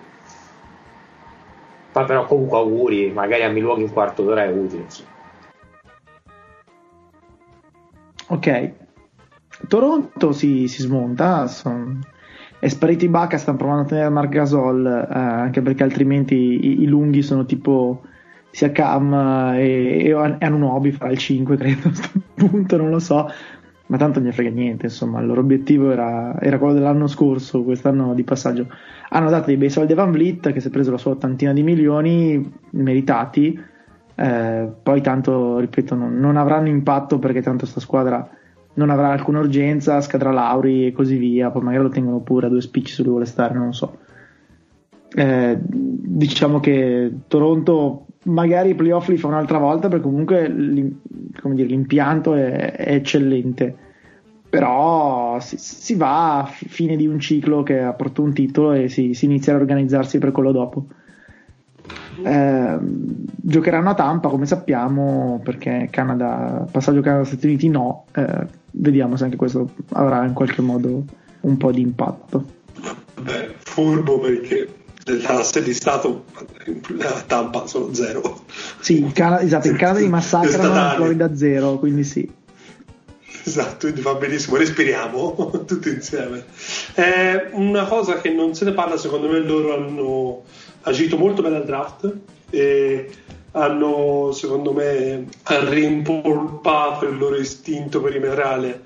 Poi 1.91 2.05
però 2.05 2.25
comunque 2.25 2.57
auguri, 2.57 3.11
magari 3.11 3.43
a 3.43 3.49
Milwaukee 3.49 3.83
un 3.83 3.91
quarto 3.91 4.23
d'ora 4.23 4.43
è 4.43 4.51
utile. 4.51 4.83
insomma. 4.83 5.15
Ok, 8.29 8.71
Toronto 9.67 10.31
si, 10.33 10.67
si 10.67 10.81
smonta, 10.81 11.47
son- 11.47 12.03
è 12.59 12.67
sparito 12.67 13.05
Ibaka, 13.05 13.37
stanno 13.37 13.57
provando 13.57 13.83
a 13.83 13.85
tenere 13.85 14.09
Marc 14.09 14.29
Gasol, 14.29 14.85
eh, 14.85 15.13
anche 15.13 15.61
perché 15.61 15.83
altrimenti 15.83 16.35
i, 16.35 16.81
i 16.81 16.85
lunghi 16.87 17.21
sono 17.21 17.45
tipo 17.45 18.01
sia 18.51 18.71
Cam 18.71 19.13
e, 19.55 20.05
e 20.05 20.11
Anunobi 20.11 20.91
farà 20.91 21.11
il 21.11 21.17
5 21.17 21.55
credo 21.57 21.87
a 21.87 21.89
questo 21.89 22.19
punto, 22.33 22.77
non 22.77 22.89
lo 22.89 22.99
so, 22.99 23.29
ma 23.87 23.97
tanto 23.97 24.19
non 24.19 24.27
ne 24.27 24.33
frega 24.33 24.49
niente, 24.49 24.87
insomma, 24.87 25.19
il 25.19 25.27
loro 25.27 25.41
obiettivo 25.41 25.91
era, 25.91 26.39
era 26.39 26.57
quello 26.57 26.73
dell'anno 26.73 27.07
scorso, 27.07 27.63
quest'anno 27.63 28.13
di 28.13 28.23
passaggio. 28.23 28.67
Hanno 29.09 29.29
dato 29.29 29.45
dei 29.45 29.57
bei 29.57 29.69
soldi 29.69 29.93
a 29.93 29.95
Van 29.95 30.11
Vliet 30.11 30.51
che 30.51 30.59
si 30.59 30.67
è 30.67 30.71
preso 30.71 30.91
la 30.91 30.97
sua 30.97 31.11
ottantina 31.11 31.53
di 31.53 31.63
milioni 31.63 32.53
meritati, 32.71 33.59
eh, 34.15 34.69
poi 34.83 35.01
tanto, 35.01 35.59
ripeto, 35.59 35.95
non, 35.95 36.17
non 36.17 36.35
avranno 36.35 36.67
impatto 36.67 37.19
perché 37.19 37.41
tanto 37.41 37.65
sta 37.65 37.79
squadra 37.79 38.27
non 38.77 38.89
avrà 38.89 39.11
alcuna 39.11 39.39
urgenza, 39.39 40.01
scadrà 40.01 40.31
Lauri 40.31 40.87
e 40.87 40.91
così 40.91 41.17
via, 41.17 41.49
poi 41.49 41.63
magari 41.63 41.83
lo 41.83 41.89
tengono 41.89 42.19
pure 42.19 42.45
a 42.47 42.49
due 42.49 42.61
spicci 42.61 42.93
se 42.93 43.01
lui 43.01 43.11
vuole 43.11 43.25
stare, 43.25 43.53
non 43.53 43.67
lo 43.67 43.71
so. 43.71 43.97
Eh, 45.15 45.57
diciamo 45.59 46.59
che 46.59 47.11
Toronto 47.27 48.05
magari 48.23 48.69
i 48.69 48.75
playoff 48.75 49.07
li 49.07 49.17
fa 49.17 49.27
un'altra 49.27 49.57
volta 49.57 49.87
perché 49.87 50.03
comunque 50.03 50.53
dire, 50.53 51.67
l'impianto 51.67 52.33
è, 52.33 52.73
è, 52.73 52.93
eccellente. 52.93 53.75
Però 54.49 55.39
si, 55.39 55.57
si, 55.57 55.95
va 55.95 56.39
a 56.39 56.45
fine 56.45 56.95
di 56.95 57.05
un 57.05 57.19
ciclo 57.19 57.63
che 57.63 57.79
ha 57.79 57.93
portato 57.93 58.21
un 58.21 58.33
titolo 58.33 58.71
e 58.73 58.87
si, 58.87 59.13
si 59.13 59.25
inizia 59.25 59.53
ad 59.53 59.61
organizzarsi 59.61 60.19
per 60.19 60.31
quello 60.31 60.51
dopo. 60.51 60.85
Eh, 62.23 62.77
giocheranno 62.79 63.89
a 63.89 63.93
Tampa 63.93 64.29
come 64.29 64.45
sappiamo 64.45 65.39
perché 65.43 65.89
Canada, 65.91 66.65
passaggio 66.71 67.01
Canada-Stati 67.01 67.45
Uniti 67.45 67.69
no. 67.69 68.05
Eh, 68.13 68.47
vediamo 68.71 69.17
se 69.17 69.25
anche 69.25 69.35
questo 69.35 69.69
avrà 69.93 70.25
in 70.25 70.33
qualche 70.33 70.61
modo 70.61 71.03
un 71.41 71.57
po' 71.57 71.71
di 71.71 71.81
impatto. 71.81 72.55
Beh, 73.21 73.55
furbo 73.57 74.19
perché 74.19 74.85
le 75.07 75.21
tasse 75.21 75.63
di 75.63 75.73
Stato 75.73 76.25
a 76.99 77.23
Tampa 77.25 77.65
sono 77.67 77.93
zero. 77.93 78.43
Sì, 78.79 78.99
in 78.99 79.11
Canada, 79.13 79.41
esatto, 79.41 79.67
in 79.67 79.75
Canada 79.77 79.99
li 79.99 80.09
massacrano 80.09 80.73
in 80.73 80.95
Florida 80.95 81.35
zero 81.35 81.77
quindi 81.77 82.03
sì. 82.03 82.29
Esatto, 83.43 83.77
quindi 83.79 84.01
fa 84.01 84.15
benissimo, 84.15 84.57
respiriamo 84.57 85.63
tutti 85.65 85.89
insieme. 85.89 86.43
Eh, 86.95 87.47
una 87.51 87.85
cosa 87.85 88.19
che 88.19 88.29
non 88.29 88.53
se 88.53 88.65
ne 88.65 88.73
parla, 88.73 88.97
secondo 88.97 89.29
me 89.29 89.39
loro 89.39 89.73
hanno 89.73 90.43
agito 90.81 91.17
molto 91.17 91.41
bene 91.41 91.55
al 91.55 91.65
draft 91.65 92.13
e 92.49 93.09
hanno 93.51 94.31
secondo 94.33 94.73
me 94.73 95.25
rimpolpato 95.43 97.05
il 97.07 97.17
loro 97.17 97.37
istinto 97.37 98.01
perimetrale 98.01 98.83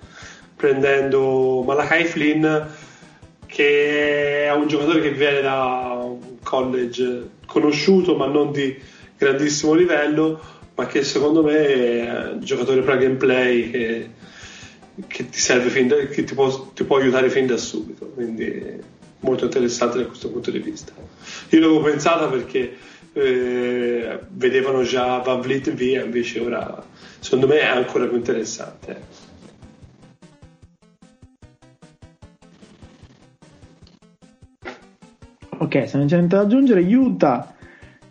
prendendo 0.55 1.63
Malakai 1.65 2.05
Flynn 2.05 2.45
che 3.61 4.45
è 4.45 4.51
un 4.53 4.67
giocatore 4.67 5.01
che 5.01 5.11
viene 5.11 5.41
da 5.41 5.99
un 6.03 6.39
college 6.43 7.29
conosciuto 7.45 8.15
ma 8.15 8.25
non 8.25 8.51
di 8.51 8.75
grandissimo 9.15 9.73
livello 9.73 10.41
ma 10.73 10.87
che 10.87 11.03
secondo 11.03 11.43
me 11.43 11.67
è 11.67 12.31
un 12.33 12.39
giocatore 12.41 12.81
plug 12.81 13.03
and 13.03 13.17
play 13.17 13.69
che, 13.69 14.09
che 15.07 15.29
ti 15.29 15.87
da, 15.87 15.95
che 16.07 16.23
ti 16.23 16.33
può, 16.33 16.71
ti 16.73 16.83
può 16.83 16.97
aiutare 16.97 17.29
fin 17.29 17.45
da 17.45 17.57
subito 17.57 18.07
quindi 18.07 18.79
molto 19.19 19.45
interessante 19.45 19.99
da 19.99 20.05
questo 20.05 20.29
punto 20.29 20.49
di 20.49 20.57
vista. 20.57 20.93
Io 21.49 21.59
l'avevo 21.59 21.81
pensata 21.81 22.25
perché 22.27 22.75
eh, 23.13 24.19
vedevano 24.29 24.81
già 24.81 25.17
Van 25.17 25.41
Vliet 25.41 25.71
via, 25.73 26.03
invece 26.03 26.39
ora 26.39 26.83
secondo 27.19 27.45
me 27.45 27.59
è 27.59 27.65
ancora 27.67 28.07
più 28.07 28.17
interessante. 28.17 29.20
Ok, 35.61 35.87
se 35.87 35.97
non 35.97 36.07
c'è 36.07 36.15
niente 36.15 36.35
da 36.37 36.41
aggiungere, 36.41 36.81
Utah 36.81 37.53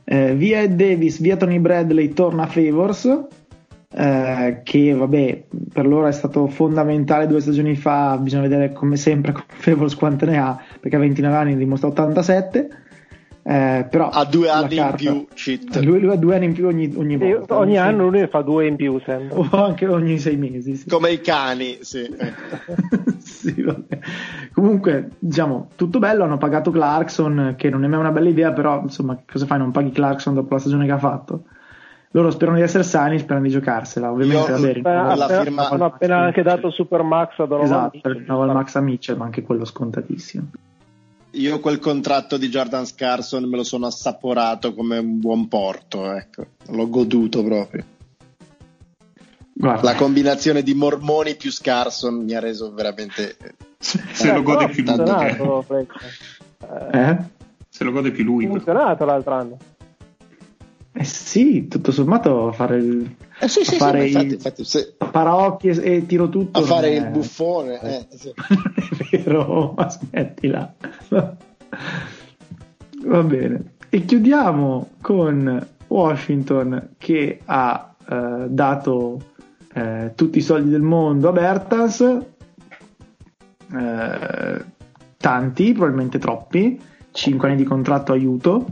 eh, 0.04 0.36
via 0.36 0.68
Davis, 0.68 1.20
via 1.20 1.36
Tony 1.36 1.58
Bradley 1.58 2.12
torna 2.12 2.44
a 2.44 2.46
Favors 2.46 3.26
eh, 3.92 4.60
che 4.62 4.92
vabbè 4.94 5.44
per 5.72 5.84
loro 5.84 6.06
è 6.06 6.12
stato 6.12 6.46
fondamentale 6.46 7.26
due 7.26 7.40
stagioni 7.40 7.74
fa 7.74 8.16
bisogna 8.18 8.42
vedere 8.42 8.72
come 8.72 8.96
sempre 8.96 9.32
con 9.32 9.42
Favors 9.48 9.96
quante 9.96 10.26
ne 10.26 10.38
ha 10.38 10.62
perché 10.78 10.94
a 10.94 11.00
29 11.00 11.36
anni 11.36 11.56
dimostra 11.56 11.88
87 11.88 12.68
eh, 13.50 13.84
però 13.90 14.10
ha 14.10 14.24
due 14.26 14.48
anni 14.48 14.76
carta, 14.76 15.02
in 15.02 15.24
più 15.26 15.34
cheat. 15.34 15.80
Lui, 15.80 15.98
lui, 15.98 16.12
ha 16.12 16.16
due 16.16 16.36
anni 16.36 16.44
in 16.44 16.52
più 16.52 16.68
ogni, 16.68 16.92
ogni 16.94 17.16
volta 17.16 17.58
ogni 17.58 17.76
anno 17.76 18.08
lui 18.08 18.20
ne 18.20 18.28
fa 18.28 18.42
due 18.42 18.68
in 18.68 18.76
più 18.76 19.00
sembra 19.04 19.38
o 19.38 19.48
anche 19.64 19.88
ogni 19.88 20.20
sei 20.20 20.36
mesi 20.36 20.76
sì. 20.76 20.88
come 20.88 21.10
i 21.10 21.20
cani 21.20 21.78
sì. 21.80 22.08
sì 23.18 23.64
comunque 24.52 25.10
diciamo 25.18 25.70
tutto 25.74 25.98
bello 25.98 26.22
hanno 26.22 26.38
pagato 26.38 26.70
Clarkson 26.70 27.54
che 27.58 27.70
non 27.70 27.82
è 27.82 27.88
mai 27.88 27.98
una 27.98 28.12
bella 28.12 28.28
idea 28.28 28.52
però 28.52 28.82
insomma 28.82 29.20
cosa 29.28 29.46
fai 29.46 29.58
non 29.58 29.72
paghi 29.72 29.90
Clarkson 29.90 30.34
dopo 30.34 30.54
la 30.54 30.60
stagione 30.60 30.86
che 30.86 30.92
ha 30.92 30.98
fatto 30.98 31.42
loro 32.12 32.30
sperano 32.30 32.56
di 32.56 32.64
essere 32.64 32.82
sani, 32.82 33.20
sperano 33.20 33.46
di 33.46 33.52
giocarsela. 33.52 34.10
Ovviamente, 34.10 34.50
Io, 34.50 34.56
appena, 34.56 35.12
appena, 35.12 35.42
firma... 35.42 35.68
hanno 35.68 35.84
appena 35.84 36.18
anche 36.18 36.42
dato 36.42 36.68
Super 36.70 37.02
Max 37.02 37.38
a 37.38 37.46
Donovan 37.46 37.90
Esatto, 37.92 38.52
Max 38.52 38.74
a 38.74 38.80
Mitchell, 38.80 39.16
ma 39.16 39.26
anche 39.26 39.42
quello 39.42 39.64
scontatissimo. 39.64 40.48
Io 41.32 41.60
quel 41.60 41.78
contratto 41.78 42.36
di 42.36 42.48
Jordan 42.48 42.84
Scarson 42.84 43.44
me 43.44 43.56
lo 43.56 43.62
sono 43.62 43.86
assaporato 43.86 44.74
come 44.74 44.98
un 44.98 45.20
buon 45.20 45.46
porto, 45.46 46.12
ecco. 46.12 46.46
l'ho 46.68 46.88
goduto 46.88 47.44
proprio. 47.44 47.84
Guarda. 49.52 49.82
La 49.82 49.94
combinazione 49.94 50.62
di 50.62 50.74
Mormoni 50.74 51.36
più 51.36 51.52
Scarson 51.52 52.24
mi 52.24 52.34
ha 52.34 52.40
reso 52.40 52.72
veramente. 52.72 53.36
Se 53.78 54.30
eh, 54.30 54.32
lo 54.32 54.42
gode 54.42 54.68
più 54.68 54.82
lui. 54.84 55.36
Eh? 56.92 57.16
Se 57.68 57.84
lo 57.84 57.92
gode 57.92 58.10
più 58.10 58.24
lui. 58.24 58.46
Ha 58.46 58.48
funzionato 58.48 59.04
l'altro 59.04 59.34
anno. 59.34 59.58
Eh 60.92 61.04
sì, 61.04 61.68
tutto 61.68 61.92
sommato 61.92 62.50
fare 62.52 62.76
il 62.78 63.14
eh 63.40 63.48
sì, 63.48 63.64
sì, 63.64 63.76
fare 63.76 64.02
sì, 64.02 64.08
infatti, 64.08 64.34
infatti, 64.34 64.64
se... 64.64 64.94
paraocchi 64.96 65.68
e, 65.68 65.96
e, 65.96 66.06
tiro 66.06 66.28
tutto 66.28 66.60
a 66.60 66.62
fare 66.62 66.90
è... 66.90 67.00
il 67.00 67.08
buffone 67.08 67.80
eh, 67.80 68.06
sì. 68.10 68.32
non 68.36 68.74
è 69.10 69.18
vero 69.18 69.74
ma 69.76 69.90
smettila. 69.90 70.74
Va 73.02 73.22
bene. 73.22 73.72
E 73.88 74.04
chiudiamo 74.04 74.90
con 75.00 75.66
Washington 75.86 76.90
che 76.98 77.40
ha 77.44 77.94
eh, 78.08 78.44
dato 78.48 79.20
eh, 79.72 80.12
tutti 80.14 80.38
i 80.38 80.42
soldi 80.42 80.68
del 80.68 80.82
mondo 80.82 81.30
a 81.30 81.32
Bertans. 81.32 82.00
Eh, 83.72 84.64
tanti 85.16 85.72
probabilmente 85.72 86.18
troppi. 86.18 86.80
5 87.12 87.48
anni 87.48 87.56
di 87.56 87.64
contratto 87.64 88.12
aiuto. 88.12 88.66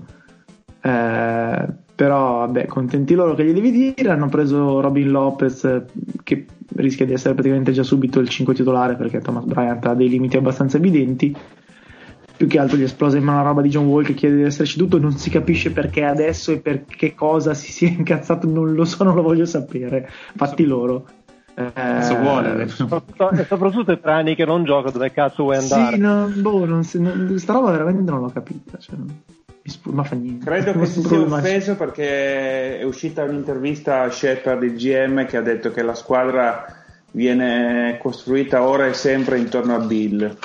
Eh, 0.80 1.66
però 1.98 2.38
vabbè 2.38 2.66
contenti 2.66 3.14
loro 3.14 3.34
che 3.34 3.44
gli 3.44 3.52
devi 3.52 3.72
dire. 3.72 4.10
Hanno 4.10 4.28
preso 4.28 4.78
Robin 4.80 5.10
Lopez 5.10 5.82
che 6.22 6.46
rischia 6.76 7.04
di 7.04 7.12
essere 7.12 7.34
praticamente 7.34 7.72
già 7.72 7.82
subito 7.82 8.20
il 8.20 8.28
5 8.28 8.54
titolare 8.54 8.94
perché 8.94 9.20
Thomas 9.20 9.42
Bryant 9.42 9.84
ha 9.84 9.94
dei 9.94 10.08
limiti 10.08 10.36
abbastanza 10.36 10.76
evidenti. 10.76 11.36
Più 12.36 12.46
che 12.46 12.60
altro 12.60 12.76
gli 12.76 12.82
è 12.82 12.84
esplosa 12.84 13.16
in 13.16 13.24
mano 13.24 13.38
la 13.38 13.48
roba 13.48 13.62
di 13.62 13.68
John 13.68 13.86
Wall 13.86 14.04
che 14.04 14.14
chiede 14.14 14.36
di 14.36 14.42
esserci 14.42 14.78
tutto. 14.78 15.00
Non 15.00 15.10
si 15.16 15.28
capisce 15.28 15.72
perché 15.72 16.04
adesso 16.04 16.52
e 16.52 16.60
per 16.60 16.84
che 16.84 17.16
cosa 17.16 17.52
si 17.54 17.72
sia 17.72 17.88
incazzato. 17.90 18.46
Non 18.46 18.74
lo 18.74 18.84
so 18.84 19.02
non 19.02 19.16
lo 19.16 19.22
voglio 19.22 19.44
sapere. 19.44 20.08
Fatti 20.36 20.66
loro. 20.66 21.04
eh, 21.56 22.16
vuole 22.20 22.62
e 22.62 22.68
soprattutto 22.68 23.90
i 23.90 23.98
trani 23.98 24.36
che 24.36 24.44
non 24.44 24.62
gioca 24.62 24.92
dove 24.92 25.10
cazzo 25.10 25.42
vuoi 25.42 25.56
andare? 25.56 25.96
Sì 25.96 26.00
no, 26.00 26.30
boh, 26.36 26.64
non 26.64 26.84
si, 26.84 27.00
non, 27.00 27.36
sta 27.38 27.54
roba 27.54 27.72
veramente 27.72 28.08
non 28.08 28.20
l'ho 28.20 28.30
capita 28.30 28.78
cioè, 28.78 28.94
ma 29.84 30.04
fa 30.04 30.14
niente. 30.14 30.44
Credo 30.44 30.72
che 30.78 30.86
si 30.86 31.02
sia 31.02 31.20
offeso 31.20 31.76
perché 31.76 32.78
è 32.78 32.82
uscita 32.84 33.24
un'intervista 33.24 34.02
a 34.02 34.10
Shepard, 34.10 34.62
il 34.62 34.74
GM, 34.74 35.26
che 35.26 35.36
ha 35.36 35.42
detto 35.42 35.70
che 35.70 35.82
la 35.82 35.94
squadra 35.94 36.76
viene 37.10 37.98
costruita 38.00 38.62
ora 38.62 38.86
e 38.86 38.94
sempre 38.94 39.38
intorno 39.38 39.74
a 39.74 39.78
Bill. 39.80 40.36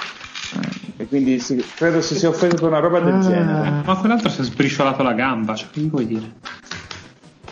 E 0.97 1.07
quindi 1.07 1.39
si, 1.39 1.63
credo 1.75 2.01
si 2.01 2.15
sia 2.15 2.29
offeso 2.29 2.55
per 2.55 2.67
una 2.67 2.79
roba 2.79 2.99
del 2.99 3.15
ah, 3.15 3.19
genere. 3.19 3.81
Ma 3.83 3.97
quell'altro 3.97 4.29
si 4.29 4.41
è 4.41 4.43
sbriciolato 4.43 5.03
la 5.03 5.13
gamba, 5.13 5.55
cioè, 5.55 5.69
che 5.71 5.81
vuoi 5.81 6.05
dire? 6.05 6.31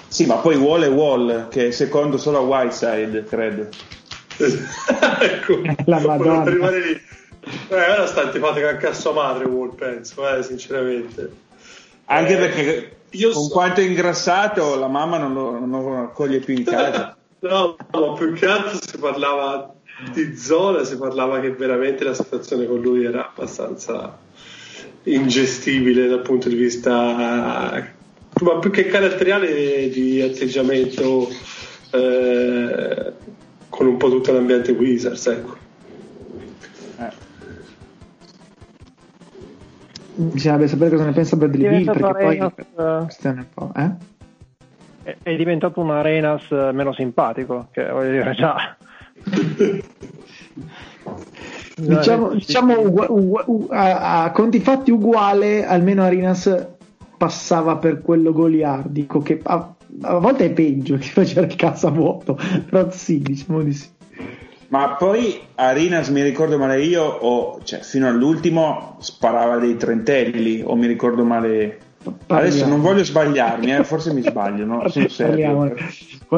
Sì, 0.08 0.26
ma 0.26 0.36
poi 0.36 0.58
Wall 0.58 0.84
e 0.84 0.88
Wall, 0.88 1.48
che 1.48 1.68
è 1.68 1.72
secondo 1.72 2.18
solo 2.18 2.40
a 2.40 2.42
Whiteside, 2.42 3.24
credo. 3.24 3.68
ecco, 4.38 5.62
la 5.86 6.00
Madonna. 6.00 6.70
lì. 6.70 7.02
Eh, 7.70 7.92
ora 7.92 8.06
sta 8.06 8.24
antipatica 8.24 8.70
anche 8.70 8.88
a 8.88 8.94
sua 8.94 9.14
madre, 9.14 9.46
Wall, 9.46 9.74
penso, 9.74 10.28
eh, 10.28 10.44
sinceramente. 10.44 11.32
Anche 12.12 12.34
eh, 12.34 12.38
perché 12.38 12.96
io 13.12 13.32
con 13.32 13.44
so. 13.44 13.50
quanto 13.50 13.80
è 13.80 13.84
ingrassato 13.84 14.76
la 14.76 14.88
mamma 14.88 15.18
non 15.18 15.34
lo, 15.34 15.66
non 15.66 15.84
lo 15.84 16.04
accoglie 16.04 16.40
più 16.40 16.56
in 16.56 16.66
casa. 16.66 17.16
no, 17.40 17.78
no, 17.92 18.14
più 18.14 18.34
che 18.34 18.46
altro 18.46 18.78
si 18.82 18.98
parlava 18.98 19.74
di 20.14 20.36
zona, 20.36 20.84
si 20.84 20.98
parlava 20.98 21.40
che 21.40 21.52
veramente 21.52 22.04
la 22.04 22.14
situazione 22.14 22.66
con 22.66 22.82
lui 22.82 23.06
era 23.06 23.30
abbastanza 23.30 24.18
ingestibile 25.04 26.08
dal 26.08 26.22
punto 26.22 26.50
di 26.50 26.56
vista 26.56 27.90
ma 28.42 28.60
più 28.60 28.70
che 28.70 28.86
caratteriale 28.86 29.90
di 29.90 30.22
atteggiamento 30.22 31.28
eh, 31.92 33.12
con 33.68 33.88
un 33.88 33.98
po' 33.98 34.10
tutto 34.10 34.32
l'ambiente 34.32 34.72
Wizards 34.74 35.26
ecco 35.26 35.61
bisognerebbe 40.14 40.68
sapere 40.68 40.90
cosa 40.92 41.06
ne 41.06 41.12
pensa 41.12 41.36
Bradley 41.36 41.70
Bill 41.70 41.86
perché 41.86 42.24
poi 42.24 42.40
un 42.40 43.46
po', 43.54 43.72
eh? 43.76 43.92
è, 45.04 45.18
è 45.24 45.36
diventato 45.36 45.80
un 45.82 45.92
Arenas 45.92 46.50
meno 46.50 46.94
simpatico 46.94 47.68
che 47.72 47.90
voglio 47.90 48.12
dire 48.12 48.34
già. 48.34 48.78
Diciamo, 51.76 52.34
diciamo 52.34 52.80
ugu, 52.80 53.06
ugu, 53.08 53.40
ugu, 53.46 53.68
a, 53.72 54.24
a, 54.24 54.32
conti 54.32 54.60
fatti 54.60 54.92
uguale 54.92 55.66
almeno 55.66 56.04
Arenas 56.04 56.68
passava 57.18 57.78
per 57.78 58.02
quello 58.02 58.32
goliardico 58.32 59.20
che 59.20 59.40
a, 59.42 59.74
a 60.02 60.18
volte 60.20 60.46
è 60.46 60.52
peggio 60.52 60.98
che 61.00 61.08
faceva 61.08 61.42
il 61.42 61.56
cazzo 61.56 61.88
a 61.88 61.92
vuoto 61.92 62.38
però 62.70 62.92
sì 62.92 63.20
diciamo 63.20 63.64
di 63.64 63.74
sì 63.74 63.90
Ma 64.72 64.96
poi 64.96 65.38
Arinas, 65.56 66.08
mi 66.08 66.22
ricordo 66.22 66.58
male 66.58 66.82
io, 66.82 67.04
o 67.04 67.60
cioè, 67.64 67.82
fino 67.82 68.08
all'ultimo 68.08 68.96
sparava 69.00 69.58
dei 69.58 69.76
trentelli, 69.76 70.64
o 70.66 70.76
mi 70.76 70.88
ricordo 70.88 71.26
male. 71.26 71.78
Parliamo. 72.02 72.48
Adesso 72.48 72.68
non 72.68 72.82
voglio 72.82 73.04
sbagliarmi, 73.04 73.76
eh, 73.76 73.84
forse 73.84 74.14
mi 74.14 74.22
sbaglio, 74.22 74.66
no? 74.66 74.82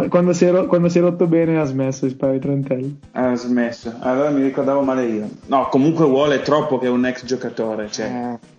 Quando 0.09 0.33
si, 0.33 0.45
è 0.45 0.51
ro- 0.51 0.65
quando 0.65 0.89
si 0.89 0.97
è 0.97 1.01
rotto 1.01 1.27
bene 1.27 1.59
ha 1.59 1.63
smesso 1.63 2.05
di 2.05 2.11
sparare 2.11 2.37
i 2.37 2.41
trentelli. 2.41 2.99
Ha 3.11 3.35
smesso, 3.35 3.93
allora 3.99 4.29
mi 4.31 4.41
ricordavo 4.41 4.81
male 4.81 5.05
io. 5.05 5.29
No, 5.45 5.67
comunque 5.69 6.05
vuole 6.05 6.41
troppo 6.41 6.79
che 6.79 6.87
è 6.87 6.89
un 6.89 7.05
ex 7.05 7.25
giocatore. 7.25 7.89
Cioè. 7.91 8.05
Eh. 8.05 8.52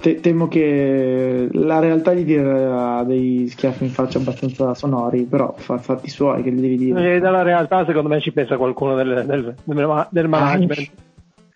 Te- 0.00 0.20
temo 0.20 0.46
che 0.46 1.48
la 1.50 1.80
realtà 1.80 2.14
gli 2.14 2.24
dirà 2.24 3.02
dei 3.02 3.48
schiaffi 3.48 3.84
in 3.84 3.90
faccia 3.90 4.18
abbastanza 4.18 4.72
sonori, 4.74 5.24
però 5.24 5.54
fa 5.56 5.78
fatti 5.78 6.08
suoi 6.08 6.42
che 6.42 6.52
gli 6.52 6.60
devi 6.60 6.76
dire. 6.76 7.16
E 7.16 7.18
dalla 7.18 7.42
realtà, 7.42 7.84
secondo 7.84 8.08
me, 8.08 8.20
ci 8.20 8.32
pensa 8.32 8.56
qualcuno 8.56 8.94
del, 8.94 9.24
del, 9.26 9.56
del, 9.64 10.06
del 10.10 10.28
management. 10.28 10.78
Anche, 10.78 10.90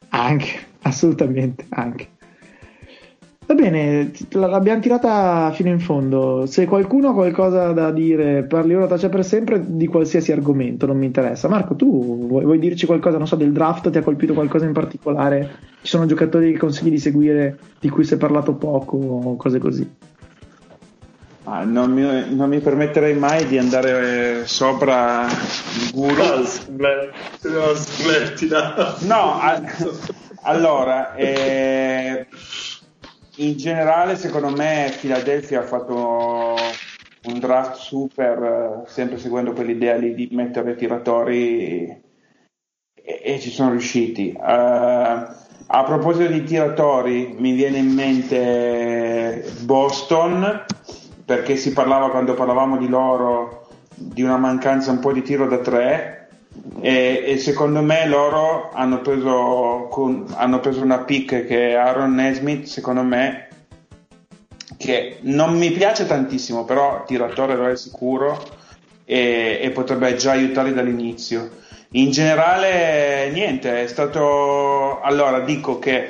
anche, 0.09 0.49
assolutamente, 0.83 1.67
anche. 1.69 2.09
Va 3.45 3.55
bene, 3.55 4.13
l'abbiamo 4.31 4.81
tirata 4.81 5.51
fino 5.53 5.69
in 5.69 5.81
fondo. 5.81 6.47
Se 6.47 6.65
qualcuno 6.65 7.09
ha 7.09 7.13
qualcosa 7.13 7.73
da 7.73 7.91
dire, 7.91 8.45
parli 8.45 8.75
ora, 8.75 8.87
taccia 8.87 9.09
per 9.09 9.25
sempre 9.25 9.63
di 9.67 9.87
qualsiasi 9.89 10.33
argomento, 10.33 10.87
non 10.87 10.97
mi 10.97 11.07
interessa. 11.07 11.49
Marco, 11.49 11.75
tu 11.75 12.27
vuoi, 12.29 12.45
vuoi 12.45 12.59
dirci 12.59 12.87
qualcosa, 12.87 13.19
non 13.19 13.27
so, 13.27 13.37
del 13.37 13.53
draft? 13.53 13.91
Ti 13.91 13.99
ha 13.99 14.03
colpito 14.03 14.33
qualcosa 14.33 14.65
in 14.65 14.73
particolare? 14.73 15.51
Ci 15.83 15.89
sono 15.89 16.07
giocatori 16.07 16.53
che 16.53 16.59
consigli 16.59 16.91
di 16.91 16.99
seguire 16.99 17.59
di 17.81 17.89
cui 17.91 18.05
si 18.05 18.15
è 18.15 18.17
parlato 18.17 18.55
poco 18.55 18.97
o 18.97 19.37
cose 19.37 19.59
così? 19.59 19.91
Ah, 21.45 21.65
non, 21.65 21.91
mi, 21.93 22.35
non 22.35 22.49
mi 22.49 22.61
permetterei 22.61 23.15
mai 23.15 23.45
di 23.47 23.59
andare 23.59 24.47
sopra 24.47 25.27
il 25.27 25.91
guru. 25.93 26.15
No, 29.01 29.41
a- 29.41 29.61
allora, 30.45 31.15
eh, 31.17 32.27
in 33.47 33.57
generale 33.57 34.17
secondo 34.17 34.51
me 34.51 34.93
Philadelphia 35.01 35.61
ha 35.61 35.65
fatto 35.65 36.57
un 37.25 37.39
draft 37.39 37.77
super, 37.77 38.43
eh, 38.43 38.91
sempre 38.91 39.19
seguendo 39.19 39.53
quell'idea 39.53 39.97
lì 39.97 40.15
di 40.15 40.29
mettere 40.33 40.75
tiratori 40.75 41.87
e, 42.95 43.21
e 43.23 43.41
ci 43.41 43.51
sono 43.51 43.71
riusciti. 43.71 44.33
Eh, 44.33 44.41
a 45.75 45.85
proposito 45.85 46.31
di 46.31 46.45
tiratori, 46.45 47.35
mi 47.39 47.53
viene 47.53 47.79
in 47.79 47.93
mente 47.93 49.45
Boston, 49.61 50.65
perché 51.25 51.57
si 51.57 51.73
parlava 51.73 52.11
quando 52.11 52.35
parlavamo 52.35 52.77
di 52.77 52.89
loro 52.89 53.69
di 53.95 54.23
una 54.23 54.37
mancanza 54.37 54.91
un 54.91 54.99
po' 54.99 55.13
di 55.13 55.23
tiro 55.23 55.47
da 55.47 55.59
tre 55.59 56.22
e, 56.81 57.23
e 57.27 57.39
secondo 57.39 57.81
me 57.81 58.07
loro 58.07 58.71
hanno 58.73 59.01
preso, 59.01 59.89
con- 59.91 60.27
hanno 60.37 60.61
preso 60.61 60.83
una 60.83 60.99
pick 61.01 61.47
che 61.47 61.75
Aaron 61.77 62.15
Nesmith, 62.15 62.67
secondo 62.67 63.03
me, 63.03 63.49
che 64.77 65.19
non 65.23 65.57
mi 65.57 65.71
piace 65.71 66.07
tantissimo, 66.07 66.65
però 66.65 67.05
tiratore 67.07 67.55
lo 67.55 67.69
è 67.69 67.77
sicuro 67.77 68.43
e, 69.05 69.61
e 69.63 69.71
potrebbe 69.71 70.17
già 70.17 70.33
aiutarli 70.33 70.73
dall'inizio. 70.73 71.51
In 71.91 72.11
generale, 72.11 73.31
niente, 73.33 73.83
è 73.83 73.87
stato. 73.87 75.01
Allora, 75.01 75.41
dico 75.41 75.79
che 75.79 76.09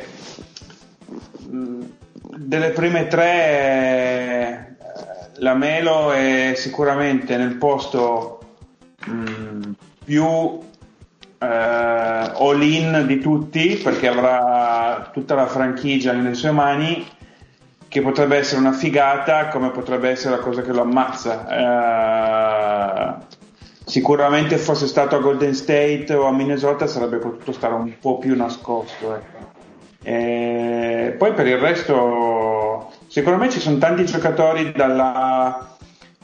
mh, 1.51 1.85
delle 2.37 2.71
prime 2.71 3.09
tre, 3.09 3.27
eh, 3.27 4.59
la 5.41 5.55
Melo 5.55 6.13
è 6.13 6.53
sicuramente 6.55 7.37
nel 7.37 7.57
posto 7.57 8.39
mh, 9.07 9.71
più 10.05 10.61
eh, 11.39 11.47
all-in 11.47 13.05
di 13.07 13.19
tutti 13.19 13.81
perché 13.83 14.09
avrà 14.09 15.11
tutta 15.13 15.35
la 15.35 15.47
franchigia 15.47 16.13
nelle 16.13 16.35
sue 16.35 16.51
mani 16.51 17.07
che 17.89 18.01
potrebbe 18.01 18.37
essere 18.37 18.61
una 18.61 18.73
figata 18.73 19.49
come 19.49 19.71
potrebbe 19.71 20.09
essere 20.09 20.37
la 20.37 20.43
cosa 20.43 20.63
che 20.63 20.73
lo 20.73 20.83
ammazza 20.83 21.47
Eh, 21.49 23.15
sicuramente 23.85 24.57
fosse 24.57 24.87
stato 24.87 25.17
a 25.17 25.21
Golden 25.21 25.55
State 25.55 26.15
o 26.15 26.27
a 26.27 26.33
Minnesota 26.33 26.87
sarebbe 26.87 27.19
potuto 27.19 27.53
stare 27.53 27.75
un 27.75 27.93
po' 28.01 28.19
più 28.19 28.37
nascosto 28.37 29.15
ecco. 29.15 29.51
E 30.05 31.15
poi 31.17 31.33
per 31.33 31.47
il 31.47 31.59
resto 31.59 32.91
secondo 33.09 33.39
me 33.39 33.51
ci 33.51 33.61
sono 33.61 33.79
tanti 33.79 34.05
giocatori 34.05 34.73
dalla 34.73 35.72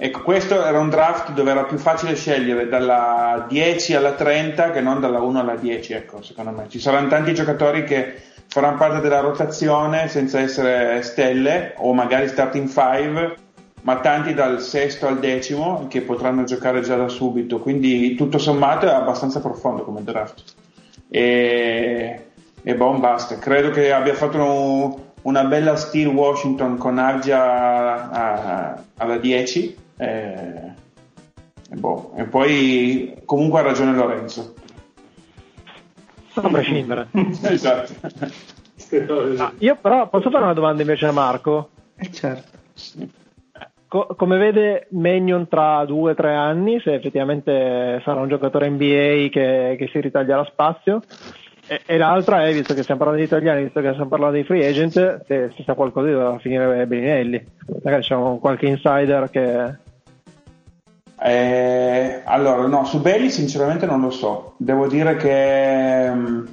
Ecco, 0.00 0.22
questo 0.22 0.64
era 0.64 0.78
un 0.78 0.90
draft 0.90 1.32
dove 1.32 1.50
era 1.50 1.64
più 1.64 1.76
facile 1.76 2.14
scegliere 2.14 2.68
dalla 2.68 3.44
10 3.48 3.96
alla 3.96 4.12
30 4.12 4.70
che 4.70 4.80
non 4.80 5.00
dalla 5.00 5.20
1 5.20 5.40
alla 5.40 5.56
10, 5.56 5.92
ecco, 5.92 6.22
secondo 6.22 6.52
me. 6.52 6.66
Ci 6.68 6.78
saranno 6.78 7.08
tanti 7.08 7.34
giocatori 7.34 7.82
che 7.82 8.14
faranno 8.46 8.76
parte 8.76 9.00
della 9.00 9.18
rotazione 9.18 10.06
senza 10.06 10.38
essere 10.38 11.02
stelle 11.02 11.74
o 11.78 11.92
magari 11.94 12.28
starting 12.28 12.68
5, 12.68 13.34
ma 13.82 13.96
tanti 13.98 14.34
dal 14.34 14.60
sesto 14.60 15.08
al 15.08 15.18
decimo 15.18 15.86
che 15.88 16.02
potranno 16.02 16.44
giocare 16.44 16.80
già 16.80 16.94
da 16.94 17.08
subito. 17.08 17.58
Quindi 17.58 18.14
tutto 18.14 18.38
sommato 18.38 18.86
è 18.86 18.90
abbastanza 18.90 19.40
profondo 19.40 19.82
come 19.82 20.04
draft. 20.04 20.42
E, 21.10 22.24
e 22.62 22.74
boh, 22.76 22.92
basta. 22.98 23.36
Credo 23.38 23.70
che 23.70 23.92
abbia 23.92 24.14
fatto 24.14 24.36
un- 24.42 24.96
una 25.22 25.44
bella 25.44 25.74
steal 25.74 26.14
Washington 26.14 26.76
con 26.76 26.98
Argia 26.98 28.10
a- 28.10 28.82
alla 28.96 29.16
10. 29.16 29.86
E, 29.98 30.72
e 31.70 31.76
boh. 31.76 32.12
E 32.16 32.24
poi 32.24 33.14
comunque 33.24 33.60
ha 33.60 33.62
ragione 33.62 33.94
Lorenzo. 33.94 34.54
A 36.34 36.48
prescindere. 36.48 37.08
esatto. 37.42 37.92
Ah, 39.36 39.52
io 39.58 39.76
però 39.76 40.08
posso 40.08 40.30
fare 40.30 40.44
una 40.44 40.54
domanda 40.54 40.82
invece 40.82 41.06
a 41.06 41.12
Marco? 41.12 41.70
Eh 41.96 42.10
certo. 42.10 42.56
Co- 43.88 44.14
come 44.16 44.38
vede 44.38 44.86
Magnon 44.90 45.48
tra 45.48 45.84
due 45.84 46.12
o 46.12 46.14
tre 46.14 46.34
anni, 46.34 46.80
se 46.80 46.94
effettivamente 46.94 48.00
sarà 48.04 48.20
un 48.20 48.28
giocatore 48.28 48.68
NBA 48.68 49.28
che, 49.30 49.76
che 49.78 49.88
si 49.90 50.00
ritaglierà 50.00 50.44
spazio? 50.44 51.02
E, 51.66 51.82
e 51.84 51.98
l'altra 51.98 52.46
è, 52.46 52.52
visto 52.52 52.72
che 52.72 52.82
stiamo 52.82 53.00
parlando 53.00 53.22
di 53.22 53.28
italiani, 53.28 53.64
visto 53.64 53.80
che 53.80 53.88
stiamo 53.90 54.08
parlando 54.08 54.36
di 54.36 54.44
free 54.44 54.66
agent, 54.66 55.24
se 55.26 55.52
si 55.54 55.62
sa 55.64 55.74
qualcosa 55.74 56.10
da 56.10 56.38
finire 56.38 56.86
Bellinelli. 56.86 57.46
Magari 57.82 58.02
c'è 58.02 58.14
un 58.14 58.38
qualche 58.38 58.66
insider 58.66 59.28
che... 59.30 59.86
Eh, 61.20 62.22
allora, 62.24 62.66
no, 62.68 62.84
su 62.84 63.00
Belli 63.00 63.30
sinceramente 63.30 63.86
non 63.86 64.00
lo 64.00 64.10
so. 64.10 64.54
Devo 64.56 64.86
dire 64.86 65.16
che 65.16 66.10
mm, 66.12 66.46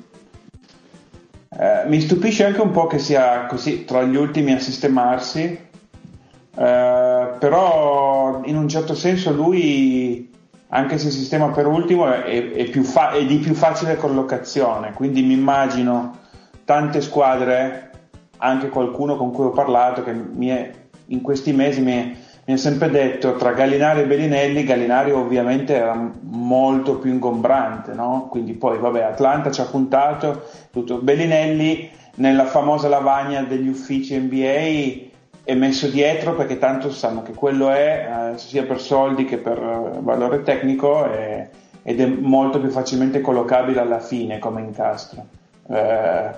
eh, 1.57 1.83
mi 1.87 2.01
stupisce 2.01 2.45
anche 2.45 2.61
un 2.61 2.71
po' 2.71 2.87
che 2.87 2.97
sia 2.99 3.45
così 3.45 3.85
tra 3.85 4.01
gli 4.03 4.15
ultimi 4.15 4.53
a 4.53 4.59
sistemarsi, 4.59 5.43
eh, 5.43 7.27
però 7.39 8.41
in 8.45 8.57
un 8.57 8.67
certo 8.67 8.95
senso 8.95 9.31
lui, 9.31 10.31
anche 10.69 10.97
se 10.97 11.11
sistema 11.11 11.49
per 11.49 11.67
ultimo, 11.67 12.11
è, 12.11 12.51
è 12.51 12.71
fa- 12.81 13.11
è 13.11 13.23
di 13.25 13.37
più 13.37 13.53
facile 13.53 13.95
collocazione, 13.97 14.93
quindi 14.93 15.21
mi 15.21 15.33
immagino 15.33 16.17
tante 16.65 17.01
squadre, 17.01 17.91
anche 18.37 18.69
qualcuno 18.69 19.15
con 19.15 19.31
cui 19.31 19.45
ho 19.45 19.51
parlato 19.51 20.03
che 20.03 20.11
è- 20.11 20.71
in 21.07 21.21
questi 21.21 21.53
mesi 21.53 21.81
mi 21.81 21.91
è 21.91 22.11
mi 22.47 22.53
ha 22.53 22.57
sempre 22.57 22.91
detto 22.91 23.35
tra 23.37 23.53
Gallinari 23.53 24.01
e 24.01 24.05
Bellinelli, 24.05 24.63
Gallinari 24.63 25.11
ovviamente 25.11 25.73
era 25.73 26.11
molto 26.21 26.99
più 26.99 27.11
ingombrante, 27.11 27.93
no? 27.93 28.27
quindi 28.29 28.53
poi 28.53 28.77
vabbè 28.77 29.01
Atlanta 29.01 29.49
ci 29.49 29.61
ha 29.61 29.65
puntato, 29.65 30.43
tutto. 30.71 30.97
Bellinelli 30.97 31.89
nella 32.15 32.45
famosa 32.45 32.87
lavagna 32.87 33.41
degli 33.41 33.67
uffici 33.67 34.15
NBA 34.17 35.13
è 35.43 35.55
messo 35.55 35.87
dietro 35.87 36.35
perché 36.35 36.59
tanto 36.59 36.91
sanno 36.91 37.23
che 37.23 37.33
quello 37.33 37.71
è 37.71 38.31
eh, 38.33 38.37
sia 38.37 38.63
per 38.63 38.79
soldi 38.79 39.25
che 39.25 39.37
per 39.37 39.57
eh, 39.57 39.99
valore 40.01 40.43
tecnico 40.43 41.11
e- 41.11 41.49
ed 41.81 41.99
è 41.99 42.05
molto 42.05 42.59
più 42.59 42.69
facilmente 42.69 43.21
collocabile 43.21 43.79
alla 43.79 43.99
fine 43.99 44.39
come 44.39 44.61
incastro. 44.61 45.25
Eh, 45.67 46.29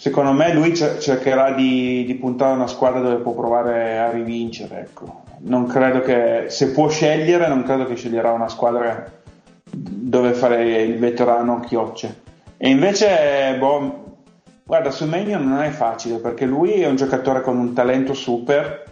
Secondo 0.00 0.30
me 0.30 0.54
lui 0.54 0.76
cer- 0.76 1.00
cercherà 1.00 1.50
di, 1.50 2.04
di 2.06 2.14
puntare 2.14 2.54
una 2.54 2.68
squadra 2.68 3.00
dove 3.00 3.16
può 3.16 3.32
provare 3.32 3.98
a 3.98 4.12
rivincere. 4.12 4.82
Ecco. 4.82 5.22
Non 5.38 5.66
credo 5.66 6.02
che, 6.02 6.44
se 6.50 6.70
può 6.70 6.88
scegliere, 6.88 7.48
non 7.48 7.64
credo 7.64 7.84
che 7.84 7.96
sceglierà 7.96 8.30
una 8.30 8.48
squadra 8.48 9.10
dove 9.68 10.34
fare 10.34 10.82
il 10.82 10.98
veterano 11.00 11.58
chiocce. 11.58 12.20
E 12.56 12.68
invece, 12.68 13.56
boh, 13.58 14.18
guarda, 14.62 14.92
su 14.92 15.04
Magnon 15.04 15.44
non 15.44 15.62
è 15.62 15.70
facile 15.70 16.18
perché 16.18 16.46
lui 16.46 16.80
è 16.80 16.86
un 16.86 16.94
giocatore 16.94 17.40
con 17.40 17.58
un 17.58 17.72
talento 17.72 18.14
super. 18.14 18.84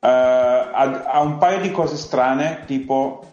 eh, 0.00 0.08
ha, 0.08 1.04
ha 1.04 1.20
un 1.20 1.38
paio 1.38 1.60
di 1.60 1.70
cose 1.70 1.96
strane, 1.96 2.62
tipo 2.66 3.24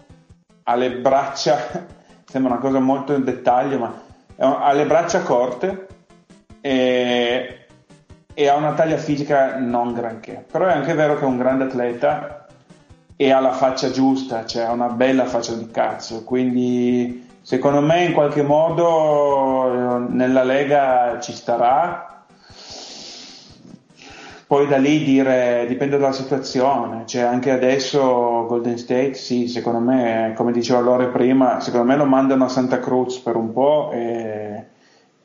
ha 0.61 0.75
le 0.75 0.91
braccia, 0.91 1.57
sembra 2.23 2.51
una 2.51 2.61
cosa 2.61 2.77
molto 2.77 3.13
in 3.13 3.23
dettaglio, 3.23 3.79
ma 3.79 3.99
ha 4.37 4.71
le 4.73 4.85
braccia 4.85 5.23
corte 5.23 5.87
e, 6.61 7.65
e 8.33 8.47
ha 8.47 8.55
una 8.55 8.73
taglia 8.73 8.97
fisica 8.97 9.57
non 9.57 9.93
granché. 9.93 10.45
Però 10.49 10.65
è 10.67 10.71
anche 10.71 10.93
vero 10.93 11.17
che 11.17 11.23
è 11.23 11.27
un 11.27 11.37
grande 11.37 11.65
atleta 11.65 12.45
e 13.15 13.31
ha 13.31 13.39
la 13.39 13.51
faccia 13.51 13.91
giusta, 13.91 14.45
cioè 14.45 14.63
ha 14.63 14.71
una 14.71 14.89
bella 14.89 15.25
faccia 15.25 15.53
di 15.53 15.69
cazzo, 15.69 16.23
quindi 16.23 17.27
secondo 17.41 17.81
me 17.81 18.05
in 18.05 18.13
qualche 18.13 18.41
modo 18.41 19.97
nella 20.09 20.43
Lega 20.43 21.19
ci 21.19 21.33
starà. 21.33 22.23
Poi 24.47 24.67
da 24.67 24.77
lì 24.77 25.03
dire 25.03 25.65
dipende 25.67 25.97
dalla 25.97 26.11
situazione, 26.11 27.03
cioè 27.05 27.21
anche 27.21 27.51
adesso 27.51 28.45
Golden 28.47 28.77
State, 28.77 29.13
sì, 29.13 29.47
secondo 29.47 29.79
me, 29.79 30.33
come 30.35 30.51
diceva 30.51 30.81
Lore 30.81 31.07
prima, 31.07 31.61
secondo 31.61 31.85
me 31.85 31.95
lo 31.95 32.05
mandano 32.05 32.43
a 32.45 32.49
Santa 32.49 32.79
Cruz 32.79 33.19
per 33.19 33.37
un 33.37 33.53
po' 33.53 33.91
e, 33.93 34.50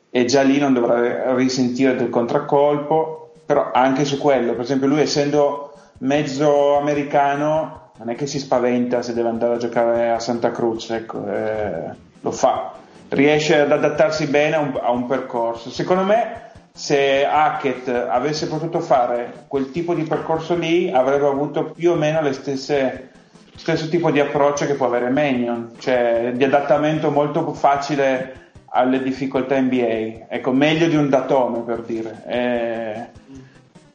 e 0.09 0.25
già 0.25 0.41
lì 0.41 0.57
non 0.57 0.73
dovrà 0.73 1.33
risentire 1.35 1.95
del 1.95 2.09
contraccolpo, 2.09 3.31
però 3.45 3.71
anche 3.71 4.05
su 4.05 4.17
quello, 4.17 4.53
per 4.53 4.61
esempio 4.61 4.87
lui 4.87 5.01
essendo 5.01 5.73
mezzo 5.99 6.77
americano 6.77 7.91
non 7.97 8.09
è 8.09 8.15
che 8.15 8.27
si 8.27 8.39
spaventa 8.39 9.01
se 9.01 9.13
deve 9.13 9.29
andare 9.29 9.55
a 9.55 9.57
giocare 9.57 10.11
a 10.11 10.19
Santa 10.19 10.51
Cruz, 10.51 10.89
ecco, 10.91 11.25
eh, 11.27 11.89
lo 12.21 12.31
fa, 12.31 12.73
riesce 13.09 13.59
ad 13.59 13.71
adattarsi 13.71 14.27
bene 14.27 14.55
a 14.55 14.59
un, 14.59 14.79
a 14.81 14.91
un 14.91 15.07
percorso. 15.07 15.71
Secondo 15.71 16.03
me 16.03 16.51
se 16.71 17.25
Hackett 17.25 17.87
avesse 17.87 18.47
potuto 18.47 18.81
fare 18.81 19.45
quel 19.47 19.71
tipo 19.71 19.95
di 19.95 20.03
percorso 20.03 20.55
lì 20.55 20.91
avrebbe 20.91 21.25
avuto 21.25 21.71
più 21.71 21.91
o 21.91 21.95
meno 21.95 22.21
le 22.21 22.33
stesse 22.33 23.09
stesso 23.55 23.89
tipo 23.89 24.11
di 24.11 24.19
approccio 24.19 24.67
che 24.67 24.75
può 24.75 24.85
avere 24.85 25.09
Manion, 25.09 25.71
cioè 25.79 26.31
di 26.35 26.43
adattamento 26.43 27.09
molto 27.09 27.51
facile 27.53 28.46
alle 28.77 29.01
difficoltà 29.01 29.59
NBA. 29.59 30.27
Ecco, 30.29 30.51
meglio 30.51 30.87
di 30.87 30.95
un 30.95 31.09
datome 31.09 31.61
per 31.61 31.81
dire. 31.81 32.23
E, 32.27 33.07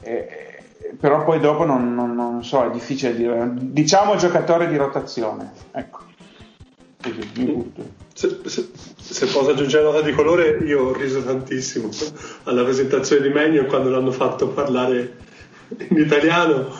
e, 0.01 0.63
però 0.99 1.25
poi 1.25 1.39
dopo 1.39 1.65
non, 1.65 1.95
non, 1.95 2.15
non, 2.15 2.45
so, 2.45 2.65
è 2.65 2.71
difficile 2.71 3.15
dire. 3.15 3.49
Diciamo 3.55 4.17
giocatore 4.17 4.69
di 4.69 4.77
rotazione. 4.77 5.53
Ecco. 5.71 6.11
Se, 8.13 8.41
se, 8.45 8.71
se, 8.97 9.27
posso 9.27 9.51
aggiungere 9.51 9.85
una 9.85 9.93
nota 9.93 10.05
di 10.05 10.13
colore, 10.13 10.59
io 10.65 10.89
ho 10.89 10.93
riso 10.93 11.23
tantissimo 11.23 11.89
alla 12.45 12.63
presentazione 12.63 13.23
di 13.23 13.33
Magno 13.33 13.65
quando 13.65 13.91
l'hanno 13.91 14.13
fatto 14.13 14.49
parlare 14.49 15.17
in 15.89 15.99
italiano 15.99 16.71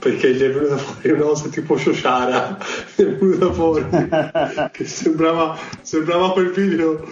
perché 0.00 0.34
gli 0.34 0.40
è 0.40 0.50
venuta 0.50 0.76
fuori 0.78 1.10
una 1.10 1.24
cosa 1.24 1.48
tipo 1.48 1.76
Shoshara, 1.76 2.58
gli 2.96 3.02
è 3.02 3.06
venuta 3.06 3.52
fuori 3.52 3.86
che 4.72 4.86
sembrava, 4.86 5.56
sembrava 5.82 6.32
quel 6.32 6.50
video. 6.50 7.06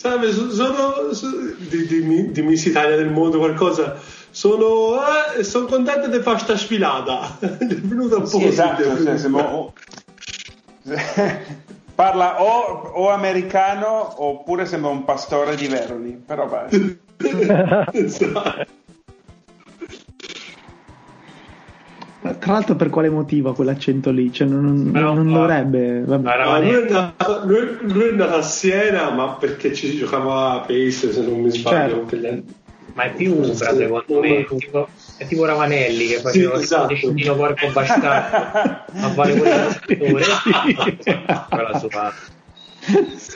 Sabe, 0.00 0.32
sono, 0.32 1.12
sono 1.12 1.52
di, 1.58 1.86
di, 1.86 2.32
di, 2.32 2.42
Miss 2.42 2.64
Italia 2.64 2.96
del 2.96 3.10
mondo, 3.10 3.36
qualcosa. 3.36 3.98
Sono, 4.30 4.98
eh, 5.36 5.44
sono 5.44 5.66
contento 5.66 6.08
di 6.08 6.22
fare 6.22 6.38
sta 6.38 6.56
sfilata. 6.56 7.36
È 7.38 7.66
venuta 7.66 8.16
un 8.16 8.22
po' 8.22 8.38
sì, 8.38 8.46
esatto. 8.46 8.82
Esatto, 8.82 9.74
Parla 11.94 12.42
o, 12.42 12.92
o, 12.94 13.10
americano 13.10 14.24
oppure 14.24 14.64
sembra 14.64 14.88
un 14.88 15.04
pastore 15.04 15.54
di 15.54 15.66
Veroli, 15.66 16.12
però 16.12 16.46
vai. 16.46 16.98
esatto. 17.92 18.66
Tra 22.20 22.52
l'altro 22.52 22.74
per 22.74 22.90
quale 22.90 23.08
motivo 23.08 23.54
quell'accento 23.54 24.10
lì? 24.10 24.30
Cioè 24.30 24.46
non, 24.46 24.90
no, 24.92 25.14
non 25.14 25.32
dovrebbe... 25.32 26.00
No, 26.00 26.60
lui, 26.60 26.74
è 26.74 26.90
nato, 26.90 27.46
lui, 27.46 27.78
lui, 27.80 28.08
è 28.08 28.12
nato 28.12 28.34
a 28.34 28.42
Siena 28.42 29.10
ma 29.10 29.28
perché 29.34 29.72
ci 29.72 29.88
si 29.88 29.96
giocava 29.96 30.52
a 30.52 30.60
Pace 30.60 31.12
se 31.12 31.22
non 31.22 31.40
mi 31.40 31.50
sbaglio. 31.50 32.06
Certo. 32.06 32.58
Ma 32.92 33.04
è 33.04 33.12
più 33.14 33.32
Umbra 33.34 33.54
secondo 33.54 34.20
me, 34.20 34.44
tipo, 34.44 34.88
è 35.16 35.26
tipo 35.26 35.44
Ravanelli 35.44 36.08
che 36.08 36.18
faceva 36.18 36.56
sì, 36.56 36.62
esatto. 36.64 36.92
il 36.92 37.00
decino 37.14 37.36
porco 37.36 37.68
bastardo 37.70 38.08
a 38.08 39.08
fare 39.14 39.36
quella 39.36 39.68
la 41.48 41.78
sua 41.78 42.12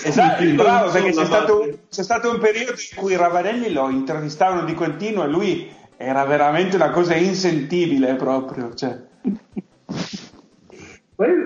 Esatto, 0.04 0.44
bravo, 0.54 0.90
perché 0.90 1.10
c'è 1.12 1.24
stato, 1.24 1.78
c'è 1.90 2.02
stato, 2.02 2.30
un 2.30 2.38
periodo 2.38 2.72
in 2.72 2.96
cui 2.96 3.14
Ravanelli 3.14 3.72
lo 3.72 3.88
intervistavano 3.90 4.64
di 4.64 4.74
continuo 4.74 5.24
e 5.24 5.28
lui 5.28 5.70
era 5.96 6.24
veramente 6.24 6.76
una 6.76 6.90
cosa 6.90 7.14
insentibile 7.14 8.14
proprio. 8.14 8.74
Cioè. 8.74 8.98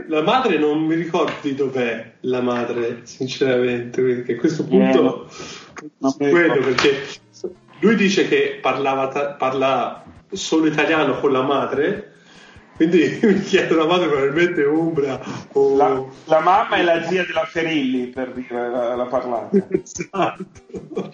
La 0.08 0.22
madre 0.22 0.58
non 0.58 0.86
mi 0.86 0.94
ricordo 0.94 1.34
di 1.42 1.54
dov'è 1.54 2.14
la 2.20 2.40
madre, 2.40 3.00
sinceramente, 3.02 4.00
perché 4.00 4.32
a 4.32 4.36
questo 4.38 4.64
punto 4.64 5.28
eh, 5.82 5.90
non 5.98 6.14
quello 6.16 6.58
perché 6.62 7.02
lui 7.80 7.94
dice 7.94 8.26
che 8.28 8.58
parlava, 8.62 9.34
parla 9.34 10.02
solo 10.32 10.66
italiano 10.66 11.20
con 11.20 11.32
la 11.32 11.42
madre, 11.42 12.12
quindi 12.76 13.18
mi 13.22 13.40
chiedo 13.42 13.76
la 13.76 13.86
madre 13.86 14.08
probabilmente 14.08 14.62
Umbra 14.62 15.20
o... 15.52 15.76
la, 15.76 16.04
la, 16.24 16.40
mamma 16.40 16.76
è 16.76 16.82
la 16.82 17.02
zia 17.02 17.24
della 17.26 17.44
Ferilli 17.44 18.06
per 18.06 18.32
dire 18.32 18.70
la, 18.70 18.94
la 18.94 19.04
parlata. 19.04 19.66
esatto. 19.68 21.12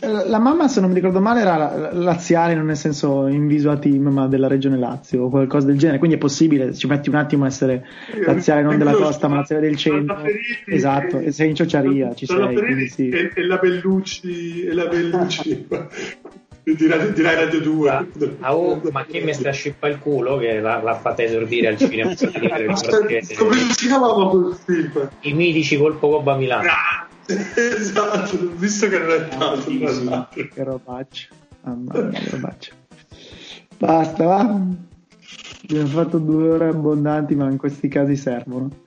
La 0.00 0.38
mamma, 0.38 0.68
se 0.68 0.80
non 0.80 0.90
mi 0.90 0.94
ricordo 0.94 1.20
male, 1.20 1.40
era 1.40 1.90
laziale, 1.92 2.54
non 2.54 2.66
nel 2.66 2.76
senso 2.76 3.26
in 3.28 3.46
viso 3.46 3.70
a 3.70 3.78
team, 3.78 4.08
ma 4.08 4.26
della 4.26 4.46
regione 4.46 4.76
Lazio 4.76 5.22
o 5.22 5.30
qualcosa 5.30 5.66
del 5.66 5.78
genere. 5.78 5.98
Quindi 5.98 6.16
è 6.16 6.20
possibile, 6.20 6.74
ci 6.74 6.86
metti 6.86 7.08
un 7.08 7.14
attimo 7.14 7.44
a 7.44 7.46
essere 7.46 7.86
laziale, 8.26 8.60
non 8.60 8.76
della 8.76 8.92
costa, 8.92 9.26
ma 9.26 9.36
laziale 9.36 9.62
del 9.62 9.76
centro. 9.76 10.18
Esatto, 10.66 11.18
e 11.18 11.32
sei 11.32 11.48
in 11.48 11.54
ciociaria, 11.54 12.14
ci 12.14 12.26
sei. 12.26 12.54
Quindi 12.54 12.88
sì. 12.88 13.08
e, 13.08 13.32
e 13.34 13.46
la 13.46 13.56
Bellucci, 13.56 14.64
e 14.64 14.74
la 14.74 14.86
Bellucci. 14.86 15.66
Dirai, 16.64 17.12
dirai 17.12 17.34
Radio 17.34 17.60
2 17.60 17.90
ah, 17.90 18.06
ah, 18.40 18.56
oh, 18.56 18.80
ma 18.90 19.04
chi 19.04 19.20
mi 19.20 19.34
strascippa 19.34 19.86
il 19.86 19.98
culo 19.98 20.38
che 20.38 20.60
l'ha, 20.60 20.80
l'ha 20.82 20.94
fatta 20.94 21.22
esordire 21.22 21.68
al 21.68 21.76
cinema 21.76 22.14
come 23.36 23.58
si 23.70 23.86
chiamava 23.86 24.30
quel 24.30 24.56
film? 24.64 25.10
i 25.20 25.34
mitici 25.34 25.76
colpo 25.76 26.08
Cobba 26.08 26.36
Milano 26.36 26.70
ah, 26.70 27.06
esatto 27.78 28.52
visto 28.56 28.88
che 28.88 28.98
non 28.98 29.10
è 29.10 29.28
tanto 29.28 29.70
che 30.34 30.62
robaccio 30.62 31.28
mamma 31.62 31.92
mia 32.02 32.18
che 32.18 32.30
robaccio 32.30 32.74
basta 33.78 34.24
va 34.24 34.60
abbiamo 35.62 35.86
fatto 35.86 36.18
due 36.18 36.50
ore 36.50 36.68
abbondanti 36.68 37.34
ma 37.34 37.50
in 37.50 37.56
questi 37.56 37.88
casi 37.88 38.16
servono 38.16 38.82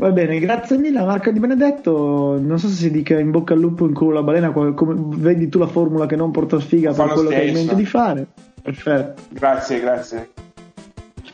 Va 0.00 0.12
bene, 0.12 0.38
grazie 0.38 0.78
mille 0.78 0.98
a 0.98 1.04
Marco 1.04 1.30
Di 1.30 1.38
Benedetto. 1.38 2.38
Non 2.40 2.58
so 2.58 2.68
se 2.68 2.74
si 2.74 2.90
dica 2.90 3.18
in 3.18 3.30
bocca 3.30 3.52
al 3.52 3.60
lupo 3.60 3.84
in 3.84 3.92
culo 3.92 4.14
la 4.14 4.22
balena, 4.22 4.50
come 4.50 4.72
vedi 5.18 5.50
tu 5.50 5.58
la 5.58 5.66
formula 5.66 6.06
che 6.06 6.16
non 6.16 6.30
porta 6.30 6.58
sfiga 6.58 6.94
per 6.94 7.08
quello 7.08 7.28
stesso. 7.28 7.28
che 7.28 7.36
hai 7.36 7.48
in 7.48 7.54
mente 7.54 7.74
di 7.74 7.84
fare. 7.84 8.26
Perfetto. 8.62 9.22
Grazie, 9.28 9.78
grazie. 9.78 10.30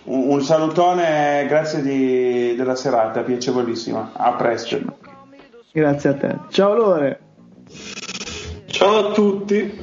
Un, 0.04 0.30
un 0.30 0.42
salutone, 0.42 1.46
grazie 1.46 1.80
di, 1.80 2.56
della 2.56 2.74
serata, 2.74 3.20
piacevolissima. 3.20 4.10
A 4.14 4.32
presto. 4.32 4.78
Grazie 5.76 6.08
a 6.08 6.14
te. 6.14 6.38
Ciao 6.48 6.74
Lore. 6.74 7.20
Ciao 8.64 9.08
a 9.08 9.12
tutti. 9.12 9.78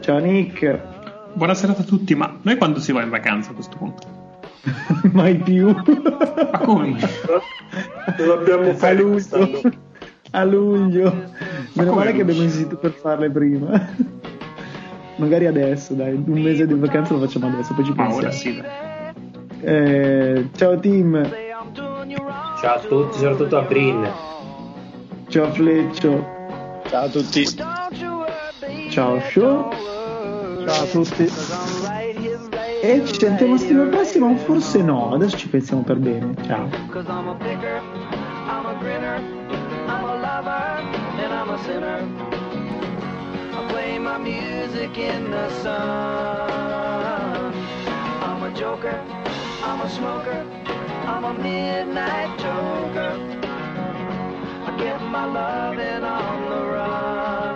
Ciao 0.00 0.18
Nick. 0.18 0.80
Buonasera 1.32 1.76
a 1.78 1.82
tutti, 1.84 2.16
ma 2.16 2.40
noi 2.42 2.56
quando 2.56 2.80
si 2.80 2.90
va 2.90 3.00
in 3.00 3.08
vacanza 3.08 3.52
a 3.52 3.54
questo 3.54 3.76
punto? 3.76 4.08
Mai 5.12 5.36
più. 5.36 5.68
Ma 5.68 6.58
come? 6.58 6.96
Non 8.18 8.30
abbiamo 8.30 8.76
a 8.76 8.92
luglio. 8.92 9.60
A 10.32 10.42
luglio. 10.42 11.24
Meno 11.74 11.92
male 11.92 12.12
che 12.12 12.22
abbiamo 12.22 12.42
insistito 12.42 12.76
per 12.76 12.90
farle 12.90 13.30
prima. 13.30 13.94
Magari 15.18 15.46
adesso, 15.46 15.94
dai, 15.94 16.14
un 16.14 16.42
mese 16.42 16.66
di 16.66 16.74
vacanza 16.74 17.14
lo 17.14 17.20
facciamo 17.20 17.46
adesso, 17.46 17.74
poi 17.74 17.84
ci 17.84 17.92
pensiamo. 17.92 18.20
Ma 18.20 18.26
ora 18.26 18.30
sì. 18.32 18.60
Eh, 19.60 20.48
ciao 20.56 20.80
team. 20.80 21.30
Ciao 22.60 22.74
a 22.74 22.80
tutti, 22.80 23.18
soprattutto 23.18 23.56
a 23.56 23.62
Brin. 23.62 24.29
Ciao 25.30 25.52
Fleccio. 25.52 26.26
Ciao 26.88 27.04
a 27.04 27.08
tutti. 27.08 27.46
Ciao 28.90 29.20
Show. 29.20 29.70
Ciao 30.66 30.82
a 30.82 30.86
tutti. 30.90 31.30
E 32.82 33.02
ci 33.06 33.14
sentiamo 33.14 33.56
settimana 33.56 33.90
prossima 33.90 34.26
o 34.26 34.34
forse 34.34 34.82
no, 34.82 35.14
adesso 35.14 35.36
ci 35.36 35.48
pensiamo 35.48 35.82
per 35.82 35.98
bene. 35.98 36.34
Ciao. 36.46 36.68
my 44.02 44.18
music 44.18 44.96
in 44.98 45.30
the 45.30 45.48
sun. 45.62 45.70
I'm 48.26 48.42
a 48.42 48.50
joker, 48.56 48.98
I'm 49.62 49.80
a 49.82 49.88
smoker, 49.90 50.44
I'm 51.06 51.24
a 51.24 51.34
midnight 51.34 52.38
joker. 52.40 53.49
get 54.80 55.00
my 55.02 55.24
loving 55.26 56.04
on 56.04 56.50
the 56.50 56.60
run. 56.72 57.49